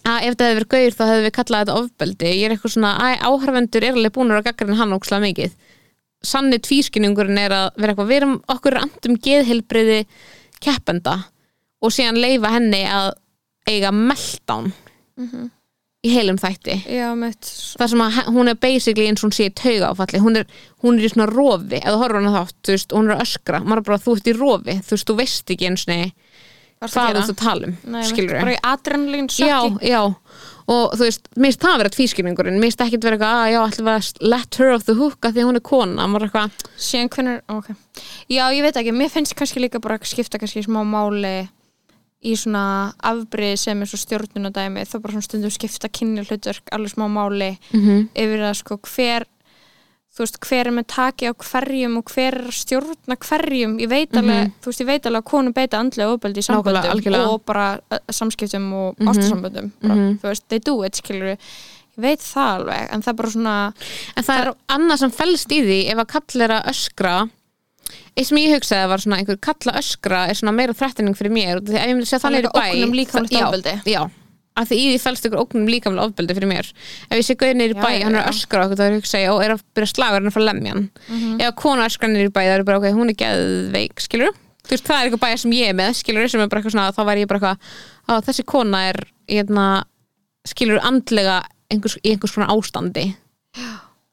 að 0.08 0.24
ef 0.26 0.34
þetta 0.34 0.48
hefði 0.48 0.58
verið 0.58 0.72
gauður 0.74 0.98
þá 0.98 1.04
hefði 1.12 1.26
við 1.28 1.34
kallað 1.38 1.62
þetta 1.68 1.78
ofbeldi. 1.84 2.30
Ég 2.34 2.46
er 2.48 2.56
eitthvað 2.56 2.74
svona, 2.74 2.92
að 2.98 3.26
áhörvendur 3.30 3.84
er 3.84 3.94
alveg 3.98 4.14
búin 4.18 4.32
að 4.34 4.44
gaggarinn 4.48 4.80
hann 4.80 4.96
ókslega 4.98 5.22
mikið. 5.28 5.52
Sannig 6.24 6.62
tvískinningurinn 6.66 7.38
er 7.38 7.52
að 7.54 7.66
vera 7.78 7.94
eitthvað 7.94 8.10
við 8.10 8.18
erum 8.22 8.36
okkur 8.50 8.78
andum 8.82 9.18
geðheilbriði 9.22 10.00
keppenda 10.64 11.18
og 11.82 11.94
síðan 11.94 12.20
leifa 12.22 12.52
henni 12.56 12.84
að 12.90 13.12
eiga 13.70 13.92
meltdown 13.94 14.72
Mhm. 15.18 15.50
í 16.06 16.10
heilum 16.14 16.38
þætti. 16.38 16.76
Já, 16.88 17.10
það 17.80 17.90
sem 17.90 18.00
að 18.06 18.18
hún 18.32 18.48
er 18.52 18.56
basically 18.56 19.08
eins 19.10 19.24
og 19.24 19.30
hún 19.32 19.36
sé 19.36 19.48
í 19.50 19.54
tauga 19.54 19.90
áfalli 19.92 20.20
hún 20.22 20.38
er, 20.38 20.46
hún 20.84 21.00
er 21.00 21.08
í 21.08 21.10
svona 21.12 21.26
rofi 21.34 21.82
eða 21.82 21.98
horfur 21.98 22.22
hann 22.22 22.36
þátt, 22.38 22.54
þú 22.64 22.76
veist, 22.76 22.92
hún 22.96 23.10
er 23.10 23.16
að 23.18 23.24
öskra. 23.26 23.60
Maður 23.66 23.78
er 23.78 23.88
bara, 23.90 23.98
þú 24.06 24.16
ert 24.16 24.30
í 24.32 24.36
rofi, 24.38 24.76
þú 24.86 24.94
veist, 24.96 25.08
þú 25.10 25.16
veist 25.18 25.52
ekki 25.56 25.68
eins 25.68 25.88
og 25.88 26.92
hvað 26.94 27.18
að 27.18 27.26
þú 27.26 27.34
að 27.34 27.42
um 27.66 27.78
Nei, 27.92 28.04
skilur 28.06 28.38
já 29.82 30.02
og 30.68 30.92
þú 30.94 31.04
veist, 31.08 31.28
mér 31.34 31.48
finnst 31.48 31.62
það 31.64 31.74
að 31.74 31.78
vera 31.82 31.90
tvískilningurinn 31.96 32.60
mér 32.60 32.68
finnst 32.68 32.82
ekki 32.86 32.98
að 33.00 33.04
vera 33.08 33.18
eitthvað, 33.18 33.42
að 33.42 33.52
já, 33.56 33.60
við 33.88 33.92
að 33.96 34.30
let 34.36 34.56
her 34.62 34.72
off 34.76 34.86
the 34.86 34.94
hook 35.00 35.20
að 35.26 35.34
því 35.34 35.42
að 35.42 35.48
hún 35.50 35.56
er 35.56 35.66
kona. 35.66 36.08
Maður 36.12 36.28
eitthvað, 36.28 36.52
Síðan 36.78 37.10
hvernig, 37.10 37.42
ok. 37.50 37.70
Já, 38.30 38.44
ég 38.54 38.62
veit 38.68 38.78
ekki, 38.78 38.94
mér 38.94 39.10
finnst 39.10 39.34
kannski 39.40 39.64
líka 39.64 39.82
bara 39.82 39.98
að 39.98 40.06
skipta 40.12 40.38
kannski 40.38 40.62
smá 40.68 40.84
máli 40.86 41.50
í 42.26 42.34
svona 42.36 42.94
afbrið 43.06 43.56
sem 43.62 43.82
er 43.82 43.90
svo 43.92 43.98
stjórnunadæmi 44.02 44.86
þá 44.90 44.96
bara 45.02 45.14
svona 45.14 45.28
stundum 45.28 45.52
skipta 45.54 45.90
kynni 45.94 46.24
hlutverk 46.26 46.72
alveg 46.74 46.96
smá 46.96 47.06
máli 47.08 47.58
mm 47.74 48.08
yfir 48.18 48.42
að 48.50 48.56
sko 48.62 48.78
hver 48.82 49.26
þú 50.18 50.24
veist, 50.26 50.40
hver 50.42 50.66
er 50.66 50.74
með 50.74 50.88
taki 50.90 51.28
á 51.30 51.34
hverjum 51.38 51.98
og 52.00 52.10
hver 52.10 52.34
er 52.40 52.48
að 52.50 52.56
stjórna 52.58 53.18
hverjum 53.22 53.76
ég 53.78 53.90
veit 53.92 54.16
alveg, 54.18 54.50
þú 54.64 54.72
veist, 54.72 54.82
ég 54.82 54.88
veit 54.90 55.06
alveg 55.06 55.22
að 55.22 55.30
konum 55.30 55.54
beita 55.54 55.78
andlega 55.78 56.14
ofbeldi 56.16 56.42
í 56.42 56.48
algjörlega. 56.50 57.28
og 57.30 57.46
bara 57.46 57.80
samskiptum 58.10 58.74
og 58.74 58.96
Mhm. 58.98 59.08
ástasamböndum 59.14 59.72
bara, 59.82 59.96
Mhm. 59.96 60.20
þú 60.20 60.22
veist, 60.32 60.48
they 60.50 60.58
do 60.60 60.82
it, 60.84 60.94
skilur 60.96 61.38
ég 61.38 61.38
veit 61.98 62.20
það 62.20 62.50
alveg, 62.58 62.88
en 62.94 63.02
það 63.02 63.08
er 63.08 63.14
bara 63.14 63.30
svona 63.30 63.74
en 64.18 64.24
það 64.24 64.40
er 64.48 64.54
annað 64.70 64.98
sem 64.98 65.12
fælst 65.12 65.50
í 65.52 65.62
því 65.62 65.92
ef 65.92 65.98
að 65.98 66.08
kall 66.08 66.42
er 66.42 66.50
að 66.50 66.66
öskra 66.66 67.30
eitt 68.18 68.28
sem 68.32 68.38
ég 68.42 68.56
hugsaði 68.58 68.88
var 68.90 69.04
svona 69.04 69.20
einhver 69.22 69.38
kall 69.46 69.70
að 69.72 69.78
öskra 69.82 70.24
er 70.32 70.38
svona 70.40 70.54
meira 70.58 70.74
þrættinning 70.74 71.18
fyrir 71.18 71.34
mér 71.36 71.60
af 71.62 71.68
ef 71.70 71.84
ég 71.86 71.94
myndi 71.94 72.08
segja 72.10 72.18
er 72.18 72.24
þannig 72.26 72.96
líka 72.98 73.22
bæ 73.22 73.30
já, 73.30 73.92
já, 73.94 74.02
að 74.58 74.72
því 74.72 74.78
í 74.82 74.86
því 74.90 75.02
fælst 75.04 75.28
ykkur 75.30 75.42
ógnum 75.44 75.68
líkamlega 75.70 76.08
ofbeldi 76.10 76.34
fyrir 76.34 76.50
mér. 76.50 76.70
Ef 77.12 77.20
ég 77.20 77.26
sé 77.28 77.36
gauð 77.38 77.54
nýr 77.60 77.76
í 77.76 77.78
bæ, 77.78 77.90
já, 77.94 78.06
hann 78.08 78.16
er 78.18 78.24
að 78.26 78.32
öskra 78.34 78.64
okkur 78.66 78.80
þá 78.80 78.82
er 78.82 78.90
ég 78.90 78.96
að 78.96 79.02
hugsa, 79.04 79.22
já, 79.22 79.32
er 79.46 79.54
að 79.54 79.62
byrja 79.78 79.90
slagur 79.94 80.18
hann 80.18 80.32
að 80.32 80.34
fara 80.34 80.48
lemjan 80.50 80.90
Mhm. 81.14 81.36
ef 81.46 81.56
kona 81.62 81.86
öskra 81.86 82.10
nýr 82.10 82.26
í 82.26 82.34
bæ, 82.34 82.42
það 82.42 82.56
er 82.58 82.64
bara 82.72 82.80
ok, 82.82 82.88
hún 82.98 83.10
er 83.14 83.18
geðveik 83.22 84.02
skilur, 84.02 84.34
þú 84.66 84.74
veist, 84.74 84.88
það 84.90 84.98
er 84.98 85.06
eitthvað 85.12 85.24
bæja 85.28 85.38
sem 85.44 85.52
ég 85.54 85.70
er 85.70 85.78
með 85.78 85.94
skilur, 86.02 86.28
sem 86.34 86.42
er 86.42 86.48
bara 86.50 86.62
eitthvað 86.64 86.74
svona, 86.74 86.90
þá 86.98 87.04
væri 87.06 87.22
ég 87.22 87.30
bara 87.30 87.40
eitthvað 87.54 88.26
þessi 88.32 88.46
kona 88.50 88.82
er, 88.90 89.00
hérna 89.30 89.68
skilur 90.48 90.82
andlega 90.82 91.38
einhvers, 91.70 92.00
í 92.02 92.16
einhvers 92.16 92.34
konar 92.34 92.50
ástandi. 92.50 93.14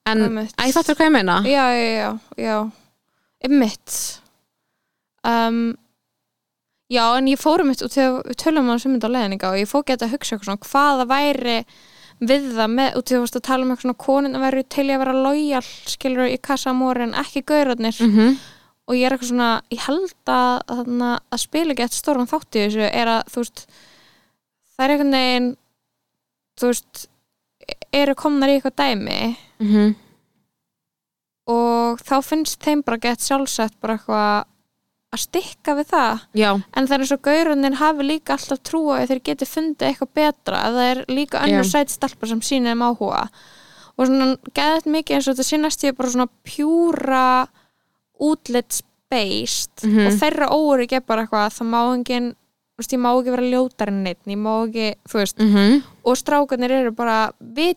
En, 0.05 0.25
að 0.45 0.67
ég 0.69 0.75
fattur 0.77 0.95
hvað 0.99 1.07
ég 1.09 1.15
meina. 1.15 1.41
Já, 1.49 1.65
já, 1.73 1.89
já, 1.97 2.19
já 2.37 2.57
einmitt. 3.45 3.97
Um, 5.25 5.75
já, 6.93 7.05
en 7.17 7.29
ég 7.31 7.41
fórum 7.41 7.71
mitt 7.73 7.85
og 7.85 7.93
við 7.95 8.39
tölum 8.41 8.69
um 8.69 8.75
á 8.77 9.09
leðninga 9.09 9.53
og 9.53 9.61
ég 9.61 9.71
fór 9.71 9.85
geta 9.89 10.09
að 10.09 10.17
hugsa 10.17 10.41
svona 10.41 10.61
hvaða 10.65 11.09
væri 11.09 11.59
við 12.25 12.51
það 12.55 12.75
með, 12.79 12.91
og 12.97 13.05
þú 13.05 13.21
varst 13.21 13.39
að 13.39 13.47
tala 13.49 13.65
um 13.65 13.73
eitthvað 13.73 13.89
svona 13.89 14.03
konin 14.05 14.37
að 14.39 14.45
væri 14.47 14.67
til 14.71 14.85
í 14.87 14.93
að 14.95 15.01
vera 15.03 15.23
lojal 15.27 15.65
skilur 15.91 16.31
í 16.31 16.37
kassamóri 16.39 17.09
en 17.09 17.17
ekki 17.25 17.45
gaurarnir. 17.47 17.97
Mm 18.01 18.37
og 18.85 18.99
ég 18.99 19.07
er 19.07 19.15
eitthvað 19.15 19.31
svona, 19.31 19.51
ég 19.73 19.83
held 19.87 20.31
að 20.31 20.55
þarna, 20.69 21.11
að 21.33 21.43
spila 21.45 21.77
eitt 21.87 21.97
stóran 21.97 22.29
þátt 22.29 22.59
í 22.59 22.65
þessu 22.67 22.89
er 22.91 23.11
að 23.11 23.35
veist 23.35 23.65
það 24.75 24.85
er 24.85 24.95
einhvern 24.95 25.17
veginn 25.17 25.51
þú 26.61 26.71
veist 26.71 27.05
eru 27.95 28.17
komnar 28.19 28.53
í 28.53 28.59
eitthvað 28.59 28.77
dæmi 28.83 29.21
-hmm. 29.59 29.95
Og 31.47 31.99
þá 32.01 32.15
finnst 32.25 32.61
þeim 32.65 32.83
bara 32.85 32.99
gett 32.99 33.21
sjálfsett 33.21 33.75
bara 33.81 33.99
eitthvað 33.99 34.45
að 35.15 35.21
stikka 35.21 35.75
við 35.79 35.87
það. 35.93 36.23
Já, 36.35 36.51
en 36.75 36.87
það 36.89 36.95
er 36.97 37.03
eins 37.05 37.13
og 37.15 37.21
gaurunir 37.23 37.75
hafi 37.79 38.03
líka 38.03 38.33
alltaf 38.35 38.63
trúa 38.67 38.97
að 39.03 39.09
þeir 39.13 39.21
geti 39.29 39.47
fundið 39.47 39.89
eitthvað 39.93 40.15
betra 40.19 40.63
að 40.67 40.79
það 40.81 40.89
er 40.91 41.05
líka 41.09 41.43
önnur 41.45 41.69
stelpar 41.95 42.29
sem 42.33 42.41
sýnir 42.43 42.73
þeim 42.75 42.83
áhuga. 42.89 43.29
Og 43.95 44.09
svona 44.09 44.37
geðið 44.59 44.89
mikið 44.91 45.15
eins 45.21 45.29
og 45.29 45.37
þetta 45.37 45.47
sínast 45.53 45.85
ég 45.87 45.95
bara 45.97 46.11
svona 46.11 46.27
pjúra 46.43 47.27
útlitsbeist 48.19 49.85
Mhm. 49.85 50.07
og 50.07 50.13
þeirra 50.19 50.49
óöryggi 50.51 50.97
er 50.97 51.01
bara 51.07 51.23
eitthvað 51.27 51.53
það 51.59 51.69
má 51.71 51.81
engin, 51.95 52.29
þú 52.75 52.79
veist, 52.83 52.93
ég 52.93 52.99
má 53.05 53.11
ekki 53.15 53.31
vera 53.37 53.51
ljótar 53.53 53.89
en 53.89 54.03
neitt, 54.05 54.19
ég 54.27 54.39
má 54.39 54.67
ekki, 54.67 54.95
þú 55.09 55.15
veist. 55.21 55.39
Mm 55.39 55.83
og 56.05 56.17
strákarnir 56.17 56.71
eru 56.71 56.91
bara 56.93 57.33
við, 57.41 57.77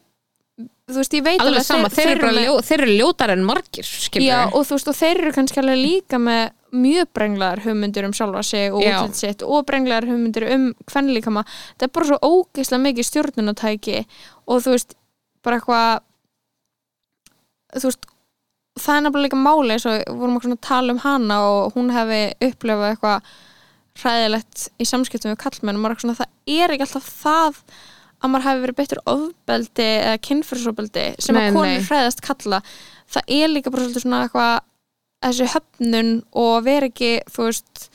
þú 0.87 1.01
veist, 1.01 1.15
ég 1.17 1.23
veit 1.25 1.41
alveg 1.43 1.65
sama, 1.67 1.89
þeir, 1.91 2.11
eru 2.13 2.21
bara 2.23 2.35
með- 2.37 2.45
ljó, 2.47 2.53
þeir 2.67 2.81
eru 2.85 2.93
ljótar 3.01 3.33
en 3.33 3.43
margir 3.43 3.87
Já, 4.23 4.37
og 4.53 4.63
þú 4.67 4.77
veist, 4.77 4.87
og 4.87 4.95
þeir 4.95 5.21
eru 5.21 5.31
kannski 5.35 5.59
alveg 5.61 5.81
líka 5.81 6.19
með 6.21 6.43
mjög 6.77 7.07
brenglaðar 7.15 7.61
hugmyndir 7.63 8.05
um 8.07 8.13
sjálfa 8.15 8.43
sig 8.43 8.73
og 8.73 8.81
Já. 8.83 8.99
útlitt 9.01 9.15
sitt 9.15 9.43
og 9.43 9.65
brenglaðar 9.67 10.07
hugmyndir 10.09 10.45
um 10.53 10.73
kvenlíkama. 10.85 11.43
Það 11.79 11.87
er 11.87 11.93
bara 11.95 12.05
svo 12.05 12.19
ógeislega 12.21 12.83
mikið 12.83 13.07
stjórnunatæki 13.07 14.05
og 14.47 14.61
þú 14.63 14.75
veist, 14.75 14.95
bara 15.43 15.59
eitthvað 15.59 16.01
þú 17.77 17.83
veist 17.87 18.07
það 18.77 18.95
er 18.97 19.03
nefnilega 19.07 19.27
líka 19.27 19.39
máli 19.41 19.73
eins 19.75 19.85
og 19.89 19.95
við 19.97 20.17
vorum 20.21 20.37
okkur 20.39 20.53
að 20.55 20.61
tala 20.67 20.93
um 20.93 20.99
hana 21.03 21.37
og 21.49 21.73
hún 21.75 21.91
hefði 21.95 22.21
upplefað 22.47 22.91
eitthvað 22.93 23.21
hræðilegt 23.97 24.67
í 24.77 24.85
samskiptum 24.85 25.33
við 25.33 25.39
kallmenn 25.41 25.79
og 25.79 25.83
maður 25.87 26.27
er 26.47 26.73
ekki 26.75 26.85
alltaf 26.85 27.07
það 27.23 27.61
að 28.23 28.31
maður 28.33 28.45
hafi 28.47 28.63
verið 28.65 28.77
betur 28.81 29.01
ofbeldi 29.13 29.87
eða 30.01 30.21
kynfyrsofbeldi 30.27 31.05
sem 31.21 31.35
Nei, 31.37 31.43
að 31.49 31.57
konur 31.57 31.87
hræðast 31.89 32.23
kalla 32.25 32.61
það 33.13 33.33
er 33.39 33.51
líka 33.53 33.73
bara 33.73 33.83
svolítið 33.85 34.05
svona 34.05 34.21
eitthvað 34.25 34.55
þessi 35.27 35.49
höfnun 35.53 36.09
og 36.37 36.55
vera 36.65 36.89
ekki 36.91 37.11
þú 37.33 37.45
veist 37.49 37.87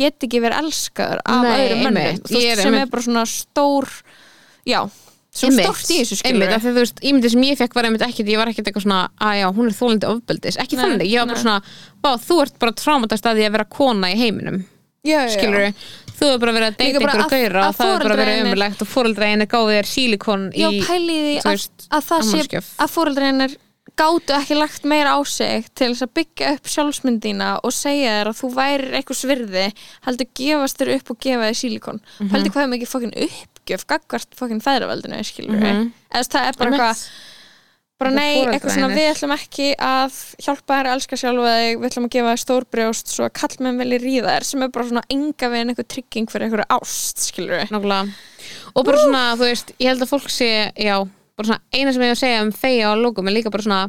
get 0.00 0.26
ekki 0.26 0.40
verið 0.42 0.64
elskaður 0.64 1.22
af 1.26 1.44
Nei, 1.44 1.54
veist, 1.92 2.30
er 2.32 2.58
sem 2.60 2.66
einmitt- 2.72 2.82
er 2.86 2.90
bara 2.92 3.04
svona 3.06 3.24
stór 3.28 3.88
já, 4.66 4.80
svo 5.30 5.50
Einmitt, 5.50 5.66
stórt 5.66 5.90
í 5.94 5.98
þessu 6.00 6.18
skilur 6.20 6.46
einmitt, 6.48 6.64
þú 6.64 6.74
veist, 6.78 7.00
ímyndið 7.06 7.34
sem 7.34 7.44
ég 7.46 7.58
fekk 7.60 7.74
var 7.78 7.88
einmitt 7.88 8.04
ekkit, 8.06 8.30
ég 8.32 8.40
var 8.40 8.50
ekkit 8.50 8.66
eitthvað 8.70 8.86
svona 8.86 9.00
að 9.20 9.34
já, 9.40 9.46
hún 9.58 9.70
er 9.70 9.76
þólandi 9.78 10.08
ofbeldis, 10.10 10.58
ekki 10.62 10.78
Nei, 10.78 10.82
þannig, 10.84 11.10
ég 11.12 11.20
var 11.22 11.30
bara 11.34 11.42
svona 11.44 11.58
bá, 12.02 12.10
þú 12.18 12.38
ert 12.46 12.58
bara 12.62 12.76
traumatast 12.80 13.28
að 13.30 13.38
því 13.40 13.46
að 13.46 13.54
vera 13.58 13.68
kona 13.78 14.10
í 14.10 14.18
heiminum. 14.18 14.62
Já, 15.06 15.22
já, 15.24 15.30
skilur 15.36 15.68
þú 16.20 16.28
er 16.28 16.42
bara 16.42 16.54
verið 16.56 16.68
að 16.68 16.76
deyta 16.80 17.00
gauðra 17.00 17.64
að 17.64 17.70
og 17.70 17.78
það 17.80 17.94
er 17.94 18.04
bara 18.04 18.20
verið 18.20 18.44
umurlegt 18.44 18.84
og 18.84 18.90
fóreldræðin 18.90 19.46
er 19.46 19.50
gáðið 19.50 19.78
þér 19.78 19.90
sílikon 19.94 20.46
í 20.52 20.62
já, 20.62 20.70
pæli 20.86 21.16
í 21.16 21.24
því 21.24 21.34
þú 21.40 21.50
að, 21.50 21.66
að 21.96 22.06
það 22.10 22.30
sé 22.30 22.62
að 22.84 22.94
fóreldreinar 22.94 23.58
gátu 24.00 24.34
ekki 24.36 24.56
lagt 24.56 24.86
meira 24.88 25.16
á 25.16 25.20
sig 25.28 25.66
til 25.76 25.90
þess 25.90 26.06
að 26.06 26.12
byggja 26.20 26.52
upp 26.56 26.70
sjálfsmyndina 26.72 27.48
og 27.66 27.74
segja 27.74 28.18
þér 28.18 28.30
að 28.30 28.38
þú 28.38 28.50
værir 28.56 28.94
eitthvað 28.98 29.20
svirði 29.20 29.66
heldur 30.06 30.30
gefast 30.40 30.80
þér 30.80 30.92
upp 30.96 31.12
og 31.12 31.20
gefa 31.26 31.48
þér 31.48 31.58
sílikon 31.58 31.98
mm. 32.00 32.12
-hmm. 32.20 32.30
heldur 32.34 32.54
hvað 32.54 32.62
er 32.64 32.72
mikið 32.74 32.92
fokkin 32.94 33.16
uppgjöf 33.26 33.86
gagvart 33.90 34.38
fokkin 34.38 34.64
fæðraveldinu 34.64 35.24
skilur 35.24 35.56
mm 35.56 35.60
Mhm. 35.70 35.92
eða 36.10 36.28
það 36.32 36.48
er 36.48 36.56
bara 36.58 36.70
eitthvað 36.70 37.04
bara 38.00 38.10
Þetta 38.14 38.22
nei, 38.24 38.54
eitthvað 38.54 38.74
svona 38.74 38.96
við 38.96 39.08
ætlum 39.10 39.34
ekki 39.36 39.68
að 39.84 40.18
hjálpa 40.40 40.78
þér 40.78 40.88
að 40.88 40.96
elska 40.96 41.18
sjálfa 41.20 41.52
þig 41.58 41.74
við 41.76 41.88
ætlum 41.90 42.08
að 42.08 42.14
gefa 42.16 42.32
þér 42.32 42.42
stórbrjóst 42.44 43.12
svo 43.12 43.26
að 43.26 43.32
kallmenn 43.40 43.80
vilji 43.80 44.00
ríða 44.00 44.34
þér 44.34 44.48
sem 44.48 44.64
er 44.64 44.72
bara 44.74 44.88
svona 44.90 45.04
enga 45.16 45.50
veginn 45.52 45.72
eitthvað 45.74 45.88
trygging 45.94 46.32
fyrir 46.32 46.46
eitthvað 46.48 46.74
ást 46.78 47.24
skilur 47.26 47.64
Nákvæmlega. 47.70 48.18
og 48.74 48.86
bara 48.88 49.00
svona, 49.04 49.24
þú 49.36 49.48
veist, 49.50 49.72
ég 49.76 49.92
held 49.92 50.04
að 50.06 50.12
fólk 50.14 50.32
sé 50.32 50.50
já, 50.72 50.96
bara 51.36 51.50
svona, 51.50 51.62
eina 51.76 51.92
sem 51.92 52.04
ég 52.06 52.12
hef 52.12 52.16
að 52.16 52.22
segja 52.24 52.44
um 52.46 52.52
þeia 52.62 52.92
og 52.92 53.02
logum 53.04 53.28
er 53.28 53.36
líka 53.36 53.52
bara 53.52 53.66
svona 53.68 53.82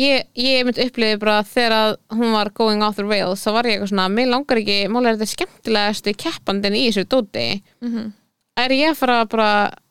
ég, 0.00 0.26
ég 0.38 0.66
mynd 0.66 0.82
upplifið 0.84 1.22
bara 1.22 1.38
þegar 1.48 1.76
að 1.78 1.96
hún 2.18 2.34
var 2.34 2.50
going 2.56 2.84
off 2.84 2.98
the 2.98 3.06
rails, 3.06 3.44
þá 3.46 3.50
var 3.56 3.70
ég 3.70 3.78
eitthvað 3.78 3.94
svona 3.94 4.10
mér 4.12 4.30
langar 4.32 4.60
ekki, 4.60 4.78
málega 4.90 5.16
þetta 5.16 5.28
er 5.28 5.32
skemmtilegasti 5.32 6.16
keppandinn 6.26 6.78
þessu 8.54 8.64
er 8.68 8.74
ég 8.78 8.92
að 8.92 8.98
fara 9.00 9.16
bara 9.26 9.48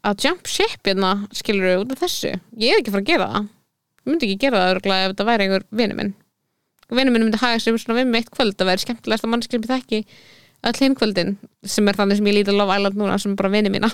að 0.08 0.24
jump 0.24 0.48
ship 0.48 0.88
hérna, 0.88 1.14
skilur 1.36 1.66
við 1.68 1.82
út 1.84 1.96
af 1.96 2.04
þessu? 2.06 2.34
Ég 2.60 2.72
er 2.74 2.80
ekki 2.80 2.92
að 2.92 2.96
fara 2.98 3.04
að 3.04 3.10
gera 3.12 3.30
það. 3.34 3.48
Ég 4.04 4.12
myndi 4.12 4.28
ekki 4.30 4.42
gera 4.44 4.62
það 4.62 4.74
örgulega 4.76 5.04
ef 5.08 5.14
þetta 5.14 5.26
væri 5.30 5.48
einhver 5.48 5.66
vinur 5.82 6.00
minn. 6.00 6.14
Vinur 6.94 7.16
minn 7.16 7.26
myndi 7.28 7.40
haga 7.42 7.60
sér 7.64 7.80
svona 7.82 7.98
við 8.00 8.08
mig 8.14 8.24
eitt 8.24 8.32
kvöld 8.36 8.56
að 8.60 8.70
vera 8.70 8.84
skemmtilegast 8.84 9.26
að 9.28 9.32
mannskjöld 9.34 9.64
með 9.66 9.74
þekki 9.74 10.00
öll 10.64 10.80
hinn 10.80 10.96
kvöldin 10.96 11.34
sem 11.68 11.88
er 11.92 11.98
þannig 12.00 12.20
sem 12.20 12.28
ég 12.30 12.38
líti 12.38 12.54
að 12.54 12.60
Love 12.62 12.76
Island 12.80 13.00
núna 13.00 13.18
sem 13.20 13.36
bara 13.40 13.52
vinir 13.52 13.74
mína. 13.74 13.90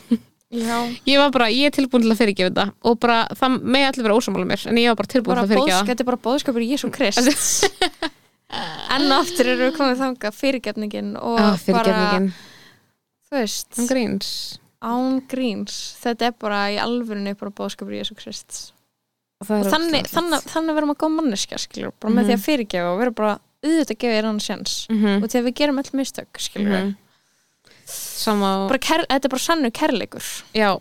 Ég 1.06 1.18
var 1.22 1.30
bara, 1.34 1.48
ég 1.54 1.70
er 1.70 1.74
tilbúin 1.76 2.02
til 2.06 2.10
að 2.14 2.22
fyrirgefa 2.24 2.50
þetta 2.50 2.64
og 2.90 3.00
bara, 3.02 3.20
það 3.38 3.58
með 3.70 3.84
allir 3.90 4.06
vera 4.08 4.16
ósamála 4.18 4.48
mér 4.50 4.64
en 4.72 4.80
ég 4.82 4.90
var 4.90 4.98
bara 4.98 5.12
tilbúin 5.14 5.38
til 5.38 5.44
að 5.46 5.52
fyrirgefa 5.54 5.82
þetta 5.92 6.06
er 6.06 6.10
bara 6.10 6.22
þú 13.30 13.38
veist, 13.42 13.68
hann 13.78 13.88
gríns. 13.90 14.30
án 14.82 15.20
gríns. 15.28 15.76
Þetta 16.02 16.30
er 16.30 16.36
bara 16.40 16.60
í 16.74 16.78
alvörunni 16.82 17.36
bara 17.38 17.52
bóðskapur 17.52 17.94
Jésu 17.98 18.16
Krist 18.18 18.72
og, 19.42 19.50
og 19.52 19.68
þannig, 19.72 20.08
þannig, 20.12 20.44
þannig 20.50 20.76
verðum 20.78 20.94
að 20.96 21.00
góða 21.04 21.16
manneskja 21.20 21.60
skilur, 21.60 21.94
bara 22.00 22.14
með 22.14 22.24
Mhm. 22.24 22.30
því 22.30 22.34
að 22.38 22.46
fyrirgefa 22.48 22.94
og 22.94 23.00
vera 23.00 23.12
bara 23.12 23.40
auðvitað 23.64 23.98
gefa 24.00 24.16
þér 24.16 24.26
hann 24.30 24.40
sjans 24.40 24.88
Mhm, 24.90 25.24
og 25.24 25.30
þegar 25.30 25.46
við 25.50 25.56
gerum 25.60 25.80
öll 25.80 25.92
mistök 26.00 26.40
skilur 26.40 26.78
mhm. 26.80 26.96
sama, 27.86 28.68
bara 28.70 28.80
ker, 28.80 29.06
þetta 29.10 29.26
er 29.26 29.34
bara 29.34 29.40
sannu 29.44 29.72
kærleikur. 29.72 30.44
Já, 30.56 30.80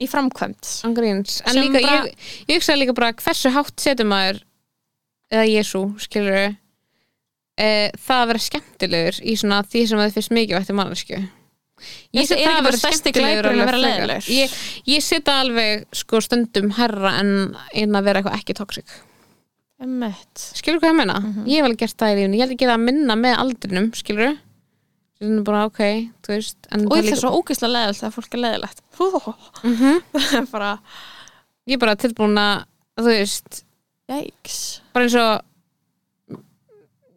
í 0.00 0.06
framkvæmt 0.08 0.82
hann 0.82 0.94
gríns. 0.94 1.40
En 1.46 1.54
líka, 1.56 1.80
bara- 1.82 2.06
ég, 2.06 2.14
ég 2.48 2.54
hugsa 2.60 2.76
líka 2.78 2.94
bara 2.94 3.12
hversu 3.12 3.50
hátt 3.50 3.76
setur 3.80 4.06
maður 4.06 4.42
eða 5.32 5.46
Jésu, 5.50 5.82
skilur 5.98 6.56
e, 7.58 7.90
það 7.98 8.22
að 8.22 8.26
vera 8.30 8.38
skemmtilegur 8.38 9.20
í 9.22 9.34
svona 9.36 9.62
því 9.66 9.86
sem 9.88 9.98
það 9.98 10.14
finnst 10.16 10.30
mikilvægt 10.30 10.70
í 10.70 10.74
mannesku 10.78 11.18
Ég 12.12 12.26
set 12.28 12.38
er 12.38 12.44
það 12.44 12.50
ekki 12.50 12.60
að 12.60 12.64
vera 12.68 12.80
stærsti 12.80 12.98
skemmtilegur 13.12 13.42
glæpurinn 13.42 13.60
að 13.60 13.66
vera 13.66 13.78
frekar. 13.78 13.84
leiðinlegur. 13.84 14.30
ég, 14.36 14.50
ég 14.94 15.02
setja 15.06 15.36
alveg 15.40 15.86
sko 16.00 16.20
stundum 16.20 16.70
herra 16.80 17.12
en, 17.20 17.32
en 17.74 17.90
að 18.00 18.04
vera 18.04 18.20
eitthvað 18.22 18.38
ekki 18.40 18.54
Emmett. 19.80 20.42
skilur 20.58 20.80
hvað 20.82 20.90
ég 20.92 20.96
meina, 20.98 21.14
Mhm. 21.20 21.44
ég 21.48 21.56
hef 21.56 21.64
alveg 21.64 21.78
gert 21.78 21.96
það 21.96 22.10
í 22.12 22.16
lífni 22.20 22.36
ég 22.36 22.40
held 22.44 22.52
ekki 22.56 22.66
að 22.68 22.80
minna 22.84 23.14
með 23.16 23.36
aldrinum, 23.40 23.86
skilur 23.96 24.36
það 25.20 25.38
er 25.38 25.42
bara 25.42 25.64
ok, 25.66 25.80
þú 26.22 26.28
veist 26.34 26.56
en 26.70 26.84
og 26.86 26.92
það 26.92 27.02
líka- 27.02 27.14
það 27.14 27.20
svo 27.20 27.30
ógeðslega 27.40 27.72
leðilt 27.76 28.00
þegar 28.00 28.14
fólk 28.16 28.34
er 28.34 28.42
leðilegt 28.44 28.80
það 30.12 30.38
er 30.40 30.46
bara 30.52 30.78
ég 31.68 31.72
er 31.74 31.78
bara 31.78 31.96
tilbúin 31.96 32.36
að, 32.40 32.64
þú 32.98 33.04
veist 33.08 33.62
jæks 34.10 34.80
bara 34.92 35.04
eins 35.06 35.14
og 35.16 35.40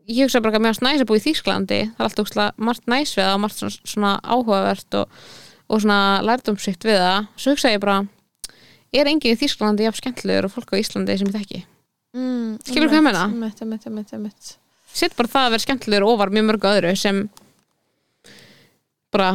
ég 0.07 0.25
hugsa 0.25 0.41
bara 0.43 0.59
að 0.59 0.65
mér 0.65 0.79
að 1.01 1.07
búa 1.09 1.19
í 1.19 1.23
Þýsklandi 1.23 1.79
það 1.93 2.01
er 2.01 2.07
alltaf 2.07 2.25
úkslega 2.25 2.65
margt 2.67 2.89
næs 2.91 3.13
við 3.15 3.23
það 3.23 3.35
og 3.35 3.43
margt 3.43 3.59
svona, 3.61 3.91
svona 3.93 4.13
áhugavert 4.23 4.97
og, 4.99 5.21
og 5.69 5.83
svona 5.83 5.99
lærdumsýtt 6.27 6.87
við 6.87 6.99
það. 7.03 7.29
Svo 7.37 7.53
hugsa 7.55 7.73
ég 7.73 7.83
bara 7.83 8.01
er 8.93 9.09
enginn 9.09 9.35
í 9.35 9.39
Þýsklandi 9.39 9.87
jafn 9.87 10.01
skemmtilegur 10.01 10.49
og 10.49 10.53
fólk 10.53 10.75
á 10.75 10.81
Íslandi 10.81 11.17
sem 11.19 11.31
ég 11.31 11.37
þekki? 11.39 11.63
Mm, 12.13 12.59
Skilurðu 12.61 12.91
hvað 12.91 12.99
ég 12.99 13.07
meina? 13.07 13.23
Sett 14.93 15.15
bara 15.17 15.31
það 15.33 15.47
að 15.47 15.55
vera 15.55 15.65
skemmtilegur 15.65 16.05
ofar 16.11 16.33
mjög 16.33 16.47
mörgu 16.51 16.69
öðru 16.69 16.93
sem 16.99 17.23
bara 19.13 19.31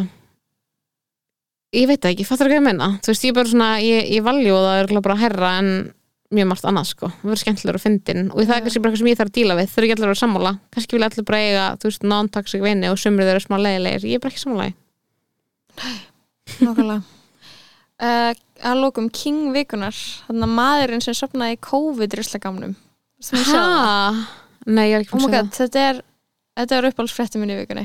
ég 1.75 1.89
veit 1.91 2.07
ekki, 2.07 2.27
fattur 2.27 2.51
hvað 2.51 2.61
ég 2.61 2.67
meina? 2.69 2.93
Þú 3.03 3.13
veist, 3.13 3.27
ég 3.27 3.33
er 3.33 3.39
bara 3.41 3.53
svona, 3.53 3.71
ég, 3.83 4.11
ég 4.15 4.27
valjú 4.27 4.59
það 4.63 4.83
er 4.83 5.01
bara 5.01 5.19
herra 5.19 5.55
en 5.63 5.73
mjög 6.35 6.49
margt 6.51 6.67
annað 6.69 6.91
sko, 6.91 7.11
vera 7.23 7.41
skemmtilegur 7.41 7.79
og 7.79 7.83
fyndin 7.83 8.27
og 8.29 8.43
það 8.43 8.57
er 8.57 8.65
kannski 8.65 8.83
bara 8.83 8.93
eitthvað 8.93 9.03
sem 9.03 9.11
ég 9.11 9.21
þarf 9.21 9.31
að 9.31 9.39
díla 9.39 9.57
við. 9.59 9.71
Þau 9.71 9.79
eru 9.79 9.87
ekki 9.87 9.95
allir 9.97 10.07
að 10.07 10.13
vera 10.13 10.23
sammála, 10.23 10.53
kannski 10.75 10.97
vilja 10.99 11.09
allir 11.09 11.29
bara 11.31 11.45
eiga 11.45 11.69
þú 11.79 11.89
veist, 11.89 12.09
non-toxic 12.13 12.65
vinni 12.65 12.91
og 12.93 12.99
sumrið 13.01 13.33
eru 13.33 13.45
smá 13.45 13.57
leiðilegir. 13.57 14.09
Ég 14.09 14.19
er 14.19 14.25
bara 14.25 14.35
ekki 14.35 14.43
sammála. 14.45 14.69
Nákvæmlega. 16.59 17.01
Uh, 17.99 18.35
Að 18.69 18.81
lókum 18.83 19.07
King 19.15 19.53
vikunar 19.55 19.95
Þannig 20.27 20.45
að 20.49 20.55
maðurinn 20.57 21.03
sem 21.05 21.15
sopnaði 21.15 21.59
það 21.63 22.75
Ha? 23.51 23.63
Nei, 24.67 24.89
ég 24.91 24.97
er 24.97 25.05
ekki 25.05 25.15
Oh 25.17 25.23
búin 25.23 25.37
að 25.39 25.53
þetta 25.55 25.85
er 25.85 26.03
Þetta 26.59 26.77
er 26.77 26.89
uppáhaldsfrétti 26.89 27.39
minni 27.39 27.55
í 27.55 27.61
vikunni. 27.61 27.85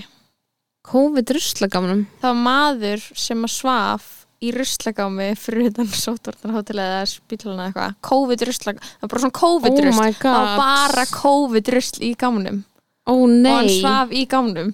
COVID 0.90 1.34
ruslagamnum 1.38 2.06
Það 2.22 2.32
var 2.32 2.40
maður 2.48 3.04
sem 3.22 3.46
að 3.46 3.54
svaf 3.54 4.08
í 4.44 4.52
ruslagámi 4.56 5.28
fyrir 5.40 5.70
utan 5.72 5.90
sótvarnarhótel 5.90 6.80
eða 6.84 7.02
spítalana 7.10 7.68
eitthvað, 7.70 7.98
COVID 8.10 8.46
ruslag 8.50 8.80
það 8.84 9.04
var 9.06 9.12
bara 9.14 9.24
svona 9.24 9.38
COVID 9.40 9.74
Oh 9.74 9.82
það 10.24 10.38
var 10.38 10.62
bara 10.62 11.06
COVID 11.16 11.74
rusl 11.78 12.02
í 12.04 12.14
gámnum 12.20 12.64
Ó 13.04 13.14
og 13.14 13.28
hann 13.58 13.70
svaf 13.82 14.14
í 14.16 14.24
gámnum 14.32 14.74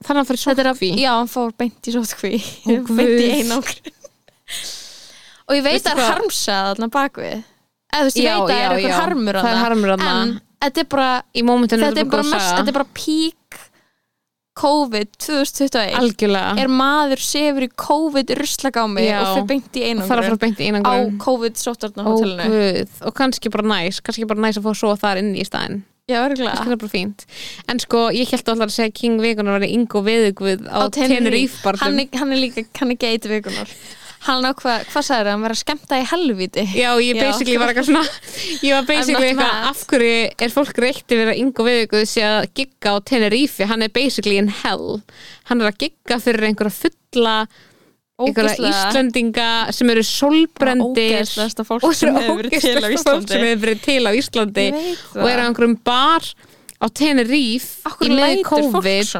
þannig 0.00 0.10
að 0.10 0.20
hann 0.20 0.28
fyrir 0.30 0.42
sótkví 0.42 0.90
já, 0.98 1.10
hann 1.18 1.30
fór 1.30 1.54
beint 1.60 1.90
í 1.90 1.94
sótkví 1.94 2.38
Ó, 2.40 2.70
beint 2.90 3.16
í 3.20 3.30
einangri 3.40 3.94
og 5.50 5.56
ég 5.58 5.64
veit 5.66 5.80
að 5.82 5.90
það 5.90 6.04
er 6.04 6.12
harmsað 6.14 6.68
þarna 6.70 6.88
bakvið 6.94 7.34
eða 7.34 8.00
þú 8.00 8.06
veist, 8.06 8.20
ég 8.20 8.30
veit 8.30 8.40
að 8.40 8.50
það 8.50 8.60
er 8.60 8.76
eitthvað 8.76 9.00
harmur 9.00 9.40
Það 9.40 9.50
er 9.50 9.60
harmur 9.64 9.92
þarna. 9.94 10.14
en 10.14 10.32
þetta 10.60 10.82
er 10.82 10.88
bara 10.94 11.10
bara, 12.14 12.24
er 12.70 12.76
bara 12.76 12.90
peak 12.94 13.60
COVID 14.60 15.12
2021 15.24 15.98
algjörlega. 16.00 16.54
er 16.60 16.72
maður 16.72 17.22
sefur 17.24 17.66
í 17.66 17.70
COVID 17.80 18.34
ruslagámi 18.40 19.06
og 19.16 19.30
fyrir 19.30 19.46
beint 19.48 19.78
í 19.78 19.84
í 19.86 19.92
á 19.94 20.68
einangrun 20.68 21.14
COVID 21.22 21.56
Ó 21.56 21.62
sóttarnahótelinu 21.64 22.50
guð, 22.50 22.98
og 23.08 23.16
kannski 23.16 23.52
bara 23.52 23.70
næs. 23.72 24.02
Kannski 24.04 24.28
bara 24.28 24.44
næs 24.44 24.60
að 24.60 24.68
fá 24.68 24.74
svo 24.76 24.92
þar 25.00 25.22
inn 25.22 25.32
í 25.38 25.46
staðinn. 25.48 25.82
Já, 26.10 26.24
en 27.70 27.80
sko, 27.82 28.08
ég 28.14 28.30
held 28.32 28.48
alltaf 28.50 28.66
að 28.66 28.74
segja 28.74 28.94
King 28.96 29.20
Vikunar 29.22 29.60
var 29.60 29.66
Ingo 29.66 30.02
Viðugvið 30.02 30.66
á, 30.66 30.82
á 30.82 30.90
Tenerife 30.90 31.74
hann, 31.78 32.00
hann 32.18 32.34
er 32.34 32.40
líka, 32.40 32.64
hann 32.80 32.90
er 32.94 32.98
geit 32.98 33.28
vikunar 33.30 33.70
hann 34.26 34.44
á 34.44 34.52
hvað, 34.52 34.82
sagður 35.06 35.30
hann 35.32 35.44
vera 35.46 35.56
að 35.56 35.62
skemmta 35.62 35.98
í 36.00 36.04
helviti 36.10 36.64
Já, 36.76 36.90
ég 37.00 37.16
Já. 37.16 37.22
basically 37.24 37.56
var 37.60 37.72
eitthvað 37.72 37.88
svona 37.88 38.04
ég 38.66 38.74
var 38.76 38.86
basically 38.90 39.30
eitthvað, 39.30 39.64
af 39.70 39.80
hverju 39.90 40.18
er 40.46 40.54
fólk 40.54 40.82
reykt 40.84 41.14
yfir 41.16 41.32
að 41.32 41.40
Ingo 41.40 41.66
Viðugvið 41.66 42.06
sé 42.10 42.26
að 42.28 42.50
gigga 42.60 42.92
á 42.92 42.96
Tenerife, 43.10 43.68
hann 43.70 43.86
er 43.86 43.92
basically 43.94 44.36
in 44.40 44.52
hell. 44.62 45.00
Hann 45.48 45.64
er 45.64 45.70
að 45.72 45.80
gigga 45.86 46.20
fyrir 46.20 46.50
einhverja 46.50 46.76
fulla 46.84 47.36
einhverja 48.20 48.52
Ógeðslega- 48.52 48.70
Íslendinga 48.90 49.48
sem 49.72 49.90
eru 49.94 50.02
solbrendir 50.04 51.22
og 51.24 51.94
sem 51.96 52.14
hefur 52.20 52.42
verið 52.42 52.60
til 52.60 52.84
á 52.84 52.92
ógeðslegasta 52.92 53.06
fólk 53.08 53.28
sem 53.30 53.46
hefur 53.48 53.62
verið 53.64 53.80
til 53.86 54.02
á 54.04 54.10
Íslandi 54.12 54.66
það. 54.74 55.22
og 55.22 55.30
er 55.30 55.40
á 55.40 55.44
einhverjum 55.48 55.78
bar 55.84 56.28
á 56.80 56.86
Tenerife 56.92 57.40
í 57.40 57.56
fólk 57.88 58.44
COVID 58.44 59.16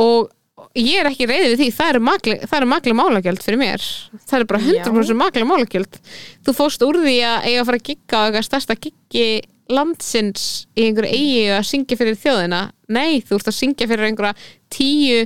og 0.00 0.30
ég 0.74 0.98
er 0.98 1.08
ekki 1.08 1.26
reyðið 1.30 1.52
við 1.52 1.60
því 1.60 1.66
það 1.76 1.90
eru 1.92 2.02
makli, 2.08 2.36
það 2.42 2.56
eru 2.58 2.68
makli 2.70 2.94
málagjöld 2.98 3.42
fyrir 3.44 3.60
mér. 3.60 3.88
Það 4.24 4.36
eru 4.38 4.48
bara 4.50 4.62
100% 4.64 5.18
makli 5.20 5.46
málagjöld. 5.46 5.98
Þú 6.46 6.54
fóst 6.56 6.84
úr 6.86 6.98
því 7.04 7.16
að 7.28 7.48
eiga 7.48 7.60
að 7.60 7.68
fara 7.68 7.80
að 7.80 7.88
gigga 7.90 8.18
á 8.18 8.24
eitthvað 8.24 8.46
stærsta 8.48 8.76
giggi 8.80 9.26
landsins 9.72 10.46
í 10.76 10.88
einhverju 10.88 11.14
eigi 11.14 11.44
að 11.54 11.68
syngja 11.70 11.98
fyrir 12.00 12.18
þjóðina. 12.20 12.62
Nei, 12.92 13.22
þú 13.24 13.38
ert 13.38 13.50
að 13.52 13.58
syngja 13.60 13.88
fyrir 13.90 14.08
einhverja 14.08 14.48
tíu 14.74 15.20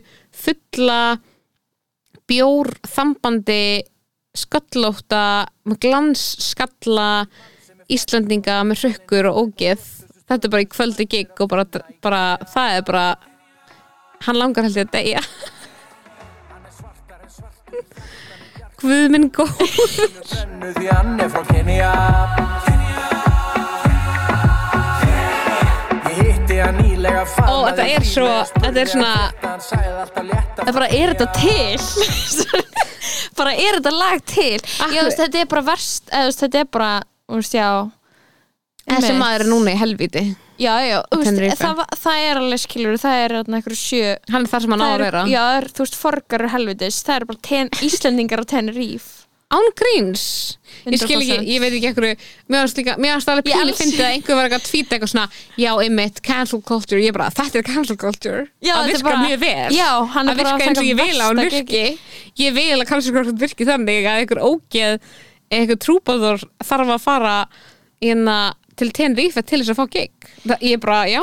fulla 0.45 1.01
bjór 2.29 2.75
þambandi 2.87 3.63
skallótta 4.37 5.23
með 5.67 5.81
glans 5.83 6.25
skalla 6.45 7.09
Íslandinga 7.89 8.61
með 8.69 8.85
hrukkur 8.85 9.31
og 9.31 9.41
ógeð. 9.47 9.89
Þetta 10.29 10.45
er 10.45 10.53
bara 10.53 10.65
í 10.67 10.69
kvöldi 10.69 11.09
gig 11.09 11.41
og 11.41 11.49
bara, 11.49 11.65
bara 12.05 12.23
það 12.53 12.75
er 12.77 12.85
bara 12.85 13.05
hann 14.27 14.39
langar 14.39 14.63
held 14.67 14.77
ég 14.77 14.87
að 14.89 14.93
deyja. 14.99 15.23
Guð 18.79 19.09
minn 19.11 19.27
góð 19.35 19.51
Ég 26.19 26.39
Ó, 27.49 27.55
þetta 27.69 27.85
er 27.87 28.05
svo- 28.07 28.47
þetta 28.59 28.81
er 28.81 28.89
svona- 28.91 29.33
Það 30.59 30.73
bara 30.75 30.89
er 30.89 31.13
þetta 31.15 31.29
til. 31.39 31.79
Bara 33.39 33.53
er 33.55 33.77
þetta 33.79 33.93
lag 33.95 34.25
til. 34.27 34.59
Þú 34.59 35.05
veist, 35.05 35.19
þetta 35.21 35.39
er 35.41 35.47
bara 35.47 35.63
verst 35.63 36.11
þetta 36.11 36.59
er 36.59 36.65
bara, 36.75 37.03
þú 37.31 37.37
veist, 37.39 37.55
já 37.55 37.69
Þessi 38.89 39.11
Einmitt. 39.13 39.21
maður 39.23 39.45
er 39.45 39.51
núna 39.53 39.73
í 39.75 39.79
helvíti. 39.79 40.23
Já, 40.59 40.73
já, 40.83 40.97
veist, 41.15 41.61
það, 41.61 41.83
það 42.03 42.25
er 42.27 42.39
alveg 42.41 42.59
skilur 42.65 42.97
það 42.99 43.21
er 43.25 43.35
einhverju 43.39 43.77
sjö 43.79 44.15
Hann 44.33 44.43
er 44.43 44.49
þar 44.51 44.65
sem 44.65 44.73
hann 44.75 44.81
á 44.83 44.89
að 44.89 44.95
er, 44.97 45.03
vera. 45.07 45.21
Já, 45.31 45.43
er, 45.61 45.67
þú 45.71 45.85
veist, 45.85 45.99
forgarur 46.01 46.51
helvitis 46.51 46.97
það 47.07 47.15
er 47.21 47.27
bara 47.29 47.39
ten, 47.47 47.71
Íslendingar 47.87 48.43
á 48.43 48.47
Tenerife. 48.51 49.15
Án 49.49 49.65
gríns. 49.79 50.25
Ég 50.85 50.99
skil 51.01 51.23
ekki, 51.23 51.37
100%. 51.39 51.47
ég 51.49 51.63
veit 51.63 51.73
ekki 51.79 51.89
ekkur 51.89 52.05
Mér 52.53 53.15
varst 53.15 53.31
alveg 53.33 53.47
píli 53.47 53.63
elska- 53.63 53.79
fyndið 53.81 54.03
að 54.05 54.11
einhver 54.17 54.37
var 54.37 54.51
að 54.59 54.67
tvíta 54.67 54.97
eitthvað 54.99 55.13
svona 55.15 55.29
Já, 55.57 55.71
einmitt, 55.87 56.21
cancel 56.27 56.61
culture. 56.69 57.01
Ég 57.01 57.15
bara, 57.17 57.31
þetta 57.39 57.63
er 57.63 57.65
cancel 57.71 57.97
culture. 57.97 58.43
Já, 58.61 58.75
Það 58.75 58.83
er 58.83 58.93
virkar 58.93 59.09
bara- 59.09 59.23
mjög 59.25 59.41
vel. 59.47 59.73
Já, 59.79 59.89
er 60.05 60.13
Það 60.13 60.35
að 60.35 60.43
virkar 60.43 60.67
eins 60.69 60.83
og 60.83 60.91
ég 60.91 61.01
vil 61.01 61.17
að 61.17 61.25
hann 61.31 61.41
versta 61.41 61.63
virki 61.63 62.43
Ég 62.45 62.55
vil 62.59 62.77
að 62.83 62.87
cancel 62.93 63.15
culture 63.17 63.41
virki 63.47 63.69
þannig 63.71 64.11
að 64.11 64.21
einhver 64.21 64.43
ógeð 64.51 65.01
einhver 65.49 65.81
trúbáður 65.87 66.45
þarf 66.69 66.93
að 66.99 67.01
fara 67.09 67.35
hérna 68.05 68.37
til 68.79 68.93
Tenerife 68.95 69.43
til 69.45 69.61
þess 69.63 69.75
að 69.75 69.81
fá 69.81 69.87
gig. 69.97 70.13
Það- 70.47 70.65
Ég 70.71 70.81
bara, 70.81 71.01
já, 71.11 71.23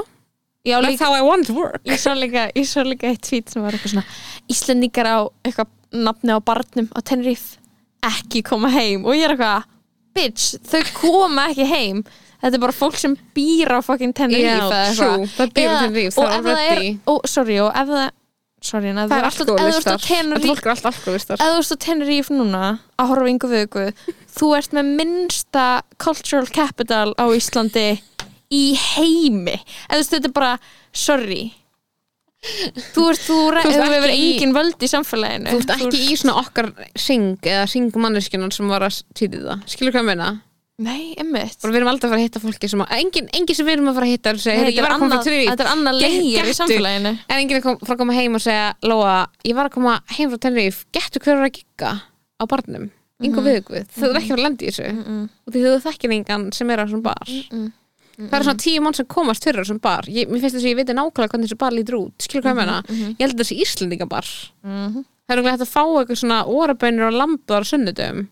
já, 0.65 0.76
that's 0.82 0.88
líka, 0.99 1.06
how 1.06 1.14
I 1.14 1.22
want 1.26 1.48
to 1.48 1.53
work. 1.57 1.82
Ég 1.86 1.99
svo 2.02 2.14
líka, 2.19 2.48
ég 2.56 2.68
svo 2.69 2.84
líka 2.86 3.10
eitt 3.11 3.22
tweet 3.27 3.49
sem 3.49 3.64
var 3.65 3.72
eitthvað 3.77 3.95
svona 3.95 4.06
Íslendingar 4.52 5.07
á 5.10 5.18
eitthvað 5.45 5.68
nafni 6.06 6.36
á 6.36 6.40
barnum 6.44 6.90
á 6.94 6.99
Tenerife 7.02 7.57
ekki 8.06 8.44
koma 8.45 8.69
heim. 8.69 9.06
Og 9.06 9.15
ég 9.18 9.26
er 9.30 9.36
eitthvað 9.36 9.64
bitch, 10.15 10.60
þau 10.69 10.84
koma 10.99 11.48
ekki 11.52 11.65
heim. 11.68 12.03
Þetta 12.44 12.53
er 12.60 12.61
bara 12.61 12.76
fólk 12.76 12.98
sem 12.99 13.15
býr 13.36 13.72
á 13.73 13.80
fucking 13.82 14.14
Tenerife 14.14 14.45
eða 14.69 14.91
eitthvað. 14.91 15.40
og 16.22 16.30
er 16.30 16.44
er, 16.60 17.27
sorry, 17.27 17.57
og 17.64 17.72
ef 17.73 17.88
það 17.90 18.11
sorry, 18.65 18.91
Það 18.94 19.11
er 19.11 19.26
á 19.26 19.30
alkoholistar 19.30 19.99
Þetta 20.36 20.49
fólk 20.52 20.65
er 20.65 20.72
alltaf 20.73 20.99
alkoholistar 20.99 21.41
ef 21.41 21.49
þú 21.53 21.60
ert 21.64 21.73
á 21.73 21.77
Tenerife 21.86 22.34
núna 22.38 22.61
að 22.99 23.10
horfa 23.11 23.32
yngu 23.34 23.49
vögu 23.52 23.84
þú 24.35 24.51
ert 24.57 24.75
með 24.75 24.91
minnsta 24.99 25.65
cultural 26.01 26.47
capital 26.53 27.13
á 27.17 27.25
Íslandi 27.35 27.87
í 28.53 28.63
heimi. 28.79 29.57
Eða 29.87 29.95
þú 29.95 30.01
veist 30.01 30.15
þetta 30.15 30.29
er 30.31 30.35
bara, 30.35 30.55
sorry. 30.95 31.43
Þú 32.93 33.05
ert, 33.09 33.21
þú 33.25 33.37
Þú 33.65 33.69
hefur 33.73 34.11
engin 34.13 34.51
völd 34.53 34.83
í 34.85 34.89
samfélaginu. 34.91 35.53
Þú 35.53 35.61
ert 35.63 35.71
ekki 35.79 36.01
í 36.11 36.17
svona 36.19 36.35
okkar 36.43 36.69
syng 36.93 37.39
eða 37.41 37.63
syng 37.71 37.95
manneskjunan 37.97 38.53
sem 38.53 38.69
var 38.69 38.85
að 38.85 38.99
týta 39.17 39.41
það. 39.41 39.63
Skilur 39.71 39.95
hvað 39.95 40.05
ég 40.05 40.11
meina? 40.11 40.33
nei, 40.75 41.15
Bara 41.15 41.71
við 41.71 41.77
erum 41.79 41.87
aldrei 41.87 42.09
að 42.09 42.11
fara 42.11 42.19
að 42.19 42.25
hitta 42.25 42.39
fólki 42.43 42.67
sem 42.67 42.81
að 42.83 42.89
engin, 42.97 43.29
engin 43.37 43.55
sem 43.55 43.67
við 43.67 43.77
erum 43.77 43.87
að 43.87 43.95
fara 43.95 44.07
að 44.07 44.11
hitta 44.11 44.31
að 44.33 44.41
segja, 44.43 44.57
"Heyrðu, 44.59 44.75
ég 44.75 44.83
var 44.83 44.91
að 44.91 44.99
koma 44.99 45.15
frá 45.15 45.23
þetta 45.23 45.63
er 45.63 45.71
annað 45.71 46.01
leir 46.01 46.49
í 46.51 46.55
samfélaginu. 46.57 47.13
En 47.29 47.39
enginn 47.39 47.55
er 47.55 47.61
kom, 47.61 47.77
frá 47.79 47.93
að 47.95 47.97
koma 47.97 48.13
heim 48.13 48.35
og 48.35 48.41
segja 48.41 48.75
Lóa, 48.83 49.27
ég 49.45 49.55
var 49.55 49.69
að 49.69 49.71
koma 49.71 50.01
heim 50.17 50.29
frá 50.31 50.37
Tenerife. 50.37 50.85
Gettu 50.91 51.19
hver 51.23 51.37
er 51.37 51.47
að 51.47 51.55
gigga 51.55 52.01
á 52.35 52.43
barnum 52.45 52.91
Ingo 53.23 53.41
mm 53.41 53.47
-hmm. 53.47 53.87
þú 53.95 54.05
er 54.09 54.17
ekki 54.19 54.27
að 54.27 54.27
fara 54.27 54.41
að 54.41 54.43
lenda 54.43 54.65
í 54.65 54.69
þessu. 54.69 55.29
Og 55.47 55.53
því 55.53 55.59
þú 55.63 55.81
þekkir 55.87 56.11
engan 56.11 56.51
sem 56.51 56.69
er 56.69 56.79
á 56.79 56.85
þessum 56.85 57.01
bar. 57.01 57.27
Það 58.15 58.35
eru 58.35 58.43
svona 58.43 58.63
tíu 58.63 58.81
mann 58.81 58.93
sem 58.93 59.05
komast 59.05 59.43
fyrir 59.43 59.59
á 59.59 59.63
þessum 59.63 59.81
bar. 59.81 60.03
Ég, 60.07 60.29
Mér 60.29 60.39
finnst 60.41 60.55
þess 60.55 60.65
að 60.65 60.71
ég 60.71 60.75
veit 60.75 60.87
nákvæmlega 60.87 61.31
hvernig 61.31 61.47
þessu 61.47 61.57
bar 61.57 61.73
lítur 61.73 61.95
út. 61.95 62.17
Skilur 62.19 62.43
hvað 62.43 62.51
ég 62.51 62.59
meina? 62.59 62.83
Ég 63.19 63.25
held 63.25 63.39
þessi 63.39 63.59
Íslendingabar. 63.63 64.25
Það 65.25 65.37
er 65.37 65.43
hægt 65.43 65.61
að 65.61 65.73
fá 65.73 65.83
eitthvað 65.83 66.19
svona 66.21 66.45
orabönir 66.45 67.07
og 67.07 67.13
lambur 67.13 67.63
á 67.63 67.63
sunnudum 67.65 68.27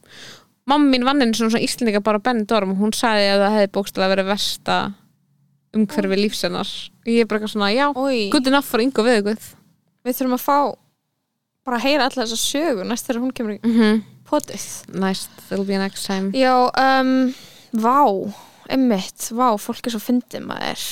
Mamma 0.66 0.88
mín 0.88 1.04
vann 1.04 1.20
einu 1.20 1.34
svona, 1.36 1.52
svona 1.52 1.66
Íslendingabar 1.66 2.16
á 2.16 2.24
Benidorm 2.24 2.72
og 2.72 2.78
hún 2.80 2.94
sagði 2.96 3.26
að 3.34 3.42
það 3.44 3.56
hefði 3.58 3.72
bókstæðlega 3.76 4.14
verið 4.14 4.30
versta 4.32 4.76
umhverfi 5.74 6.20
lífsennar 6.22 6.70
og 7.04 7.10
ég 7.12 7.20
er 7.20 7.28
bara 7.28 7.42
eitthvað 7.42 7.52
svona, 7.52 7.72
já, 7.74 7.88
Við 14.34 14.42
við 14.42 14.50
potið 14.50 15.00
Nice, 15.00 15.30
that'll 15.48 15.68
be 15.68 15.78
next 15.78 16.08
time 16.10 16.32
Já, 16.38 16.54
um, 16.74 17.34
vá, 17.74 18.34
emmitt, 18.74 19.30
vá, 19.34 19.54
fólk 19.62 19.88
er 19.88 19.94
svo 19.96 20.02
fyndið 20.02 20.46
maður, 20.48 20.84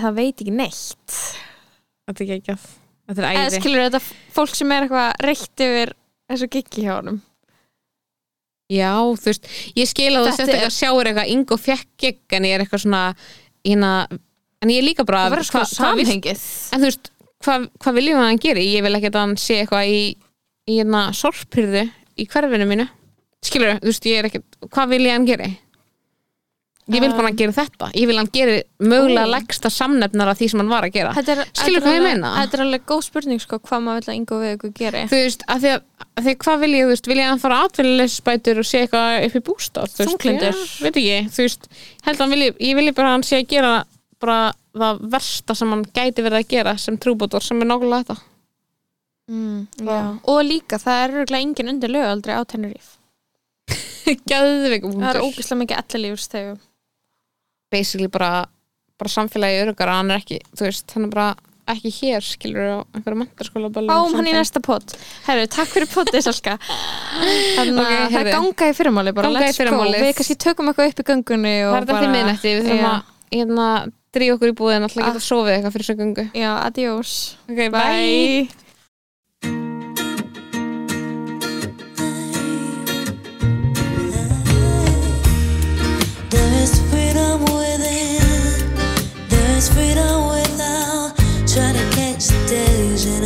það 0.00 0.14
veit 0.16 0.42
ekki 0.42 0.54
neitt. 0.54 1.16
Þetta 2.08 2.24
er 2.24 2.26
ekki 2.26 2.38
ekki 2.38 2.56
Þetta 3.10 3.26
er 3.26 3.40
æði 3.40 3.58
skilur 3.58 3.84
þetta 3.88 4.00
fólk 4.36 4.54
sem 4.54 4.72
er 4.72 4.86
eitthvað 4.86 5.24
reykt 5.26 5.64
yfir 5.66 5.92
þessu 6.30 6.48
giggi 6.54 6.84
hjá 6.86 6.92
honum. 7.00 7.20
Já, 8.70 8.92
þú 9.18 9.26
veist, 9.32 9.48
ég 9.74 9.88
skil 9.90 10.12
að 10.14 10.28
þú 10.28 10.30
er- 10.30 10.52
eitthvað 10.54 10.76
sjáur 10.76 11.08
eitthvað 11.10 11.30
Ingo 11.34 11.56
fekk 11.58 11.88
gig 11.98 12.20
en 12.38 12.46
ég 12.46 12.54
er 12.54 12.62
eitthvað 12.62 12.84
svona 12.84 13.16
hérna, 13.66 14.06
en 14.62 14.70
ég 14.70 14.78
er 14.78 14.86
líka 14.86 15.04
bara 15.04 15.24
Það 15.26 15.34
verður 15.34 15.48
sko 15.48 15.64
samhengið. 15.72 16.44
En 16.70 16.84
þú 16.84 16.86
veist, 16.86 17.10
hvað 17.42 17.66
hva 17.82 17.94
viljum 17.96 18.20
að 18.20 18.28
hann 18.28 18.38
geri? 18.38 18.66
Ég 18.76 18.86
vil 18.86 18.94
ekki 18.94 19.10
að 19.10 19.18
hann 19.24 19.36
sé 19.42 19.58
eitthvað 19.64 19.90
í, 19.90 20.02
í 20.70 20.78
hérna 20.78 21.08
sorpyrðu 21.10 21.90
í 22.20 22.28
hverfinu 22.30 22.68
mínu. 22.68 22.86
Skilur, 23.44 23.78
þú 23.80 23.88
veist, 23.88 24.06
ég 24.08 24.20
er 24.20 24.28
ekki 24.28 24.42
Hvað 24.68 24.94
vil 24.94 25.04
ég 25.06 25.16
hann 25.16 25.28
geri? 25.28 25.50
Ég 26.90 27.04
vil 27.04 27.12
bara 27.14 27.28
hann 27.28 27.36
geri 27.38 27.54
þetta. 27.54 27.88
Ég 27.94 28.08
vil 28.10 28.16
hann 28.18 28.28
geri 28.34 28.56
mögulega 28.82 29.28
leggsta 29.30 29.70
samnefnar 29.70 30.32
af 30.32 30.40
því 30.40 30.48
sem 30.50 30.60
hann 30.62 30.72
var 30.72 30.86
að 30.88 30.96
gera. 30.96 31.12
Er, 31.22 31.42
Skilur 31.54 31.84
hvað 31.84 31.96
ég 31.96 32.02
meina? 32.02 32.32
Þetta 32.40 32.58
er 32.58 32.64
alveg 32.64 32.86
góð 32.88 33.04
spurning 33.06 33.42
sko, 33.42 33.60
hvað 33.68 33.84
maður 33.84 34.00
vil 34.00 34.10
að 34.10 34.18
yngu 34.18 34.38
við 34.40 34.54
ykkur 34.56 34.72
geri. 34.80 35.02
Þú 35.12 35.20
veist, 35.22 35.44
að 35.46 35.62
því 35.62 35.72
að, 35.76 35.84
að 36.10 36.26
því 36.26 36.34
að 36.34 36.40
hvað 36.44 36.64
vil 36.64 36.72
ég, 36.72 36.82
þú 36.82 36.94
veist, 36.94 37.10
vil 37.12 37.18
ég 37.20 37.30
hann 37.30 37.42
fara 37.44 37.60
atvinnuleysbætur 37.68 38.62
og 38.62 38.66
sé 38.66 38.82
eitthvað 38.84 39.28
upp 39.28 39.38
í 39.38 39.44
bústað? 39.46 39.94
Þú 39.94 40.08
veist, 40.08 40.26
já, 40.26 40.50
Veit 40.82 41.00
ekki, 41.04 41.20
þú 41.36 41.46
veist, 41.46 41.70
held 42.08 42.16
að 42.16 42.24
hann 42.24 42.34
vilji 42.34 42.50
ég 42.66 42.80
vilji 42.80 42.96
bara 42.98 43.12
að 43.12 43.16
hann 43.18 43.28
sé 43.30 43.38
að 43.38 43.48
gera 43.54 43.74
bara 44.20 44.40
það 44.76 45.04
versta 45.14 45.56
sem 45.56 45.70
hann 45.72 45.86
gæti 45.94 46.24
verið 46.26 46.42
að 46.42 46.50
gera 46.50 46.74
sem 46.78 46.98
trúbótor 47.00 47.44
sem 47.44 47.62
er 47.62 47.70
nákvæmlega 47.70 48.04
þetta 48.10 48.29
mm, 49.30 50.16
og 50.28 50.40
líka 50.46 50.80
það 50.82 51.04
er 51.04 51.18
örgulega 51.22 51.44
engin 51.46 51.72
undir 51.74 51.94
lögaldri 51.94 52.34
á 52.36 52.42
Gæðveikum 54.30 54.96
það 55.02 55.12
er 55.14 55.22
ógislega 55.22 55.60
mikið 55.62 55.82
ellilífustegu 55.84 56.56
basically 57.70 58.08
bara, 58.10 58.48
bara 58.98 59.12
samfélagi 59.12 59.62
örugara, 59.62 60.00
hann 60.00 60.10
er 60.10 60.18
ekki, 60.24 60.40
veist, 60.58 60.90
hann 60.96 61.06
er 61.06 61.12
bara 61.14 61.28
ekki 61.70 61.92
hér, 62.00 62.24
skilur 62.26 62.66
á 62.66 62.78
einhverju 62.96 63.20
mentarskóla 63.20 63.70
Fáum 63.70 64.16
hann 64.18 64.26
í 64.26 64.32
næsta 64.34 64.58
pot. 64.64 64.96
Herru, 65.28 65.44
takk 65.54 65.70
fyrir 65.70 65.86
potið, 65.92 66.24
Salka 66.26 66.56
Þannig 67.56 67.78
að 67.78 67.92
Ok, 67.92 68.14
það 68.16 68.30
ganga 68.34 68.70
í 68.70 68.74
fyrramáli 68.80 69.14
bara 69.14 69.30
Ganga 69.30 69.52
í 69.52 69.54
fyrramálið. 69.54 70.02
Við 70.06 70.16
kannski 70.18 70.38
tökum 70.46 70.72
eitthvað 70.72 70.90
upp 70.90 71.02
í 71.04 71.06
göngunni 71.12 71.54
og 71.68 71.76
Það 71.76 71.78
er 71.78 71.86
þetta 71.86 72.00
því 72.00 72.10
miðnætti, 72.16 72.54
við 72.56 72.66
þurfum 72.66 72.88
að 72.90 73.14
hérna, 73.36 73.68
drífa 74.16 74.38
okkur 74.38 74.50
í 74.50 74.56
búðin 74.62 74.88
alltaf 74.88 75.04
Ah. 75.04 75.12
geta 75.12 75.22
sofið 75.28 75.52
eitthvað 75.54 75.76
fyrir 75.76 75.90
svo 75.90 75.98
gungu 76.02 76.26
Já, 76.34 76.50
adiós. 76.66 77.14
Ok, 77.46 77.62
Bye 77.70 78.69